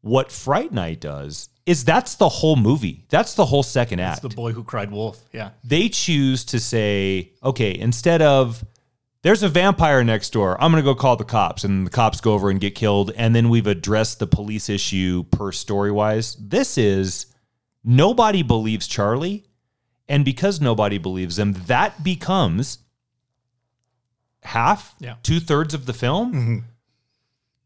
What 0.00 0.30
Fright 0.30 0.72
Night 0.72 1.00
does 1.00 1.48
is 1.66 1.84
that's 1.84 2.14
the 2.14 2.28
whole 2.28 2.56
movie. 2.56 3.04
That's 3.08 3.34
the 3.34 3.44
whole 3.44 3.62
second 3.62 4.00
act 4.00 4.22
the 4.22 4.28
boy 4.28 4.52
who 4.52 4.64
cried 4.64 4.90
wolf. 4.90 5.20
Yeah. 5.32 5.50
they 5.64 5.88
choose 5.88 6.44
to 6.46 6.60
say, 6.60 7.32
okay, 7.42 7.76
instead 7.76 8.22
of 8.22 8.64
there's 9.22 9.42
a 9.42 9.48
vampire 9.48 10.02
next 10.04 10.30
door, 10.30 10.56
I'm 10.60 10.72
going 10.72 10.82
to 10.82 10.84
go 10.84 10.94
call 10.94 11.16
the 11.16 11.24
cops, 11.24 11.64
and 11.64 11.86
the 11.86 11.90
cops 11.90 12.20
go 12.20 12.34
over 12.34 12.50
and 12.50 12.60
get 12.60 12.74
killed, 12.74 13.12
and 13.16 13.34
then 13.34 13.48
we've 13.48 13.66
addressed 13.66 14.18
the 14.18 14.26
police 14.26 14.68
issue 14.68 15.24
per 15.30 15.52
story 15.52 15.90
wise. 15.92 16.34
This 16.36 16.76
is 16.76 17.26
nobody 17.84 18.42
believes 18.42 18.86
Charlie, 18.86 19.44
and 20.08 20.24
because 20.24 20.60
nobody 20.60 20.98
believes 20.98 21.38
him, 21.38 21.52
that 21.66 22.02
becomes 22.02 22.78
half, 24.42 24.94
Yeah. 24.98 25.14
two 25.22 25.38
thirds 25.40 25.72
of 25.72 25.86
the 25.86 25.92
film. 25.92 26.32
Mm-hmm. 26.32 26.58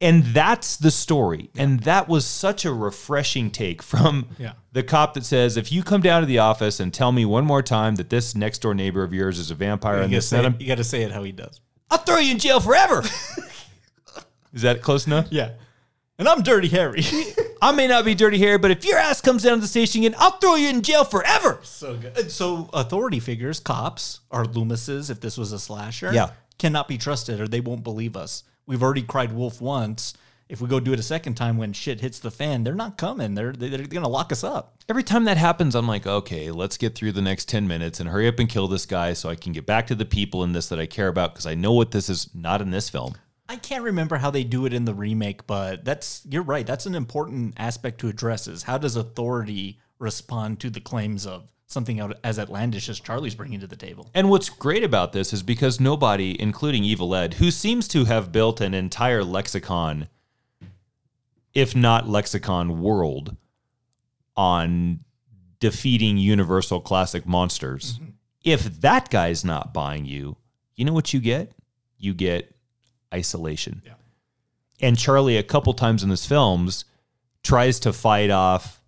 And 0.00 0.24
that's 0.24 0.76
the 0.76 0.90
story. 0.90 1.48
And 1.56 1.80
that 1.80 2.06
was 2.06 2.26
such 2.26 2.64
a 2.66 2.72
refreshing 2.72 3.50
take 3.50 3.82
from 3.82 4.28
Yeah. 4.38 4.52
the 4.72 4.82
cop 4.82 5.14
that 5.14 5.24
says, 5.24 5.56
if 5.56 5.72
you 5.72 5.82
come 5.82 6.02
down 6.02 6.20
to 6.20 6.26
the 6.26 6.38
office 6.38 6.80
and 6.80 6.92
tell 6.92 7.12
me 7.12 7.24
one 7.24 7.46
more 7.46 7.62
time 7.62 7.94
that 7.94 8.10
this 8.10 8.34
next 8.34 8.58
door 8.58 8.74
neighbor 8.74 9.02
of 9.02 9.14
yours 9.14 9.38
is 9.38 9.50
a 9.50 9.54
vampire 9.54 9.98
You 9.98 10.02
and 10.04 10.12
this, 10.12 10.30
you 10.32 10.66
gotta 10.66 10.84
say 10.84 11.02
it 11.02 11.12
how 11.12 11.22
he 11.22 11.32
does. 11.32 11.60
I'll 11.90 11.98
throw 11.98 12.18
you 12.18 12.32
in 12.32 12.38
jail 12.38 12.60
forever. 12.60 13.02
is 14.52 14.62
that 14.62 14.82
close 14.82 15.06
enough? 15.06 15.28
Yeah. 15.30 15.52
And 16.18 16.28
I'm 16.28 16.42
Dirty 16.42 16.68
Harry. 16.68 17.02
I 17.62 17.72
may 17.72 17.86
not 17.86 18.04
be 18.04 18.14
dirty 18.14 18.38
hair, 18.38 18.58
but 18.58 18.70
if 18.70 18.84
your 18.84 18.98
ass 18.98 19.20
comes 19.20 19.42
down 19.42 19.56
to 19.56 19.60
the 19.62 19.66
station 19.66 20.02
again, 20.02 20.14
I'll 20.18 20.32
throw 20.38 20.56
you 20.56 20.68
in 20.68 20.82
jail 20.82 21.04
forever. 21.04 21.58
so 21.62 21.96
good. 21.96 22.16
And 22.18 22.30
So 22.30 22.68
authority 22.74 23.18
figures, 23.20 23.60
cops, 23.60 24.20
are 24.30 24.44
Loomises, 24.44 25.10
if 25.10 25.20
this 25.20 25.36
was 25.38 25.52
a 25.52 25.58
slasher, 25.58 26.12
Yeah. 26.12 26.30
cannot 26.58 26.86
be 26.88 26.96
trusted 26.98 27.40
or 27.40 27.48
they 27.48 27.60
won't 27.60 27.82
believe 27.82 28.16
us. 28.16 28.44
We've 28.66 28.82
already 28.82 29.02
cried 29.02 29.32
wolf 29.32 29.60
once. 29.60 30.14
If 30.48 30.60
we 30.60 30.68
go 30.68 30.78
do 30.78 30.92
it 30.92 30.98
a 31.00 31.04
second 31.04 31.34
time 31.34 31.56
when 31.56 31.72
shit 31.72 32.00
hits 32.00 32.20
the 32.20 32.30
fan, 32.30 32.62
they're 32.62 32.74
not 32.74 32.98
coming. 32.98 33.34
They're 33.34 33.52
they're, 33.52 33.86
gonna 33.86 34.08
lock 34.08 34.30
us 34.30 34.44
up. 34.44 34.78
Every 34.88 35.02
time 35.02 35.24
that 35.24 35.36
happens, 35.36 35.74
I'm 35.74 35.88
like, 35.88 36.06
okay, 36.06 36.52
let's 36.52 36.76
get 36.76 36.94
through 36.94 37.12
the 37.12 37.22
next 37.22 37.48
10 37.48 37.66
minutes 37.66 37.98
and 37.98 38.08
hurry 38.08 38.28
up 38.28 38.38
and 38.38 38.48
kill 38.48 38.68
this 38.68 38.86
guy 38.86 39.12
so 39.12 39.28
I 39.28 39.34
can 39.34 39.52
get 39.52 39.66
back 39.66 39.88
to 39.88 39.96
the 39.96 40.04
people 40.04 40.44
in 40.44 40.52
this 40.52 40.68
that 40.68 40.78
I 40.78 40.86
care 40.86 41.08
about 41.08 41.34
because 41.34 41.46
I 41.46 41.54
know 41.56 41.72
what 41.72 41.90
this 41.90 42.08
is 42.08 42.30
not 42.32 42.62
in 42.62 42.70
this 42.70 42.88
film. 42.88 43.16
I 43.48 43.56
can't 43.56 43.84
remember 43.84 44.16
how 44.16 44.30
they 44.30 44.44
do 44.44 44.66
it 44.66 44.72
in 44.72 44.84
the 44.84 44.94
remake, 44.94 45.46
but 45.46 45.84
that's 45.84 46.22
you're 46.28 46.42
right. 46.42 46.66
That's 46.66 46.86
an 46.86 46.94
important 46.94 47.54
aspect 47.56 48.00
to 48.00 48.08
address 48.08 48.46
is 48.46 48.64
how 48.64 48.78
does 48.78 48.96
authority 48.96 49.80
respond 49.98 50.60
to 50.60 50.70
the 50.70 50.80
claims 50.80 51.26
of 51.26 51.50
something 51.66 52.00
out 52.00 52.16
as 52.22 52.38
outlandish 52.38 52.88
as 52.88 53.00
Charlie's 53.00 53.34
bringing 53.34 53.60
to 53.60 53.66
the 53.66 53.76
table? 53.76 54.10
And 54.14 54.30
what's 54.30 54.48
great 54.48 54.84
about 54.84 55.12
this 55.12 55.32
is 55.32 55.42
because 55.42 55.80
nobody, 55.80 56.40
including 56.40 56.84
Evil 56.84 57.14
Ed, 57.14 57.34
who 57.34 57.50
seems 57.50 57.88
to 57.88 58.04
have 58.04 58.32
built 58.32 58.60
an 58.60 58.74
entire 58.74 59.24
lexicon, 59.24 60.08
if 61.54 61.74
not 61.74 62.08
lexicon 62.08 62.80
world, 62.80 63.36
on 64.36 65.00
defeating 65.58 66.18
universal 66.18 66.80
classic 66.80 67.26
monsters. 67.26 67.94
Mm-hmm. 67.94 68.10
If 68.44 68.80
that 68.82 69.10
guy's 69.10 69.44
not 69.44 69.74
buying 69.74 70.04
you, 70.04 70.36
you 70.76 70.84
know 70.84 70.92
what 70.92 71.12
you 71.12 71.20
get? 71.20 71.52
You 71.98 72.14
get 72.14 72.54
isolation. 73.12 73.82
And 74.80 74.98
Charlie, 74.98 75.38
a 75.38 75.42
couple 75.42 75.72
times 75.72 76.02
in 76.02 76.10
this 76.10 76.26
films, 76.26 76.84
tries 77.42 77.80
to 77.80 77.92
fight 77.92 78.30
off 78.30 78.80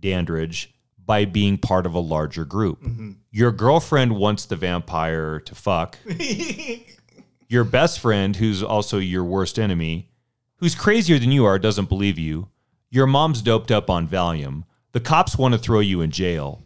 Dandridge 0.00 0.74
by 1.06 1.24
being 1.24 1.56
part 1.56 1.86
of 1.86 1.94
a 1.94 2.00
larger 2.00 2.44
group. 2.44 2.84
Your 3.30 3.52
girlfriend 3.52 4.16
wants 4.16 4.44
the 4.44 4.56
vampire 4.56 5.38
to 5.40 5.54
fuck. 5.54 5.98
your 7.48 7.64
best 7.64 8.00
friend, 8.00 8.34
who's 8.36 8.62
also 8.62 8.98
your 8.98 9.24
worst 9.24 9.58
enemy, 9.58 10.08
who's 10.56 10.74
crazier 10.74 11.18
than 11.18 11.30
you 11.32 11.44
are, 11.44 11.58
doesn't 11.58 11.88
believe 11.88 12.18
you. 12.18 12.48
Your 12.90 13.06
mom's 13.06 13.42
doped 13.42 13.70
up 13.70 13.88
on 13.90 14.08
Valium. 14.08 14.64
The 14.92 15.00
cops 15.00 15.36
want 15.36 15.54
to 15.54 15.58
throw 15.58 15.80
you 15.80 16.00
in 16.00 16.10
jail. 16.10 16.62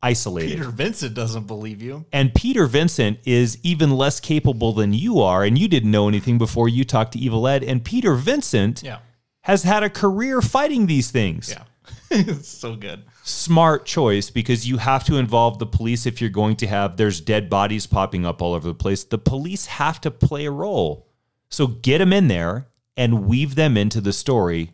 Isolated. 0.00 0.58
Peter 0.58 0.70
Vincent 0.70 1.14
doesn't 1.14 1.48
believe 1.48 1.82
you. 1.82 2.04
And 2.12 2.32
Peter 2.32 2.66
Vincent 2.66 3.18
is 3.24 3.58
even 3.64 3.90
less 3.90 4.20
capable 4.20 4.72
than 4.72 4.94
you 4.94 5.20
are, 5.20 5.42
and 5.42 5.58
you 5.58 5.66
didn't 5.66 5.90
know 5.90 6.06
anything 6.06 6.38
before 6.38 6.68
you 6.68 6.84
talked 6.84 7.12
to 7.14 7.18
Evil 7.18 7.48
Ed. 7.48 7.64
And 7.64 7.84
Peter 7.84 8.14
Vincent 8.14 8.82
Yeah. 8.84 8.98
has 9.42 9.64
had 9.64 9.82
a 9.82 9.90
career 9.90 10.40
fighting 10.40 10.86
these 10.86 11.10
things. 11.10 11.50
Yeah. 11.50 11.64
It's 12.10 12.48
so 12.48 12.74
good. 12.76 13.04
Smart 13.22 13.84
choice 13.86 14.30
because 14.30 14.66
you 14.68 14.78
have 14.78 15.04
to 15.04 15.16
involve 15.16 15.58
the 15.58 15.66
police 15.66 16.06
if 16.06 16.20
you're 16.20 16.30
going 16.30 16.56
to 16.56 16.66
have 16.66 16.96
there's 16.96 17.20
dead 17.20 17.48
bodies 17.50 17.86
popping 17.86 18.24
up 18.24 18.40
all 18.42 18.54
over 18.54 18.68
the 18.68 18.74
place. 18.74 19.04
The 19.04 19.18
police 19.18 19.66
have 19.66 20.00
to 20.02 20.10
play 20.10 20.46
a 20.46 20.50
role. 20.50 21.06
So 21.50 21.66
get 21.66 21.98
them 21.98 22.12
in 22.12 22.28
there 22.28 22.68
and 22.96 23.26
weave 23.26 23.54
them 23.54 23.76
into 23.76 24.00
the 24.00 24.12
story. 24.12 24.72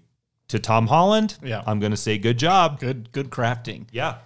To 0.49 0.59
Tom 0.59 0.89
Holland, 0.89 1.39
Yeah. 1.43 1.63
I'm 1.67 1.81
going 1.81 1.93
to 1.93 1.97
say 1.97 2.19
good 2.19 2.39
job. 2.39 2.79
Good 2.79 3.11
good 3.13 3.31
crafting. 3.31 3.87
Yeah. 3.93 4.19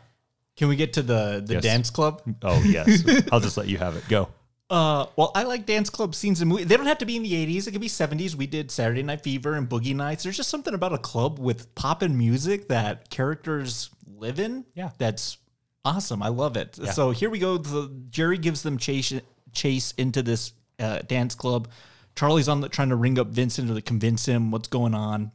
Can 0.56 0.66
we 0.68 0.74
get 0.76 0.92
to 0.94 1.02
the 1.02 1.40
the 1.46 1.54
Yes. 1.54 1.62
dance 1.62 1.90
club? 1.90 2.20
Oh, 2.42 2.60
yes. 2.64 3.04
I'll 3.30 3.38
just 3.40 3.56
let 3.56 3.68
you 3.68 3.78
have 3.78 3.94
it. 3.96 4.02
Go. 4.08 4.28
Uh, 4.70 5.06
well, 5.16 5.32
I 5.34 5.44
like 5.44 5.64
dance 5.64 5.88
club 5.88 6.14
scenes 6.14 6.42
in 6.42 6.48
movies. 6.48 6.66
They 6.66 6.76
don't 6.76 6.86
have 6.86 6.98
to 6.98 7.06
be 7.06 7.16
in 7.16 7.22
the 7.22 7.32
80s. 7.32 7.66
It 7.66 7.72
could 7.72 7.80
be 7.80 7.88
70s. 7.88 8.34
We 8.34 8.46
did 8.46 8.70
Saturday 8.70 9.02
Night 9.02 9.22
Fever 9.22 9.54
and 9.54 9.68
Boogie 9.68 9.96
Nights. 9.96 10.24
There's 10.24 10.36
just 10.36 10.50
something 10.50 10.74
about 10.74 10.92
a 10.92 10.98
club 10.98 11.38
with 11.38 11.74
poppin' 11.74 12.18
music 12.18 12.68
that 12.68 13.08
characters 13.08 13.88
live 14.06 14.38
in. 14.38 14.66
Yeah. 14.74 14.90
That's 14.98 15.38
awesome. 15.84 16.22
I 16.22 16.28
love 16.28 16.56
it. 16.56 16.78
So 16.92 17.12
here 17.12 17.30
we 17.30 17.38
go. 17.38 17.56
The, 17.56 17.90
Jerry 18.10 18.36
gives 18.36 18.62
them 18.62 18.76
chase 18.76 19.12
chase 19.52 19.92
into 19.92 20.22
this 20.22 20.52
uh, 20.78 20.98
dance 21.06 21.34
club. 21.34 21.68
Charlie's 22.14 22.48
on 22.48 22.60
the, 22.60 22.68
trying 22.68 22.90
to 22.90 22.96
ring 22.96 23.18
up 23.18 23.28
Vincent 23.28 23.74
to 23.74 23.80
convince 23.80 24.26
him 24.26 24.50
what's 24.50 24.68
going 24.68 24.94
on. 24.94 25.32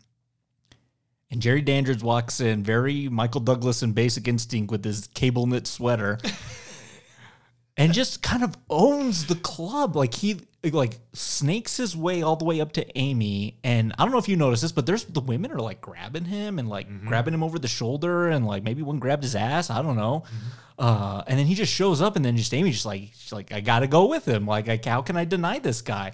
And 1.31 1.41
Jerry 1.41 1.61
Dandridge 1.61 2.03
walks 2.03 2.39
in, 2.39 2.63
very 2.63 3.09
Michael 3.09 3.41
Douglas 3.41 3.81
and 3.81 3.95
Basic 3.95 4.27
Instinct 4.27 4.69
with 4.71 4.85
his 4.85 5.07
cable 5.15 5.47
knit 5.47 5.65
sweater 5.65 6.19
and 7.77 7.93
just 7.93 8.21
kind 8.21 8.43
of 8.43 8.55
owns 8.69 9.25
the 9.25 9.35
club. 9.35 9.95
Like 9.95 10.13
he 10.13 10.41
like 10.63 10.99
snakes 11.13 11.77
his 11.77 11.95
way 11.95 12.21
all 12.21 12.35
the 12.35 12.45
way 12.45 12.61
up 12.61 12.71
to 12.73 12.97
Amy. 12.97 13.57
And 13.63 13.93
I 13.97 14.03
don't 14.03 14.11
know 14.11 14.19
if 14.19 14.29
you 14.29 14.35
noticed 14.35 14.61
this, 14.61 14.71
but 14.71 14.85
there's 14.85 15.05
the 15.05 15.21
women 15.21 15.51
are 15.51 15.59
like 15.59 15.81
grabbing 15.81 16.25
him 16.25 16.59
and 16.59 16.69
like 16.69 16.87
mm-hmm. 16.87 17.07
grabbing 17.07 17.33
him 17.33 17.43
over 17.43 17.59
the 17.59 17.67
shoulder 17.67 18.29
and 18.29 18.45
like 18.45 18.63
maybe 18.63 18.81
one 18.81 18.99
grabbed 18.99 19.23
his 19.23 19.35
ass. 19.35 19.69
I 19.69 19.81
don't 19.81 19.95
know. 19.95 20.23
Mm-hmm. 20.25 20.59
Uh, 20.79 21.23
and 21.27 21.37
then 21.37 21.45
he 21.45 21.55
just 21.55 21.73
shows 21.73 22.01
up 22.01 22.15
and 22.15 22.23
then 22.23 22.37
just 22.37 22.53
Amy 22.53 22.71
just 22.71 22.85
like 22.85 23.11
like 23.31 23.51
I 23.51 23.61
gotta 23.61 23.87
go 23.87 24.05
with 24.05 24.27
him. 24.27 24.45
Like 24.45 24.69
I, 24.69 24.79
how 24.83 25.01
can 25.01 25.17
I 25.17 25.25
deny 25.25 25.59
this 25.59 25.81
guy? 25.81 26.13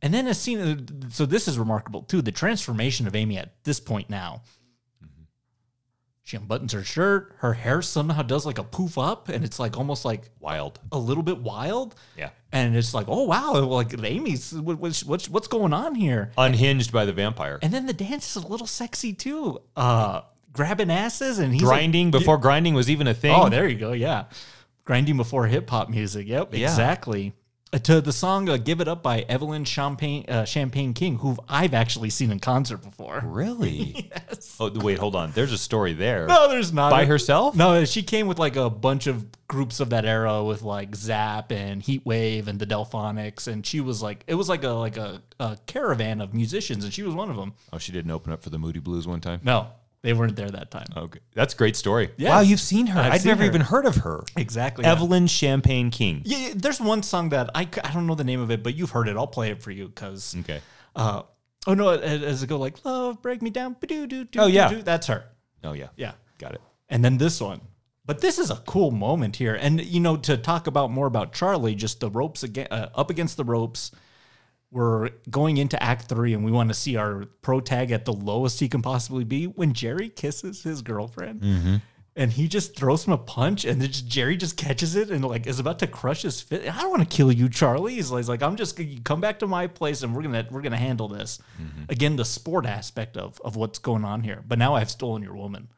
And 0.00 0.12
then 0.12 0.26
a 0.26 0.34
scene. 0.34 0.60
Uh, 0.60 1.08
so 1.10 1.26
this 1.26 1.46
is 1.48 1.58
remarkable 1.58 2.02
too. 2.02 2.22
The 2.22 2.32
transformation 2.32 3.06
of 3.06 3.14
Amy 3.14 3.38
at 3.38 3.52
this 3.64 3.80
point 3.80 4.08
now. 4.08 4.42
She 6.24 6.38
unbuttons 6.38 6.70
her 6.72 6.84
shirt. 6.84 7.34
Her 7.38 7.52
hair 7.52 7.82
somehow 7.82 8.22
does 8.22 8.46
like 8.46 8.58
a 8.58 8.62
poof 8.64 8.96
up, 8.96 9.28
and 9.28 9.44
it's 9.44 9.58
like 9.58 9.76
almost 9.76 10.04
like 10.04 10.30
Wild. 10.38 10.78
a 10.92 10.98
little 10.98 11.24
bit 11.24 11.38
wild. 11.38 11.96
Yeah. 12.16 12.30
And 12.52 12.76
it's 12.76 12.94
like, 12.94 13.06
oh 13.08 13.24
wow, 13.24 13.54
like 13.64 13.92
Amy's 14.04 14.52
what, 14.52 14.78
what's 14.78 15.04
what's 15.04 15.28
what's 15.28 15.48
going 15.48 15.72
on 15.72 15.94
here? 15.96 16.30
Unhinged 16.38 16.92
by 16.92 17.04
the 17.06 17.12
vampire. 17.12 17.58
And 17.60 17.72
then 17.72 17.86
the 17.86 17.92
dance 17.92 18.36
is 18.36 18.44
a 18.44 18.46
little 18.46 18.68
sexy 18.68 19.12
too. 19.12 19.60
Uh, 19.76 20.20
grabbing 20.52 20.90
asses 20.90 21.38
and 21.40 21.52
he's 21.52 21.62
like- 21.62 21.70
grinding 21.78 22.10
before 22.12 22.38
grinding 22.38 22.74
was 22.74 22.88
even 22.88 23.08
a 23.08 23.14
thing. 23.14 23.34
oh, 23.34 23.48
there 23.48 23.66
you 23.66 23.76
go. 23.76 23.92
Yeah, 23.92 24.26
grinding 24.84 25.16
before 25.16 25.46
hip 25.48 25.68
hop 25.68 25.88
music. 25.88 26.28
Yep, 26.28 26.54
Yeah. 26.54 26.68
exactly. 26.68 27.32
Uh, 27.74 27.78
to 27.78 28.02
the 28.02 28.12
song 28.12 28.50
uh, 28.50 28.58
"Give 28.58 28.82
It 28.82 28.88
Up" 28.88 29.02
by 29.02 29.20
Evelyn 29.20 29.64
Champagne 29.64 30.26
uh, 30.28 30.44
Champagne 30.44 30.92
King, 30.92 31.16
who 31.16 31.36
I've 31.48 31.72
actually 31.72 32.10
seen 32.10 32.30
in 32.30 32.38
concert 32.38 32.78
before. 32.78 33.22
Really? 33.32 34.10
yes. 34.14 34.56
Oh, 34.60 34.70
wait, 34.80 34.98
hold 34.98 35.16
on. 35.16 35.32
There's 35.32 35.52
a 35.52 35.58
story 35.58 35.94
there. 35.94 36.26
No, 36.26 36.48
there's 36.48 36.72
not. 36.72 36.90
By 36.90 37.06
herself? 37.06 37.56
No, 37.56 37.84
she 37.86 38.02
came 38.02 38.26
with 38.26 38.38
like 38.38 38.56
a 38.56 38.68
bunch 38.68 39.06
of 39.06 39.24
groups 39.48 39.80
of 39.80 39.90
that 39.90 40.04
era 40.04 40.44
with 40.44 40.62
like 40.62 40.94
Zapp 40.94 41.50
and 41.50 41.82
Heatwave 41.82 42.46
and 42.46 42.58
the 42.58 42.66
Delfonics, 42.66 43.48
and 43.48 43.64
she 43.64 43.80
was 43.80 44.02
like, 44.02 44.22
it 44.26 44.34
was 44.34 44.48
like 44.50 44.64
a 44.64 44.70
like 44.70 44.98
a, 44.98 45.22
a 45.40 45.56
caravan 45.66 46.20
of 46.20 46.34
musicians, 46.34 46.84
and 46.84 46.92
she 46.92 47.02
was 47.02 47.14
one 47.14 47.30
of 47.30 47.36
them. 47.36 47.54
Oh, 47.72 47.78
she 47.78 47.90
didn't 47.92 48.10
open 48.10 48.32
up 48.32 48.42
for 48.42 48.50
the 48.50 48.58
Moody 48.58 48.80
Blues 48.80 49.06
one 49.06 49.20
time? 49.20 49.40
No, 49.42 49.68
they 50.02 50.12
weren't 50.12 50.36
there 50.36 50.50
that 50.50 50.70
time. 50.70 50.86
Okay. 50.96 51.20
That's 51.34 51.54
a 51.54 51.56
great 51.56 51.76
story. 51.76 52.10
Yes. 52.16 52.30
Wow, 52.30 52.40
you've 52.40 52.60
seen 52.60 52.86
her. 52.88 53.00
I've 53.00 53.12
I'd 53.12 53.20
seen 53.22 53.30
never 53.30 53.42
her. 53.42 53.48
even 53.48 53.60
heard 53.60 53.86
of 53.86 53.96
her. 53.96 54.24
Exactly. 54.36 54.84
yeah. 54.84 54.92
Evelyn 54.92 55.26
Champagne 55.28 55.90
King. 55.90 56.22
Yeah, 56.24 56.38
yeah, 56.48 56.52
there's 56.56 56.80
one 56.80 57.02
song 57.02 57.28
that 57.30 57.50
I, 57.54 57.64
c- 57.64 57.80
I 57.84 57.92
don't 57.92 58.06
know 58.06 58.14
the 58.14 58.24
name 58.24 58.40
of 58.40 58.50
it, 58.50 58.62
but 58.62 58.74
you've 58.74 58.90
heard 58.90 59.08
it. 59.08 59.16
I'll 59.16 59.26
play 59.26 59.50
it 59.50 59.62
for 59.62 59.70
you 59.70 59.88
because. 59.88 60.34
Okay. 60.40 60.60
Uh, 60.94 61.22
oh 61.66 61.74
no! 61.74 61.88
As 61.90 62.22
as 62.22 62.42
it 62.42 62.48
go 62.48 62.58
like 62.58 62.84
love, 62.84 63.22
break 63.22 63.40
me 63.42 63.50
down. 63.50 63.76
ba-doo-doo-doo-doo-doo," 63.80 64.40
Oh, 64.40 64.46
yeah. 64.46 64.80
that's 64.84 65.06
her. 65.06 65.24
Oh, 65.64 65.72
yeah. 65.72 65.88
Yeah. 65.96 66.12
Got 66.38 66.54
it. 66.54 66.60
And 66.88 67.04
then 67.04 67.16
this 67.18 67.40
one. 67.40 67.60
But 68.04 68.20
this 68.20 68.40
is 68.40 68.50
a 68.50 68.56
cool 68.66 68.90
moment 68.90 69.36
here. 69.36 69.54
And, 69.54 69.80
you 69.80 70.00
know, 70.00 70.16
to 70.16 70.36
talk 70.36 70.66
about 70.66 70.90
more 70.90 71.06
about 71.06 71.32
Charlie, 71.32 71.76
just 71.76 72.00
the 72.00 72.10
ropes 72.10 72.42
again, 72.42 72.66
uh, 72.72 72.88
up 72.96 73.10
against 73.10 73.36
the 73.36 73.44
ropes. 73.44 73.92
We're 74.72 75.10
going 75.30 75.58
into 75.58 75.80
act 75.80 76.08
three 76.08 76.32
and 76.32 76.44
we 76.44 76.50
want 76.50 76.70
to 76.70 76.74
see 76.74 76.96
our 76.96 77.26
pro 77.42 77.60
tag 77.60 77.92
at 77.92 78.06
the 78.06 78.12
lowest 78.12 78.58
he 78.58 78.68
can 78.68 78.80
possibly 78.80 79.22
be 79.22 79.44
when 79.44 79.74
Jerry 79.74 80.08
kisses 80.08 80.62
his 80.62 80.80
girlfriend. 80.82 81.42
Mm-hmm. 81.42 81.76
And 82.14 82.30
he 82.30 82.46
just 82.48 82.76
throws 82.76 83.06
him 83.06 83.14
a 83.14 83.18
punch, 83.18 83.64
and 83.64 83.80
then 83.80 83.88
just, 83.88 84.06
Jerry 84.06 84.36
just 84.36 84.58
catches 84.58 84.96
it 84.96 85.10
and 85.10 85.24
like 85.24 85.46
is 85.46 85.58
about 85.58 85.78
to 85.78 85.86
crush 85.86 86.22
his 86.22 86.42
fist. 86.42 86.68
I 86.68 86.82
don't 86.82 86.90
want 86.90 87.08
to 87.08 87.16
kill 87.16 87.32
you, 87.32 87.48
Charlie. 87.48 87.94
He's 87.94 88.10
like, 88.10 88.18
he's 88.18 88.28
like, 88.28 88.42
I'm 88.42 88.56
just 88.56 88.76
gonna 88.76 89.00
come 89.02 89.22
back 89.22 89.38
to 89.38 89.46
my 89.46 89.66
place, 89.66 90.02
and 90.02 90.14
we're 90.14 90.20
gonna 90.20 90.46
we're 90.50 90.60
gonna 90.60 90.76
handle 90.76 91.08
this. 91.08 91.38
Mm-hmm. 91.58 91.84
Again, 91.88 92.16
the 92.16 92.26
sport 92.26 92.66
aspect 92.66 93.16
of 93.16 93.40
of 93.42 93.56
what's 93.56 93.78
going 93.78 94.04
on 94.04 94.22
here. 94.22 94.44
But 94.46 94.58
now 94.58 94.74
I've 94.74 94.90
stolen 94.90 95.22
your 95.22 95.34
woman 95.34 95.68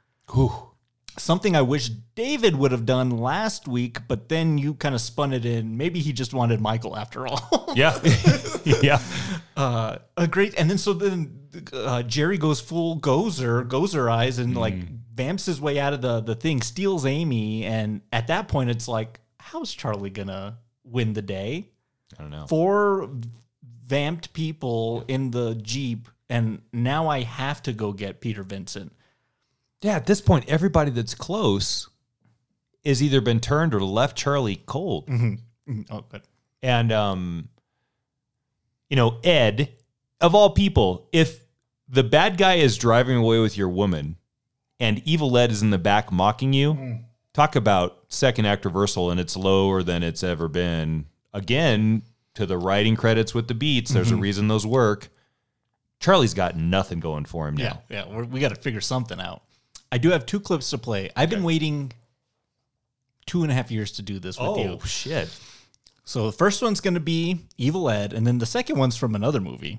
something 1.16 1.54
I 1.56 1.62
wish 1.62 1.88
David 2.14 2.56
would 2.56 2.72
have 2.72 2.86
done 2.86 3.10
last 3.10 3.68
week, 3.68 4.06
but 4.08 4.28
then 4.28 4.58
you 4.58 4.74
kind 4.74 4.94
of 4.94 5.00
spun 5.00 5.32
it 5.32 5.44
in. 5.44 5.76
Maybe 5.76 6.00
he 6.00 6.12
just 6.12 6.34
wanted 6.34 6.60
Michael 6.60 6.96
after 6.96 7.26
all. 7.26 7.62
Yeah. 7.74 7.98
yeah. 8.64 9.00
uh, 9.56 9.98
a 10.16 10.28
great, 10.28 10.54
and 10.56 10.70
then 10.70 10.78
so 10.78 10.92
then 10.92 11.48
uh, 11.72 12.04
Jerry 12.04 12.38
goes 12.38 12.60
full 12.60 13.00
Gozer, 13.00 13.66
Gozer 13.66 14.08
eyes, 14.08 14.38
and 14.38 14.56
like 14.56 14.76
vamps 15.12 15.46
his 15.46 15.60
way 15.60 15.80
out 15.80 15.92
of 15.92 16.00
the 16.00 16.20
the 16.20 16.36
thing, 16.36 16.62
steals 16.62 17.04
Amy, 17.04 17.64
and 17.64 18.00
at 18.12 18.28
that 18.28 18.46
point 18.46 18.70
it's 18.70 18.86
like, 18.86 19.18
how's 19.40 19.72
Charlie 19.72 20.10
gonna 20.10 20.58
win 20.84 21.14
the 21.14 21.22
day? 21.22 21.68
I 22.16 22.22
don't 22.22 22.30
know. 22.30 22.46
Four 22.46 23.10
vamped 23.84 24.32
people 24.32 25.04
in 25.08 25.32
the 25.32 25.56
jeep, 25.56 26.08
and 26.30 26.62
now 26.72 27.08
I 27.08 27.22
have 27.22 27.60
to 27.64 27.72
go 27.72 27.92
get 27.92 28.20
Peter 28.20 28.44
Vincent. 28.44 28.92
Yeah, 29.84 29.96
at 29.96 30.06
this 30.06 30.22
point, 30.22 30.48
everybody 30.48 30.90
that's 30.90 31.14
close 31.14 31.90
has 32.86 33.02
either 33.02 33.20
been 33.20 33.38
turned 33.38 33.74
or 33.74 33.80
left 33.80 34.16
Charlie 34.16 34.56
cold. 34.64 35.06
Mhm. 35.08 35.40
Oh, 35.90 36.00
good. 36.08 36.22
And 36.62 36.90
um, 36.90 37.48
you 38.88 38.96
know, 38.96 39.18
Ed, 39.22 39.74
of 40.22 40.34
all 40.34 40.50
people, 40.50 41.08
if 41.12 41.40
the 41.86 42.02
bad 42.02 42.38
guy 42.38 42.54
is 42.54 42.78
driving 42.78 43.16
away 43.18 43.38
with 43.40 43.58
your 43.58 43.68
woman 43.68 44.16
and 44.80 45.02
evil 45.04 45.36
Ed 45.36 45.50
is 45.50 45.60
in 45.60 45.68
the 45.68 45.76
back 45.78 46.10
mocking 46.10 46.54
you, 46.54 47.00
talk 47.34 47.54
about 47.54 48.04
second 48.08 48.46
act 48.46 48.64
reversal 48.64 49.10
and 49.10 49.20
it's 49.20 49.36
lower 49.36 49.82
than 49.82 50.02
it's 50.02 50.22
ever 50.22 50.48
been. 50.48 51.04
Again, 51.34 52.04
to 52.34 52.46
the 52.46 52.56
writing 52.56 52.96
credits 52.96 53.34
with 53.34 53.48
the 53.48 53.54
beats, 53.54 53.90
there's 53.90 54.10
a 54.12 54.16
reason 54.16 54.48
those 54.48 54.66
work. 54.66 55.10
Charlie's 56.00 56.32
got 56.34 56.56
nothing 56.56 57.00
going 57.00 57.26
for 57.26 57.46
him 57.48 57.56
now. 57.56 57.82
Yeah, 57.90 58.06
yeah, 58.06 58.20
we 58.22 58.40
got 58.40 58.48
to 58.48 58.54
figure 58.60 58.80
something 58.80 59.20
out. 59.20 59.42
I 59.94 59.96
do 59.96 60.10
have 60.10 60.26
two 60.26 60.40
clips 60.40 60.70
to 60.70 60.78
play. 60.78 61.08
I've 61.14 61.30
been 61.30 61.44
waiting 61.44 61.92
two 63.26 63.44
and 63.44 63.52
a 63.52 63.54
half 63.54 63.70
years 63.70 63.92
to 63.92 64.02
do 64.02 64.18
this 64.18 64.36
with 64.36 64.58
you. 64.58 64.70
Oh 64.82 64.84
shit. 64.84 65.28
So 66.04 66.26
the 66.26 66.32
first 66.32 66.60
one's 66.62 66.80
going 66.80 66.94
to 66.94 67.00
be 67.00 67.42
Evil 67.58 67.88
Ed, 67.88 68.12
and 68.12 68.26
then 68.26 68.38
the 68.38 68.44
second 68.44 68.76
one's 68.76 68.96
from 68.96 69.14
another 69.14 69.40
movie. 69.40 69.78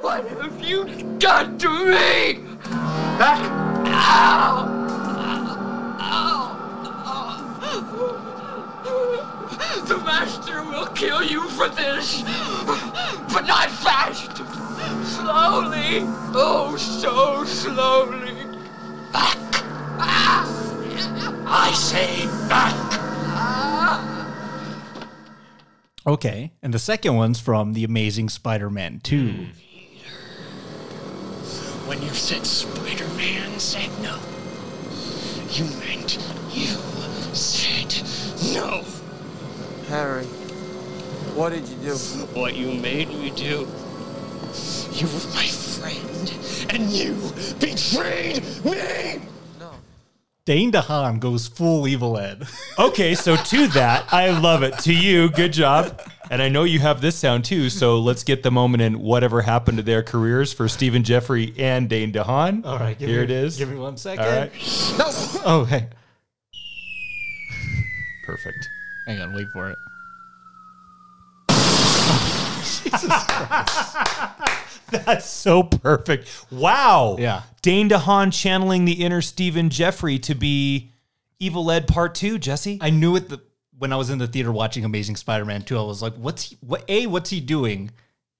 What 0.00 0.26
have 0.26 0.64
you 0.64 0.86
done 1.18 1.58
to 1.58 1.68
me? 1.68 2.38
Back! 3.18 3.44
Ow! 3.88 4.64
Ow! 6.00 6.56
The 9.86 9.98
master 9.98 10.64
will 10.64 10.86
kill 10.86 11.22
you 11.22 11.46
for 11.50 11.68
this, 11.68 12.22
but 13.34 13.46
not 13.46 13.68
fast. 13.68 14.38
Slowly, 15.04 16.06
oh, 16.32 16.74
so 16.78 17.44
slowly. 17.44 18.39
Back! 19.12 19.36
I 21.52 21.72
say 21.74 22.26
back! 22.48 22.76
Okay, 26.06 26.52
and 26.62 26.72
the 26.72 26.78
second 26.78 27.14
one's 27.16 27.40
from 27.40 27.74
The 27.74 27.84
Amazing 27.84 28.30
Spider-Man 28.30 29.00
2. 29.02 29.46
When 31.86 32.00
you 32.02 32.08
said 32.10 32.46
Spider 32.46 33.08
Man 33.16 33.58
said 33.58 33.90
no, 34.00 34.18
you 35.50 35.64
meant 35.80 36.18
you 36.52 36.76
said 37.34 37.92
no. 38.54 38.84
Harry, 39.88 40.24
what 41.34 41.50
did 41.50 41.68
you 41.68 41.76
do? 41.76 41.94
What 42.32 42.54
you 42.54 42.74
made 42.74 43.08
me 43.08 43.30
do. 43.30 43.66
You 44.92 45.06
were 45.06 45.26
my 45.34 45.46
friend, 45.80 46.70
and 46.70 46.90
you 46.90 47.14
betrayed 47.58 48.42
me! 48.64 49.20
Dane 50.46 50.72
DeHaan 50.72 51.20
goes 51.20 51.46
full 51.46 51.86
Evil 51.86 52.18
Ed. 52.18 52.44
Okay, 52.78 53.14
so 53.14 53.36
to 53.36 53.66
that, 53.68 54.06
I 54.12 54.30
love 54.38 54.62
it. 54.62 54.78
To 54.80 54.94
you, 54.94 55.28
good 55.30 55.52
job. 55.52 56.00
And 56.30 56.40
I 56.40 56.48
know 56.48 56.64
you 56.64 56.78
have 56.78 57.00
this 57.02 57.14
sound 57.16 57.44
too, 57.44 57.68
so 57.68 57.98
let's 57.98 58.24
get 58.24 58.42
the 58.42 58.50
moment 58.50 58.82
in 58.82 59.00
whatever 59.00 59.42
happened 59.42 59.76
to 59.78 59.82
their 59.82 60.02
careers 60.02 60.52
for 60.52 60.66
Stephen 60.68 61.02
Geoffreys 61.02 61.58
and 61.58 61.88
Dane 61.88 62.10
DeHaan. 62.12 62.64
All 62.64 62.78
right, 62.78 62.96
here 62.96 63.18
me- 63.18 63.24
it 63.24 63.30
is. 63.30 63.58
give 63.58 63.68
me 63.70 63.76
one 63.76 63.96
second. 63.98 64.24
All 64.24 64.30
right, 64.30 64.50
No! 64.98 65.10
Oh, 65.44 65.64
hey. 65.68 65.88
perfect. 68.24 68.68
Hang 69.06 69.20
on, 69.20 69.34
wait 69.34 69.48
for 69.52 69.70
it. 69.70 69.76
That's 75.06 75.26
so 75.26 75.62
perfect. 75.62 76.28
Wow. 76.50 77.16
Yeah. 77.18 77.42
Dane 77.62 77.88
DeHaan 77.88 78.32
channeling 78.32 78.84
the 78.84 79.04
inner 79.04 79.20
Stephen 79.22 79.68
Geoffreys 79.68 80.22
to 80.22 80.34
be 80.34 80.90
Evil 81.38 81.70
Ed 81.70 81.86
Part 81.86 82.14
Two. 82.14 82.38
Jesse, 82.38 82.78
I 82.80 82.90
knew 82.90 83.16
it 83.16 83.28
the, 83.28 83.40
when 83.78 83.92
I 83.92 83.96
was 83.96 84.10
in 84.10 84.18
the 84.18 84.26
theater 84.26 84.52
watching 84.52 84.84
Amazing 84.84 85.16
Spider-Man 85.16 85.62
2. 85.62 85.78
I 85.78 85.82
was 85.82 86.02
like, 86.02 86.14
what's 86.14 86.50
he, 86.50 86.58
what, 86.60 86.84
A, 86.88 87.06
what's 87.06 87.30
he 87.30 87.40
doing? 87.40 87.90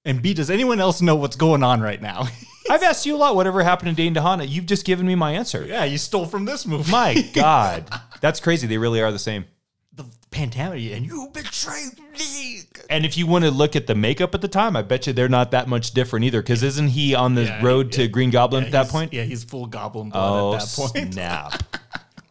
And 0.05 0.21
B, 0.21 0.33
does 0.33 0.49
anyone 0.49 0.79
else 0.79 1.01
know 1.01 1.15
what's 1.15 1.35
going 1.35 1.63
on 1.63 1.81
right 1.81 2.01
now? 2.01 2.27
I've 2.69 2.83
asked 2.83 3.05
you 3.05 3.15
a 3.15 3.17
lot. 3.17 3.35
Whatever 3.35 3.63
happened 3.63 3.89
to 3.89 3.95
Dane 3.95 4.15
DeHaan? 4.15 4.47
You've 4.47 4.65
just 4.65 4.85
given 4.85 5.05
me 5.05 5.15
my 5.15 5.33
answer. 5.33 5.65
yeah, 5.65 5.83
you 5.83 5.97
stole 5.97 6.25
from 6.25 6.45
this 6.45 6.65
movie. 6.65 6.91
My 6.91 7.29
God, 7.33 7.85
that's 8.19 8.39
crazy. 8.39 8.67
They 8.67 8.77
really 8.77 9.01
are 9.01 9.11
the 9.11 9.19
same. 9.19 9.45
The 9.93 10.05
Pantera, 10.31 10.95
and 10.95 11.05
you 11.05 11.29
betrayed 11.33 11.99
me. 12.17 12.61
And 12.89 13.05
if 13.05 13.17
you 13.17 13.27
want 13.27 13.43
to 13.45 13.51
look 13.51 13.75
at 13.75 13.87
the 13.87 13.95
makeup 13.95 14.33
at 14.33 14.41
the 14.41 14.47
time, 14.47 14.75
I 14.75 14.81
bet 14.81 15.05
you 15.07 15.13
they're 15.13 15.27
not 15.29 15.51
that 15.51 15.67
much 15.67 15.91
different 15.91 16.25
either. 16.25 16.41
Because 16.41 16.63
isn't 16.63 16.87
he 16.89 17.13
on 17.13 17.35
the 17.35 17.43
Yeah, 17.43 17.63
road 17.63 17.91
to. 17.93 18.07
Green 18.07 18.29
Goblin 18.29 18.63
Yeah, 18.63 18.67
at 18.67 18.71
that 18.71 18.87
point? 18.89 19.11
Yeah, 19.13 19.23
he's 19.23 19.43
full 19.43 19.65
goblin 19.65 20.09
blood 20.09 20.41
Oh, 20.41 20.55
at 20.55 20.61
that 20.61 20.73
point. 20.93 21.13
snap. 21.13 21.63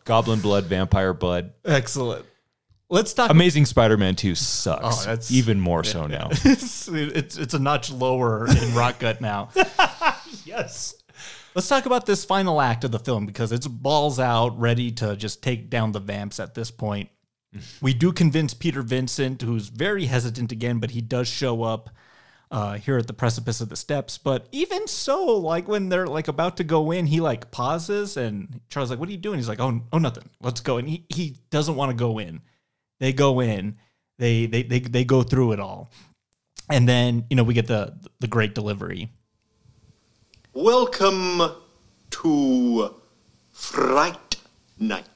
Goblin 0.05 0.41
blood, 0.41 0.65
vampire 0.65 1.12
blood. 1.12 1.53
Excellent. 1.65 2.24
Let's 2.89 3.12
talk. 3.12 3.31
Amazing 3.31 3.66
Spider-Man 3.66 4.16
2 4.16 4.35
sucks. 4.35 4.82
Oh, 4.82 5.05
that's- 5.05 5.31
Even 5.31 5.61
more 5.61 5.85
so 5.85 6.07
now. 6.07 6.28
it's, 6.31 6.89
it's 6.89 7.37
it's 7.39 7.55
a 7.55 7.59
notch 7.61 7.93
lower 7.93 8.49
in 8.49 8.74
rock 8.74 8.99
gut 8.99 9.20
now. 9.20 9.51
yes. 10.45 10.95
Let's 11.55 11.69
talk 11.69 11.87
about 11.87 12.07
this 12.07 12.24
final 12.24 12.61
act 12.61 12.82
of 12.85 12.91
the 12.91 12.99
film 12.99 13.27
because 13.27 13.53
it's 13.53 13.66
balls 13.69 14.19
out, 14.19 14.59
ready 14.59 14.91
to 14.93 15.15
just 15.16 15.43
take 15.43 15.69
down 15.70 15.93
the 15.93 16.01
vamps 16.01 16.41
at 16.41 16.55
this 16.55 16.70
point. 16.70 17.11
We 17.81 17.94
do 17.94 18.12
convince 18.12 18.55
Peter 18.55 18.82
Vincent, 18.82 19.43
who's 19.43 19.68
very 19.68 20.06
hesitant 20.06 20.52
again, 20.52 20.78
but 20.78 20.93
he 20.93 21.01
does 21.01 21.28
show 21.28 21.62
up 21.64 21.90
uh, 22.51 22.74
here 22.74 22.98
at 22.98 23.06
the 23.06 23.12
precipice 23.12 23.60
of 23.60 23.68
the 23.68 23.77
steps. 23.77 24.18
But 24.18 24.47
even 24.52 24.86
so, 24.86 25.24
like 25.39 25.68
when 25.68 25.89
they're 25.89 26.06
like 26.06 26.28
about 26.28 26.56
to 26.59 26.64
go 26.64 26.90
in, 26.90 27.06
he 27.06 27.20
like 27.20 27.51
pauses 27.51 28.16
and 28.16 28.60
Charles 28.68 28.90
like, 28.90 28.98
"What 28.98 29.09
are 29.09 29.12
you 29.12 29.18
doing?" 29.18 29.39
He's 29.39 29.48
like, 29.48 29.60
"Oh, 29.60 29.82
oh, 29.93 29.98
nothing. 29.98 30.28
Let's 30.40 30.60
go." 30.60 30.78
And 30.78 30.89
he 30.89 31.05
he 31.09 31.36
doesn't 31.51 31.77
want 31.77 31.90
to 31.90 31.97
go 31.97 32.18
in. 32.18 32.40
They 32.98 33.12
go 33.12 33.40
in. 33.40 33.77
They 34.18 34.47
they 34.47 34.62
they 34.62 34.81
they 34.81 35.05
go 35.05 35.22
through 35.22 35.52
it 35.52 35.60
all, 35.60 35.90
and 36.68 36.89
then 36.89 37.24
you 37.31 37.36
know 37.36 37.44
we 37.44 37.55
get 37.55 37.66
the 37.66 37.97
the 38.20 38.28
great 38.28 38.55
delivery. 38.55 39.10
Welcome 40.52 41.43
to 42.10 42.94
Fright 43.52 44.36
Night. 44.78 45.10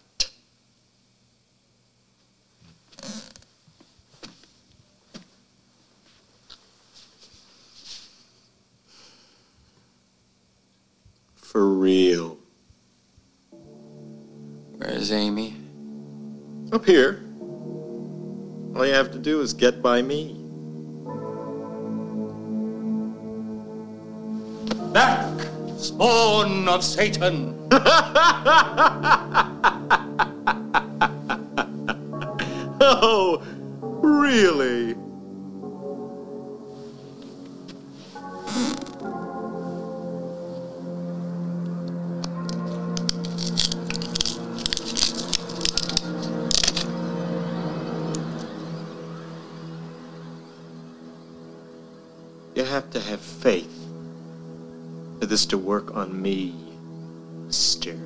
For 11.54 11.68
real. 11.68 12.36
Where's 14.76 15.12
Amy? 15.12 15.54
Up 16.72 16.84
here. 16.84 17.22
All 18.74 18.84
you 18.84 18.92
have 18.92 19.12
to 19.12 19.20
do 19.20 19.40
is 19.40 19.52
get 19.52 19.80
by 19.80 20.02
me. 20.02 20.34
Back, 24.92 25.46
spawn 25.78 26.68
of 26.68 26.82
Satan! 26.82 27.56
Oh, 32.86 33.42
really? 34.02 34.83
On 55.94 56.20
me, 56.20 56.54
Mr. 57.46 57.96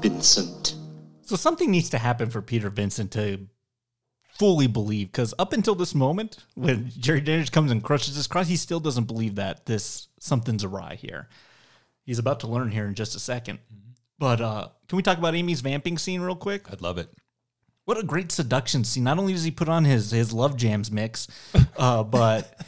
Vincent. 0.00 0.74
So 1.22 1.36
something 1.36 1.70
needs 1.70 1.90
to 1.90 1.98
happen 1.98 2.30
for 2.30 2.40
Peter 2.40 2.70
Vincent 2.70 3.12
to 3.12 3.46
fully 4.38 4.66
believe, 4.66 5.08
because 5.08 5.34
up 5.38 5.52
until 5.52 5.74
this 5.74 5.94
moment, 5.94 6.38
when 6.54 6.90
Jerry 6.98 7.20
Dandridge 7.20 7.52
comes 7.52 7.70
and 7.70 7.82
crushes 7.82 8.16
his 8.16 8.26
cross, 8.26 8.48
he 8.48 8.56
still 8.56 8.80
doesn't 8.80 9.04
believe 9.04 9.34
that 9.34 9.66
this 9.66 10.08
something's 10.20 10.64
awry 10.64 10.94
here. 10.94 11.28
He's 12.04 12.18
about 12.18 12.40
to 12.40 12.46
learn 12.46 12.70
here 12.70 12.86
in 12.86 12.94
just 12.94 13.14
a 13.14 13.18
2nd 13.18 13.58
But 14.18 14.40
uh, 14.40 14.68
can 14.88 14.96
we 14.96 15.02
talk 15.02 15.18
about 15.18 15.34
Amy's 15.34 15.60
vamping 15.60 15.98
scene 15.98 16.22
real 16.22 16.36
quick? 16.36 16.72
I'd 16.72 16.80
love 16.80 16.96
it. 16.96 17.10
What 17.84 17.98
a 17.98 18.02
great 18.02 18.30
seduction 18.32 18.84
scene! 18.84 19.04
Not 19.04 19.18
only 19.18 19.32
does 19.32 19.44
he 19.44 19.50
put 19.50 19.68
on 19.68 19.84
his 19.84 20.10
his 20.10 20.32
love 20.32 20.56
jams 20.56 20.90
mix, 20.90 21.26
uh, 21.76 22.02
but 22.04 22.60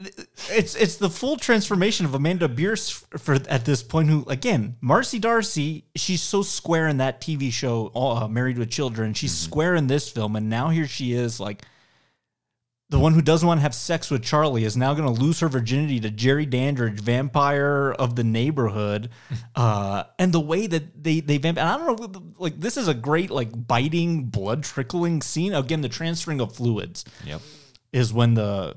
it's 0.00 0.74
it's 0.76 0.96
the 0.96 1.10
full 1.10 1.36
transformation 1.36 2.06
of 2.06 2.14
Amanda 2.14 2.48
Bearse 2.48 2.88
for 3.18 3.34
at 3.48 3.64
this 3.64 3.82
point. 3.82 4.08
Who 4.08 4.24
again, 4.28 4.76
Marcy 4.80 5.18
D'Arcy, 5.18 5.84
she's 5.96 6.22
so 6.22 6.42
square 6.42 6.86
in 6.88 6.98
that 6.98 7.20
TV 7.20 7.52
show, 7.52 7.90
uh, 7.94 8.28
Married 8.28 8.58
with 8.58 8.70
Children. 8.70 9.14
She's 9.14 9.36
square 9.36 9.74
in 9.74 9.88
this 9.88 10.08
film, 10.08 10.36
and 10.36 10.48
now 10.48 10.68
here 10.68 10.86
she 10.86 11.12
is, 11.14 11.40
like 11.40 11.64
the 12.90 12.98
one 12.98 13.12
who 13.12 13.20
doesn't 13.20 13.46
want 13.46 13.58
to 13.58 13.62
have 13.62 13.74
sex 13.74 14.10
with 14.10 14.22
Charlie 14.22 14.64
is 14.64 14.76
now 14.76 14.94
going 14.94 15.12
to 15.14 15.20
lose 15.20 15.40
her 15.40 15.48
virginity 15.48 16.00
to 16.00 16.10
Jerry 16.10 16.46
Dandridge, 16.46 17.00
vampire 17.00 17.90
of 17.92 18.16
the 18.16 18.24
neighborhood. 18.24 19.10
Uh, 19.54 20.04
and 20.20 20.32
the 20.32 20.38
way 20.40 20.68
that 20.68 21.02
they 21.02 21.18
they 21.18 21.36
vamp, 21.38 21.58
and 21.58 21.68
I 21.68 21.76
don't 21.76 22.00
know, 22.14 22.22
like 22.38 22.60
this 22.60 22.76
is 22.76 22.86
a 22.86 22.94
great 22.94 23.28
like 23.30 23.66
biting, 23.66 24.26
blood 24.26 24.62
trickling 24.62 25.20
scene. 25.20 25.52
Again, 25.52 25.80
the 25.80 25.88
transferring 25.88 26.40
of 26.40 26.54
fluids 26.54 27.04
Yep. 27.26 27.40
is 27.92 28.12
when 28.12 28.34
the 28.34 28.76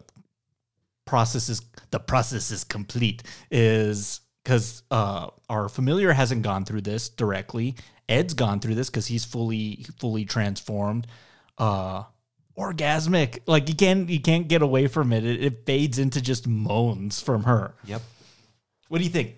process 1.11 1.49
is 1.49 1.61
the 1.89 1.99
process 1.99 2.51
is 2.51 2.63
complete 2.63 3.21
is 3.51 4.21
because 4.41 4.81
uh, 4.91 5.27
our 5.49 5.67
familiar 5.67 6.13
hasn't 6.13 6.41
gone 6.41 6.63
through 6.63 6.79
this 6.79 7.09
directly. 7.09 7.75
Ed's 8.07 8.33
gone 8.33 8.61
through 8.61 8.75
this 8.75 8.89
because 8.89 9.07
he's 9.07 9.25
fully 9.25 9.85
fully 9.99 10.23
transformed. 10.23 11.07
Uh, 11.57 12.03
orgasmic, 12.57 13.39
like 13.45 13.67
you 13.67 13.75
can't 13.75 14.09
you 14.09 14.21
can't 14.21 14.47
get 14.47 14.61
away 14.61 14.87
from 14.87 15.11
it. 15.11 15.25
it. 15.25 15.43
It 15.43 15.65
fades 15.65 15.99
into 15.99 16.21
just 16.21 16.47
moans 16.47 17.19
from 17.19 17.43
her. 17.43 17.75
Yep. 17.83 18.01
What 18.87 18.99
do 18.99 19.03
you 19.03 19.09
think? 19.09 19.35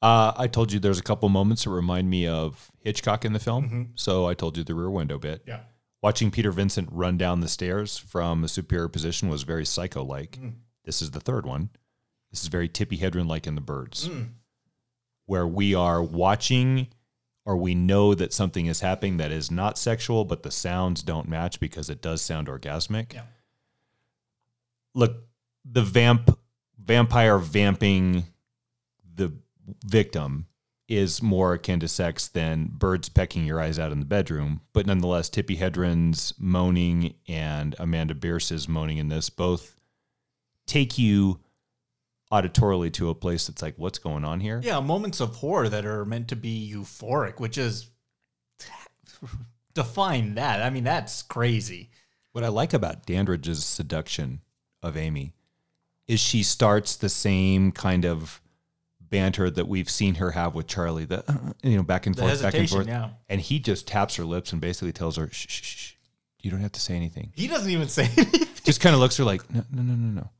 Uh, 0.00 0.32
I 0.34 0.46
told 0.46 0.72
you 0.72 0.80
there's 0.80 0.98
a 0.98 1.02
couple 1.02 1.28
moments 1.28 1.64
that 1.64 1.70
remind 1.70 2.08
me 2.08 2.26
of 2.26 2.70
Hitchcock 2.80 3.26
in 3.26 3.34
the 3.34 3.38
film. 3.38 3.92
So 3.94 4.26
I 4.26 4.32
told 4.32 4.56
you 4.56 4.64
the 4.64 4.74
rear 4.74 4.90
window 4.90 5.18
bit. 5.18 5.42
Yeah. 5.46 5.60
Watching 6.02 6.30
Peter 6.30 6.50
Vincent 6.50 6.88
run 6.90 7.18
down 7.18 7.40
the 7.40 7.48
stairs 7.48 7.98
from 7.98 8.42
a 8.42 8.48
superior 8.48 8.88
position 8.88 9.28
was 9.28 9.42
very 9.42 9.66
psycho 9.66 10.02
like. 10.02 10.38
This 10.84 11.02
is 11.02 11.12
the 11.12 11.20
third 11.20 11.46
one. 11.46 11.70
This 12.30 12.42
is 12.42 12.48
very 12.48 12.68
Tippi 12.68 12.98
Hedren 12.98 13.28
like 13.28 13.46
in 13.46 13.54
The 13.54 13.60
Birds, 13.60 14.06
hmm. 14.06 14.22
where 15.26 15.46
we 15.46 15.74
are 15.74 16.02
watching 16.02 16.88
or 17.46 17.56
we 17.56 17.74
know 17.74 18.14
that 18.14 18.32
something 18.32 18.66
is 18.66 18.80
happening 18.80 19.18
that 19.18 19.30
is 19.30 19.50
not 19.50 19.78
sexual, 19.78 20.24
but 20.24 20.42
the 20.42 20.50
sounds 20.50 21.02
don't 21.02 21.28
match 21.28 21.60
because 21.60 21.90
it 21.90 22.00
does 22.00 22.22
sound 22.22 22.48
orgasmic. 22.48 23.12
Yeah. 23.12 23.22
Look, 24.94 25.24
the 25.64 25.82
vamp 25.82 26.38
vampire 26.78 27.38
vamping 27.38 28.24
the 29.14 29.32
victim 29.86 30.46
is 30.88 31.22
more 31.22 31.54
akin 31.54 31.80
to 31.80 31.88
sex 31.88 32.28
than 32.28 32.70
birds 32.72 33.08
pecking 33.08 33.46
your 33.46 33.60
eyes 33.60 33.78
out 33.78 33.92
in 33.92 34.00
the 34.00 34.06
bedroom. 34.06 34.60
But 34.72 34.86
nonetheless, 34.86 35.30
Tippi 35.30 35.58
Hedren's 35.58 36.34
moaning 36.38 37.14
and 37.26 37.74
Amanda 37.78 38.14
Bearse's 38.14 38.68
moaning 38.68 38.98
in 38.98 39.08
this 39.08 39.30
both 39.30 39.73
take 40.66 40.98
you 40.98 41.40
auditorily 42.32 42.92
to 42.94 43.10
a 43.10 43.14
place 43.14 43.46
that's 43.46 43.62
like, 43.62 43.74
what's 43.76 43.98
going 43.98 44.24
on 44.24 44.40
here? 44.40 44.60
Yeah, 44.62 44.80
moments 44.80 45.20
of 45.20 45.36
horror 45.36 45.68
that 45.68 45.84
are 45.86 46.04
meant 46.04 46.28
to 46.28 46.36
be 46.36 46.72
euphoric, 46.74 47.38
which 47.38 47.58
is 47.58 47.90
define 49.74 50.34
that. 50.36 50.62
I 50.62 50.70
mean, 50.70 50.84
that's 50.84 51.22
crazy. 51.22 51.90
What 52.32 52.44
I 52.44 52.48
like 52.48 52.72
about 52.72 53.06
Dandridge's 53.06 53.64
seduction 53.64 54.40
of 54.82 54.96
Amy 54.96 55.34
is 56.08 56.20
she 56.20 56.42
starts 56.42 56.96
the 56.96 57.08
same 57.08 57.72
kind 57.72 58.04
of 58.04 58.40
banter 59.00 59.48
that 59.50 59.68
we've 59.68 59.88
seen 59.88 60.16
her 60.16 60.32
have 60.32 60.54
with 60.54 60.66
Charlie, 60.66 61.04
the 61.04 61.20
uh, 61.30 61.34
you 61.62 61.76
know 61.76 61.82
back 61.82 62.06
and 62.06 62.14
The 62.14 62.22
forth, 62.22 62.42
back 62.42 62.54
and 62.54 62.68
forth, 62.68 62.88
yeah. 62.88 63.10
and 63.28 63.40
he 63.40 63.60
just 63.60 63.86
taps 63.86 64.16
her 64.16 64.24
lips 64.24 64.52
and 64.52 64.60
basically 64.60 64.92
tells 64.92 65.16
her, 65.16 65.28
shh, 65.30 65.46
shh, 65.48 65.62
shh, 65.62 65.92
you 66.40 66.50
don't 66.50 66.60
have 66.60 66.72
to 66.72 66.80
say 66.80 66.94
anything. 66.94 67.32
He 67.36 67.46
doesn't 67.46 67.70
even 67.70 67.88
say 67.88 68.04
anything. 68.16 68.48
Just 68.64 68.80
kind 68.80 68.94
of 68.94 69.00
looks 69.00 69.16
her 69.18 69.24
like, 69.24 69.48
no, 69.52 69.62
no, 69.70 69.82
no, 69.82 69.94
no, 69.94 70.20
no, 70.20 70.30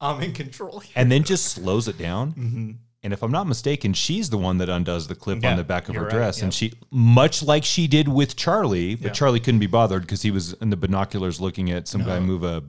I'm 0.00 0.22
in 0.22 0.32
control. 0.32 0.80
Here. 0.80 0.92
and 0.96 1.10
then 1.12 1.24
just 1.24 1.46
slows 1.46 1.88
it 1.88 1.98
down. 1.98 2.32
Mhm. 2.32 2.76
And 3.02 3.12
if 3.14 3.22
I'm 3.22 3.30
not 3.32 3.46
mistaken, 3.46 3.94
she's 3.94 4.28
the 4.28 4.36
one 4.36 4.58
that 4.58 4.68
undoes 4.68 5.08
the 5.08 5.14
clip 5.14 5.42
Yeah, 5.42 5.52
on 5.52 5.56
the 5.56 5.64
back 5.64 5.88
of 5.88 5.94
her 5.94 6.02
right, 6.02 6.10
dress, 6.10 6.38
yep. 6.38 6.44
and 6.44 6.54
she, 6.54 6.72
much 6.90 7.42
like 7.42 7.64
she 7.64 7.86
did 7.86 8.08
with 8.08 8.36
Charlie, 8.36 8.94
but 8.94 9.06
Yeah. 9.06 9.12
Charlie 9.12 9.40
couldn't 9.40 9.60
be 9.60 9.66
bothered 9.66 10.02
because 10.02 10.20
he 10.22 10.30
was 10.30 10.52
in 10.54 10.68
the 10.70 10.76
binoculars 10.76 11.40
looking 11.40 11.70
at 11.70 11.88
some 11.88 12.04
guy 12.04 12.20
move 12.20 12.44
a 12.44 12.62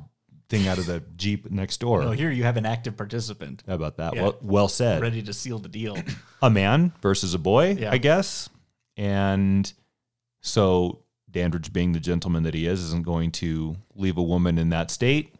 thing 0.47 0.67
out 0.69 0.77
of 0.77 0.85
the 0.85 1.01
jeep 1.17 1.49
next 1.51 1.79
door. 1.81 2.01
No, 2.03 2.11
here 2.11 2.31
you 2.31 2.43
have 2.43 2.55
an 2.57 2.65
active 2.65 2.95
participant 2.97 3.63
How 3.67 3.75
about 3.75 3.97
that? 3.97 4.15
Yeah. 4.15 4.21
Well, 4.23 4.37
well 4.41 4.67
said. 4.69 5.01
ready 5.01 5.21
to 5.23 5.33
seal 5.33 5.59
the 5.59 5.69
deal. 5.69 5.97
A 6.41 6.49
man 6.49 6.93
versus 7.01 7.33
a 7.33 7.39
boy. 7.39 7.77
I 7.89 7.97
guess. 7.97 8.49
And 8.97 9.71
so 10.41 10.99
Dandridge, 11.29 11.71
being 11.71 11.91
the 11.93 11.99
gentleman 11.99 12.43
that 12.43 12.53
he 12.53 12.67
is, 12.67 12.81
isn't 12.83 13.03
going 13.03 13.31
to 13.31 13.75
leave 13.95 14.17
a 14.17 14.23
woman 14.23 14.57
in 14.57 14.69
that 14.69 14.91
state. 14.91 15.33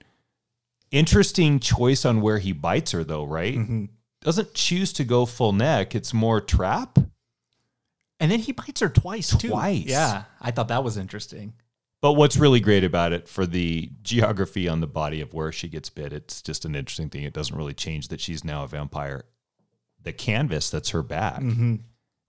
Interesting 0.92 1.60
choice 1.60 2.04
on 2.06 2.22
where 2.22 2.38
he 2.40 2.52
bites 2.52 2.92
her, 2.92 3.04
though, 3.04 3.24
right? 3.24 3.56
Mm-hmm. 3.56 3.86
Doesn't 4.22 4.54
choose 4.54 4.94
to 4.94 5.04
go 5.04 5.26
full 5.26 5.54
neck. 5.54 5.96
It's 5.96 6.14
more 6.14 6.42
trap. 6.42 7.00
And 8.20 8.32
then 8.32 8.40
he 8.40 8.52
bites 8.52 8.82
her 8.82 8.90
twice, 8.90 9.36
too. 9.36 9.50
Twice. 9.50 9.86
Yeah, 9.86 10.24
I 10.40 10.52
thought 10.52 10.68
that 10.68 10.84
was 10.84 10.98
interesting. 10.98 11.54
But 12.02 12.14
what's 12.14 12.38
really 12.38 12.60
great 12.60 12.84
about 12.84 13.14
it 13.14 13.28
for 13.28 13.46
the 13.46 13.90
geography 14.02 14.68
on 14.68 14.80
the 14.82 14.88
body 14.88 15.22
of 15.22 15.34
where 15.34 15.52
she 15.52 15.68
gets 15.68 15.90
bit, 15.90 16.12
it's 16.14 16.42
just 16.42 16.66
an 16.66 16.76
interesting 16.76 17.10
thing. 17.10 17.24
It 17.24 17.34
doesn't 17.34 17.56
really 17.56 17.74
change 17.76 18.10
that 18.10 18.20
she's 18.20 18.44
now 18.44 18.64
a 18.64 18.68
vampire. 18.68 19.24
The 20.02 20.12
canvas 20.14 20.70
that's 20.72 20.90
her 20.90 21.04
back 21.04 21.42
Mhm. 21.42 21.82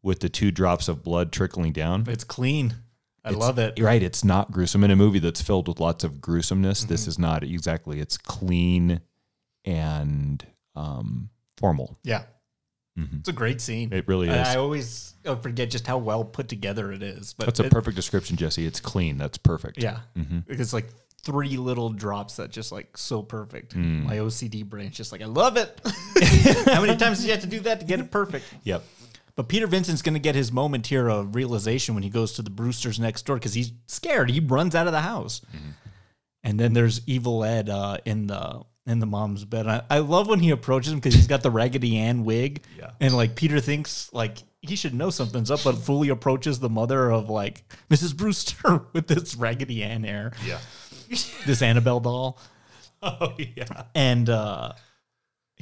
with 0.03 0.21
the 0.21 0.29
two 0.29 0.51
drops 0.51 0.89
of 0.89 1.03
blood 1.03 1.33
trickling 1.33 1.73
down. 1.73 2.05
It's 2.07 2.25
clean. 2.25 2.75
I 3.25 3.29
It's- 3.31 3.41
love 3.41 3.59
it. 3.59 3.79
Right. 3.81 4.03
It's 4.03 4.25
not 4.25 4.51
gruesome. 4.51 4.83
In 4.85 4.91
a 4.91 4.97
movie 4.97 5.19
that's 5.21 5.41
filled 5.41 5.69
with 5.69 5.79
lots 5.81 6.03
of 6.05 6.21
gruesomeness, 6.21 6.81
Mm-hmm. 6.81 6.89
this 6.89 7.07
is 7.07 7.19
not 7.19 7.43
exactly. 7.45 8.01
It's 8.01 8.17
clean 8.19 9.01
and 9.65 10.45
um, 10.75 11.31
formal. 11.57 11.99
Yeah. 12.03 12.25
Mhm. 12.99 13.21
It's 13.21 13.29
a 13.29 13.33
great 13.33 13.61
scene. 13.61 13.93
It 13.93 14.07
really 14.09 14.29
is. 14.29 14.35
I 14.49 14.57
always 14.57 15.15
uh, 15.25 15.37
forget 15.37 15.71
just 15.71 15.87
how 15.87 15.99
well 15.99 16.25
put 16.25 16.49
together 16.49 16.93
it 16.93 17.03
is. 17.03 17.33
But 17.33 17.47
That's 17.47 17.61
a 17.61 17.65
it- 17.65 17.73
perfect 17.73 17.97
description, 17.97 18.37
Jesse. 18.37 18.67
It's 18.67 18.81
clean. 18.81 19.17
That's 19.19 19.39
perfect. 19.39 19.83
Yeah. 19.83 20.01
Mhm. 20.19 20.45
It's 20.49 20.73
like 20.73 20.89
three 21.23 21.57
little 21.57 21.89
drops 21.91 22.37
that 22.37 22.51
just 22.51 22.73
like 22.73 22.99
so 22.99 23.23
perfect. 23.23 23.75
Mm. 23.77 24.03
My 24.05 24.17
OCD 24.19 24.69
brain's 24.69 24.97
just 24.97 25.13
like, 25.13 25.23
I 25.23 25.27
love 25.27 25.57
it. 25.57 25.81
how 26.67 26.81
many 26.85 26.97
times 26.99 27.19
did 27.21 27.27
you 27.27 27.33
have 27.33 27.41
to 27.43 27.47
do 27.47 27.61
that 27.61 27.79
to 27.81 27.87
get 27.87 28.01
it 28.01 28.11
perfect? 28.11 28.45
Yep. 28.65 28.83
But 29.35 29.49
Peter 29.49 29.67
Vincent's 29.67 30.03
going 30.03 30.15
to 30.15 30.21
get 30.21 30.35
his 30.35 30.53
moment 30.53 30.87
here 30.87 31.09
of 31.09 31.35
realization 31.35 31.95
when 31.95 32.03
he 32.03 32.11
goes 32.11 32.33
to 32.35 32.43
the 32.43 32.51
Brewsters 32.51 33.01
next 33.01 33.23
door 33.27 33.37
because 33.37 33.55
he's 33.55 33.73
scared. 33.87 34.31
He 34.31 34.41
runs 34.41 34.75
out 34.75 34.87
of 34.87 34.93
the 34.93 35.01
house, 35.01 35.41
and 36.45 36.59
then 36.61 36.73
there's 36.75 37.01
Evil 37.07 37.45
Ed 37.45 37.69
uh, 37.69 37.99
in 38.05 38.27
the 38.27 38.63
in 38.87 38.99
the 38.99 39.07
mom's 39.07 39.45
bed. 39.45 39.67
I, 39.67 39.83
I 39.89 39.99
love 40.01 40.27
when 40.29 40.41
he 40.41 40.51
approaches 40.51 40.93
him 40.93 40.99
because 40.99 41.15
he's 41.15 41.29
got 41.29 41.43
the 41.43 41.51
Raggedy 41.53 41.97
Ann 41.99 42.25
wig, 42.25 42.63
Yeah. 42.79 42.91
and 43.01 43.15
like 43.17 43.37
Peter 43.37 43.61
thinks 43.61 44.13
like 44.13 44.39
he 44.61 44.75
should 44.77 44.93
know 44.93 45.09
something's 45.11 45.51
up, 45.51 45.61
but 45.65 45.77
fully 45.79 46.09
approaches 46.09 46.59
the 46.59 46.69
mother 46.69 47.11
of 47.11 47.31
like 47.31 47.63
Mrs. 47.91 48.17
Brewster 48.17 48.83
with 48.93 49.07
this 49.07 49.37
Raggedy 49.37 49.83
Ann 49.85 50.03
hair, 50.05 50.33
Yeah. 50.45 50.59
this 51.47 51.63
Annabelle 51.63 52.01
doll 52.01 52.39
Oh 53.03 53.35
yeah. 53.39 53.85
and 53.95 54.29
uh 54.29 54.73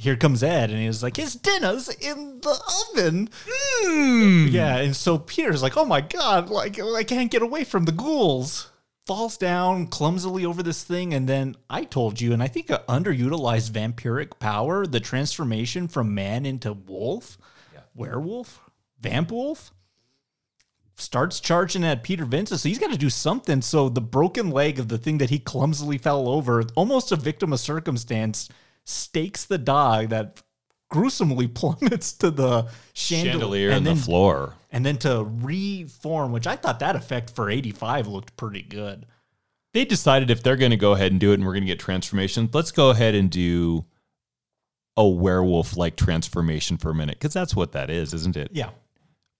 here 0.01 0.15
comes 0.15 0.41
Ed, 0.41 0.71
and 0.71 0.79
he 0.79 0.87
was 0.87 1.03
like, 1.03 1.17
his 1.17 1.35
dinner's 1.35 1.87
in 1.87 2.39
the 2.41 2.59
oven. 2.91 3.29
Hmm. 3.47 4.47
Yeah, 4.47 4.77
and 4.77 4.95
so 4.95 5.19
Peter's 5.19 5.61
like, 5.61 5.77
oh 5.77 5.85
my 5.85 6.01
god, 6.01 6.49
like 6.49 6.79
I 6.79 7.03
can't 7.03 7.29
get 7.29 7.43
away 7.43 7.63
from 7.63 7.85
the 7.85 7.91
ghouls. 7.91 8.71
Falls 9.05 9.37
down 9.37 9.87
clumsily 9.87 10.43
over 10.45 10.63
this 10.63 10.83
thing, 10.83 11.13
and 11.13 11.29
then 11.29 11.55
I 11.69 11.83
told 11.83 12.19
you, 12.19 12.33
and 12.33 12.41
I 12.41 12.47
think 12.47 12.69
a 12.71 12.83
underutilized 12.89 13.71
vampiric 13.71 14.39
power, 14.39 14.87
the 14.87 14.99
transformation 14.99 15.87
from 15.87 16.15
man 16.15 16.45
into 16.45 16.73
wolf, 16.73 17.37
werewolf, 17.93 18.59
vamp 18.99 19.31
wolf, 19.31 19.71
starts 20.95 21.39
charging 21.39 21.83
at 21.83 22.03
Peter 22.03 22.25
Vincent. 22.25 22.59
So 22.59 22.69
he's 22.69 22.79
got 22.79 22.91
to 22.91 22.97
do 22.97 23.09
something. 23.09 23.61
So 23.61 23.89
the 23.89 24.01
broken 24.01 24.49
leg 24.49 24.79
of 24.79 24.87
the 24.87 24.97
thing 24.97 25.17
that 25.19 25.29
he 25.29 25.39
clumsily 25.39 25.97
fell 25.97 26.27
over, 26.27 26.63
almost 26.75 27.11
a 27.11 27.15
victim 27.15 27.53
of 27.53 27.59
circumstance, 27.59 28.49
stakes 28.91 29.45
the 29.45 29.57
dog 29.57 30.09
that 30.09 30.41
gruesomely 30.89 31.47
plummets 31.53 32.13
to 32.13 32.29
the 32.31 32.67
chandelier, 32.93 33.31
Chandelier 33.31 33.71
and 33.71 33.85
then 33.85 33.95
the 33.95 34.01
floor. 34.01 34.55
and 34.71 34.85
then 34.85 34.97
to 34.97 35.25
reform, 35.41 36.31
which 36.31 36.47
I 36.47 36.55
thought 36.55 36.79
that 36.79 36.95
effect 36.95 37.31
for 37.31 37.49
85 37.49 38.07
looked 38.07 38.35
pretty 38.37 38.61
good. 38.61 39.05
They 39.73 39.85
decided 39.85 40.29
if 40.29 40.43
they're 40.43 40.57
going 40.57 40.71
to 40.71 40.77
go 40.77 40.91
ahead 40.91 41.11
and 41.11 41.19
do 41.21 41.31
it 41.31 41.35
and 41.35 41.45
we're 41.45 41.53
going 41.53 41.63
to 41.63 41.67
get 41.67 41.79
transformation, 41.79 42.49
let's 42.51 42.71
go 42.71 42.89
ahead 42.89 43.15
and 43.15 43.29
do 43.29 43.85
a 44.97 45.07
werewolf 45.07 45.77
like 45.77 45.95
transformation 45.95 46.75
for 46.77 46.89
a 46.89 46.93
minute 46.93 47.17
because 47.17 47.33
that's 47.33 47.55
what 47.55 47.71
that 47.71 47.89
is, 47.89 48.13
isn't 48.13 48.35
it? 48.35 48.49
Yeah. 48.51 48.71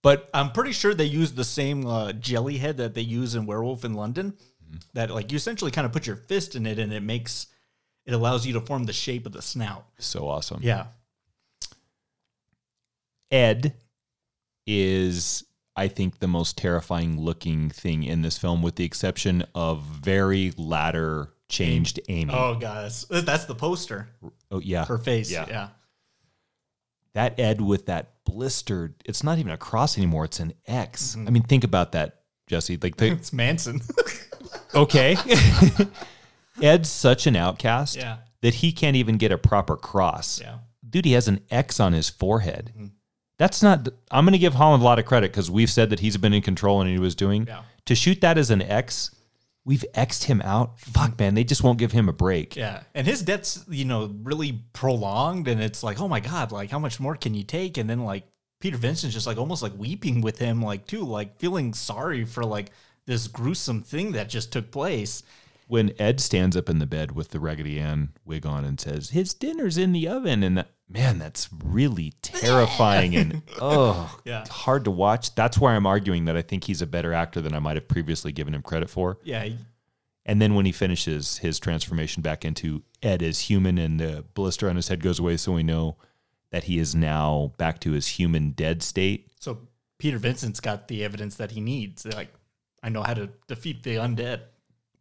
But 0.01 0.29
I'm 0.33 0.51
pretty 0.53 0.71
sure 0.71 0.93
they 0.93 1.03
use 1.05 1.33
the 1.33 1.43
same 1.43 1.85
uh, 1.85 2.13
jelly 2.13 2.57
head 2.57 2.77
that 2.77 2.93
they 2.93 3.01
use 3.01 3.35
in 3.35 3.45
Werewolf 3.45 3.83
in 3.83 3.93
London. 3.93 4.35
That 4.93 5.11
like 5.11 5.31
you 5.31 5.35
essentially 5.35 5.69
kind 5.69 5.85
of 5.85 5.91
put 5.91 6.07
your 6.07 6.15
fist 6.15 6.55
in 6.55 6.65
it 6.65 6.79
and 6.79 6.93
it 6.93 7.03
makes 7.03 7.47
it 8.05 8.13
allows 8.13 8.45
you 8.45 8.53
to 8.53 8.61
form 8.61 8.85
the 8.85 8.93
shape 8.93 9.25
of 9.25 9.33
the 9.33 9.41
snout. 9.41 9.85
so 9.99 10.27
awesome. 10.27 10.59
Yeah. 10.63 10.87
Ed 13.29 13.73
is, 14.67 15.43
I 15.75 15.87
think, 15.87 16.19
the 16.19 16.27
most 16.27 16.57
terrifying 16.57 17.19
looking 17.19 17.69
thing 17.69 18.03
in 18.03 18.21
this 18.21 18.37
film, 18.37 18.61
with 18.61 18.75
the 18.75 18.83
exception 18.83 19.43
of 19.55 19.81
very 19.81 20.51
latter 20.57 21.29
changed 21.49 21.99
Amy. 22.09 22.33
Oh 22.33 22.55
god, 22.55 22.85
that's, 22.85 23.03
that's 23.05 23.45
the 23.45 23.55
poster. 23.55 24.09
Oh, 24.49 24.59
yeah. 24.59 24.85
Her 24.85 24.97
face. 24.97 25.31
Yeah. 25.31 25.45
Yeah. 25.47 25.67
That 27.13 27.39
Ed 27.39 27.61
with 27.61 27.87
that 27.87 28.13
blistered, 28.25 28.95
it's 29.05 29.23
not 29.23 29.37
even 29.37 29.51
a 29.51 29.57
cross 29.57 29.97
anymore, 29.97 30.25
it's 30.25 30.39
an 30.39 30.53
X. 30.65 31.15
Mm-hmm. 31.15 31.27
I 31.27 31.31
mean, 31.31 31.43
think 31.43 31.63
about 31.63 31.91
that, 31.91 32.21
Jesse. 32.47 32.77
Like, 32.81 32.95
the, 32.95 33.07
It's 33.11 33.33
Manson. 33.33 33.81
okay. 34.75 35.17
Ed's 36.61 36.89
such 36.89 37.27
an 37.27 37.35
outcast 37.35 37.95
Yeah. 37.97 38.17
that 38.41 38.55
he 38.55 38.71
can't 38.71 38.95
even 38.95 39.17
get 39.17 39.31
a 39.31 39.37
proper 39.37 39.75
cross. 39.77 40.41
yeah. 40.41 40.57
Dude, 40.89 41.05
he 41.05 41.13
has 41.13 41.27
an 41.27 41.41
X 41.51 41.79
on 41.79 41.93
his 41.93 42.09
forehead. 42.09 42.71
Mm-hmm. 42.75 42.87
That's 43.37 43.63
not. 43.63 43.87
I'm 44.11 44.25
going 44.25 44.33
to 44.33 44.37
give 44.39 44.53
Holland 44.55 44.83
a 44.83 44.85
lot 44.85 44.99
of 44.99 45.05
credit 45.05 45.31
because 45.31 45.49
we've 45.49 45.69
said 45.69 45.89
that 45.89 45.99
he's 46.01 46.17
been 46.17 46.33
in 46.33 46.41
control 46.41 46.81
and 46.81 46.89
he 46.89 46.99
was 46.99 47.15
doing. 47.15 47.47
Yeah. 47.47 47.61
To 47.85 47.95
shoot 47.95 48.21
that 48.21 48.37
as 48.37 48.51
an 48.51 48.61
X, 48.61 49.15
we've 49.65 49.85
X'd 49.95 50.25
him 50.25 50.41
out. 50.41 50.79
Fuck, 50.79 51.17
man, 51.17 51.33
they 51.33 51.43
just 51.43 51.63
won't 51.63 51.79
give 51.79 51.91
him 51.91 52.07
a 52.09 52.13
break. 52.13 52.55
Yeah. 52.55 52.83
And 52.93 53.07
his 53.07 53.21
death's, 53.23 53.63
you 53.69 53.85
know, 53.85 54.13
really 54.21 54.59
prolonged 54.73 55.47
and 55.47 55.61
it's 55.61 55.81
like, 55.81 55.99
oh 55.99 56.07
my 56.07 56.19
God, 56.19 56.51
like 56.51 56.69
how 56.69 56.77
much 56.79 56.99
more 56.99 57.15
can 57.15 57.33
you 57.33 57.43
take? 57.43 57.77
And 57.77 57.89
then 57.89 58.03
like 58.03 58.25
Peter 58.59 58.77
Vincent's 58.77 59.15
just 59.15 59.25
like 59.27 59.37
almost 59.37 59.63
like 59.63 59.73
weeping 59.77 60.21
with 60.21 60.37
him, 60.37 60.61
like 60.61 60.85
too, 60.85 61.01
like 61.03 61.39
feeling 61.39 61.73
sorry 61.73 62.25
for 62.25 62.43
like 62.43 62.69
this 63.07 63.27
gruesome 63.27 63.81
thing 63.81 64.11
that 64.11 64.29
just 64.29 64.51
took 64.51 64.69
place. 64.71 65.23
When 65.71 65.93
Ed 65.97 66.19
stands 66.19 66.57
up 66.57 66.67
in 66.67 66.79
the 66.79 66.85
bed 66.85 67.13
with 67.13 67.29
the 67.29 67.39
Raggedy 67.39 67.79
Ann 67.79 68.09
wig 68.25 68.45
on 68.45 68.65
and 68.65 68.77
says, 68.77 69.11
"His 69.11 69.33
dinner's 69.33 69.77
in 69.77 69.93
the 69.93 70.05
oven," 70.05 70.43
and 70.43 70.57
that, 70.57 70.71
man, 70.89 71.17
that's 71.17 71.47
really 71.63 72.11
terrifying 72.21 73.15
and 73.15 73.41
oh, 73.61 74.13
Yeah. 74.25 74.43
hard 74.49 74.83
to 74.83 74.91
watch. 74.91 75.33
That's 75.33 75.57
why 75.57 75.73
I'm 75.73 75.85
arguing 75.85 76.25
that 76.25 76.35
I 76.35 76.41
think 76.41 76.65
he's 76.65 76.81
a 76.81 76.85
better 76.85 77.13
actor 77.13 77.39
than 77.39 77.53
I 77.53 77.59
might 77.59 77.77
have 77.77 77.87
previously 77.87 78.33
given 78.33 78.53
him 78.53 78.61
credit 78.61 78.89
for. 78.89 79.19
Yeah. 79.23 79.47
And 80.25 80.41
then 80.41 80.55
when 80.55 80.65
he 80.65 80.73
finishes 80.73 81.37
his 81.37 81.57
transformation 81.57 82.21
back 82.21 82.43
into 82.43 82.83
Ed 83.01 83.23
as 83.23 83.39
human 83.39 83.77
and 83.77 83.97
the 83.97 84.25
blister 84.33 84.69
on 84.69 84.75
his 84.75 84.89
head 84.89 85.01
goes 85.01 85.19
away, 85.19 85.37
so 85.37 85.53
we 85.53 85.63
know 85.63 85.95
that 86.51 86.65
he 86.65 86.79
is 86.79 86.93
now 86.93 87.53
back 87.57 87.79
to 87.79 87.93
his 87.93 88.07
human 88.07 88.51
dead 88.51 88.83
state. 88.83 89.31
So 89.39 89.69
Peter 89.99 90.17
Vincent's 90.17 90.59
got 90.59 90.89
the 90.89 91.01
evidence 91.05 91.35
that 91.35 91.51
he 91.51 91.61
needs. 91.61 92.05
Like, 92.05 92.33
I 92.83 92.89
know 92.89 93.03
how 93.03 93.13
to 93.13 93.29
defeat 93.47 93.83
the 93.83 93.95
undead. 93.95 94.41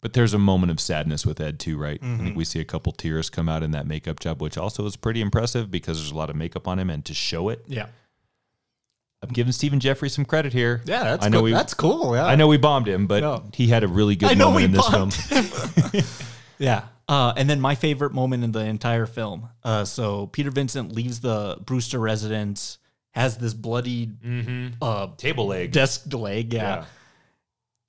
But 0.02 0.14
there's 0.14 0.32
a 0.32 0.38
moment 0.38 0.70
of 0.70 0.80
sadness 0.80 1.26
with 1.26 1.40
Ed 1.40 1.58
too, 1.60 1.76
right? 1.76 1.98
I 2.02 2.04
Mm-hmm. 2.06 2.24
think 2.24 2.36
we 2.36 2.44
see 2.46 2.58
a 2.60 2.64
couple 2.64 2.90
tears 2.92 3.28
come 3.28 3.48
out 3.50 3.62
in 3.62 3.72
that 3.72 3.86
makeup 3.86 4.18
job, 4.20 4.40
which 4.40 4.56
also 4.56 4.86
is 4.86 4.96
pretty 4.96 5.20
impressive 5.20 5.70
because 5.70 5.98
there's 5.98 6.10
a 6.12 6.16
lot 6.16 6.30
of 6.30 6.36
makeup 6.36 6.66
on 6.66 6.78
him, 6.78 6.88
and 6.88 7.04
to 7.04 7.12
show 7.14 7.48
it, 7.50 7.62
Yeah. 7.68 7.86
I'm 9.22 9.28
giving 9.28 9.52
Stephen 9.52 9.78
Geoffreys 9.80 10.12
some 10.12 10.24
credit 10.24 10.54
here. 10.54 10.80
Yeah, 10.86 11.04
that's 11.04 11.26
I 11.26 11.28
know 11.28 11.38
cool. 11.40 11.44
we, 11.44 11.52
that's 11.52 11.74
cool. 11.74 12.14
Yeah. 12.16 12.24
I 12.24 12.36
know 12.36 12.48
we 12.48 12.56
bombed 12.56 12.88
him, 12.88 13.06
but 13.06 13.20
No. 13.20 13.42
he 13.52 13.66
had 13.66 13.84
a 13.84 13.88
really 13.88 14.16
good 14.16 14.30
I 14.30 14.34
know 14.34 14.50
moment 14.50 14.56
we 14.56 14.64
in 14.64 14.72
this 14.72 14.88
film. 14.88 16.04
Yeah. 16.58 16.84
Uh, 17.08 17.32
and 17.36 17.48
then 17.50 17.60
my 17.60 17.74
favorite 17.74 18.12
moment 18.12 18.44
in 18.44 18.52
the 18.52 18.60
entire 18.60 19.06
film. 19.06 19.48
Uh, 19.64 19.84
so 19.84 20.26
Peter 20.28 20.50
Vincent 20.50 20.92
leaves 20.92 21.20
the 21.20 21.58
Brewster 21.64 21.98
residence, 21.98 22.78
has 23.12 23.36
this 23.38 23.52
bloody 23.54 24.10
uh, 24.80 25.08
Table 25.16 25.46
leg. 25.48 25.72
desk 25.72 26.12
leg, 26.12 26.52
yeah, 26.54 26.60
Yeah. 26.62 26.84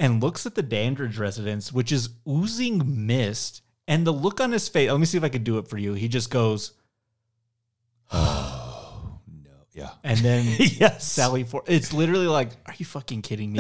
And 0.02 0.22
looks 0.22 0.48
at 0.48 0.56
the 0.56 0.64
Dandridge 0.64 1.20
residence, 1.20 1.72
which 1.72 1.92
is 1.92 2.10
oozing 2.28 3.06
mist. 3.06 3.62
And 3.88 4.06
the 4.06 4.12
look 4.12 4.42
on 4.42 4.52
his 4.52 4.68
face, 4.68 4.90
let 4.90 5.00
me 5.00 5.06
see 5.06 5.18
if 5.18 5.24
I 5.24 5.30
can 5.30 5.44
do 5.44 5.60
it 5.60 5.68
for 5.68 5.78
you. 5.78 5.94
He 5.94 6.08
just 6.08 6.32
goes, 6.32 6.72
Oh, 8.12 9.20
no. 9.44 9.52
Yeah. 9.74 9.92
and 10.04 10.18
then 10.20 10.44
Yes. 10.60 11.06
Sally 11.10 11.44
for 11.44 11.64
it's 11.68 11.94
literally 11.94 12.26
like, 12.28 12.50
are 12.66 12.74
you 12.78 12.86
fucking 12.86 13.22
kidding 13.22 13.52
me? 13.54 13.60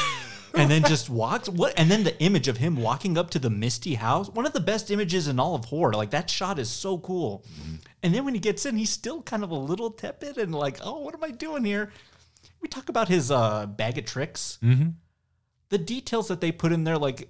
and 0.54 0.70
then 0.70 0.82
just 0.84 1.10
walks 1.10 1.48
what 1.50 1.74
and 1.78 1.90
then 1.90 2.04
the 2.04 2.18
image 2.22 2.48
of 2.48 2.56
him 2.56 2.76
walking 2.76 3.18
up 3.18 3.28
to 3.30 3.38
the 3.38 3.50
misty 3.50 3.94
house, 3.94 4.30
one 4.30 4.46
of 4.46 4.54
the 4.54 4.60
best 4.60 4.90
images 4.90 5.28
in 5.28 5.38
all 5.38 5.54
of 5.54 5.66
horror. 5.66 5.92
Like 5.92 6.10
that 6.10 6.30
shot 6.30 6.58
is 6.58 6.70
so 6.70 6.96
cool. 6.98 7.44
And 8.02 8.14
then 8.14 8.24
when 8.24 8.32
he 8.34 8.40
gets 8.40 8.64
in, 8.64 8.76
he's 8.78 8.90
still 8.90 9.20
kind 9.22 9.44
of 9.44 9.50
a 9.50 9.54
little 9.56 9.90
tepid 9.90 10.38
and 10.38 10.54
like, 10.54 10.78
oh, 10.82 11.00
what 11.00 11.14
am 11.14 11.22
I 11.22 11.30
doing 11.32 11.64
here? 11.64 11.92
We 12.62 12.68
talk 12.68 12.88
about 12.88 13.08
his 13.08 13.30
uh 13.30 13.66
bag 13.66 13.98
of 13.98 14.06
tricks. 14.06 14.58
Mm-hmm. 14.62 14.88
The 15.72 15.78
details 15.78 16.28
that 16.28 16.40
they 16.40 16.52
put 16.52 16.70
in 16.70 16.84
there, 16.84 16.98
like 16.98 17.28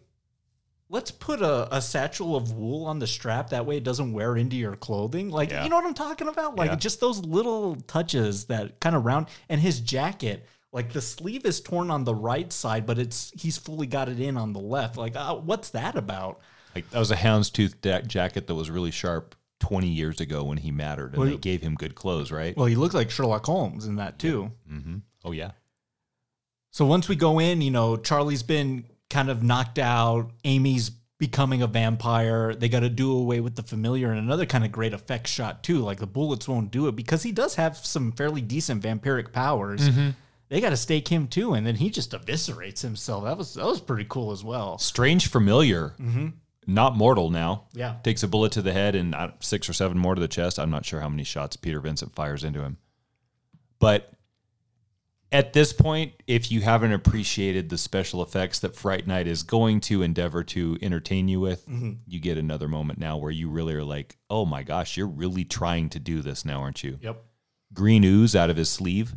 let's 0.88 1.10
put 1.10 1.40
a, 1.40 1.74
a 1.74 1.80
satchel 1.80 2.36
of 2.36 2.52
wool 2.52 2.84
on 2.86 2.98
the 2.98 3.06
strap 3.06 3.50
that 3.50 3.64
way 3.64 3.76
it 3.78 3.84
doesn't 3.84 4.12
wear 4.12 4.36
into 4.36 4.56
your 4.56 4.76
clothing 4.76 5.30
like 5.30 5.50
Yeah. 5.50 5.64
you 5.64 5.70
know 5.70 5.76
what 5.76 5.86
i'm 5.86 5.94
talking 5.94 6.28
about 6.28 6.56
like 6.56 6.68
Yeah. 6.70 6.76
just 6.76 7.00
those 7.00 7.20
little 7.24 7.76
touches 7.86 8.44
that 8.46 8.78
kind 8.78 8.94
of 8.94 9.06
round 9.06 9.28
and 9.48 9.58
his 9.58 9.80
jacket 9.80 10.46
like 10.70 10.92
the 10.92 11.00
sleeve 11.00 11.46
is 11.46 11.62
torn 11.62 11.90
on 11.90 12.04
the 12.04 12.14
right 12.14 12.52
side 12.52 12.84
but 12.84 12.98
it's 12.98 13.32
he's 13.40 13.56
fully 13.56 13.86
got 13.86 14.10
it 14.10 14.20
in 14.20 14.36
on 14.36 14.52
the 14.52 14.60
left 14.60 14.98
like 14.98 15.16
uh, 15.16 15.34
what's 15.36 15.70
that 15.70 15.96
about 15.96 16.40
Like 16.74 16.90
that 16.90 16.98
was 16.98 17.10
a 17.10 17.16
houndstooth 17.16 17.80
da- 17.80 18.02
jacket 18.02 18.46
that 18.48 18.54
was 18.54 18.68
really 18.70 18.90
sharp 18.90 19.34
20 19.60 19.86
years 19.88 20.20
ago 20.20 20.42
when 20.42 20.58
he 20.58 20.72
mattered, 20.72 21.12
and 21.14 21.18
Well, 21.22 21.30
they 21.30 21.36
gave 21.38 21.62
him 21.62 21.74
good 21.76 21.94
clothes, 21.94 22.30
right? 22.32 22.54
well 22.56 22.66
he 22.66 22.74
looked 22.76 22.94
like 22.94 23.10
sherlock 23.10 23.46
holmes 23.46 23.86
in 23.86 23.96
that 23.96 24.18
too 24.18 24.50
mm-hmm. 24.70 24.96
Oh 25.24 25.32
yeah. 25.32 25.52
So 26.72 26.86
once 26.86 27.08
we 27.08 27.16
go 27.16 27.38
in, 27.38 27.60
you 27.60 27.70
know, 27.70 27.96
Charlie's 27.96 28.42
been 28.42 28.84
kind 29.10 29.30
of 29.30 29.42
knocked 29.42 29.78
out. 29.78 30.30
Amy's 30.44 30.90
becoming 31.18 31.62
a 31.62 31.66
vampire. 31.66 32.54
They 32.54 32.68
got 32.68 32.80
to 32.80 32.88
do 32.88 33.16
away 33.16 33.40
with 33.40 33.54
the 33.54 33.62
familiar 33.62 34.10
and 34.10 34.18
another 34.18 34.46
kind 34.46 34.64
of 34.64 34.72
great 34.72 34.92
effect 34.94 35.28
shot 35.28 35.62
too. 35.62 35.78
Like 35.80 35.98
the 35.98 36.06
bullets 36.06 36.48
won't 36.48 36.70
do 36.72 36.88
it 36.88 36.96
because 36.96 37.22
he 37.22 37.30
does 37.30 37.54
have 37.54 37.76
some 37.76 38.10
fairly 38.10 38.40
decent 38.40 38.82
vampiric 38.82 39.32
powers. 39.32 39.86
They 40.48 40.60
got 40.60 40.70
to 40.70 40.76
stake 40.76 41.08
him 41.08 41.28
too, 41.28 41.54
and 41.54 41.66
then 41.66 41.76
he 41.76 41.88
just 41.88 42.10
eviscerates 42.10 42.82
himself. 42.82 43.24
That 43.24 43.38
was 43.38 43.54
that 43.54 43.64
was 43.64 43.80
pretty 43.80 44.04
cool 44.08 44.32
as 44.32 44.42
well. 44.42 44.78
Strange 44.78 45.28
familiar. 45.28 45.94
Not 46.66 46.96
mortal 46.96 47.30
now. 47.30 47.64
Yeah. 47.72 47.96
Takes 48.02 48.22
a 48.22 48.28
bullet 48.28 48.52
to 48.52 48.62
the 48.62 48.72
head 48.72 48.94
and 48.94 49.14
uh, 49.14 49.30
six 49.40 49.68
or 49.68 49.72
seven 49.72 49.98
more 49.98 50.14
to 50.14 50.20
the 50.20 50.28
chest. 50.28 50.58
I'm 50.58 50.70
not 50.70 50.84
sure 50.84 51.00
how 51.00 51.08
many 51.08 51.24
shots 51.24 51.56
Peter 51.56 51.80
Vincent 51.80 52.14
fires 52.14 52.44
into 52.44 52.60
him. 52.62 52.78
But 53.78 54.12
at 55.32 55.52
this 55.54 55.72
point, 55.72 56.12
if 56.26 56.52
you 56.52 56.60
haven't 56.60 56.92
appreciated 56.92 57.68
the 57.70 57.78
special 57.78 58.22
effects 58.22 58.58
that 58.60 58.76
Fright 58.76 59.06
Night 59.06 59.26
is 59.26 59.42
going 59.42 59.80
to 59.80 60.02
endeavor 60.02 60.44
to 60.44 60.78
entertain 60.82 61.26
you 61.28 61.40
with, 61.40 61.64
you 62.06 62.20
get 62.20 62.36
another 62.38 62.68
moment 62.68 62.98
now 62.98 63.16
where 63.16 63.30
you 63.30 63.48
really 63.48 63.74
are 63.74 63.82
like, 63.82 64.18
oh 64.30 64.44
my 64.44 64.62
gosh, 64.62 64.96
you're 64.96 65.06
really 65.06 65.44
trying 65.44 65.88
to 65.90 65.98
do 65.98 66.20
this 66.22 66.44
now, 66.44 66.60
aren't 66.60 66.84
you? 66.84 66.98
Yep. 67.00 67.24
Green 67.72 68.04
ooze 68.04 68.36
out 68.36 68.50
of 68.50 68.56
his 68.56 68.68
sleeve. 68.68 69.14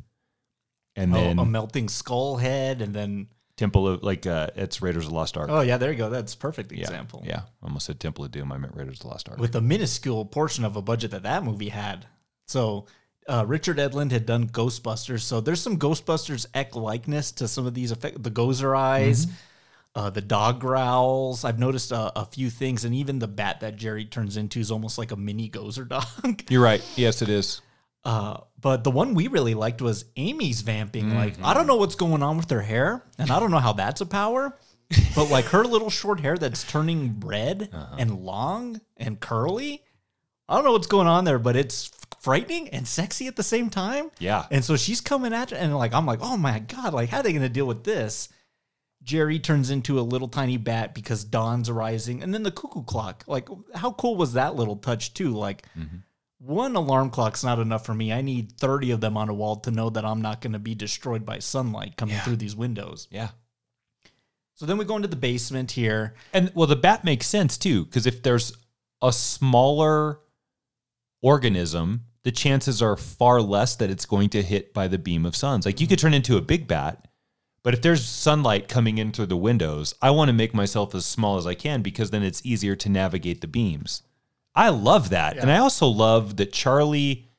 And 0.95 1.11
Oh, 1.13 1.17
then 1.19 1.39
a 1.39 1.45
melting 1.45 1.89
skull 1.89 2.37
head, 2.37 2.81
and 2.81 2.93
then 2.95 3.27
Temple 3.57 3.85
of, 3.87 4.01
like, 4.03 4.25
uh, 4.25 4.47
it's 4.55 4.81
Raiders 4.81 5.03
of 5.05 5.09
the 5.09 5.15
Lost 5.15 5.35
Ark. 5.35 5.49
oh 5.51 5.59
yeah, 5.61 5.77
there 5.77 5.91
you 5.91 5.97
go. 5.97 6.09
That's 6.09 6.33
a 6.33 6.37
perfect 6.37 6.71
yeah, 6.71 6.79
example. 6.81 7.21
Yeah. 7.25 7.41
I 7.61 7.65
almost 7.65 7.85
said 7.85 7.99
Temple 7.99 8.23
of 8.23 8.31
Doom. 8.31 8.51
I 8.53 8.57
meant 8.57 8.73
Raiders 8.75 8.95
of 8.99 9.01
the 9.01 9.07
Lost 9.09 9.27
Ark. 9.27 9.37
with 9.37 9.55
a 9.55 9.61
minuscule 9.61 10.23
portion 10.25 10.63
of 10.63 10.77
a 10.77 10.81
budget 10.81 11.11
that 11.11 11.23
that 11.23 11.43
movie 11.43 11.69
had. 11.69 12.05
So 12.47 12.85
uh, 13.27 13.43
Richard 13.47 13.77
Edlund 13.77 14.11
had 14.11 14.26
done 14.26 14.47
Ghostbusters, 14.49 15.22
so 15.22 15.41
there's 15.41 15.61
some 15.61 15.77
Ghostbusters 15.77 16.45
ek 16.53 16.76
likeness 16.76 17.31
to 17.34 17.47
some 17.47 17.65
of 17.65 17.73
these 17.73 17.91
effects. 17.91 18.18
The 18.22 18.31
Gozer 18.31 18.77
eyes. 18.77 19.27
Uh, 19.97 20.10
the 20.10 20.19
dog 20.22 20.60
growls. 20.60 21.45
I've 21.45 21.57
noticed 21.57 21.93
a, 21.93 22.11
a 22.19 22.26
few 22.26 22.49
things, 22.49 22.84
and 22.84 22.93
even 22.93 23.19
the 23.19 23.30
bat 23.30 23.61
that 23.61 23.77
Jerry 23.77 24.03
turns 24.03 24.35
into 24.35 24.60
is 24.60 24.69
almost 24.69 24.97
like 24.97 25.11
a 25.11 25.15
mini 25.15 25.49
Gozer 25.49 25.88
dog. 25.88 26.43
You're 26.49 26.61
right. 26.61 26.84
Yes, 26.97 27.22
it 27.22 27.30
is. 27.30 27.61
Uh, 28.07 28.38
but 28.61 28.84
the 28.84 28.91
one 28.91 29.15
we 29.15 29.27
really 29.30 29.56
liked 29.56 29.81
was 29.81 30.06
Amy's 30.15 30.61
vamping. 30.61 31.15
Like, 31.15 31.34
Mm-hmm. 31.38 31.45
I 31.47 31.56
don't 31.56 31.65
know 31.65 31.77
what's 31.77 31.95
going 31.95 32.22
on 32.22 32.38
with 32.38 32.47
her 32.52 32.61
hair, 32.61 33.03
and 33.18 33.31
I 33.31 33.39
don't 33.39 33.49
know 33.49 33.57
how 33.57 33.73
that's 33.73 33.99
a 33.99 34.06
power, 34.06 34.56
but 35.15 35.31
like 35.31 35.45
her 35.45 35.64
little 35.65 35.89
short 35.89 36.19
hair 36.19 36.38
that's 36.38 36.64
turning 36.72 37.19
red 37.26 37.69
Uh-huh. 37.73 37.95
and 37.97 38.19
long 38.19 38.80
and 38.95 39.19
curly. 39.19 39.81
I 40.47 40.53
don't 40.53 40.64
know 40.65 40.73
what's 40.73 40.85
going 40.85 41.07
on 41.07 41.26
there, 41.26 41.39
but 41.39 41.56
it's 41.56 41.89
frightening 42.26 42.68
and 42.69 42.88
sexy 42.88 43.27
at 43.27 43.35
the 43.35 43.43
same 43.43 43.69
time. 43.69 44.10
Yeah. 44.18 44.47
And 44.49 44.65
so 44.65 44.76
she's 44.76 44.99
coming 44.99 45.31
at 45.31 45.52
you, 45.52 45.57
and 45.57 45.77
like, 45.77 45.93
I'm 45.93 46.07
like, 46.07 46.19
oh 46.23 46.38
my 46.38 46.57
God, 46.57 46.91
like, 46.91 47.10
how 47.10 47.19
are 47.19 47.23
they 47.23 47.31
going 47.31 47.43
to 47.43 47.49
deal 47.49 47.68
with 47.68 47.84
this? 47.84 48.30
Jerry 49.03 49.38
turns 49.38 49.69
into 49.69 49.99
a 49.99 50.02
little 50.02 50.27
tiny 50.27 50.57
bat 50.57 50.95
because 50.95 51.23
dawn's 51.23 51.69
arising, 51.69 52.23
and 52.23 52.34
then 52.34 52.41
the 52.41 52.49
cuckoo 52.49 52.84
clock. 52.84 53.23
Like, 53.27 53.47
how 53.76 53.91
cool 53.91 54.15
was 54.15 54.34
that 54.34 54.56
little 54.56 54.76
touch, 54.76 55.14
too? 55.14 55.35
Like, 55.35 55.68
mm-hmm. 55.77 55.97
one 56.39 56.76
alarm 56.76 57.11
clock's 57.11 57.43
not 57.43 57.60
enough 57.60 57.85
for 57.85 57.93
me. 57.93 58.11
I 58.11 58.22
need 58.22 58.53
30 58.53 58.89
of 58.89 59.02
them 59.02 59.18
on 59.18 59.30
a 59.30 59.34
wall 59.35 59.57
to 59.57 59.69
know 59.69 59.91
that 59.91 60.03
I'm 60.03 60.23
not 60.23 60.41
going 60.41 60.53
to 60.53 60.60
be 60.60 60.73
destroyed 60.73 61.27
by 61.27 61.38
sunlight 61.38 61.95
coming 61.95 62.18
through 62.18 62.38
these 62.38 62.56
windows. 62.56 63.07
Yeah. 63.11 63.30
So 64.56 64.65
then 64.65 64.80
we 64.80 64.85
go 64.85 64.95
into 64.95 65.07
the 65.07 65.15
basement 65.15 65.69
here. 65.69 66.15
And 66.34 66.52
well, 66.56 66.65
the 66.65 66.76
bat 66.76 67.03
makes 67.03 67.27
sense 67.27 67.56
too, 67.56 67.85
because 67.85 68.07
if 68.07 68.23
there's 68.23 68.53
a 68.99 69.14
smaller 69.14 70.22
organism, 71.22 72.06
the 72.26 72.31
chances 72.31 72.81
are 72.81 72.97
far 72.97 73.39
less 73.39 73.76
that 73.76 73.91
it's 73.91 74.07
going 74.07 74.30
to 74.30 74.41
hit 74.41 74.73
by 74.73 74.88
the 74.88 74.97
beam 74.97 75.27
of 75.27 75.35
suns. 75.35 75.64
Like 75.64 75.80
you 75.80 75.85
could 75.85 75.99
turn 75.99 76.15
into 76.15 76.38
a 76.38 76.41
big 76.41 76.68
bat, 76.68 77.07
but 77.61 77.76
if 77.76 77.84
there's 77.84 78.03
sunlight 78.03 78.68
coming 78.68 78.97
in 78.97 79.11
through 79.11 79.27
the 79.27 79.38
windows, 79.38 79.93
I 80.02 80.10
want 80.10 80.30
to 80.30 80.34
make 80.34 80.52
myself 80.52 80.95
as 80.95 81.06
small 81.06 81.38
as 81.38 81.45
I 81.45 81.53
can 81.53 81.84
because 81.84 82.10
then 82.10 82.23
it's 82.23 82.43
easier 82.43 82.76
to 82.77 82.89
navigate 82.89 83.41
the 83.41 83.47
beams. 83.47 84.02
I 84.56 84.69
love 84.69 85.11
that. 85.11 85.38
And 85.38 85.52
I 85.52 85.60
also 85.60 85.85
love 85.85 86.38
that 86.38 86.52
Charlie 86.52 87.30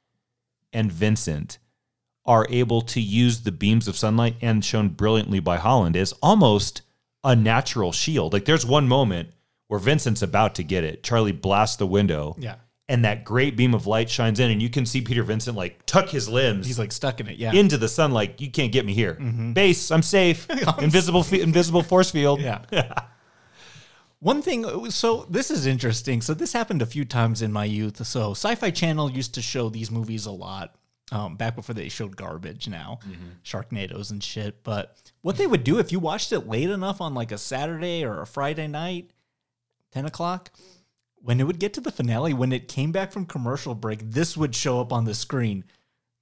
and 0.73 0.93
Vincent 0.93 1.59
are 2.25 2.47
able 2.49 2.81
to 2.83 3.01
use 3.01 3.41
the 3.41 3.53
beams 3.53 3.89
of 3.89 3.97
sunlight 3.97 4.37
and 4.41 4.65
shown 4.65 4.91
brilliantly 4.91 5.41
by 5.41 5.57
Holland 5.57 5.97
as 5.97 6.13
almost 6.23 6.83
a 7.25 7.35
natural 7.35 7.91
shield. 7.91 8.33
Like 8.33 8.45
there's 8.45 8.65
one 8.65 8.87
moment 8.87 9.31
where 9.67 9.81
Vincent's 9.81 10.23
about 10.23 10.55
to 10.55 10.63
get 10.63 10.85
it. 10.85 11.03
Charlie 11.03 11.33
blasts 11.33 11.77
the 11.77 11.89
window. 11.89 12.37
Yeah. 12.39 12.57
And 12.89 13.05
that 13.05 13.25
great 13.25 13.57
beam 13.57 13.75
of 13.75 13.89
light 13.89 14.09
shines 14.09 14.39
in, 14.39 14.49
and 14.49 14.63
you 14.63 14.71
can 14.71 14.87
see 14.87 15.01
Peter 15.01 15.25
Vincent 15.25 15.57
like 15.57 15.85
tuck 15.87 16.09
his 16.09 16.29
limbs 16.29 16.69
He's 16.69 16.79
like 16.79 16.93
stuck 16.93 17.19
in 17.19 17.27
it. 17.27 17.37
Yeah. 17.37 17.53
into 17.53 17.77
the 17.77 17.89
sun, 17.89 18.13
like 18.13 18.41
you 18.41 18.49
can't 18.49 18.71
get 18.71 18.87
me 18.87 18.95
here. 18.95 19.15
Mm-hmm. 19.15 19.55
Base, 19.55 19.91
I'm 19.91 20.03
safe. 20.03 20.47
invisible, 20.81 21.25
fe- 21.25 21.41
invisible 21.41 21.83
force 21.83 22.13
field. 22.13 22.41
Yeah. 22.41 22.63
One 24.21 24.41
thing, 24.41 24.65
uh, 24.65 24.91
so 24.91 25.27
this 25.29 25.51
is 25.51 25.67
interesting. 25.67 26.23
So 26.23 26.33
this 26.33 26.53
happened 26.53 26.81
a 26.81 26.87
few 26.87 27.05
times 27.05 27.43
in 27.43 27.53
my 27.53 27.65
youth. 27.65 28.05
So 28.07 28.33
Sci-Fi 28.33 28.71
Channel 28.71 29.11
used 29.11 29.35
to 29.35 29.43
show 29.43 29.69
these 29.69 29.91
movies 29.91 30.27
a 30.27 30.33
lot. 30.33 30.75
Um, 31.13 31.37
back 31.37 31.55
before 31.55 31.75
they 31.75 31.89
showed 31.89 32.17
garbage 32.17 32.67
now, 32.67 32.99
mm-hmm. 33.07 33.29
Sharknadoes 33.45 34.11
and 34.11 34.25
shit. 34.25 34.65
But 34.65 35.13
what 35.23 35.37
they 35.37 35.47
would 35.47 35.63
do 35.63 35.79
if 35.79 35.93
you 35.93 36.01
watched 36.01 36.33
it 36.33 36.49
late 36.49 36.69
enough 36.69 37.01
on 37.01 37.15
like 37.15 37.31
a 37.31 37.39
Saturday 37.39 38.05
or 38.05 38.21
a 38.21 38.27
Friday 38.27 38.67
night, 38.67 39.11
10 39.93 40.07
o'clock, 40.07 40.51
when 41.27 41.41
it 41.41 41.45
would 41.45 41.59
get 41.59 41.73
to 41.75 41.81
the 41.81 41.91
finale, 41.91 42.33
when 42.33 42.53
it 42.53 42.69
came 42.69 42.93
back 42.93 43.11
from 43.11 43.27
commercial 43.27 43.75
break, 43.75 43.99
this 44.13 44.37
would 44.37 44.55
show 44.55 44.81
up 44.81 44.93
on 44.93 45.05
the 45.07 45.15
screen. 45.15 45.65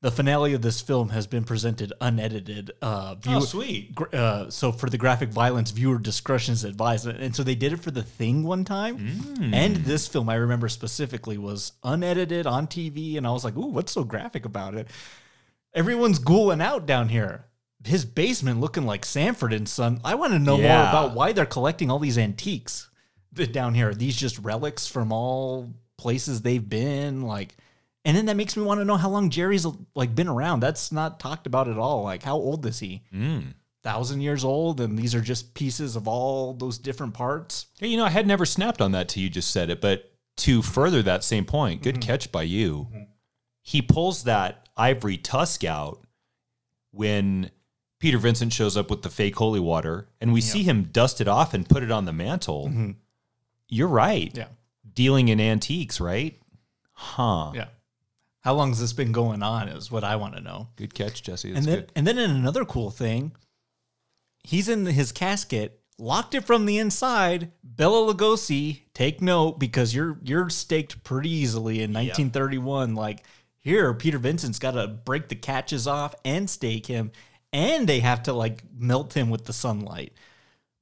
The 0.01 0.10
finale 0.10 0.55
of 0.55 0.62
this 0.62 0.81
film 0.81 1.10
has 1.10 1.26
been 1.26 1.44
presented 1.44 1.93
unedited. 2.01 2.72
Uh, 2.81 3.14
view- 3.16 3.36
Oh, 3.36 3.40
sweet. 3.40 3.98
uh, 4.14 4.48
so 4.51 4.72
for 4.72 4.89
the 4.89 4.97
graphic 4.98 5.28
violence, 5.28 5.70
viewer 5.72 5.98
discretion 5.98 6.52
is 6.55 6.64
advised. 6.64 7.06
And 7.06 7.36
so 7.36 7.43
they 7.43 7.55
did 7.55 7.72
it 7.74 7.81
for 7.81 7.90
The 7.90 8.02
Thing 8.02 8.44
one 8.44 8.64
time. 8.64 8.98
Mm. 8.98 9.55
And 9.55 9.76
this 9.76 10.09
film, 10.09 10.28
I 10.31 10.36
remember 10.36 10.68
specifically, 10.68 11.36
was 11.39 11.72
unedited 11.82 12.47
on 12.47 12.66
TV. 12.66 13.16
And 13.18 13.26
I 13.26 13.31
was 13.31 13.44
like, 13.44 13.56
ooh, 13.56 13.66
what's 13.68 13.93
so 13.93 14.05
graphic 14.05 14.44
about 14.47 14.74
it? 14.74 14.89
Everyone's 15.74 16.18
ghouling 16.18 16.60
out 16.62 16.86
down 16.86 17.09
here. 17.10 17.44
His 17.85 18.05
basement 18.06 18.60
looking 18.60 18.86
like 18.86 19.05
Sanford 19.05 19.52
and 19.52 19.68
Son. 19.68 20.01
I 20.05 20.14
want 20.14 20.32
to 20.32 20.39
know 20.39 20.56
more 20.56 20.66
about 20.89 21.14
why 21.14 21.32
they're 21.32 21.44
collecting 21.47 21.90
all 21.90 21.98
these 21.98 22.16
antiques 22.18 22.89
down 23.35 23.74
here. 23.74 23.90
Are 23.90 23.94
these 23.94 24.16
just 24.16 24.39
relics 24.39 24.86
from 24.86 25.12
all 25.12 25.73
places 25.97 26.43
they've 26.43 26.66
been? 26.66 27.23
Like, 27.23 27.56
and 28.05 28.16
then 28.16 28.27
that 28.27 28.36
makes 28.36 28.56
me 28.56 28.62
want 28.62 28.81
to 28.81 28.85
know 28.85 28.97
how 28.97 29.09
long 29.09 29.31
Jerry's 29.31 29.66
like 29.94 30.15
been 30.15 30.28
around. 30.28 30.61
That's 30.61 30.93
not 30.93 31.20
talked 31.20 31.47
about 31.47 31.69
at 31.69 31.78
all. 31.78 32.02
Like, 32.02 32.23
how 32.23 32.36
old 32.36 32.66
is 32.66 32.78
he? 32.81 33.02
Mm. 33.12 33.55
Thousand 33.82 34.20
years 34.23 34.44
old, 34.44 34.81
and 34.81 34.98
these 34.98 35.15
are 35.15 35.20
just 35.20 35.55
pieces 35.55 35.94
of 35.94 36.09
all 36.09 36.55
those 36.55 36.78
different 36.78 37.15
parts. 37.15 37.66
Hey, 37.78 37.89
you 37.89 37.97
know, 37.97 38.05
I 38.05 38.11
had 38.11 38.27
never 38.27 38.47
snapped 38.47 38.81
on 38.81 38.93
that 38.93 39.09
till 39.09 39.23
you 39.23 39.28
just 39.28 39.51
said 39.51 39.69
it, 39.69 39.81
but 39.81 40.11
to 40.39 40.62
further 40.62 41.02
that 41.02 41.23
same 41.23 41.44
point, 41.44 41.82
good 41.82 41.97
mm-hmm. 41.97 42.09
catch 42.09 42.32
by 42.32 42.43
you. 42.43 42.89
Mm-hmm. 42.90 43.02
He 43.61 43.82
pulls 43.82 44.24
that 44.24 44.69
ivory 44.77 45.16
tusk 45.16 45.65
out 45.65 46.05
when 46.93 47.51
Peter 47.98 48.19
Vincent 48.19 48.52
shows 48.52 48.77
up 48.77 48.90
with 48.90 49.02
the 49.02 49.11
fake 49.11 49.36
holy 49.36 49.61
water, 49.61 50.09
and 50.20 50.32
we 50.32 50.40
see 50.40 50.62
him 50.62 50.85
dust 50.93 51.20
it 51.20 51.28
off 51.28 51.55
and 51.55 51.69
put 51.69 51.82
it 51.82 51.90
on 51.90 52.05
the 52.05 52.12
mantle. 52.12 52.69
Mm-hmm. 52.69 52.90
You're 53.74 53.88
right. 53.88 54.30
Yeah. 54.34 54.46
Dealing 54.94 55.28
in 55.28 55.40
antiques, 55.40 56.01
right? 56.01 56.40
Huh. 56.92 57.51
Yeah. 57.55 57.66
How 58.42 58.55
long 58.55 58.68
has 58.68 58.78
this 58.78 58.92
been 58.92 59.10
going 59.10 59.42
on? 59.42 59.68
Is 59.68 59.90
what 59.90 60.05
I 60.05 60.16
want 60.16 60.36
to 60.36 60.40
know. 60.40 60.68
Good 60.76 60.94
catch, 60.94 61.22
Jesse. 61.22 61.52
That's 61.52 61.66
and 61.66 61.66
then, 61.66 61.80
good. 61.80 61.92
and 61.96 62.06
then 62.06 62.18
in 62.18 62.30
another 62.30 62.64
cool 62.64 62.90
thing, 62.90 63.32
he's 64.44 64.68
in 64.68 64.86
his 64.86 65.10
casket, 65.10 65.80
locked 65.98 66.34
it 66.34 66.44
from 66.44 66.66
the 66.66 66.78
inside. 66.78 67.51
Bela 67.64 68.14
Lugosi, 68.14 68.82
take 68.92 69.20
note 69.20 69.59
because 69.59 69.94
you're 69.94 70.18
you're 70.22 70.51
staked 70.51 71.02
pretty 71.02 71.30
easily 71.30 71.76
in 71.76 71.92
1931. 71.92 72.94
Like 72.94 73.24
here, 73.59 73.92
Peter 73.94 74.18
Vincent's 74.18 74.59
got 74.59 74.72
to 74.72 74.86
break 74.86 75.28
the 75.28 75.34
catches 75.34 75.88
off 75.88 76.14
and 76.24 76.48
stake 76.48 76.86
him, 76.86 77.10
and 77.52 77.88
they 77.88 78.01
have 78.01 78.22
to 78.24 78.34
like 78.34 78.62
melt 78.78 79.14
him 79.14 79.30
with 79.30 79.46
the 79.46 79.52
sunlight. 79.52 80.12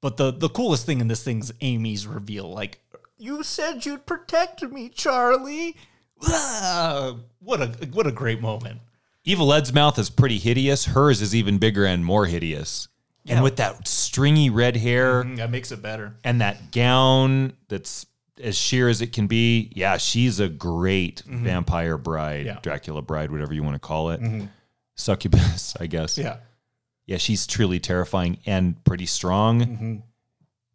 But 0.02 0.16
the 0.16 0.32
the 0.32 0.48
coolest 0.48 0.84
thing 0.84 1.00
in 1.00 1.06
this 1.06 1.22
thing's 1.22 1.52
Amy's 1.60 2.06
reveal. 2.08 2.52
Like, 2.52 2.80
you 3.22 3.42
said 3.42 3.86
you'd 3.86 4.04
protect 4.06 4.62
me, 4.62 4.88
Charlie. 4.88 5.76
Ah, 6.24 7.16
what 7.40 7.60
a 7.62 7.66
what 7.92 8.06
a 8.06 8.12
great 8.12 8.40
moment. 8.40 8.80
Evil 9.24 9.52
Ed's 9.52 9.72
mouth 9.72 9.98
is 9.98 10.10
pretty 10.10 10.38
hideous. 10.38 10.86
Hers 10.86 11.22
is 11.22 11.34
even 11.34 11.58
bigger 11.58 11.84
and 11.84 12.04
more 12.04 12.26
hideous. 12.26 12.88
Yeah. 13.24 13.34
And 13.34 13.44
with 13.44 13.56
that 13.56 13.86
stringy 13.86 14.50
red 14.50 14.76
hair 14.76 15.22
Mm, 15.22 15.36
that 15.36 15.50
makes 15.50 15.70
it 15.70 15.80
better. 15.80 16.16
and 16.24 16.40
that 16.40 16.72
gown 16.72 17.52
that's 17.68 18.06
as 18.42 18.56
sheer 18.58 18.88
as 18.88 19.00
it 19.00 19.12
can 19.12 19.28
be, 19.28 19.70
yeah, 19.76 19.96
she's 19.98 20.40
a 20.40 20.48
great 20.48 21.22
vampire 21.26 21.96
bride, 21.98 22.46
Yeah. 22.46 22.58
Dracula 22.62 23.00
bride, 23.02 23.30
whatever 23.30 23.54
you 23.54 23.62
want 23.62 23.74
to 23.76 23.78
call 23.80 24.10
it. 24.10 24.20
Succubus, 24.96 25.76
I 25.80 25.86
guess. 25.86 26.18
Yeah. 26.18 26.38
Yeah, 27.06 27.18
she's 27.18 27.46
truly 27.46 27.78
terrifying 27.78 28.38
and 28.46 28.82
pretty 28.84 29.06
strong. 29.06 30.02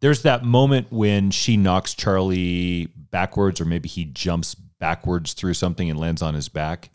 There's 0.00 0.22
that 0.22 0.44
moment 0.44 0.88
when 0.92 1.30
she 1.30 1.56
knocks 1.56 1.94
Charlie 1.94 2.86
backwards, 3.10 3.60
or 3.60 3.64
maybe 3.64 3.88
he 3.88 4.04
jumps 4.04 4.54
backwards 4.54 5.32
through 5.32 5.54
something 5.54 5.90
and 5.90 5.98
lands 5.98 6.22
on 6.22 6.34
his 6.34 6.48
back. 6.48 6.90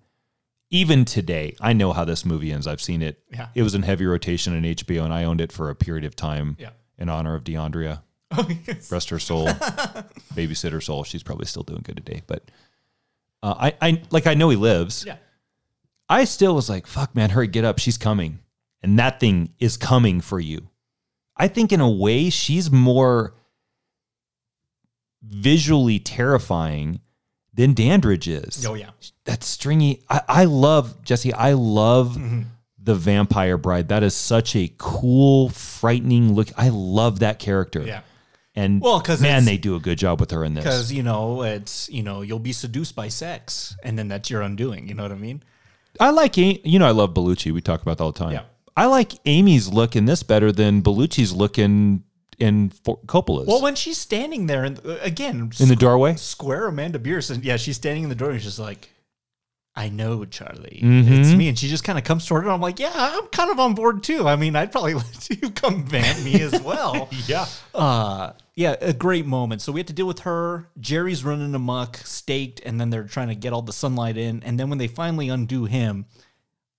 Even 0.70 1.06
today, 1.06 1.56
I 1.62 1.74
know 1.74 1.94
how 1.94 2.06
this 2.06 2.26
movie 2.26 2.52
ends. 2.52 2.66
I've 2.66 2.82
seen 2.82 3.02
it. 3.02 3.22
Yeah. 3.32 3.48
It 3.54 3.62
was 3.64 3.76
in 3.76 3.84
heavy 3.84 4.06
rotation 4.06 4.56
on 4.56 4.64
HBO, 4.64 5.04
and 5.04 5.14
I 5.14 5.26
owned 5.26 5.42
it 5.42 5.52
for 5.52 5.70
a 5.70 5.76
period 5.76 6.06
of 6.06 6.16
time 6.16 6.56
Yeah. 6.60 6.70
in 6.98 7.10
honor 7.10 7.36
of 7.36 7.44
DeAndrea. 7.44 8.02
Oh, 8.36 8.48
yes. 8.68 8.92
Rest 8.92 9.10
her 9.12 9.20
soul, 9.20 9.46
babysitter 10.34 10.82
soul. 10.82 11.04
She's 11.04 11.22
probably 11.22 11.46
still 11.46 11.62
doing 11.62 11.82
good 11.84 11.98
today, 11.98 12.24
but 12.26 12.50
uh, 13.44 13.54
I, 13.60 13.74
I 13.80 14.02
like 14.10 14.26
I 14.26 14.34
know 14.34 14.50
he 14.50 14.56
lives. 14.56 15.04
Yeah. 15.06 15.18
I 16.10 16.24
still 16.24 16.56
was 16.56 16.68
like, 16.68 16.88
fuck, 16.88 17.14
man, 17.16 17.30
hurry, 17.30 17.46
get 17.48 17.64
up. 17.64 17.78
She's 17.78 18.00
coming. 18.00 18.40
And 18.82 18.98
that 18.98 19.20
thing 19.20 19.54
is 19.60 19.78
coming 19.78 20.20
for 20.20 20.40
you. 20.40 20.68
I 21.36 21.48
think 21.48 21.72
in 21.72 21.80
a 21.82 21.90
way, 21.90 22.30
she's 22.30 22.70
more 22.72 23.34
visually 25.22 26.00
terrifying 26.00 27.00
than 27.54 27.74
Dandridge 27.74 28.28
is. 28.28 28.66
Oh 28.66 28.74
yeah. 28.74 28.90
That 29.26 29.44
stringy, 29.44 30.04
I, 30.10 30.22
I 30.28 30.46
love, 30.46 31.04
Jesse, 31.04 31.34
I 31.34 31.54
love 31.54 32.16
Mm-hmm. 32.18 32.42
the 32.82 32.96
vampire 32.96 33.58
bride. 33.58 33.88
That 33.90 34.04
is 34.04 34.14
such 34.16 34.56
a 34.56 34.72
cool, 34.78 35.50
frightening 35.50 36.34
look. 36.34 36.50
I 36.58 36.70
love 36.70 37.20
that 37.20 37.40
character. 37.40 37.82
Yeah. 37.84 38.02
And 38.56 38.82
well, 38.82 39.00
because 39.00 39.20
man, 39.22 39.46
they 39.46 39.58
do 39.58 39.76
a 39.76 39.80
good 39.80 39.98
job 39.98 40.20
with 40.20 40.30
her 40.32 40.44
in 40.44 40.54
this. 40.54 40.64
Because 40.64 40.94
you 40.94 41.02
know 41.02 41.42
it's 41.42 41.90
you 41.90 42.04
know 42.04 42.22
you'll 42.22 42.38
be 42.38 42.52
seduced 42.52 42.96
by 42.96 43.08
sex, 43.08 43.76
and 43.84 43.98
then 43.98 44.10
that's 44.10 44.30
your 44.30 44.42
undoing. 44.44 44.88
You 44.88 44.94
know 44.94 45.02
what 45.02 45.12
I 45.12 45.16
mean? 45.16 45.42
I 46.00 46.12
like, 46.12 46.38
you 46.38 46.78
know, 46.80 46.86
I 46.88 46.92
love 46.92 47.14
Bellucci. 47.16 47.52
We 47.52 47.62
talk 47.62 47.82
about 47.82 47.98
that 47.98 48.04
all 48.04 48.12
the 48.12 48.20
time. 48.20 48.34
Yeah. 48.34 48.44
I 48.76 48.86
like 48.88 49.14
Amy's 49.26 49.68
look 49.68 49.96
in 49.96 50.06
this 50.06 50.24
better 50.24 50.52
than 50.52 50.82
Bellucci's 50.82 51.34
look 51.34 51.58
in 51.60 52.04
in 52.40 52.70
For- 52.70 52.98
Coppola's. 53.06 53.48
Well, 53.48 53.62
when 53.62 53.76
she's 53.76 53.98
standing 53.98 54.48
there, 54.48 54.64
and 54.64 54.80
uh, 54.86 54.98
again 55.02 55.52
in 55.60 55.68
the 55.70 55.76
doorway. 55.76 56.16
square 56.16 56.68
Amanda 56.68 56.98
Bearse, 57.00 57.30
and 57.30 57.44
yeah, 57.44 57.58
she's 57.58 57.76
standing 57.76 58.04
in 58.04 58.10
the 58.10 58.16
doorway. 58.16 58.36
and 58.36 58.44
she's 58.44 58.60
like, 58.60 58.90
I 59.76 59.90
know, 59.90 60.24
Charlie. 60.26 60.82
Mhm. 60.84 61.20
It's 61.20 61.34
me. 61.34 61.48
And 61.48 61.58
she 61.58 61.68
just 61.68 61.84
kind 61.84 61.98
of 61.98 62.04
comes 62.06 62.26
toward 62.28 62.44
her. 62.44 62.52
I'm 62.52 62.62
like, 62.62 62.80
yeah, 62.80 62.92
I'm 62.94 63.26
kind 63.28 63.50
of 63.52 63.60
on 63.60 63.74
board 63.74 64.04
too. 64.04 64.28
I 64.28 64.36
mean, 64.36 64.56
I'd 64.56 64.72
probably 64.72 64.94
let 64.96 65.30
you 65.30 65.50
come 65.52 65.84
vamp 65.86 66.24
me 66.24 66.42
as 66.42 66.60
well. 66.62 67.10
yeah. 67.28 67.46
Uh, 67.74 68.34
yeah, 68.56 68.76
a 68.82 68.94
great 68.94 69.26
moment. 69.26 69.62
So 69.64 69.72
we 69.72 69.80
had 69.80 69.88
to 69.88 69.94
deal 69.94 70.06
with 70.08 70.20
her. 70.22 70.68
Jerry's 70.80 71.24
running 71.24 71.54
amok, 71.56 71.98
staked, 71.98 72.60
and 72.66 72.80
then 72.80 72.90
they're 72.92 73.04
trying 73.06 73.30
to 73.30 73.36
get 73.36 73.52
all 73.54 73.64
the 73.64 73.74
sunlight 73.74 74.16
in. 74.18 74.44
And 74.44 74.60
then 74.60 74.70
when 74.70 74.78
they 74.78 74.88
finally 74.88 75.30
undo 75.30 75.66
him, 75.66 76.06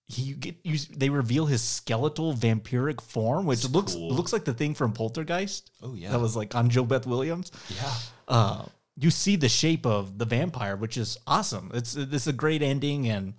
he 0.07 0.23
you 0.23 0.35
get 0.37 0.57
you, 0.63 0.79
they 0.97 1.09
reveal 1.09 1.47
his 1.47 1.63
skeletal 1.63 2.35
vampiric 2.35 3.01
form, 3.01 3.47
which 3.47 3.69
looks 3.71 3.95
cool. 3.95 4.11
looks 4.11 4.33
like 4.33 4.45
the 4.45 4.53
thing 4.53 4.75
from 4.75 4.93
Poltergeist. 4.93 5.71
Oh, 5.83 5.95
yeah. 5.95 6.11
that 6.11 6.21
was 6.21 6.37
like 6.37 6.55
on 6.55 6.71
JoBeth 6.71 7.07
Williams. 7.07 7.51
Yeah. 7.69 7.93
Uh, 8.29 8.65
you 8.97 9.11
see 9.11 9.37
the 9.37 9.49
shape 9.49 9.87
of 9.87 10.19
the 10.19 10.25
vampire, 10.25 10.77
which 10.77 10.97
is 10.97 11.19
awesome. 11.27 11.71
It's 11.75 11.97
it's 11.97 12.27
a 12.27 12.33
great 12.33 12.63
ending, 12.63 13.09
and 13.09 13.35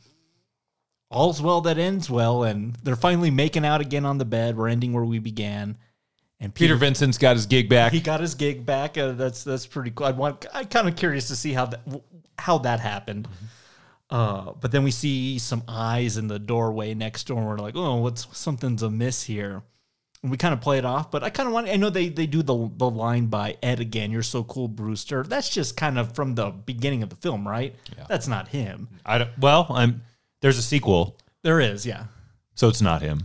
all's 1.10 1.42
well 1.42 1.62
that 1.62 1.78
ends 1.78 2.10
well. 2.10 2.44
And 2.44 2.76
they're 2.84 2.96
finally 2.96 3.32
making 3.32 3.66
out 3.66 3.82
again 3.82 4.06
on 4.06 4.18
the 4.18 4.26
bed. 4.26 4.58
We're 4.58 4.68
ending 4.68 4.92
where 4.94 5.06
we 5.06 5.20
began. 5.20 5.78
And 6.40 6.54
Peter 6.54 6.76
Vincent's 6.76 7.18
got 7.18 7.38
his 7.38 7.46
gig 7.46 7.70
back. 7.70 7.94
he 7.94 8.02
got 8.02 8.20
his 8.20 8.36
gig 8.36 8.66
back. 8.66 8.98
Uh, 8.98 9.14
that's 9.14 9.44
that's 9.44 9.66
pretty 9.66 9.92
cool. 9.92 10.08
I 10.08 10.12
want. 10.12 10.46
I'm 10.54 10.66
kind 10.66 10.88
of 10.88 10.96
curious 10.96 11.28
to 11.30 11.36
see 11.36 11.54
how 11.54 11.68
that 11.68 11.82
how 12.38 12.58
that 12.60 12.80
happened. 12.80 13.28
Uh, 14.10 14.53
but 14.61 14.72
then 14.72 14.84
we 14.84 14.91
see 14.91 15.40
some 15.40 15.64
eyes 15.68 16.18
in 16.18 16.27
the 16.27 16.40
doorway 16.40 16.94
next 16.94 17.26
door, 17.27 17.40
and 17.40 17.48
we're 17.48 17.57
like, 17.57 17.76
oh, 17.76 17.95
what's 17.98 18.27
something's 18.38 18.84
amiss 18.84 19.23
here. 19.23 19.64
And 20.22 20.32
we 20.32 20.38
kind 20.38 20.53
of 20.53 20.61
play 20.61 20.77
it 20.77 20.86
off, 20.86 21.11
but 21.11 21.23
I 21.23 21.30
kind 21.30 21.48
of 21.48 21.53
want. 21.53 21.68
I 21.68 21.76
know 21.76 21.90
they 21.90 22.10
they 22.10 22.26
do 22.27 22.41
the 22.41 22.69
the 22.77 22.90
line 22.90 23.27
by 23.27 23.57
Ed 23.61 23.80
again. 23.80 24.11
You're 24.11 24.23
so 24.23 24.44
cool, 24.44 24.68
Brewster. 24.68 25.23
That's 25.23 25.49
just 25.49 25.76
kind 25.77 25.99
of 25.99 26.15
from 26.15 26.36
the 26.36 26.49
beginning 26.49 27.03
of 27.03 27.10
the 27.10 27.15
film, 27.15 27.48
right? 27.48 27.76
Yeah. 27.98 28.06
That's 28.07 28.27
not 28.27 28.48
him. 28.48 28.88
I 29.06 29.19
don't. 29.19 29.38
Well, 29.40 29.68
I'm. 29.69 30.02
There's 30.41 30.57
a 30.57 30.64
sequel, 30.64 31.18
There 31.41 31.60
is, 31.60 31.86
yeah. 31.88 32.06
so 32.53 32.68
it's 32.68 32.82
not 32.82 33.02
him. 33.02 33.23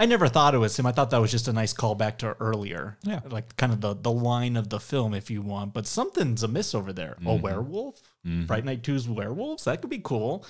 I 0.00 0.06
never 0.06 0.28
thought 0.28 0.54
it 0.54 0.58
was 0.58 0.78
him. 0.78 0.86
I 0.86 0.92
thought 0.92 1.10
that 1.10 1.20
was 1.20 1.30
just 1.30 1.46
a 1.46 1.52
nice 1.52 1.74
callback 1.74 2.16
to 2.18 2.34
earlier. 2.40 2.96
Yeah. 3.02 3.20
Like 3.28 3.54
kind 3.56 3.70
of 3.70 3.82
the, 3.82 3.94
the 3.94 4.10
line 4.10 4.56
of 4.56 4.70
the 4.70 4.80
film, 4.80 5.12
if 5.12 5.30
you 5.30 5.42
want. 5.42 5.74
But 5.74 5.86
something's 5.86 6.42
amiss 6.42 6.74
over 6.74 6.90
there. 6.90 7.18
A 7.26 7.34
werewolf? 7.34 8.00
Fright 8.46 8.64
Night 8.64 8.82
2's 8.82 9.06
werewolves? 9.06 9.64
That 9.64 9.82
could 9.82 9.90
be 9.90 10.00
cool. 10.02 10.46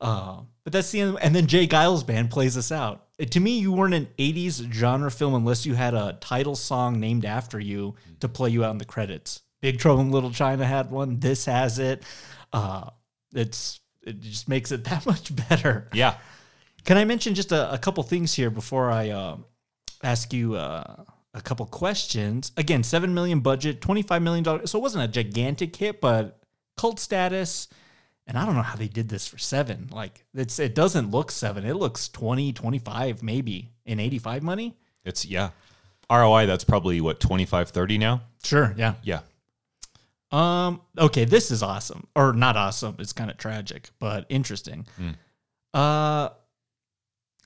Uh, 0.00 0.40
but 0.64 0.72
that's 0.72 0.90
the 0.90 1.00
end. 1.00 1.16
And 1.22 1.32
then 1.32 1.46
J. 1.46 1.68
Geils 1.68 2.04
Band 2.04 2.30
plays 2.30 2.56
us 2.56 2.72
out. 2.72 3.06
Uh, 3.20 3.24
to 3.26 3.38
me, 3.38 3.60
you 3.60 3.70
weren't 3.72 3.94
an 3.94 4.08
80s 4.18 4.72
genre 4.72 5.12
film 5.12 5.34
unless 5.34 5.64
you 5.64 5.74
had 5.74 5.94
a 5.94 6.18
title 6.20 6.56
song 6.56 6.98
named 6.98 7.24
after 7.24 7.60
you 7.60 7.94
to 8.18 8.28
play 8.28 8.50
you 8.50 8.64
out 8.64 8.72
in 8.72 8.78
the 8.78 8.84
credits. 8.84 9.42
Big 9.60 9.78
Trouble 9.78 10.00
in 10.00 10.10
Little 10.10 10.32
China 10.32 10.64
had 10.66 10.90
one. 10.90 11.20
This 11.20 11.44
has 11.44 11.78
it. 11.78 12.02
Uh, 12.52 12.90
it's 13.32 13.78
It 14.02 14.18
just 14.20 14.48
makes 14.48 14.72
it 14.72 14.82
that 14.90 15.06
much 15.06 15.34
better. 15.48 15.88
Yeah. 15.92 16.16
Can 16.88 16.96
I 16.96 17.04
mention 17.04 17.34
just 17.34 17.52
a, 17.52 17.70
a 17.70 17.76
couple 17.76 18.02
things 18.02 18.32
here 18.32 18.48
before 18.48 18.90
I 18.90 19.10
uh, 19.10 19.36
ask 20.02 20.32
you 20.32 20.54
uh, 20.54 21.04
a 21.34 21.40
couple 21.42 21.66
questions? 21.66 22.50
Again, 22.56 22.82
seven 22.82 23.12
million 23.12 23.40
budget, 23.40 23.82
twenty 23.82 24.00
five 24.00 24.22
million 24.22 24.42
dollars. 24.42 24.70
So 24.70 24.78
it 24.78 24.80
wasn't 24.80 25.04
a 25.04 25.08
gigantic 25.08 25.76
hit, 25.76 26.00
but 26.00 26.40
cult 26.78 26.98
status. 26.98 27.68
And 28.26 28.38
I 28.38 28.46
don't 28.46 28.54
know 28.54 28.62
how 28.62 28.76
they 28.76 28.88
did 28.88 29.10
this 29.10 29.28
for 29.28 29.36
seven. 29.36 29.90
Like 29.92 30.24
it's 30.32 30.58
it 30.58 30.74
doesn't 30.74 31.10
look 31.10 31.30
seven. 31.30 31.66
It 31.66 31.74
looks 31.74 32.08
20, 32.08 32.54
25 32.54 33.22
maybe 33.22 33.70
in 33.84 34.00
85 34.00 34.42
money. 34.42 34.74
It's 35.04 35.26
yeah. 35.26 35.50
ROI 36.10 36.46
that's 36.46 36.64
probably 36.64 37.02
what 37.02 37.20
25 37.20 37.68
30 37.68 37.98
now? 37.98 38.22
Sure, 38.42 38.74
yeah. 38.78 38.94
Yeah. 39.02 39.20
Um 40.32 40.80
okay, 40.96 41.26
this 41.26 41.50
is 41.50 41.62
awesome. 41.62 42.06
Or 42.16 42.32
not 42.32 42.56
awesome. 42.56 42.96
It's 42.98 43.12
kind 43.12 43.30
of 43.30 43.36
tragic, 43.36 43.90
but 43.98 44.24
interesting. 44.30 44.86
Mm. 44.98 45.16
Uh 45.74 46.30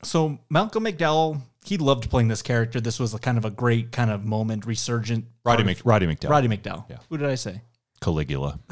so 0.05 0.39
Malcolm 0.51 0.85
McDowell, 0.85 1.41
he 1.65 1.79
loved 1.79 2.11
playing 2.11 2.29
this 2.29 2.43
character. 2.43 2.81
This 2.81 2.99
was 2.99 3.15
a 3.15 3.19
kind 3.19 3.39
of 3.39 3.45
a 3.45 3.51
great 3.51 3.93
kind 3.93 4.11
of 4.11 4.24
moment, 4.24 4.66
resurgent. 4.66 5.27
Roddy 5.45 5.65
Mc, 5.65 5.81
Roddy 5.85 6.07
McDowall. 6.07 6.31
Roddy 6.31 6.49
McDowall. 6.49 6.91
Yeah. 6.91 6.99
Who 7.09 7.19
did 7.19 7.29
I 7.29 7.37
say? 7.37 7.62
Caligula. 8.01 8.59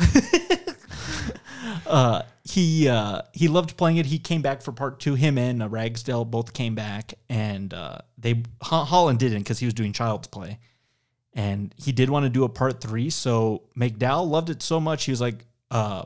Uh, 1.87 2.23
he 2.45 2.89
uh, 2.89 3.23
he 3.33 3.49
loved 3.49 3.77
playing 3.77 3.97
it. 3.97 4.07
He 4.07 4.19
came 4.19 4.43
back 4.43 4.63
for 4.63 4.71
part 4.71 5.01
two. 5.01 5.17
Him 5.17 5.37
and 5.37 5.63
uh, 5.63 5.69
Ragsdale 5.69 6.25
both 6.25 6.53
came 6.53 6.75
back, 6.77 7.15
and 7.29 7.75
uh, 7.75 7.99
they 8.17 8.43
Holland 8.63 9.19
didn't 9.19 9.41
because 9.41 9.59
he 9.59 9.67
was 9.67 9.75
doing 9.75 9.93
Child's 9.93 10.29
Play, 10.29 10.59
and 11.35 11.75
he 11.77 11.91
did 11.91 12.09
want 12.09 12.25
to 12.25 12.31
do 12.31 12.45
a 12.45 12.49
part 12.49 12.81
three. 12.81 13.11
So 13.11 13.65
McDowall 13.77 14.29
loved 14.29 14.51
it 14.51 14.63
so 14.63 14.79
much 14.79 15.05
he 15.05 15.11
was 15.11 15.21
like, 15.21 15.45
uh, 15.71 16.05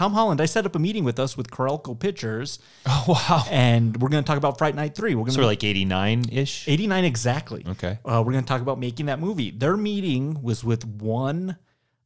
"Tom 0.00 0.14
Holland, 0.14 0.40
I 0.40 0.46
set 0.46 0.64
up 0.64 0.74
a 0.74 0.78
meeting 0.78 1.04
with 1.04 1.18
us 1.20 1.36
with 1.36 1.50
Carolco 1.50 1.98
Pictures, 1.98 2.58
Oh 2.86 3.04
wow. 3.06 3.44
and 3.50 3.96
we're 4.00 4.08
going 4.08 4.24
to 4.24 4.26
talk 4.26 4.38
about 4.38 4.56
Fright 4.56 4.74
Night 4.74 4.94
three. 4.94 5.14
We're 5.14 5.24
going 5.24 5.32
So 5.34 5.40
to 5.42 5.46
like 5.46 5.62
89 5.62 6.24
ish. 6.32 6.66
89 6.66 7.04
exactly. 7.04 7.64
Okay. 7.68 7.98
Uh, 8.04 8.22
we're 8.24 8.32
going 8.32 8.42
to 8.44 8.48
talk 8.48 8.62
about 8.62 8.78
making 8.78 9.06
that 9.06 9.20
movie. 9.20 9.50
Their 9.50 9.76
meeting 9.76 10.42
was 10.42 10.64
with 10.64 10.86
one 10.86 11.58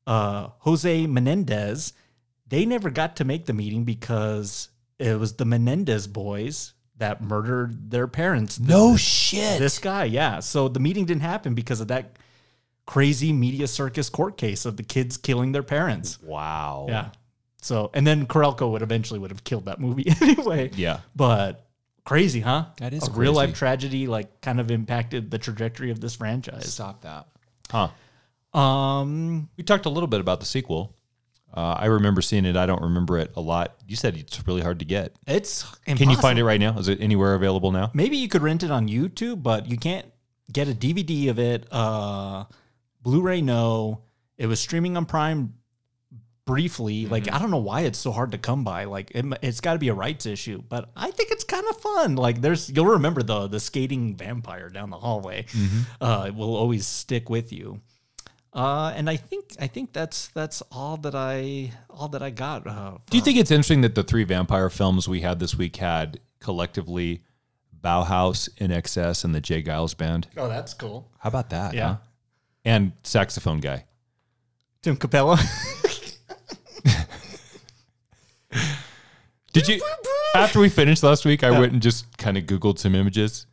uh, 0.09 0.49
Jose 0.59 1.07
Menendez. 1.07 1.93
They 2.49 2.67
never 2.67 2.91
got 2.91 3.15
to 3.17 3.25
make 3.25 3.47
the 3.47 3.53
meeting 3.55 3.85
because 3.85 4.71
it 4.99 5.17
was 5.19 5.35
the 5.35 5.45
Menendez 5.45 6.07
boys 6.09 6.73
that 6.97 7.23
murdered 7.23 7.91
their 7.93 8.07
parents. 8.09 8.59
No 8.61 8.97
shit. 8.97 9.59
This 9.59 9.79
guy, 9.79 10.05
yeah. 10.05 10.41
So 10.41 10.69
the 10.69 10.81
meeting 10.81 11.05
didn't 11.07 11.23
happen 11.23 11.55
because 11.55 11.81
of 11.81 11.89
that 11.89 12.17
crazy 12.87 13.33
media 13.33 13.67
circus 13.67 14.11
court 14.11 14.37
case 14.37 14.65
of 14.67 14.77
the 14.77 14.83
kids 14.83 15.17
killing 15.17 15.53
their 15.53 15.63
parents. 15.63 16.21
wow. 16.23 16.87
Yeah. 16.89 17.11
So 17.65 17.91
and 17.95 18.07
then 18.07 18.27
Carolco 18.27 18.71
would 18.73 18.83
eventually 18.83 19.19
would 19.19 19.31
have 19.31 19.43
killed 19.43 19.65
that 19.65 19.81
movie 19.81 20.05
anyway. 20.21 20.71
Yeah. 20.75 21.01
But 21.17 21.67
crazy, 22.05 22.41
huh? 22.41 22.67
That 22.77 22.93
is 22.93 23.09
a 23.09 23.13
real 23.13 23.33
life 23.33 23.55
tragedy. 23.55 24.07
Like 24.07 24.43
kind 24.43 24.61
of 24.61 24.71
impacted 24.71 25.31
the 25.31 25.39
trajectory 25.39 25.91
of 25.91 25.99
this 25.99 26.17
franchise. 26.17 26.71
Stop 26.75 27.01
that. 27.03 27.27
Huh. 27.71 28.59
Um, 28.59 29.49
We 29.57 29.65
talked 29.65 29.87
a 29.87 29.89
little 29.89 30.07
bit 30.09 30.21
about 30.21 30.41
the 30.41 30.47
sequel. 30.47 30.95
Uh, 31.55 31.77
I 31.79 31.87
remember 31.87 32.21
seeing 32.21 32.45
it. 32.45 32.55
I 32.55 32.67
don't 32.67 32.83
remember 32.83 33.17
it 33.17 33.33
a 33.35 33.41
lot. 33.41 33.77
You 33.89 33.97
said 33.97 34.17
it's 34.17 34.47
really 34.47 34.61
hard 34.61 34.81
to 34.81 34.85
get. 34.85 35.17
it's 35.27 35.63
Can 35.87 36.11
you 36.11 36.17
find 36.17 36.39
it 36.39 36.45
right 36.45 36.61
now? 36.61 36.79
Is 36.79 36.89
it 36.89 37.01
anywhere 37.01 37.35
available 37.35 37.73
now? 37.73 37.91
Maybe 37.95 38.19
you 38.19 38.29
could 38.29 38.43
rent 38.43 38.63
it 38.63 38.71
on 38.71 38.89
YouTube, 38.89 39.43
but 39.43 39.71
you 39.71 39.79
can't 39.79 40.07
get 40.53 40.69
a 40.69 40.75
DVD 40.75 41.31
of 41.31 41.39
it. 41.39 41.67
Uh, 41.71 42.45
Blu-ray, 43.01 43.41
no. 43.41 44.03
It 44.37 44.49
was 44.49 44.61
streaming 44.61 44.99
on 44.99 45.07
Prime 45.07 45.55
briefly. 46.47 47.07
Like 47.07 47.33
I 47.33 47.39
don't 47.39 47.51
know 47.51 47.57
why 47.59 47.83
it's 47.83 47.99
so 47.99 48.13
hard 48.13 48.33
to 48.33 48.39
come 48.39 48.65
by. 48.65 48.85
Like 48.85 49.11
it, 49.13 49.25
it's 49.43 49.61
got 49.61 49.75
to 49.75 49.79
be 49.79 49.89
a 49.89 49.95
rights 49.95 50.27
issue, 50.27 50.63
but 50.69 50.91
I 50.97 51.11
think 51.11 51.31
it's 51.31 51.45
kind 51.45 51.65
of 51.69 51.77
fun. 51.81 52.17
Like 52.17 52.41
there's 52.41 52.71
you'll 52.71 52.87
remember 52.87 53.23
the 53.23 53.47
the 53.49 53.61
skating 53.61 54.15
vampire 54.17 54.69
down 54.69 54.91
the 54.91 54.99
hallway. 54.99 55.47
Uh, 56.01 56.25
it 56.29 56.35
will 56.35 56.57
always 56.57 56.87
stick 56.87 57.29
with 57.31 57.53
you. 57.53 57.81
Uh, 58.53 58.93
and 58.95 59.11
I 59.11 59.17
think 59.17 59.47
I 59.61 59.67
think 59.67 59.93
that's 59.93 60.29
that's 60.29 60.63
all 60.71 60.97
that 60.99 61.15
I 61.15 61.73
all 61.91 62.09
that 62.09 62.23
I 62.23 62.31
got. 62.31 62.67
Uh, 62.67 62.99
Do 63.11 63.17
you 63.17 63.23
think 63.23 63.39
it's 63.39 63.51
interesting 63.51 63.81
that 63.81 63.95
the 63.97 64.05
three 64.05 64.25
vampire 64.25 64.71
films 64.71 65.09
we 65.09 65.23
had 65.23 65.41
this 65.41 65.57
week 65.57 65.77
had 65.77 66.21
collectively 66.41 67.25
Bauhaus, 67.83 68.49
INXS, 68.57 69.25
and 69.25 69.35
the 69.35 69.41
J. 69.41 69.63
Geils 69.63 69.97
Band? 69.97 70.29
oh, 70.37 70.49
that's 70.49 70.73
cool. 70.73 71.11
How 71.19 71.29
about 71.29 71.51
that? 71.51 71.75
Yeah. 71.75 71.87
huh? 71.89 71.97
And 72.65 72.93
saxophone 73.03 73.59
guy. 73.61 73.85
Tim 74.83 74.97
Cappello. 74.97 75.37
Did 79.53 79.69
you? 79.69 79.81
After 80.35 80.59
we 80.59 80.69
finished 80.69 81.03
last 81.03 81.25
week, 81.25 81.45
I 81.45 81.51
went 81.53 81.73
and 81.73 81.81
just 81.81 82.17
kind 82.19 82.37
of 82.37 82.45
Googled 82.45 82.79
some 82.79 82.95
images. 82.95 83.47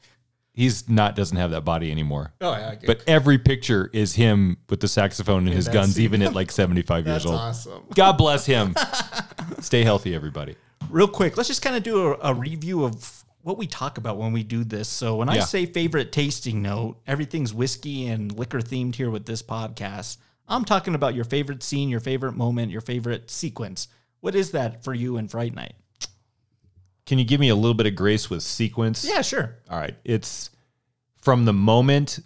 He's 0.53 0.89
not 0.89 1.15
doesn't 1.15 1.37
have 1.37 1.51
that 1.51 1.63
body 1.63 1.91
anymore. 1.91 2.33
Oh, 2.41 2.51
yeah, 2.51 2.71
okay. 2.71 2.85
But 2.87 3.03
every 3.07 3.37
picture 3.37 3.89
is 3.93 4.15
him 4.15 4.57
with 4.69 4.79
the 4.81 4.87
saxophone 4.87 5.45
and 5.47 5.55
his 5.55 5.67
guns, 5.67 5.99
even 5.99 6.21
at 6.23 6.33
like 6.33 6.51
seventy 6.51 6.81
five 6.81 7.05
years 7.05 7.23
That's 7.23 7.25
old. 7.27 7.35
awesome. 7.39 7.83
God 7.95 8.13
bless 8.13 8.45
him. 8.47 8.75
Stay 9.59 9.83
healthy, 9.83 10.13
everybody. 10.15 10.55
real 10.89 11.07
quick, 11.07 11.37
let's 11.37 11.47
just 11.47 11.61
kind 11.61 11.75
of 11.75 11.83
do 11.83 12.13
a, 12.13 12.31
a 12.31 12.33
review 12.33 12.83
of 12.83 13.23
what 13.43 13.57
we 13.57 13.65
talk 13.67 13.97
about 13.97 14.17
when 14.17 14.33
we 14.33 14.43
do 14.43 14.63
this. 14.63 14.89
So 14.89 15.15
when 15.15 15.29
I 15.29 15.35
Yeah. 15.35 15.43
say 15.45 15.65
favorite 15.67 16.11
tasting 16.11 16.61
note, 16.61 16.97
everything's 17.07 17.53
whiskey 17.53 18.07
and 18.07 18.31
liquor 18.37 18.59
themed 18.59 18.95
here 18.95 19.09
with 19.09 19.25
this 19.25 19.41
podcast. 19.41 20.17
I'm 20.51 20.65
talking 20.65 20.95
about 20.95 21.15
your 21.15 21.23
favorite 21.23 21.63
scene, 21.63 21.89
your 21.89 22.01
favorite 22.01 22.33
moment, 22.33 22.71
your 22.71 22.81
favorite 22.81 23.31
sequence. 23.31 23.87
What 24.19 24.35
is 24.35 24.51
that 24.51 24.83
for 24.83 24.93
you 24.93 25.17
in 25.17 25.27
Fright 25.27 25.55
Night? 25.55 25.73
Can 27.05 27.17
you 27.17 27.25
give 27.25 27.39
me 27.39 27.49
a 27.49 27.55
little 27.55 27.73
bit 27.73 27.87
of 27.87 27.95
grace 27.95 28.29
with 28.29 28.43
sequence? 28.43 29.05
Yeah, 29.05 29.21
sure. 29.21 29.57
All 29.69 29.79
right. 29.79 29.95
It's 30.03 30.49
from 31.21 31.45
the 31.45 31.53
moment 31.53 32.19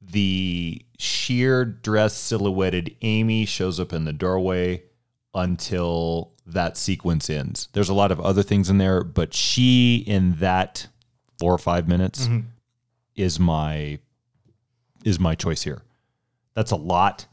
the 0.00 0.84
sheer 0.98 1.64
dress 1.64 2.16
silhouetted 2.16 2.96
Amy 3.02 3.44
shows 3.44 3.78
up 3.78 3.92
in 3.92 4.04
the 4.04 4.12
doorway 4.12 4.82
until 5.34 6.32
that 6.46 6.76
sequence 6.76 7.28
ends. 7.28 7.68
There's 7.72 7.88
a 7.88 7.94
lot 7.94 8.12
of 8.12 8.20
other 8.20 8.42
things 8.42 8.70
in 8.70 8.78
there, 8.78 9.04
but 9.04 9.34
she 9.34 10.04
in 10.06 10.36
that 10.36 10.86
four 11.38 11.52
or 11.52 11.58
five 11.58 11.88
minutes 11.88 12.26
mm-hmm. 12.26 12.48
is 13.14 13.38
my 13.38 13.98
is 15.04 15.20
my 15.20 15.34
choice 15.34 15.62
here. 15.62 15.82
That's 16.54 16.70
a 16.70 16.76
lot, 16.76 17.26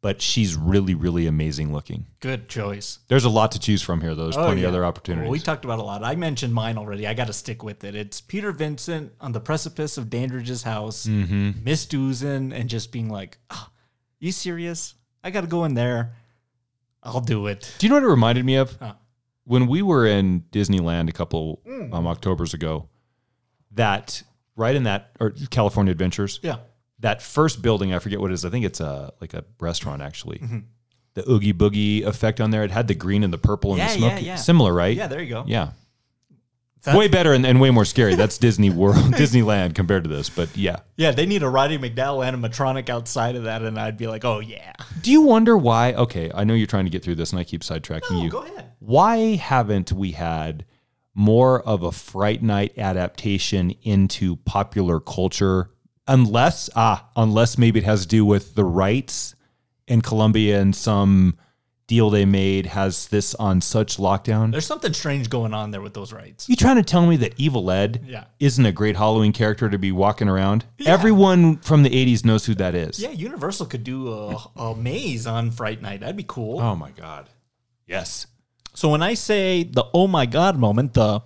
but 0.00 0.22
she's 0.22 0.54
really, 0.56 0.94
really 0.94 1.26
amazing 1.26 1.72
looking. 1.72 2.06
Good 2.20 2.48
choice. 2.48 3.00
There's 3.08 3.24
a 3.24 3.28
lot 3.28 3.52
to 3.52 3.58
choose 3.58 3.82
from 3.82 4.00
here, 4.00 4.14
though. 4.14 4.24
There's 4.24 4.36
Oh, 4.36 4.44
plenty 4.44 4.62
yeah. 4.62 4.68
other 4.68 4.84
opportunities. 4.84 5.24
Well, 5.24 5.32
we 5.32 5.40
talked 5.40 5.64
about 5.64 5.80
a 5.80 5.82
lot. 5.82 6.04
I 6.04 6.14
mentioned 6.14 6.54
mine 6.54 6.78
already. 6.78 7.06
I 7.06 7.14
got 7.14 7.26
to 7.26 7.32
stick 7.32 7.62
with 7.64 7.82
it. 7.84 7.94
It's 7.96 8.20
Peter 8.20 8.52
Vincent 8.52 9.12
on 9.20 9.32
the 9.32 9.40
precipice 9.40 9.98
of 9.98 10.08
Dandridge's 10.08 10.62
house, 10.62 11.06
Mhm. 11.06 11.64
mistoozing, 11.64 12.52
and 12.54 12.68
just 12.70 12.92
being 12.92 13.08
like, 13.08 13.38
"Ah, 13.50 13.70
"You 14.20 14.30
serious? 14.32 14.94
I 15.24 15.30
got 15.30 15.40
to 15.40 15.46
go 15.48 15.64
in 15.64 15.74
there. 15.74 16.14
I'll 17.02 17.20
do 17.20 17.46
it." 17.48 17.74
Do 17.78 17.86
you 17.86 17.90
know 17.90 17.96
what 17.96 18.04
it 18.04 18.08
reminded 18.08 18.44
me 18.44 18.54
of? 18.56 18.76
Huh. 18.80 18.94
When 19.44 19.66
we 19.66 19.82
were 19.82 20.06
in 20.06 20.42
Disneyland 20.52 21.08
a 21.08 21.12
couple 21.12 21.60
Mm. 21.66 21.92
um, 21.92 22.06
Octobers 22.06 22.54
ago, 22.54 22.88
that 23.72 24.22
right 24.56 24.76
in 24.76 24.84
that 24.84 25.10
or 25.20 25.30
California 25.50 25.90
Adventures, 25.90 26.38
Yeah. 26.42 26.58
That 27.00 27.22
first 27.22 27.62
building, 27.62 27.94
I 27.94 27.98
forget 28.00 28.20
what 28.20 28.30
it 28.30 28.34
is. 28.34 28.44
I 28.44 28.50
think 28.50 28.64
it's 28.64 28.80
a 28.80 29.12
like 29.20 29.34
a 29.34 29.44
restaurant 29.60 30.02
actually. 30.02 30.38
Mm-hmm. 30.38 30.58
The 31.14 31.30
oogie 31.30 31.52
boogie 31.52 32.04
effect 32.04 32.40
on 32.40 32.50
there. 32.50 32.64
It 32.64 32.70
had 32.70 32.86
the 32.88 32.94
green 32.94 33.24
and 33.24 33.32
the 33.32 33.38
purple 33.38 33.70
and 33.72 33.78
Yeah, 33.78 33.88
the 33.88 33.98
smoke. 33.98 34.12
yeah, 34.12 34.18
yeah. 34.18 34.34
Similar, 34.36 34.72
right? 34.72 34.96
Yeah, 34.96 35.06
there 35.08 35.20
you 35.22 35.28
go. 35.30 35.44
Yeah. 35.46 35.70
That's- 36.84 36.96
way 36.96 37.08
better 37.08 37.32
and, 37.32 37.44
and 37.44 37.60
way 37.60 37.70
more 37.70 37.84
scary. 37.84 38.14
That's 38.14 38.38
Disney 38.46 38.70
World, 38.70 38.96
Disneyland 39.14 39.74
compared 39.74 40.04
to 40.04 40.08
this. 40.10 40.28
But 40.30 40.56
yeah. 40.56 40.76
Yeah, 40.96 41.10
they 41.10 41.26
need 41.26 41.42
a 41.42 41.48
Roddy 41.48 41.76
McDowall 41.76 42.24
animatronic 42.24 42.88
outside 42.88 43.34
of 43.34 43.44
that, 43.44 43.62
and 43.62 43.78
I'd 43.78 43.96
be 43.98 44.06
like, 44.06 44.24
"Oh 44.24 44.38
yeah." 44.38 44.72
Do 45.02 45.10
you 45.10 45.22
wonder 45.22 45.56
why? 45.58 45.94
Okay, 45.94 46.30
I 46.32 46.44
know 46.44 46.54
you're 46.54 46.68
trying 46.68 46.84
to 46.84 46.90
get 46.90 47.02
through 47.02 47.16
this, 47.16 47.32
and 47.32 47.40
I 47.40 47.44
keep 47.44 47.62
sidetracking 47.62 48.12
No, 48.12 48.22
you. 48.22 48.30
go 48.30 48.42
ahead. 48.42 48.72
Why 48.78 49.34
haven't 49.36 49.92
we 49.92 50.12
had 50.12 50.64
more 51.14 51.60
of 51.62 51.82
a 51.82 51.90
Fright 51.90 52.44
Night 52.44 52.78
adaptation 52.78 53.72
into 53.82 54.36
popular 54.36 55.00
culture? 55.00 55.70
Unless, 56.08 56.70
ah, 56.74 57.08
unless 57.16 57.58
maybe 57.58 57.78
it 57.80 57.84
has 57.84 58.02
to 58.02 58.08
do 58.08 58.24
with 58.24 58.54
the 58.54 58.64
rights 58.64 59.34
in 59.86 60.00
Columbia 60.00 60.60
and 60.60 60.74
some 60.74 61.36
deal 61.86 62.10
they 62.10 62.26
made 62.26 62.66
has 62.66 63.08
this 63.08 63.34
on 63.36 63.60
such 63.62 63.96
lockdown. 63.96 64.52
There's 64.52 64.66
something 64.66 64.92
strange 64.92 65.30
going 65.30 65.54
on 65.54 65.70
there 65.70 65.80
with 65.80 65.94
those 65.94 66.12
rights. 66.12 66.46
You 66.48 66.54
trying 66.54 66.76
to 66.76 66.82
tell 66.82 67.06
me 67.06 67.16
that 67.18 67.32
Evil 67.38 67.70
Ed 67.70 68.04
Yeah. 68.06 68.24
isn't 68.40 68.64
a 68.66 68.72
great 68.72 68.94
Halloween 68.96 69.32
character 69.32 69.70
to 69.70 69.78
be 69.78 69.90
walking 69.90 70.28
around? 70.28 70.66
Everyone 70.84 71.56
from 71.58 71.82
the 71.84 71.88
80s 71.90 72.26
knows 72.26 72.44
who 72.44 72.54
that 72.56 72.74
is. 72.74 72.98
Yeah, 73.00 73.10
Universal 73.10 73.66
could 73.66 73.84
do 73.84 74.12
a, 74.12 74.36
a 74.56 74.74
maze 74.74 75.26
on 75.26 75.50
Fright 75.50 75.80
Night. 75.80 76.00
That'd 76.00 76.16
be 76.16 76.26
cool. 76.28 76.60
Oh 76.60 76.76
my 76.76 76.90
God. 76.90 77.30
Yes. 77.86 78.26
So 78.74 78.90
when 78.90 79.02
I 79.02 79.14
say 79.14 79.62
the 79.64 79.84
oh 79.94 80.06
my 80.06 80.26
god 80.26 80.58
moment, 80.58 80.92
the 80.92 81.20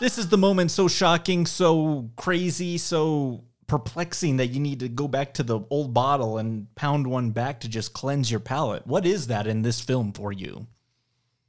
This 0.00 0.16
is 0.16 0.28
the 0.28 0.38
moment 0.38 0.70
so 0.70 0.86
shocking, 0.86 1.44
so 1.44 2.10
crazy, 2.16 2.78
so 2.78 3.42
perplexing 3.66 4.36
that 4.36 4.46
you 4.46 4.60
need 4.60 4.80
to 4.80 4.88
go 4.88 5.08
back 5.08 5.34
to 5.34 5.42
the 5.42 5.60
old 5.70 5.92
bottle 5.92 6.38
and 6.38 6.72
pound 6.76 7.06
one 7.06 7.30
back 7.30 7.60
to 7.60 7.68
just 7.68 7.92
cleanse 7.92 8.30
your 8.30 8.40
palate. 8.40 8.86
What 8.86 9.04
is 9.04 9.26
that 9.26 9.46
in 9.46 9.62
this 9.62 9.80
film 9.80 10.12
for 10.12 10.32
you? 10.32 10.68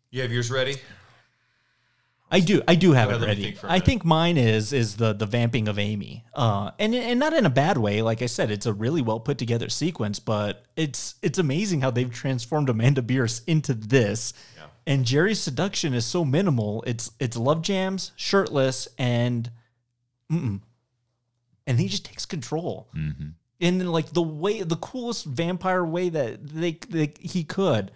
You 0.09 0.23
have 0.23 0.31
yours 0.31 0.49
ready? 0.49 0.77
I 2.31 2.39
do. 2.39 2.61
I 2.67 2.75
do 2.75 2.91
have 2.91 3.09
it 3.09 3.15
ahead, 3.15 3.21
let 3.21 3.37
me 3.37 3.43
ready. 3.43 3.55
think 3.55 3.71
I 3.71 3.79
think 3.79 4.05
mine 4.05 4.37
is 4.37 4.71
is 4.71 4.97
the 4.97 5.13
the 5.13 5.25
vamping 5.25 5.67
of 5.67 5.79
Amy, 5.79 6.25
uh, 6.35 6.71
and 6.77 6.93
and 6.93 7.19
not 7.19 7.33
in 7.33 7.45
a 7.45 7.49
bad 7.49 7.77
way. 7.77 8.03
Like 8.03 8.21
I 8.21 8.27
said, 8.27 8.51
it's 8.51 8.67
a 8.67 8.73
really 8.73 9.01
well 9.01 9.19
put 9.19 9.39
together 9.39 9.67
sequence, 9.67 10.19
but 10.19 10.65
it's 10.75 11.15
it's 11.23 11.39
amazing 11.39 11.81
how 11.81 11.89
they've 11.89 12.11
transformed 12.11 12.69
Amanda 12.69 13.01
Bearse 13.01 13.41
into 13.47 13.73
this. 13.73 14.33
And 14.89 15.05
Jerry's 15.05 15.39
seduction 15.39 15.93
is 15.93 16.03
so 16.03 16.25
minimal. 16.25 16.83
It's 16.87 17.11
it's 17.19 17.37
love 17.37 17.61
jams, 17.61 18.11
shirtless, 18.15 18.87
and 18.97 19.51
mm-mm. 20.31 20.61
and 21.67 21.79
he 21.79 21.87
just 21.87 22.05
takes 22.05 22.25
control. 22.25 22.89
Mm-hmm. 22.97 23.27
In 23.59 23.85
like 23.85 24.13
the 24.13 24.23
way, 24.23 24.63
the 24.63 24.77
coolest 24.77 25.25
vampire 25.25 25.85
way 25.85 26.09
that 26.09 26.43
they, 26.43 26.79
they 26.89 27.13
he 27.19 27.43
could. 27.43 27.91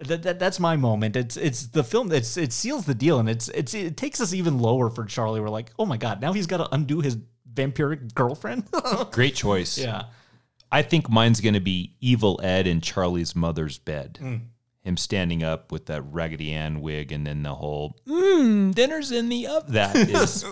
That, 0.00 0.24
that 0.24 0.40
that's 0.40 0.58
my 0.58 0.76
moment. 0.76 1.14
It's 1.14 1.36
it's 1.36 1.68
the 1.68 1.84
film. 1.84 2.10
It's 2.10 2.36
it 2.36 2.52
seals 2.52 2.86
the 2.86 2.94
deal, 2.94 3.20
and 3.20 3.30
it's 3.30 3.46
it's 3.50 3.72
it 3.72 3.96
takes 3.96 4.20
us 4.20 4.34
even 4.34 4.58
lower 4.58 4.90
for 4.90 5.04
Charlie. 5.04 5.38
We're 5.38 5.48
like, 5.48 5.70
oh 5.78 5.86
my 5.86 5.96
god, 5.96 6.20
now 6.20 6.32
he's 6.32 6.48
got 6.48 6.56
to 6.56 6.74
undo 6.74 7.00
his 7.00 7.18
vampiric 7.54 8.14
girlfriend. 8.14 8.68
Great 9.12 9.36
choice. 9.36 9.78
yeah, 9.78 10.06
I 10.72 10.82
think 10.82 11.08
mine's 11.08 11.40
going 11.40 11.54
to 11.54 11.60
be 11.60 11.94
Evil 12.00 12.40
Ed 12.42 12.66
in 12.66 12.80
Charlie's 12.80 13.36
mother's 13.36 13.78
bed. 13.78 14.18
Mm. 14.20 14.40
Him 14.82 14.96
standing 14.96 15.42
up 15.44 15.70
with 15.70 15.86
that 15.86 16.02
Raggedy 16.02 16.52
Ann 16.52 16.80
wig 16.80 17.12
and 17.12 17.26
then 17.26 17.42
the 17.42 17.54
whole, 17.54 17.96
mmm, 18.06 18.74
dinner's 18.74 19.12
in 19.12 19.28
the 19.28 19.46
oven. 19.46 19.74
That 19.74 19.94
is. 19.96 20.44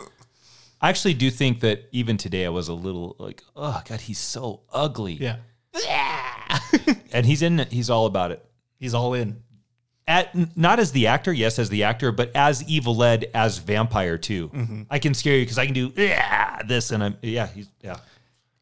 I 0.80 0.88
actually 0.88 1.14
do 1.14 1.30
think 1.30 1.60
that 1.60 1.88
even 1.92 2.16
today 2.16 2.46
I 2.46 2.48
was 2.50 2.68
a 2.68 2.74
little 2.74 3.16
like, 3.18 3.42
oh, 3.56 3.82
God, 3.84 4.00
he's 4.00 4.18
so 4.18 4.62
ugly. 4.72 5.14
yeah. 5.14 5.36
And 7.12 7.26
he's 7.26 7.42
in 7.42 7.58
it. 7.58 7.72
He's 7.72 7.90
all 7.90 8.06
about 8.06 8.30
it. 8.30 8.44
He's 8.78 8.94
all 8.94 9.14
in. 9.14 9.42
At, 10.06 10.56
not 10.56 10.78
as 10.78 10.92
the 10.92 11.08
actor, 11.08 11.32
yes, 11.32 11.58
as 11.58 11.68
the 11.68 11.84
actor, 11.84 12.12
but 12.12 12.30
as 12.34 12.62
Evil 12.68 13.02
Ed, 13.02 13.30
as 13.34 13.58
vampire 13.58 14.16
too. 14.16 14.48
Mm-hmm. 14.48 14.82
I 14.90 14.98
can 15.00 15.14
scare 15.14 15.36
you 15.36 15.42
because 15.42 15.58
I 15.58 15.66
can 15.66 15.74
do 15.74 15.92
yeah, 15.96 16.62
this, 16.62 16.90
and 16.90 17.02
I'm 17.02 17.16
yeah, 17.22 17.46
he's 17.48 17.68
yeah, 17.82 17.98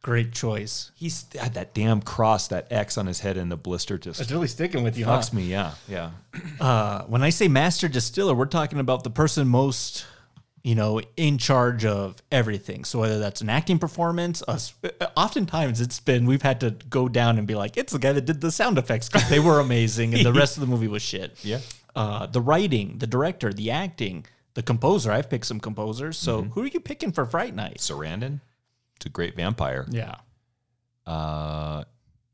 Great 0.08 0.32
choice. 0.32 0.90
he's 0.94 1.26
had 1.38 1.52
that 1.54 1.74
damn 1.74 2.00
cross, 2.00 2.48
that 2.48 2.66
X 2.72 2.96
on 2.96 3.06
his 3.06 3.20
head, 3.20 3.36
and 3.36 3.52
the 3.52 3.56
blister 3.56 3.98
just 3.98 4.20
It's 4.22 4.32
really 4.32 4.48
sticking 4.48 4.82
with 4.82 4.96
you, 4.96 5.04
fucks 5.04 5.32
me. 5.34 5.44
Yeah, 5.44 5.72
yeah. 5.88 6.10
Uh, 6.60 7.02
when 7.04 7.22
I 7.22 7.28
say 7.30 7.46
master 7.48 7.88
distiller, 7.88 8.34
we're 8.34 8.46
talking 8.46 8.78
about 8.80 9.04
the 9.04 9.10
person 9.10 9.46
most, 9.48 10.06
you 10.62 10.74
know, 10.74 11.00
in 11.16 11.36
charge 11.38 11.84
of 11.84 12.16
everything. 12.32 12.84
So 12.84 13.00
whether 13.00 13.18
that's 13.18 13.40
an 13.42 13.48
acting 13.50 13.78
performance, 13.78 14.42
a 14.48 14.58
sp- 14.58 14.96
oftentimes 15.16 15.80
it's 15.80 16.00
been 16.00 16.24
we've 16.26 16.42
had 16.42 16.60
to 16.60 16.70
go 16.88 17.08
down 17.08 17.36
and 17.38 17.46
be 17.46 17.54
like, 17.54 17.76
it's 17.76 17.92
the 17.92 17.98
guy 17.98 18.12
that 18.12 18.24
did 18.24 18.40
the 18.40 18.50
sound 18.50 18.78
effects 18.78 19.08
because 19.08 19.28
they 19.28 19.40
were 19.40 19.60
amazing 19.60 20.14
and 20.14 20.24
the 20.24 20.32
rest 20.32 20.56
of 20.56 20.62
the 20.62 20.66
movie 20.66 20.88
was 20.88 21.02
shit. 21.02 21.36
Yeah. 21.44 21.60
Uh, 21.94 22.26
the 22.26 22.40
writing, 22.40 22.96
the 22.98 23.06
director, 23.06 23.52
the 23.52 23.70
acting, 23.70 24.24
the 24.54 24.62
composer. 24.62 25.10
I've 25.12 25.28
picked 25.28 25.46
some 25.46 25.60
composers. 25.60 26.16
So 26.16 26.40
Mm-hmm. 26.42 26.50
who 26.52 26.62
are 26.62 26.66
you 26.68 26.80
picking 26.80 27.12
for 27.12 27.24
Fright 27.26 27.54
Night? 27.54 27.78
Sarandon, 27.78 28.40
it's 28.98 29.06
a 29.06 29.08
great 29.08 29.36
vampire. 29.36 29.86
Yeah. 29.88 30.16
Uh, 31.06 31.84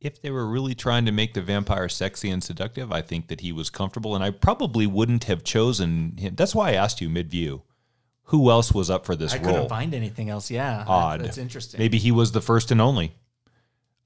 if 0.00 0.20
they 0.22 0.30
were 0.30 0.46
really 0.46 0.74
trying 0.74 1.04
to 1.06 1.12
make 1.12 1.34
the 1.34 1.42
vampire 1.42 1.88
sexy 1.88 2.30
and 2.30 2.42
seductive, 2.42 2.90
I 2.90 3.02
think 3.02 3.28
that 3.28 3.40
he 3.40 3.52
was 3.52 3.70
comfortable, 3.70 4.14
and 4.14 4.24
I 4.24 4.30
probably 4.30 4.86
wouldn't 4.86 5.24
have 5.24 5.44
chosen 5.44 6.16
him. 6.16 6.34
That's 6.34 6.54
why 6.54 6.70
I 6.70 6.72
asked 6.74 7.00
you 7.00 7.08
mid 7.08 7.30
view, 7.30 7.62
who 8.24 8.50
else 8.50 8.72
was 8.72 8.90
up 8.90 9.04
for 9.04 9.14
this 9.14 9.34
I 9.34 9.38
role? 9.38 9.52
couldn't 9.52 9.68
find 9.68 9.94
anything 9.94 10.30
else. 10.30 10.50
Yeah. 10.50 10.84
Odd. 10.86 11.20
That's 11.22 11.38
interesting. 11.38 11.78
Maybe 11.78 11.98
he 11.98 12.10
was 12.10 12.32
the 12.32 12.40
first 12.40 12.70
and 12.70 12.80
only. 12.80 13.14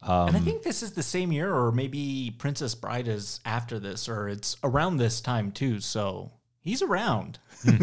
Um, 0.02 0.28
and 0.28 0.36
I 0.36 0.40
think 0.40 0.62
this 0.62 0.82
is 0.82 0.92
the 0.92 1.02
same 1.02 1.32
year, 1.32 1.52
or 1.52 1.72
maybe 1.72 2.34
Princess 2.38 2.74
Bride 2.74 3.08
is 3.08 3.40
after 3.44 3.78
this, 3.78 4.08
or 4.08 4.28
it's 4.28 4.56
around 4.62 4.96
this 4.96 5.20
time 5.20 5.50
too. 5.52 5.80
So 5.80 6.32
he's 6.60 6.82
around. 6.82 7.38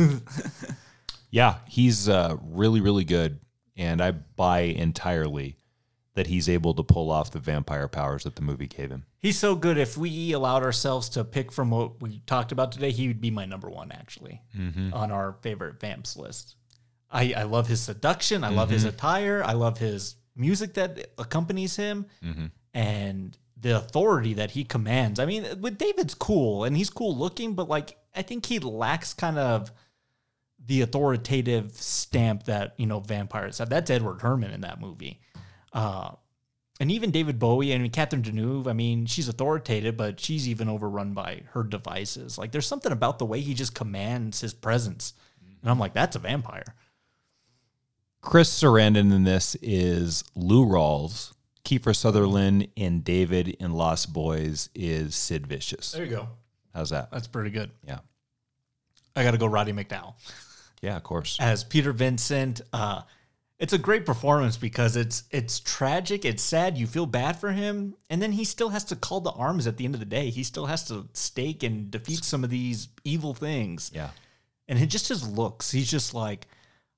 Yeah, 1.35 1.55
he's 1.67 2.07
uh, 2.07 2.37
really, 2.41 2.79
really 2.79 3.03
good, 3.03 3.39
and 3.75 4.01
I 4.01 4.11
buy 4.11 4.61
entirely 4.61 5.57
that 6.15 6.27
he's 6.27 6.47
able 6.47 6.73
to 6.73 6.83
pull 6.83 7.11
off 7.11 7.31
the 7.31 7.39
vampire 7.39 7.87
powers 7.87 8.23
that 8.23 8.35
the 8.35 8.41
movie 8.41 8.67
gave 8.67 8.89
him. 8.89 9.05
He's 9.19 9.37
so 9.37 9.55
good. 9.55 9.77
If 9.77 9.97
we 9.97 10.31
allowed 10.31 10.63
ourselves 10.63 11.09
to 11.09 11.23
pick 11.23 11.51
from 11.51 11.71
what 11.71 12.01
we 12.01 12.19
talked 12.25 12.51
about 12.51 12.71
today, 12.71 12.91
he 12.91 13.07
would 13.07 13.19
be 13.19 13.31
my 13.31 13.45
number 13.45 13.69
one 13.69 13.91
actually 13.91 14.41
mm-hmm. 14.57 14.93
on 14.93 15.11
our 15.11 15.35
favorite 15.41 15.79
vamps 15.79 16.15
list. 16.15 16.55
I, 17.11 17.33
I 17.35 17.43
love 17.43 17.67
his 17.67 17.81
seduction. 17.81 18.43
I 18.43 18.49
love 18.49 18.69
his 18.69 18.81
mm-hmm. 18.83 18.95
attire. 18.95 19.43
I 19.43 19.53
love 19.53 19.77
his 19.77 20.15
music 20.35 20.73
that 20.75 21.11
accompanies 21.17 21.75
him, 21.75 22.07
mm-hmm. 22.23 22.45
and 22.73 23.37
the 23.57 23.77
authority 23.77 24.33
that 24.33 24.51
he 24.51 24.63
commands. 24.63 25.19
I 25.19 25.25
mean, 25.25 25.45
with 25.61 25.77
David's 25.77 26.13
cool 26.13 26.65
and 26.65 26.75
he's 26.75 26.89
cool 26.89 27.15
looking, 27.15 27.53
but 27.53 27.69
like 27.69 27.97
I 28.15 28.21
think 28.21 28.45
he 28.45 28.59
lacks 28.59 29.13
kind 29.13 29.37
of 29.37 29.71
the 30.67 30.81
authoritative 30.81 31.73
stamp 31.73 32.43
that 32.43 32.73
you 32.77 32.85
know 32.85 32.99
vampires 32.99 33.59
have. 33.59 33.69
That's 33.69 33.89
Edward 33.89 34.21
Herrmann 34.21 34.51
in 34.51 34.61
that 34.61 34.79
movie. 34.79 35.19
Uh, 35.73 36.11
and 36.79 36.91
even 36.91 37.11
David 37.11 37.39
Bowie 37.39 37.71
and 37.71 37.91
Catherine 37.91 38.21
Deneuve, 38.21 38.67
I 38.67 38.73
mean, 38.73 39.05
she's 39.05 39.29
authoritative, 39.29 39.95
but 39.95 40.19
she's 40.19 40.47
even 40.49 40.67
overrun 40.67 41.13
by 41.13 41.43
her 41.51 41.63
devices. 41.63 42.37
Like, 42.37 42.51
there's 42.51 42.67
something 42.67 42.91
about 42.91 43.17
the 43.17 43.25
way 43.25 43.39
he 43.39 43.53
just 43.53 43.73
commands 43.73 44.41
his 44.41 44.53
presence. 44.53 45.13
And 45.61 45.71
I'm 45.71 45.79
like, 45.79 45.93
that's 45.93 46.17
a 46.17 46.19
vampire. 46.19 46.75
Chris 48.21 48.49
Sarandon 48.49 49.13
in 49.13 49.23
this 49.23 49.55
is 49.61 50.23
Lou 50.35 50.65
Rawls. 50.65 51.33
Kiefer 51.63 51.95
Sutherland 51.95 52.67
in 52.75 53.01
David 53.01 53.49
in 53.59 53.71
Lost 53.71 54.11
Boys 54.11 54.69
is 54.75 55.15
Sid 55.15 55.47
Vicious. 55.47 55.93
There 55.93 56.03
you 56.03 56.11
go. 56.11 56.29
How's 56.73 56.89
that? 56.89 57.09
That's 57.09 57.27
pretty 57.27 57.51
good. 57.51 57.71
Yeah. 57.87 57.99
I 59.15 59.23
got 59.23 59.31
to 59.31 59.37
go 59.37 59.47
Roddy 59.47 59.71
McDowall 59.71 60.15
Yeah, 60.85 60.95
of 60.97 61.03
course. 61.03 61.37
as 61.39 61.63
Peter 61.63 61.91
Vincent. 61.91 62.61
Uh, 62.71 63.01
it's 63.57 63.71
a 63.73 63.77
great 63.77 64.05
performance 64.05 64.57
because 64.57 64.95
it's 64.97 65.23
it's 65.31 65.59
tragic, 65.59 66.25
it's 66.25 66.43
sad, 66.43 66.77
you 66.77 66.87
feel 66.87 67.05
bad 67.05 67.39
for 67.39 67.51
him, 67.51 67.95
and 68.09 68.21
then 68.21 68.31
he 68.33 68.43
still 68.43 68.69
has 68.69 68.83
to 68.85 68.95
call 68.95 69.21
the 69.21 69.31
arms 69.31 69.65
at 69.67 69.77
the 69.77 69.85
end 69.85 69.93
of 69.93 69.99
the 69.99 70.05
day. 70.05 70.29
He 70.29 70.43
still 70.43 70.65
has 70.65 70.83
to 70.89 71.07
stake 71.13 71.63
and 71.63 71.89
defeat 71.89 72.23
some 72.25 72.43
of 72.43 72.49
these 72.49 72.89
evil 73.03 73.33
things. 73.33 73.91
Yeah. 73.93 74.09
and 74.67 74.77
it 74.79 74.87
just 74.87 75.07
his 75.09 75.25
looks 75.27 75.71
he's 75.71 75.89
just 75.89 76.13
like 76.13 76.47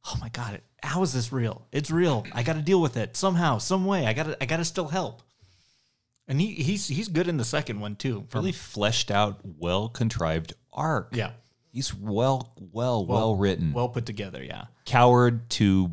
oh 0.07 0.15
my 0.21 0.29
god 0.29 0.61
how 0.83 1.01
is 1.03 1.11
this 1.13 1.31
real? 1.31 1.67
It's 1.71 1.89
real. 1.91 2.25
I 2.33 2.43
got 2.43 2.53
to 2.53 2.61
deal 2.61 2.79
with 2.81 2.97
it 2.97 3.17
somehow, 3.17 3.57
some 3.57 3.85
way. 3.85 4.05
I 4.07 4.13
got 4.13 4.23
to 4.27 4.37
I 4.41 4.45
got 4.45 4.57
to 4.57 4.65
still 4.65 4.87
help. 4.87 5.21
And 6.27 6.39
he 6.41 6.53
he's 6.53 6.87
he's 6.87 7.07
good 7.07 7.27
in 7.27 7.37
the 7.37 7.45
second 7.45 7.79
one 7.79 7.95
too. 7.95 8.25
From- 8.29 8.41
Really 8.41 8.51
fleshed 8.51 9.11
out, 9.11 9.39
well 9.43 9.89
contrived 9.89 10.53
arc. 10.73 11.09
yeah. 11.15 11.31
He's 11.77 11.93
well, 11.93 12.55
well, 12.71 13.05
well, 13.05 13.35
written. 13.35 13.71
Well 13.71 13.87
put 13.87 14.07
together, 14.07 14.43
yeah. 14.43 14.63
Coward 14.85 15.47
to 15.51 15.91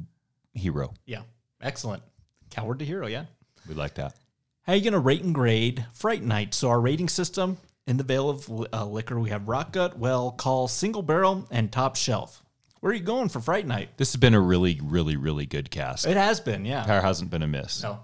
hero. 0.55 0.95
Yeah. 1.05 1.25
Excellent. 1.61 2.03
Coward 2.49 2.79
to 2.79 2.87
hero, 2.87 3.07
yeah. 3.07 3.27
We 3.69 3.75
like 3.75 3.93
that. 3.97 4.15
How 4.63 4.73
are 4.73 4.77
you 4.77 4.83
going 4.83 4.95
to 4.95 4.99
rate 4.99 5.23
and 5.23 5.35
grade 5.35 5.85
Fright 5.93 6.23
Night? 6.23 6.55
So, 6.55 6.71
our 6.71 6.81
rating 6.81 7.11
system 7.11 7.59
in 7.87 7.99
the 7.99 8.03
Vale 8.03 8.31
of 8.31 8.51
uh, 8.73 8.87
Liquor, 8.87 9.21
we 9.21 9.29
have 9.29 9.47
Rock 9.47 9.73
Gut, 9.73 9.99
Well, 9.99 10.31
Call, 10.31 10.69
Single 10.69 11.03
Barrel, 11.03 11.47
and 11.51 11.71
Top 11.71 11.97
Shelf. 11.97 12.43
Where 12.81 12.91
are 12.91 12.95
you 12.95 13.03
going 13.03 13.29
for 13.29 13.41
Fright 13.41 13.67
Night? 13.67 13.91
This 13.99 14.15
has 14.15 14.19
been 14.19 14.33
a 14.33 14.41
really, 14.41 14.81
really, 14.83 15.19
really 15.19 15.45
good 15.45 15.71
cast. 15.71 16.07
It 16.07 16.17
has 16.17 16.41
been, 16.41 16.65
yeah. 16.65 16.87
There 16.87 17.03
hasn't 17.03 17.31
been 17.31 17.43
a 17.43 17.47
miss. 17.47 17.83
No. 17.83 18.01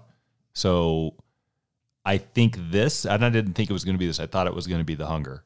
So 0.53 1.15
I 2.05 2.19
think 2.19 2.57
this, 2.69 3.07
and 3.07 3.25
I 3.25 3.29
didn't 3.31 3.53
think 3.53 3.71
it 3.71 3.73
was 3.73 3.85
going 3.85 3.95
to 3.95 3.99
be 3.99 4.05
this. 4.05 4.19
I 4.19 4.27
thought 4.27 4.45
it 4.45 4.53
was 4.53 4.67
going 4.67 4.81
to 4.81 4.85
be 4.85 4.93
The 4.93 5.07
Hunger. 5.07 5.43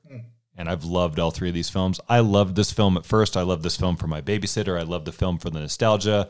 And 0.57 0.69
I've 0.69 0.85
loved 0.85 1.19
all 1.19 1.31
three 1.31 1.49
of 1.49 1.53
these 1.55 1.69
films. 1.69 1.99
I 2.07 2.19
loved 2.19 2.55
this 2.55 2.71
film 2.71 2.95
at 2.97 3.05
first. 3.05 3.35
I 3.35 3.41
loved 3.41 3.63
this 3.63 3.75
film 3.75 3.97
for 3.97 4.07
my 4.07 4.21
babysitter. 4.21 4.79
I 4.79 4.83
loved 4.83 5.05
the 5.05 5.11
film 5.11 5.37
for 5.37 5.49
the 5.49 5.59
nostalgia. 5.59 6.29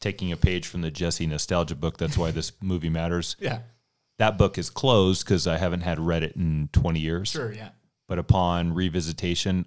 Taking 0.00 0.30
a 0.32 0.36
page 0.36 0.66
from 0.66 0.82
the 0.82 0.90
Jesse 0.90 1.26
nostalgia 1.26 1.74
book. 1.74 1.96
That's 1.98 2.16
why 2.18 2.30
this 2.30 2.52
movie 2.60 2.90
matters. 2.90 3.36
Yeah. 3.40 3.60
That 4.18 4.36
book 4.38 4.58
is 4.58 4.68
closed 4.70 5.24
because 5.24 5.46
I 5.46 5.56
haven't 5.56 5.80
had 5.80 5.98
read 5.98 6.22
it 6.22 6.36
in 6.36 6.68
20 6.72 7.00
years. 7.00 7.28
Sure, 7.30 7.52
yeah. 7.52 7.70
But 8.06 8.18
upon 8.18 8.74
revisitation, 8.74 9.64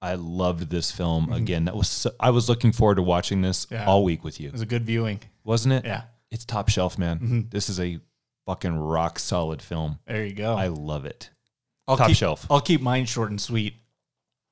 I 0.00 0.14
loved 0.14 0.70
this 0.70 0.90
film 0.90 1.24
Mm-hmm. 1.26 1.32
again. 1.34 1.64
That 1.66 1.76
was 1.76 1.88
so, 1.88 2.10
I 2.18 2.30
was 2.30 2.48
looking 2.48 2.72
forward 2.72 2.94
to 2.96 3.02
watching 3.02 3.42
this 3.42 3.66
Yeah. 3.70 3.86
all 3.86 4.04
week 4.04 4.24
with 4.24 4.40
you 4.40 4.48
It 4.48 4.52
was 4.52 4.62
a 4.62 4.66
good 4.66 4.84
viewing. 4.84 5.20
wasn't 5.44 5.74
it? 5.74 5.84
Yeah. 5.84 6.02
It's 6.30 6.44
top 6.44 6.68
shelf, 6.68 6.96
man. 6.98 7.18
Mhm. 7.18 7.50
This 7.50 7.68
is 7.68 7.78
a 7.80 7.98
fucking 8.46 8.74
rock 8.76 9.18
solid 9.18 9.60
film. 9.62 9.98
There 10.06 10.24
you 10.24 10.34
go. 10.34 10.54
I 10.54 10.68
love 10.68 11.04
it. 11.04 11.30
I'll 11.88 11.96
top 11.96 12.08
keep, 12.08 12.16
shelf. 12.16 12.46
I'll 12.50 12.60
keep 12.60 12.80
mine 12.80 13.06
short 13.06 13.30
and 13.30 13.40
sweet. 13.40 13.74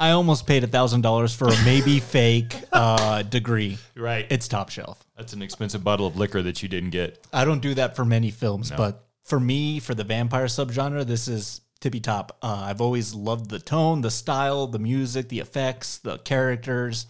I 0.01 0.11
almost 0.11 0.47
paid 0.47 0.65
a 0.65 0.67
thousand 0.67 1.03
dollars 1.03 1.35
for 1.35 1.49
a 1.49 1.65
maybe 1.65 2.01
fake 2.01 2.55
uh, 2.73 3.23
degree. 3.23 3.79
Right. 3.97 4.27
It's 4.31 4.49
top 4.49 4.71
shelf. 4.71 5.07
That's 5.17 5.33
an 5.33 5.43
expensive 5.43 5.83
bottle 5.85 6.07
of 6.07 6.17
liquor 6.17 6.43
that 6.43 6.63
you 6.63 6.69
didn't 6.69 6.91
get. 6.91 7.25
I 7.33 7.45
don't 7.45 7.61
do 7.63 7.75
that 7.75 7.97
for 7.97 8.05
many 8.05 8.31
films, 8.31 8.71
No. 8.71 8.77
but 8.77 9.07
for 9.25 9.41
me, 9.41 9.81
for 9.81 9.95
the 9.95 10.05
vampire 10.05 10.47
subgenre, 10.47 11.07
this 11.07 11.29
is 11.29 11.61
tippy 11.81 12.01
top. 12.01 12.37
Uh, 12.43 12.65
I've 12.67 12.81
always 12.81 13.15
loved 13.15 13.49
the 13.51 13.59
tone, 13.59 14.01
the 14.03 14.11
style, 14.11 14.67
the 14.67 14.79
music, 14.79 15.29
the 15.29 15.41
effects, 15.41 15.99
the 15.99 16.19
characters, 16.19 17.07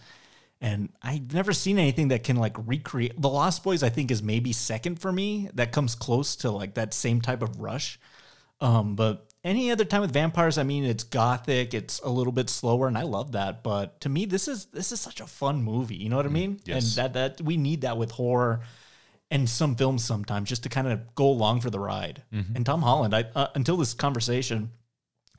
and 0.59 0.89
I've 1.03 1.33
never 1.33 1.53
seen 1.53 1.77
anything 1.77 2.07
that 2.07 2.23
can 2.23 2.37
like 2.37 2.55
recreate. 2.65 3.21
The 3.21 3.29
Lost 3.29 3.63
Boys, 3.63 3.83
I 3.83 3.89
think, 3.89 4.09
is 4.11 4.23
maybe 4.23 4.53
second 4.53 4.99
for 4.99 5.11
me. 5.11 5.49
That 5.53 5.71
comes 5.71 5.93
close 5.93 6.35
to 6.37 6.51
like 6.51 6.73
that 6.75 6.93
same 6.93 7.21
type 7.21 7.43
of 7.43 7.59
rush. 7.59 7.99
Um, 8.59 8.95
but 8.95 9.26
any 9.43 9.71
other 9.71 9.85
time 9.85 10.01
with 10.01 10.11
vampires, 10.11 10.57
I 10.57 10.63
mean, 10.63 10.83
it's 10.83 11.03
gothic, 11.03 11.73
it's 11.73 11.99
a 11.99 12.09
little 12.09 12.33
bit 12.33 12.49
slower, 12.49 12.87
and 12.87 12.97
I 12.97 13.03
love 13.03 13.31
that. 13.33 13.63
But 13.63 14.01
to 14.01 14.09
me, 14.09 14.25
this 14.25 14.47
is 14.47 14.65
this 14.67 14.91
is 14.91 14.99
such 14.99 15.21
a 15.21 15.27
fun 15.27 15.63
movie. 15.63 15.95
You 15.95 16.09
know 16.09 16.17
what 16.17 16.25
I 16.25 16.29
mean? 16.29 16.59
yes. 16.65 16.97
And 16.97 17.13
that 17.13 17.13
that 17.37 17.45
we 17.45 17.55
need 17.57 17.81
that 17.81 17.97
with 17.97 18.11
horror 18.11 18.61
and 19.31 19.49
some 19.49 19.75
films 19.75 20.03
sometimes 20.03 20.47
just 20.49 20.63
to 20.63 20.69
kind 20.69 20.87
of 20.87 21.13
go 21.15 21.27
along 21.29 21.61
for 21.61 21.69
the 21.69 21.79
ride. 21.79 22.23
And 22.31 22.65
Tom 22.65 22.81
Holland, 22.81 23.13
I 23.15 23.25
uh, 23.35 23.47
until 23.55 23.77
this 23.77 23.93
conversation, 23.93 24.71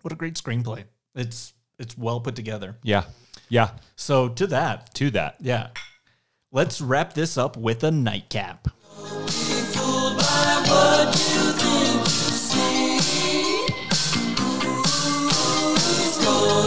what 0.02 0.12
a 0.12 0.16
great 0.16 0.34
screenplay. 0.34 0.84
It's 1.14 1.52
it's 1.78 1.96
well 1.98 2.20
put 2.20 2.36
together. 2.36 2.76
Yeah. 2.82 3.04
Yeah. 3.50 3.70
So 3.96 4.28
to 4.28 4.46
that, 4.48 4.94
To 4.94 5.10
that. 5.12 5.36
yeah, 5.40 5.68
let's 6.52 6.80
wrap 6.80 7.14
this 7.14 7.36
up 7.38 7.56
with 7.56 7.82
a 7.84 7.90
nightcap. 7.90 8.68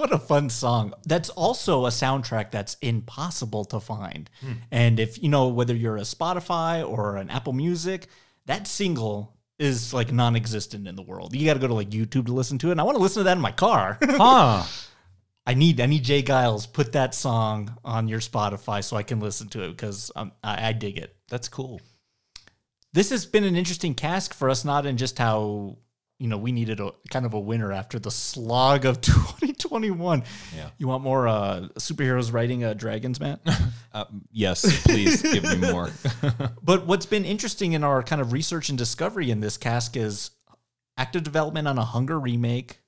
what 0.00 0.12
a 0.12 0.18
fun 0.18 0.48
song. 0.48 0.94
That's 1.06 1.28
also 1.28 1.84
a 1.84 1.90
soundtrack 1.90 2.50
that's 2.50 2.76
impossible 2.80 3.66
to 3.66 3.80
find. 3.80 4.30
And 4.70 4.98
if 4.98 5.22
you 5.22 5.28
know 5.28 5.48
whether 5.48 5.74
you're 5.74 5.98
a 5.98 6.00
Spotify 6.00 6.88
or 6.88 7.16
an 7.16 7.28
Apple 7.28 7.52
Music, 7.52 8.08
that 8.46 8.66
single 8.66 9.36
is 9.58 9.92
like 9.92 10.10
non-existent 10.10 10.88
in 10.88 10.96
the 10.96 11.02
world. 11.02 11.36
You 11.36 11.44
got 11.44 11.54
to 11.54 11.60
go 11.60 11.68
to 11.68 11.74
like 11.74 11.90
YouTube 11.90 12.26
to 12.26 12.32
listen 12.32 12.56
to 12.58 12.68
it. 12.68 12.72
And 12.72 12.80
I 12.80 12.84
want 12.84 12.96
to 12.96 13.02
listen 13.02 13.20
to 13.20 13.24
that 13.24 13.36
in 13.36 13.42
my 13.42 13.52
car. 13.52 13.98
Huh. 14.00 14.64
I 15.46 15.54
need 15.54 15.80
I 15.80 15.86
need 15.86 16.04
J. 16.04 16.22
Geils 16.22 16.70
put 16.70 16.92
that 16.92 17.14
song 17.14 17.76
on 17.84 18.08
your 18.08 18.20
Spotify 18.20 18.84
so 18.84 18.96
I 18.96 19.02
can 19.02 19.20
listen 19.20 19.48
to 19.48 19.64
it 19.64 19.70
because 19.70 20.10
um, 20.14 20.32
I, 20.44 20.68
I 20.68 20.72
dig 20.72 20.96
it. 20.96 21.16
That's 21.28 21.48
cool. 21.48 21.80
This 22.92 23.10
has 23.10 23.26
been 23.26 23.44
an 23.44 23.56
interesting 23.56 23.94
cask 23.94 24.32
for 24.32 24.48
us, 24.48 24.64
not 24.64 24.86
in 24.86 24.96
just 24.96 25.18
how 25.18 25.78
you 26.18 26.28
know 26.28 26.38
we 26.38 26.52
needed 26.52 26.80
a 26.80 26.92
kind 27.10 27.26
of 27.26 27.34
a 27.34 27.40
winner 27.40 27.72
after 27.72 27.98
the 27.98 28.10
slog 28.10 28.84
of 28.84 29.00
2021. 29.70 30.24
Yeah. 30.56 30.70
You 30.78 30.88
want 30.88 31.04
more 31.04 31.28
uh, 31.28 31.68
superheroes 31.78 32.32
riding 32.32 32.64
uh, 32.64 32.74
dragons, 32.74 33.20
Matt? 33.20 33.40
Uh, 33.92 34.04
yes, 34.30 34.84
please 34.84 35.20
give 35.20 35.42
me 35.42 35.56
more. 35.72 35.90
but 36.62 36.86
what's 36.86 37.06
been 37.06 37.24
interesting 37.24 37.72
in 37.72 37.82
our 37.82 38.04
kind 38.04 38.22
of 38.22 38.32
research 38.32 38.68
and 38.68 38.78
discovery 38.78 39.32
in 39.32 39.40
this 39.40 39.56
cask 39.56 39.96
is 39.96 40.30
active 40.96 41.24
development 41.24 41.66
on 41.66 41.76
a 41.76 41.84
Hunger 41.84 42.20
remake. 42.20 42.78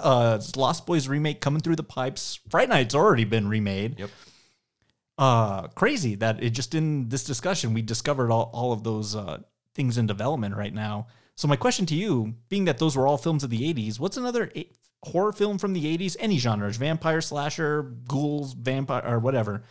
Uh, 0.00 0.40
Lost 0.56 0.84
Boys 0.84 1.06
remake 1.06 1.40
coming 1.40 1.60
through 1.60 1.76
the 1.76 1.84
pipes. 1.84 2.40
Fright 2.50 2.68
Night's 2.68 2.92
already 2.92 3.22
been 3.22 3.46
remade. 3.46 4.00
Yep. 4.00 4.10
Uh, 5.16 5.68
crazy 5.68 6.16
that 6.16 6.42
it 6.42 6.50
just 6.50 6.74
in 6.74 7.08
this 7.08 7.22
discussion 7.22 7.72
we 7.72 7.80
discovered 7.80 8.32
all, 8.32 8.50
all 8.52 8.72
of 8.72 8.82
those 8.82 9.14
uh, 9.14 9.38
things 9.76 9.96
in 9.96 10.08
development 10.08 10.56
right 10.56 10.74
now. 10.74 11.06
So 11.36 11.46
my 11.46 11.54
question 11.54 11.86
to 11.86 11.94
you, 11.94 12.34
being 12.48 12.64
that 12.64 12.78
those 12.78 12.96
were 12.96 13.06
all 13.06 13.16
films 13.16 13.44
of 13.44 13.50
the 13.50 13.72
'80s, 13.72 14.00
what's 14.00 14.16
another 14.16 14.50
horror 15.04 15.32
film 15.32 15.58
from 15.58 15.72
the 15.72 15.98
'80s, 15.98 16.16
any 16.18 16.38
genres, 16.38 16.76
vampire, 16.76 17.20
slasher, 17.20 17.82
ghouls, 18.08 18.54
vampire, 18.54 19.02
or 19.06 19.18
whatever, 19.18 19.62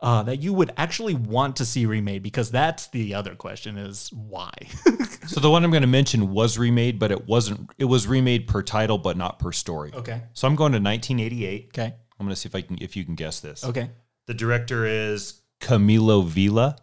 uh, 0.00 0.22
that 0.24 0.40
you 0.42 0.52
would 0.52 0.72
actually 0.76 1.14
want 1.14 1.56
to 1.56 1.64
see 1.64 1.86
remade? 1.86 2.22
Because 2.22 2.50
that's 2.50 2.88
the 2.88 3.14
other 3.14 3.34
question: 3.34 3.76
is 3.76 4.10
why? 4.12 4.52
so 5.26 5.40
the 5.40 5.50
one 5.50 5.64
I'm 5.64 5.70
going 5.70 5.82
to 5.82 5.86
mention 5.86 6.30
was 6.32 6.58
remade, 6.58 6.98
but 6.98 7.10
it 7.10 7.26
wasn't. 7.26 7.70
It 7.78 7.86
was 7.86 8.06
remade 8.06 8.46
per 8.46 8.62
title, 8.62 8.98
but 8.98 9.16
not 9.16 9.38
per 9.38 9.52
story. 9.52 9.92
okay. 9.94 10.22
So 10.32 10.48
I'm 10.48 10.56
going 10.56 10.72
to 10.72 10.78
1988. 10.78 11.70
Okay. 11.74 11.94
I'm 12.20 12.26
going 12.26 12.34
to 12.34 12.40
see 12.40 12.48
if 12.48 12.54
I 12.54 12.62
can 12.62 12.78
if 12.80 12.96
you 12.96 13.04
can 13.04 13.14
guess 13.14 13.40
this. 13.40 13.64
Okay. 13.64 13.90
The 14.26 14.34
director 14.34 14.84
is 14.84 15.40
Camilo 15.60 16.24
Vila. 16.26 16.76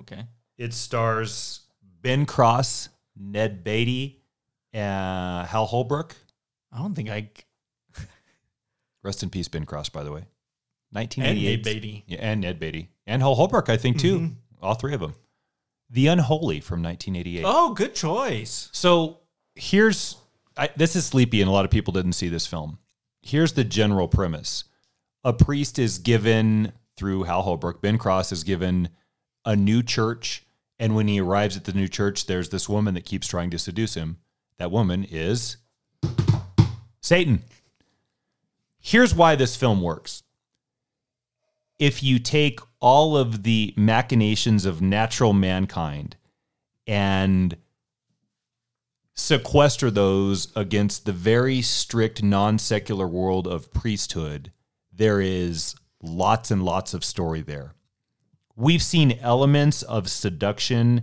Okay. 0.00 0.24
It 0.58 0.74
stars 0.74 1.60
Ben 2.02 2.26
Cross, 2.26 2.90
Ned 3.16 3.64
Beatty, 3.64 4.22
uh, 4.74 5.44
Hal 5.46 5.66
Holbrook. 5.66 6.14
I 6.74 6.78
don't 6.78 6.94
think 6.94 7.08
I. 7.08 7.30
Rest 9.02 9.22
in 9.22 9.30
peace, 9.30 9.48
Ben 9.48 9.64
Cross, 9.64 9.90
by 9.90 10.02
the 10.02 10.12
way. 10.12 10.26
And 10.92 11.08
1988. 11.10 11.56
Ned 11.56 11.64
Beatty. 11.64 12.04
Yeah, 12.06 12.18
and 12.20 12.40
Ned 12.40 12.58
Beatty. 12.58 12.90
And 13.06 13.22
Hal 13.22 13.34
Holbrook, 13.34 13.68
I 13.68 13.76
think, 13.76 13.98
too. 13.98 14.18
Mm-hmm. 14.18 14.64
All 14.64 14.74
three 14.74 14.94
of 14.94 15.00
them. 15.00 15.14
The 15.90 16.08
Unholy 16.08 16.60
from 16.60 16.82
1988. 16.82 17.44
Oh, 17.46 17.74
good 17.74 17.94
choice. 17.94 18.68
So 18.72 19.20
here's 19.54 20.16
I, 20.56 20.70
this 20.76 20.96
is 20.96 21.04
sleepy, 21.06 21.40
and 21.40 21.48
a 21.48 21.52
lot 21.52 21.64
of 21.64 21.70
people 21.70 21.92
didn't 21.92 22.12
see 22.12 22.28
this 22.28 22.46
film. 22.46 22.78
Here's 23.22 23.52
the 23.52 23.64
general 23.64 24.08
premise: 24.08 24.64
a 25.22 25.32
priest 25.32 25.78
is 25.78 25.98
given 25.98 26.72
through 26.96 27.24
Hal 27.24 27.42
Holbrook. 27.42 27.82
Ben 27.82 27.98
Cross 27.98 28.32
is 28.32 28.44
given 28.44 28.88
a 29.44 29.56
new 29.56 29.82
church, 29.82 30.44
and 30.78 30.94
when 30.94 31.08
he 31.08 31.20
arrives 31.20 31.56
at 31.56 31.64
the 31.64 31.72
new 31.72 31.88
church, 31.88 32.26
there's 32.26 32.48
this 32.48 32.68
woman 32.68 32.94
that 32.94 33.04
keeps 33.04 33.26
trying 33.26 33.50
to 33.50 33.58
seduce 33.58 33.94
him. 33.94 34.18
That 34.58 34.70
woman 34.70 35.04
is 35.04 35.56
Satan. 37.04 37.42
Here's 38.80 39.14
why 39.14 39.36
this 39.36 39.56
film 39.56 39.82
works. 39.82 40.22
If 41.78 42.02
you 42.02 42.18
take 42.18 42.60
all 42.80 43.14
of 43.14 43.42
the 43.42 43.74
machinations 43.76 44.64
of 44.64 44.80
natural 44.80 45.34
mankind 45.34 46.16
and 46.86 47.58
sequester 49.12 49.90
those 49.90 50.50
against 50.56 51.04
the 51.04 51.12
very 51.12 51.60
strict 51.60 52.22
non 52.22 52.58
secular 52.58 53.06
world 53.06 53.46
of 53.46 53.70
priesthood, 53.74 54.50
there 54.90 55.20
is 55.20 55.74
lots 56.02 56.50
and 56.50 56.64
lots 56.64 56.94
of 56.94 57.04
story 57.04 57.42
there. 57.42 57.74
we've 58.56 58.82
seen 58.82 59.18
elements 59.20 59.82
of 59.82 60.08
seduction, 60.08 61.02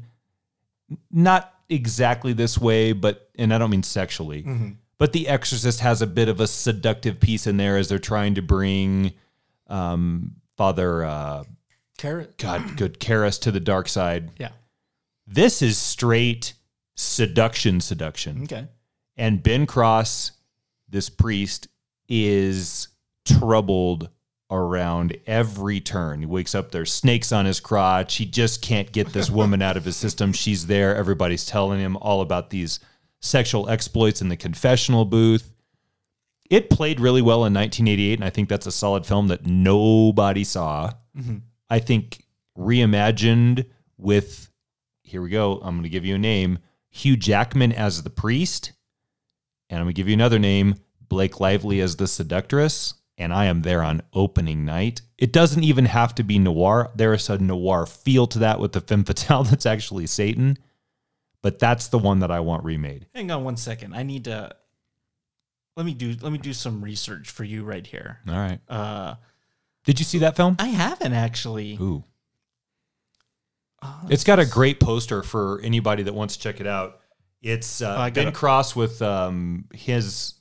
not 1.11 1.53
exactly 1.69 2.33
this 2.33 2.57
way, 2.57 2.91
but 2.91 3.29
and 3.37 3.53
I 3.53 3.59
don't 3.59 3.69
mean 3.69 3.83
sexually, 3.83 4.41
mm-hmm. 4.41 4.69
But 5.01 5.13
The 5.13 5.27
Exorcist 5.27 5.79
has 5.79 6.03
a 6.03 6.05
bit 6.05 6.29
of 6.29 6.39
a 6.39 6.45
seductive 6.45 7.19
piece 7.19 7.47
in 7.47 7.57
there 7.57 7.75
as 7.75 7.89
they're 7.89 7.97
trying 7.97 8.35
to 8.35 8.43
bring 8.43 9.13
um, 9.65 10.35
Father 10.57 11.03
uh, 11.03 11.43
Carrot. 11.97 12.37
God, 12.37 12.77
good 12.77 12.99
Karras 12.99 13.41
to 13.41 13.51
the 13.51 13.59
dark 13.59 13.89
side. 13.89 14.29
Yeah. 14.37 14.51
This 15.25 15.63
is 15.63 15.79
straight 15.79 16.53
seduction, 16.93 17.81
seduction. 17.81 18.43
Okay. 18.43 18.67
And 19.17 19.41
Ben 19.41 19.65
Cross, 19.65 20.33
this 20.87 21.09
priest, 21.09 21.67
is 22.07 22.87
troubled 23.25 24.07
around 24.51 25.17
every 25.25 25.79
turn. 25.79 26.19
He 26.19 26.27
wakes 26.27 26.53
up, 26.53 26.69
there's 26.69 26.93
snakes 26.93 27.31
on 27.31 27.45
his 27.45 27.59
crotch. 27.59 28.17
He 28.17 28.27
just 28.27 28.61
can't 28.61 28.91
get 28.91 29.13
this 29.13 29.31
woman 29.31 29.63
out 29.63 29.77
of 29.77 29.85
his 29.85 29.95
system. 29.95 30.31
She's 30.31 30.67
there. 30.67 30.95
Everybody's 30.95 31.47
telling 31.47 31.79
him 31.79 31.97
all 31.97 32.21
about 32.21 32.51
these 32.51 32.79
sexual 33.21 33.69
exploits 33.69 34.21
in 34.21 34.29
the 34.29 34.37
confessional 34.37 35.05
booth. 35.05 35.53
It 36.49 36.69
played 36.69 36.99
really 36.99 37.21
well 37.21 37.45
in 37.45 37.53
1988, 37.53 38.19
and 38.19 38.25
I 38.25 38.29
think 38.29 38.49
that's 38.49 38.65
a 38.65 38.71
solid 38.71 39.05
film 39.05 39.27
that 39.29 39.45
nobody 39.45 40.43
saw. 40.43 40.91
Mm-hmm. 41.17 41.37
I 41.69 41.79
think 41.79 42.25
reimagined 42.57 43.65
with, 43.97 44.51
here 45.03 45.21
we 45.21 45.29
go, 45.29 45.53
I'm 45.63 45.75
going 45.75 45.83
to 45.83 45.89
give 45.89 46.05
you 46.05 46.15
a 46.15 46.19
name 46.19 46.59
Hugh 46.89 47.15
Jackman 47.15 47.71
as 47.71 48.03
the 48.03 48.09
priest, 48.09 48.73
and 49.69 49.79
I'm 49.79 49.85
going 49.85 49.93
to 49.93 49.97
give 49.97 50.09
you 50.09 50.13
another 50.13 50.39
name 50.39 50.75
Blake 51.07 51.39
Lively 51.39 51.79
as 51.79 51.95
the 51.95 52.07
seductress. 52.07 52.95
And 53.17 53.33
I 53.33 53.45
am 53.45 53.61
there 53.61 53.83
on 53.83 54.01
opening 54.13 54.65
night. 54.65 55.01
It 55.17 55.31
doesn't 55.31 55.63
even 55.63 55.85
have 55.85 56.15
to 56.15 56.23
be 56.23 56.39
noir. 56.39 56.89
There 56.95 57.13
is 57.13 57.29
a 57.29 57.37
noir 57.37 57.85
feel 57.85 58.25
to 58.27 58.39
that 58.39 58.59
with 58.59 58.71
the 58.71 58.81
femme 58.81 59.03
fatale 59.03 59.43
that's 59.49 59.67
actually 59.67 60.07
Satan. 60.07 60.57
But 61.43 61.59
that's 61.59 61.87
the 61.87 61.97
one 61.97 62.19
that 62.19 62.29
I 62.31 62.39
want 62.39 62.63
remade. 62.63 63.07
Hang 63.15 63.31
on 63.31 63.43
one 63.43 63.57
second. 63.57 63.93
I 63.95 64.03
need 64.03 64.25
to 64.25 64.55
let 65.75 65.85
me 65.85 65.93
do 65.93 66.15
let 66.21 66.31
me 66.31 66.37
do 66.37 66.53
some 66.53 66.83
research 66.83 67.29
for 67.31 67.43
you 67.43 67.63
right 67.63 67.85
here. 67.85 68.19
All 68.27 68.35
right. 68.35 68.59
Uh 68.69 69.15
Did 69.85 69.99
you 69.99 70.05
see 70.05 70.19
that 70.19 70.35
film? 70.35 70.55
I 70.59 70.67
haven't 70.67 71.13
actually. 71.13 71.73
Ooh. 71.81 72.03
It's 74.09 74.23
got 74.23 74.37
a 74.39 74.45
great 74.45 74.79
poster 74.79 75.23
for 75.23 75.59
anybody 75.61 76.03
that 76.03 76.13
wants 76.13 76.37
to 76.37 76.43
check 76.43 76.59
it 76.61 76.67
out. 76.67 76.99
It's 77.41 77.81
uh, 77.81 77.95
I 77.97 78.11
Ben 78.11 78.25
gotta- 78.25 78.35
Cross 78.35 78.75
with 78.75 79.01
um, 79.01 79.65
his 79.73 80.35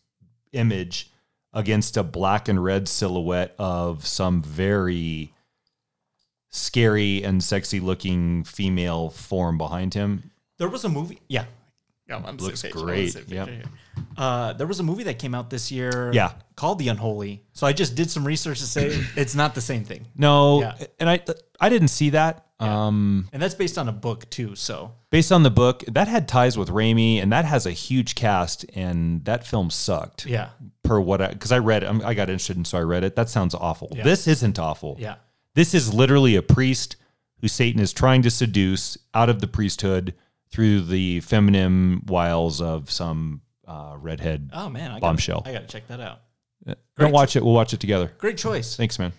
image 0.52 1.10
against 1.54 1.96
a 1.96 2.02
black 2.02 2.48
and 2.48 2.62
red 2.62 2.86
silhouette 2.86 3.54
of 3.58 4.06
some 4.06 4.42
very 4.42 5.32
scary 6.50 7.22
and 7.22 7.42
sexy 7.42 7.80
looking 7.80 8.44
female 8.44 9.08
form 9.08 9.56
behind 9.56 9.94
him. 9.94 10.30
There 10.60 10.68
was 10.68 10.84
a 10.84 10.88
movie. 10.88 11.18
Yeah. 11.28 11.46
Yeah, 12.08 12.16
I'm 12.16 12.24
on 12.26 12.36
the 12.36 12.42
Looks 12.44 12.60
same 12.60 12.72
page. 12.72 12.76
I'm 12.76 12.82
on 12.82 12.86
the 12.86 12.92
great. 12.92 13.12
same 13.12 13.24
page 13.24 13.32
Yep. 13.34 13.46
right 13.48 13.56
here. 13.56 13.64
Uh, 14.16 14.52
there 14.52 14.66
was 14.66 14.78
a 14.80 14.82
movie 14.82 15.04
that 15.04 15.18
came 15.18 15.34
out 15.34 15.48
this 15.50 15.72
year. 15.72 16.10
Yeah. 16.12 16.32
Called 16.56 16.78
The 16.78 16.88
Unholy. 16.88 17.42
So 17.54 17.66
I 17.66 17.72
just 17.72 17.94
did 17.94 18.10
some 18.10 18.26
research 18.26 18.58
to 18.60 18.66
say 18.66 18.86
it's 19.16 19.34
not 19.34 19.54
the 19.54 19.60
same 19.60 19.84
thing. 19.84 20.06
No, 20.16 20.60
Yeah. 20.60 20.74
and 20.98 21.08
I 21.08 21.20
I 21.60 21.68
didn't 21.70 21.88
see 21.88 22.10
that. 22.10 22.46
Um, 22.60 23.28
And 23.32 23.40
that's 23.40 23.54
based 23.54 23.78
on 23.78 23.88
a 23.88 23.92
book 23.92 24.28
too. 24.28 24.54
So 24.54 24.92
based 25.10 25.32
on 25.32 25.44
the 25.44 25.50
book, 25.50 25.82
that 25.88 26.08
had 26.08 26.28
ties 26.28 26.58
with 26.58 26.68
Raimi, 26.68 27.22
and 27.22 27.32
that 27.32 27.46
has 27.46 27.64
a 27.64 27.70
huge 27.72 28.14
cast, 28.14 28.66
and 28.74 29.24
that 29.24 29.46
film 29.46 29.70
sucked. 29.70 30.26
yeah. 30.26 30.50
per 30.82 31.00
what 31.00 31.22
I 31.22 31.28
because 31.28 31.52
I 31.52 31.58
read 31.58 31.84
it, 31.84 31.86
I'm- 31.86 32.02
I 32.04 32.12
got 32.14 32.28
interested 32.28 32.56
and 32.56 32.66
so 32.66 32.76
I 32.76 32.82
read 32.82 33.04
it. 33.04 33.14
That 33.16 33.30
sounds 33.30 33.54
awful. 33.54 33.88
Yeah. 33.92 34.02
This 34.02 34.26
isn't 34.26 34.58
awful. 34.58 34.96
Yeah. 34.98 35.14
This 35.54 35.72
is 35.74 35.94
literally 35.94 36.34
a 36.36 36.42
priest 36.42 36.96
who 37.40 37.48
Satan 37.48 37.80
is 37.80 37.92
trying 37.92 38.22
to 38.22 38.30
seduce 38.30 38.98
out 39.14 39.30
of 39.30 39.40
the 39.40 39.46
priesthood 39.46 40.14
through 40.50 40.82
the 40.82 41.20
feminine 41.20 42.02
wiles 42.06 42.60
of 42.60 42.90
some 42.90 43.40
uh, 43.66 43.94
redhead 43.98 44.50
Oh 44.52 44.68
man, 44.68 44.90
I 44.90 44.94
gotta, 44.94 45.00
bombshell. 45.00 45.42
I 45.46 45.52
gotta 45.52 45.66
check 45.66 45.86
that 45.88 46.00
out. 46.00 46.20
Don't 46.98 47.12
watch 47.12 47.36
it. 47.36 47.42
We'll 47.44 47.54
watch 47.54 47.72
it 47.72 47.80
together. 47.80 48.12
Great 48.18 48.36
choice. 48.36 48.76
Thanks, 48.76 48.98
man. 48.98 49.12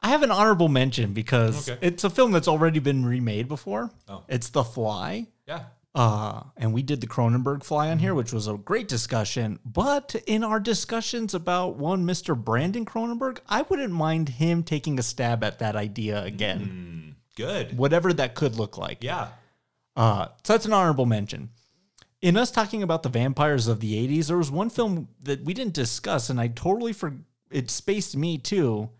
I 0.00 0.08
have 0.10 0.22
an 0.22 0.30
honorable 0.30 0.68
mention 0.68 1.12
because 1.12 1.68
Okay. 1.68 1.78
it's 1.86 2.04
a 2.04 2.10
film 2.10 2.30
that's 2.32 2.46
already 2.48 2.78
been 2.78 3.04
remade 3.04 3.48
before. 3.48 3.90
Oh. 4.08 4.22
It's 4.28 4.50
The 4.50 4.62
Fly. 4.64 5.26
Yeah. 5.46 5.64
Uh, 5.94 6.42
and 6.56 6.72
we 6.72 6.82
did 6.82 7.00
the 7.00 7.06
Cronenberg 7.06 7.62
Fly 7.64 7.90
on 7.90 7.98
here, 7.98 8.14
which 8.14 8.32
was 8.32 8.46
a 8.48 8.54
great 8.56 8.88
discussion. 8.88 9.58
But 9.64 10.14
in 10.26 10.42
our 10.44 10.58
discussions 10.60 11.34
about 11.34 11.76
one 11.76 12.06
Mr. 12.06 12.36
Brandon 12.36 12.84
Cronenberg, 12.86 13.38
I 13.48 13.62
wouldn't 13.62 13.92
mind 13.92 14.28
him 14.28 14.62
taking 14.62 14.98
a 14.98 15.02
stab 15.02 15.44
at 15.44 15.58
that 15.58 15.76
idea 15.76 16.22
again, 16.22 17.16
Good. 17.36 17.76
whatever 17.76 18.12
that 18.14 18.34
could 18.34 18.56
look 18.56 18.78
like. 18.78 19.02
Yeah. 19.04 19.28
Uh, 19.96 20.26
so 20.42 20.52
that's 20.52 20.66
an 20.66 20.72
honorable 20.72 21.06
mention. 21.06 21.50
In 22.20 22.36
us 22.36 22.50
talking 22.50 22.82
about 22.82 23.02
the 23.02 23.08
vampires 23.08 23.66
of 23.66 23.80
the 23.80 23.94
80s, 24.08 24.28
there 24.28 24.36
was 24.38 24.50
one 24.50 24.70
film 24.70 25.08
that 25.22 25.44
we 25.44 25.54
didn't 25.54 25.74
discuss, 25.74 26.30
and 26.30 26.40
I 26.40 26.48
totally 26.48 26.92
for 26.92 27.14
it 27.50 27.70
spaced 27.70 28.16
me 28.16 28.38
too. 28.38 28.90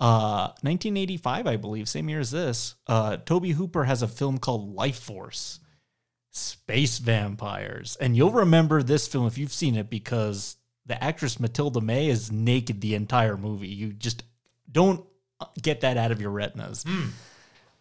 Uh, 0.00 0.48
1985, 0.62 1.46
I 1.46 1.56
believe, 1.56 1.88
same 1.88 2.08
year 2.08 2.20
as 2.20 2.30
this. 2.30 2.74
Uh, 2.86 3.18
Tobe 3.18 3.46
Hooper 3.46 3.84
has 3.84 4.02
a 4.02 4.08
film 4.08 4.38
called 4.38 4.74
Lifeforce, 4.76 5.60
Space 6.30 6.98
Vampires, 6.98 7.96
and 8.00 8.16
you'll 8.16 8.32
remember 8.32 8.82
this 8.82 9.06
film 9.06 9.26
if 9.26 9.38
you've 9.38 9.52
seen 9.52 9.76
it 9.76 9.90
because 9.90 10.56
the 10.86 11.02
actress 11.02 11.36
Mathilda 11.36 11.80
May 11.80 12.08
is 12.08 12.32
naked 12.32 12.80
the 12.80 12.94
entire 12.94 13.36
movie. 13.36 13.68
You 13.68 13.92
just 13.92 14.24
don't 14.70 15.04
get 15.60 15.82
that 15.82 15.96
out 15.96 16.10
of 16.10 16.20
your 16.20 16.30
retinas. 16.30 16.84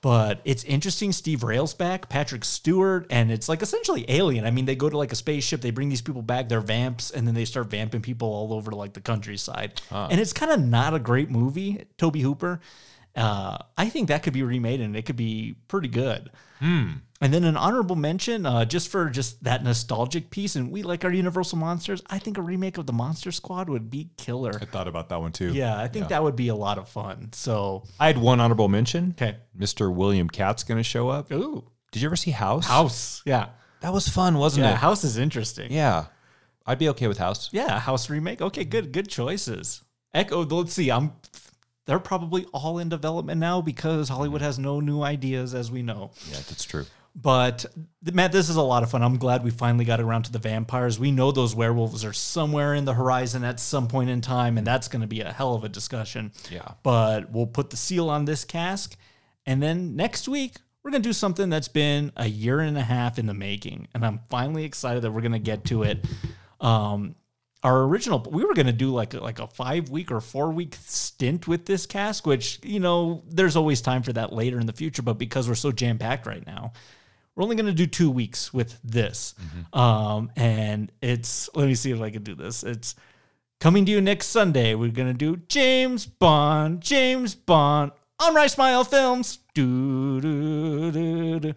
But 0.02 0.42
it's 0.46 0.64
interesting. 0.64 1.12
Steve 1.12 1.42
Railsback, 1.42 2.10
Patrick 2.10 2.44
Stewart, 2.44 3.06
and 3.12 3.32
it's 3.32 3.48
like 3.48 3.62
essentially 3.62 4.04
Alien. 4.10 4.46
I 4.46 4.52
mean, 4.52 4.66
they 4.66 4.76
go 4.76 4.90
to 4.90 4.98
like 4.98 5.12
a 5.12 5.16
spaceship, 5.16 5.62
they 5.62 5.70
bring 5.70 5.90
these 5.90 6.02
people 6.02 6.24
back, 6.24 6.50
they're 6.50 6.60
vamps, 6.60 7.12
and 7.12 7.28
then 7.28 7.36
they 7.36 7.46
start 7.46 7.68
vamping 7.70 8.02
people 8.02 8.28
all 8.28 8.52
over 8.54 8.72
like 8.72 8.94
the 8.94 9.02
countryside. 9.02 9.80
And 10.10 10.20
it's 10.20 10.34
kind 10.34 10.52
of 10.52 10.60
not 10.60 10.96
a 10.96 11.00
great 11.00 11.30
movie. 11.30 11.86
Tobe 11.98 12.16
Hooper. 12.18 12.62
Uh, 13.16 13.58
I 13.78 13.90
think 13.90 14.08
that 14.08 14.24
could 14.24 14.34
be 14.34 14.42
remade 14.42 14.82
and 14.82 14.96
it 14.96 15.06
could 15.06 15.18
be 15.18 15.56
pretty 15.68 15.90
good. 15.90 16.32
And 17.24 17.32
then 17.32 17.44
an 17.44 17.56
honorable 17.56 17.96
mention, 17.96 18.48
uh, 18.48 18.66
just 18.66 18.90
for 18.90 19.08
just 19.08 19.44
that 19.44 19.64
nostalgic 19.64 20.32
piece, 20.32 20.56
and 20.56 20.72
we 20.72 20.82
like 20.82 21.06
our 21.06 21.14
Universal 21.14 21.60
monsters. 21.60 22.02
I 22.10 22.18
think 22.18 22.40
a 22.40 22.42
remake 22.42 22.80
of 22.80 22.88
the 22.88 22.94
Monster 22.94 23.32
Squad 23.32 23.70
would 23.70 23.92
be 23.92 24.10
killer. 24.18 24.58
I 24.60 24.66
thought 24.66 24.88
about 24.88 25.10
that 25.10 25.22
one 25.22 25.32
too. 25.32 25.54
Yeah, 25.54 25.80
I 25.80 25.88
think 25.88 26.08
that 26.08 26.24
would 26.24 26.36
be 26.36 26.48
a 26.48 26.56
lot 26.56 26.80
of 26.80 26.90
fun. 26.90 27.30
So, 27.34 27.84
I 28.00 28.08
had 28.08 28.18
one 28.18 28.40
honorable 28.40 28.68
mention. 28.70 29.14
okay. 29.16 29.38
Mr. 29.56 29.94
William 29.94 30.28
Katt's 30.30 30.64
going 30.64 30.80
to 30.80 30.84
show 30.84 31.10
up. 31.10 31.32
Ooh, 31.32 31.64
Did 31.92 32.02
you 32.02 32.08
ever 32.08 32.16
see 32.16 32.32
House? 32.32 32.66
House. 32.66 33.22
Yeah. 33.24 33.50
That 33.82 33.94
was 33.94 34.08
fun, 34.08 34.38
wasn't 34.40 34.66
Yeah, 34.66 34.72
it? 34.72 34.78
House 34.78 35.04
is 35.04 35.18
interesting. 35.20 35.72
Yeah. 35.72 36.06
I'd 36.66 36.80
be 36.80 36.90
okay 36.90 37.08
with 37.08 37.20
House. 37.20 37.50
Yeah, 37.52 37.80
House 37.80 38.10
remake. 38.10 38.42
Okay, 38.42 38.64
good, 38.64 38.92
good 38.92 39.08
choices. 39.10 39.84
Echo. 40.14 40.44
Let's 40.44 40.74
see. 40.74 40.90
I'm. 40.92 41.14
They're 41.86 42.00
probably 42.00 42.46
all 42.54 42.78
in 42.80 42.90
development 42.90 43.40
now 43.40 43.62
because 43.62 44.10
Hollywood 44.10 44.42
has 44.42 44.58
no 44.60 44.80
new 44.80 45.02
ideas, 45.02 45.54
as 45.54 45.72
we 45.72 45.82
know. 45.82 46.12
Yeah, 46.30 46.38
that's 46.48 46.64
true. 46.64 46.86
But 47.14 47.66
Matt, 48.02 48.32
this 48.32 48.50
is 48.50 48.56
a 48.56 48.62
lot 48.62 48.84
of 48.84 48.92
fun. 48.92 49.04
I'm 49.04 49.18
glad 49.18 49.44
we 49.44 49.52
finally 49.52 49.84
got 49.86 50.00
around 50.00 50.24
to 50.24 50.32
the 50.32 50.40
vampires. 50.40 51.00
We 51.00 51.12
know 51.12 51.32
those 51.32 51.54
werewolves 51.54 52.06
are 52.06 52.14
somewhere 52.14 52.74
in 52.74 52.86
the 52.86 52.94
horizon 52.94 53.44
at 53.44 53.60
some 53.60 53.88
point 53.88 54.10
in 54.10 54.22
time, 54.22 54.58
and 54.58 54.66
that's 54.66 54.88
going 54.88 55.02
to 55.02 55.08
be 55.08 55.22
a 55.22 55.32
hell 55.32 55.54
of 55.54 55.64
a 55.64 55.70
discussion. 55.70 56.32
Yeah. 56.50 56.72
But 56.84 57.32
we'll 57.32 57.48
put 57.48 57.70
the 57.70 57.78
seal 57.78 58.10
on 58.10 58.26
this 58.26 58.46
cask, 58.46 58.96
and 59.46 59.62
then 59.62 59.96
next 59.96 60.28
week 60.28 60.56
we're 60.84 60.92
going 60.92 61.04
to 61.04 61.10
do 61.10 61.14
something 61.14 61.50
that's 61.50 61.68
been 61.68 62.12
a 62.16 62.28
year 62.28 62.60
and 62.60 62.78
a 62.78 62.82
half 62.82 63.20
in 63.20 63.26
the 63.26 63.34
making, 63.34 63.88
and 63.94 64.06
I'm 64.06 64.22
finally 64.30 64.64
excited 64.64 65.04
that 65.04 65.12
we're 65.12 65.22
going 65.22 65.34
to 65.34 65.40
get 65.40 65.66
to 65.66 65.84
it. 65.84 66.06
Um, 66.62 67.16
our 67.64 67.84
original 67.84 68.26
we 68.30 68.44
were 68.44 68.54
going 68.54 68.68
to 68.68 68.74
do 68.74 68.92
like 68.92 69.14
a, 69.14 69.20
like 69.20 69.40
a 69.40 69.48
five 69.48 69.90
week 69.90 70.12
or 70.12 70.20
four 70.20 70.52
week 70.52 70.76
stint 70.82 71.48
with 71.48 71.66
this 71.66 71.86
cask 71.86 72.26
which 72.26 72.60
you 72.64 72.80
know 72.80 73.24
there's 73.28 73.56
always 73.56 73.82
time 73.82 74.02
for 74.02 74.14
that 74.14 74.34
later 74.34 74.60
in 74.60 74.66
the 74.66 74.74
future 74.74 75.02
but 75.02 75.20
because 75.20 75.48
we're 75.48 75.56
so 75.56 75.72
jam 75.72 75.98
packed 75.98 76.26
right 76.26 76.46
now 76.48 76.74
we're 77.42 77.46
only 77.46 77.56
going 77.56 77.66
to 77.66 77.74
do 77.74 77.88
two 77.88 78.12
weeks 78.12 78.54
with 78.54 78.80
this 78.84 79.34
um 79.74 80.30
and 80.36 80.92
it's 81.02 81.50
let 81.56 81.66
me 81.68 81.74
see 81.74 81.90
if 81.92 82.00
i 82.00 82.12
can 82.12 82.22
do 82.22 82.36
this 82.36 82.64
it's 82.64 82.94
coming 83.60 83.84
to 83.84 83.92
you 83.92 84.00
next 84.00 84.28
sunday 84.28 84.76
we're 84.76 84.92
going 84.92 85.08
to 85.08 85.14
do 85.14 85.38
james 85.48 86.06
bond 86.06 86.82
james 86.82 87.34
bond 87.34 87.92
on 88.20 88.36
Rye 88.36 88.46
Smile 88.46 88.84
Films 88.84 89.40
do, 89.56 90.22
do, 90.22 90.92
do, 90.92 91.40
do. 91.40 91.54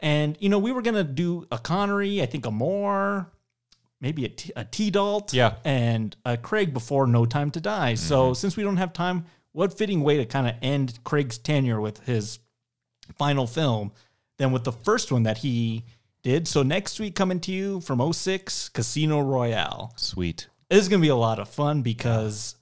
and 0.00 0.36
you 0.40 0.48
know 0.48 0.58
we 0.58 0.72
were 0.72 0.82
going 0.82 0.96
to 0.96 1.04
do 1.04 1.46
a 1.52 1.58
connery 1.58 2.20
i 2.20 2.26
think 2.26 2.44
a 2.44 2.50
moore 2.50 3.30
maybe 4.00 4.24
a 4.24 4.28
T, 4.30 4.50
a 4.56 4.64
T-Dalt 4.64 5.32
Yeah. 5.32 5.54
and 5.64 6.16
a 6.24 6.36
Craig 6.36 6.72
before 6.74 7.06
No 7.06 7.26
Time 7.26 7.50
to 7.50 7.60
Die. 7.60 7.94
So 7.96 8.32
since 8.32 8.56
we 8.56 8.62
don't 8.62 8.78
have 8.78 8.94
time, 8.94 9.26
what 9.52 9.76
fitting 9.76 10.00
way 10.02 10.16
to 10.16 10.24
kind 10.24 10.48
of 10.48 10.54
end 10.62 10.98
Craig's 11.04 11.36
tenure 11.36 11.78
with 11.82 11.98
his 12.06 12.38
final 13.18 13.46
film 13.46 13.92
than 14.40 14.52
with 14.52 14.64
the 14.64 14.72
first 14.72 15.12
one 15.12 15.24
that 15.24 15.38
he 15.38 15.84
did. 16.22 16.48
So 16.48 16.62
next 16.62 16.98
week 16.98 17.14
coming 17.14 17.40
to 17.40 17.52
you 17.52 17.82
from 17.82 18.12
06, 18.12 18.70
Casino 18.70 19.20
Royale. 19.20 19.92
Sweet. 19.96 20.48
This 20.70 20.80
is 20.80 20.88
going 20.88 21.00
to 21.00 21.04
be 21.04 21.10
a 21.10 21.14
lot 21.14 21.38
of 21.38 21.46
fun 21.46 21.82
because 21.82 22.54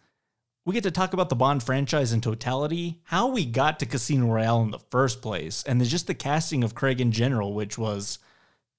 we 0.64 0.74
get 0.74 0.82
to 0.82 0.90
talk 0.90 1.12
about 1.12 1.28
the 1.28 1.36
Bond 1.36 1.62
franchise 1.62 2.12
in 2.12 2.20
totality, 2.20 3.00
how 3.05 3.28
we 3.28 3.46
got 3.46 3.78
to 3.78 3.86
Casino 3.86 4.26
Royale 4.26 4.62
in 4.62 4.72
the 4.72 4.80
first 4.90 5.22
place, 5.22 5.62
and 5.68 5.82
just 5.84 6.09
the 6.09 6.14
casting 6.14 6.64
of 6.64 6.74
Craig 6.74 7.00
in 7.00 7.12
general, 7.12 7.55
which 7.55 7.78
was 7.78 8.18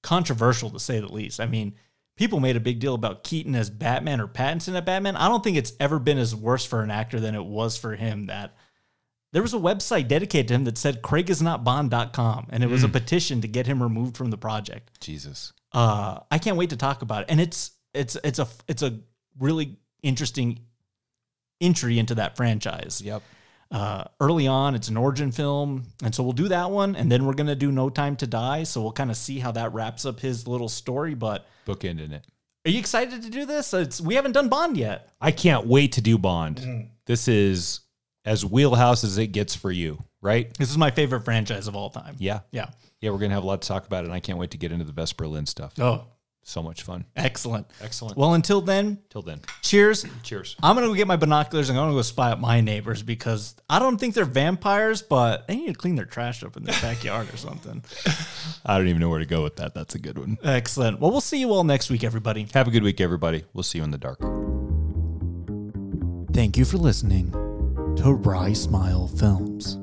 controversial 0.02 0.68
to 0.68 0.78
say 0.78 1.00
the 1.00 1.10
least. 1.10 1.40
I 1.40 1.46
mean, 1.46 1.72
people 2.16 2.38
made 2.38 2.56
a 2.56 2.60
big 2.60 2.80
deal 2.80 2.94
about 2.94 3.24
Keaton 3.24 3.54
as 3.54 3.70
Batman 3.70 4.20
or 4.20 4.28
Pattinson 4.28 4.74
as 4.74 4.84
Batman. 4.84 5.16
I 5.16 5.28
don't 5.28 5.42
think 5.42 5.56
it's 5.56 5.72
ever 5.80 5.98
been 5.98 6.18
as 6.18 6.36
worse 6.36 6.66
for 6.66 6.82
an 6.82 6.90
actor 6.90 7.18
than 7.18 7.34
it 7.34 7.46
was 7.46 7.78
for 7.78 7.96
him 7.96 8.26
that 8.26 8.54
there 9.32 9.42
was 9.42 9.54
a 9.54 9.58
website 9.58 10.08
dedicated 10.08 10.48
to 10.48 10.54
him 10.54 10.64
that 10.64 10.76
said 10.76 11.02
Craig 11.02 11.30
is 11.30 11.40
not 11.40 11.64
craigisnotbond.com 11.64 12.48
and 12.50 12.64
it 12.64 12.68
was 12.68 12.82
a 12.82 12.88
petition 12.88 13.40
to 13.42 13.48
get 13.48 13.66
him 13.66 13.82
removed 13.82 14.16
from 14.16 14.30
the 14.30 14.38
project. 14.38 15.00
Jesus. 15.00 15.52
Uh, 15.72 16.18
I 16.30 16.38
can't 16.38 16.56
wait 16.56 16.70
to 16.70 16.76
talk 16.76 17.02
about 17.02 17.22
it. 17.22 17.30
And 17.30 17.40
it's 17.40 17.72
it's 17.94 18.16
it's 18.24 18.38
a 18.38 18.48
it's 18.66 18.82
a 18.82 18.98
really 19.38 19.78
interesting 20.02 20.60
entry 21.60 21.98
into 21.98 22.16
that 22.16 22.36
franchise. 22.36 23.00
Yep. 23.04 23.22
Uh, 23.70 24.02
early 24.18 24.48
on, 24.48 24.74
it's 24.74 24.88
an 24.88 24.96
origin 24.96 25.30
film, 25.30 25.84
and 26.02 26.12
so 26.12 26.24
we'll 26.24 26.32
do 26.32 26.48
that 26.48 26.72
one, 26.72 26.96
and 26.96 27.10
then 27.10 27.24
we're 27.24 27.34
gonna 27.34 27.54
do 27.54 27.70
No 27.70 27.88
Time 27.88 28.16
to 28.16 28.26
Die. 28.26 28.64
So 28.64 28.82
we'll 28.82 28.90
kind 28.90 29.12
of 29.12 29.16
see 29.16 29.38
how 29.38 29.52
that 29.52 29.72
wraps 29.72 30.04
up 30.04 30.18
his 30.18 30.48
little 30.48 30.68
story. 30.68 31.14
But 31.14 31.46
Bookend 31.66 32.00
in 32.04 32.12
it. 32.12 32.26
are 32.66 32.70
you 32.70 32.80
excited 32.80 33.22
to 33.22 33.30
do 33.30 33.46
this? 33.46 33.72
It's 33.72 34.00
we 34.00 34.16
haven't 34.16 34.32
done 34.32 34.48
Bond 34.48 34.76
yet. 34.76 35.10
I 35.20 35.30
can't 35.30 35.66
wait 35.68 35.92
to 35.92 36.00
do 36.00 36.18
Bond. 36.18 36.88
This 37.06 37.28
is 37.28 37.80
as 38.24 38.44
wheelhouse 38.44 39.02
as 39.04 39.18
it 39.18 39.28
gets 39.28 39.54
for 39.54 39.70
you, 39.72 40.02
right? 40.20 40.52
This 40.58 40.70
is 40.70 40.76
my 40.78 40.90
favorite 40.90 41.22
franchise 41.24 41.66
of 41.68 41.76
all 41.76 41.90
time. 41.90 42.16
Yeah. 42.18 42.40
Yeah. 42.50 42.70
Yeah, 43.00 43.10
we're 43.10 43.18
gonna 43.18 43.34
have 43.34 43.44
a 43.44 43.46
lot 43.46 43.62
to 43.62 43.68
talk 43.68 43.86
about, 43.86 44.04
and 44.04 44.12
I 44.12 44.20
can't 44.20 44.38
wait 44.38 44.50
to 44.50 44.58
get 44.58 44.72
into 44.72 44.84
the 44.84 44.92
Best 44.92 45.16
Berlin 45.16 45.46
stuff. 45.46 45.72
Oh, 45.80 46.04
So 46.42 46.62
much 46.62 46.82
fun. 46.82 47.06
excellent. 47.16 47.66
Excellent. 47.80 48.18
Well, 48.18 48.34
until 48.34 48.60
then, 48.60 48.98
Till 49.08 49.22
then. 49.22 49.40
cheers. 49.62 50.04
Cheers. 50.22 50.54
I'm 50.62 50.74
gonna 50.74 50.88
go 50.88 50.94
get 50.94 51.06
my 51.06 51.16
binoculars 51.16 51.70
and 51.70 51.78
I'm 51.78 51.84
gonna 51.86 51.96
go 51.96 52.02
spy 52.02 52.30
out 52.30 52.40
my 52.42 52.60
neighbors 52.60 53.02
because 53.02 53.56
I 53.70 53.78
don't 53.78 53.96
think 53.98 54.12
they're 54.14 54.26
vampires, 54.26 55.00
but 55.00 55.48
they 55.48 55.56
need 55.56 55.68
to 55.68 55.72
clean 55.74 55.94
their 55.94 56.04
trash 56.04 56.44
up 56.44 56.58
in 56.58 56.64
their 56.64 56.78
backyard 56.82 57.32
or 57.32 57.38
something. 57.38 57.82
I 58.66 58.76
don't 58.76 58.88
even 58.88 59.00
know 59.00 59.08
where 59.08 59.18
to 59.20 59.24
go 59.26 59.42
with 59.42 59.56
that. 59.56 59.72
That's 59.74 59.94
a 59.94 59.98
good 59.98 60.18
one. 60.18 60.36
Excellent. 60.44 61.00
Well, 61.00 61.10
we'll 61.10 61.22
see 61.22 61.40
you 61.40 61.50
all 61.52 61.64
next 61.64 61.88
week, 61.88 62.04
everybody. 62.04 62.46
Have 62.52 62.68
a 62.68 62.70
good 62.70 62.82
week, 62.82 63.00
everybody. 63.00 63.44
We'll 63.54 63.62
see 63.62 63.78
you 63.78 63.84
in 63.84 63.90
the 63.92 63.98
dark. 63.98 64.20
Thank 66.34 66.56
you 66.58 66.64
for 66.66 66.76
listening 66.76 67.32
to 67.96 68.12
Rye 68.12 68.52
Smile 68.52 69.08
Films. 69.08 69.78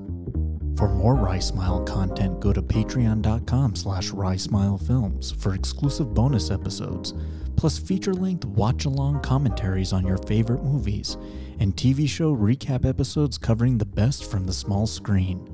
For 0.77 0.87
more 0.87 1.15
Rye 1.15 1.39
Smile 1.39 1.83
content, 1.83 2.39
go 2.39 2.53
to 2.53 2.61
patreon.com 2.61 3.75
slash 3.75 4.11
Films 4.11 5.31
for 5.31 5.53
exclusive 5.53 6.13
bonus 6.13 6.51
episodes, 6.51 7.13
plus 7.55 7.79
feature-length 7.79 8.45
watch-along 8.45 9.21
commentaries 9.21 9.93
on 9.93 10.05
your 10.05 10.17
favorite 10.17 10.63
movies, 10.63 11.17
and 11.59 11.75
TV 11.75 12.07
show 12.07 12.35
recap 12.35 12.85
episodes 12.85 13.37
covering 13.37 13.77
the 13.77 13.85
best 13.85 14.29
from 14.29 14.45
the 14.45 14.53
small 14.53 14.85
screen. 14.85 15.47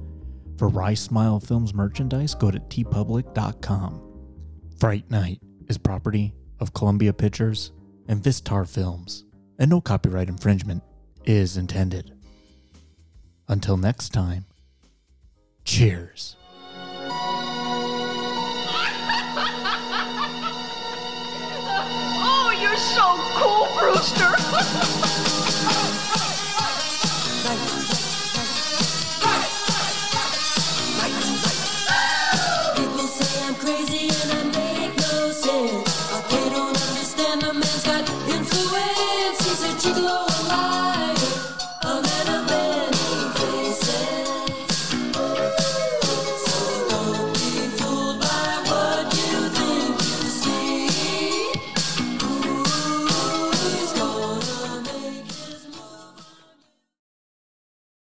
For 0.58 0.68
Rye 0.68 0.94
Smile 0.94 1.40
Films 1.40 1.74
merchandise, 1.74 2.36
go 2.36 2.52
to 2.52 2.60
teepublic.com. 2.60 4.02
Fright 4.80 5.10
Night 5.10 5.40
is 5.70 5.78
property 5.78 6.34
of 6.60 6.74
Columbia 6.74 7.14
Pictures 7.14 7.72
and 8.08 8.22
Vistar 8.22 8.68
Films, 8.68 9.26
and 9.58 9.70
no 9.70 9.80
copyright 9.80 10.28
infringement 10.28 10.84
is 11.26 11.58
intended. 11.58 12.14
Until 13.48 13.78
next 13.78 14.10
time, 14.14 14.46
cheers. 15.66 16.36
oh, 22.26 22.58
you're 22.62 22.78
so 22.78 23.18
cool, 23.36 23.68
Brewster. 23.80 25.10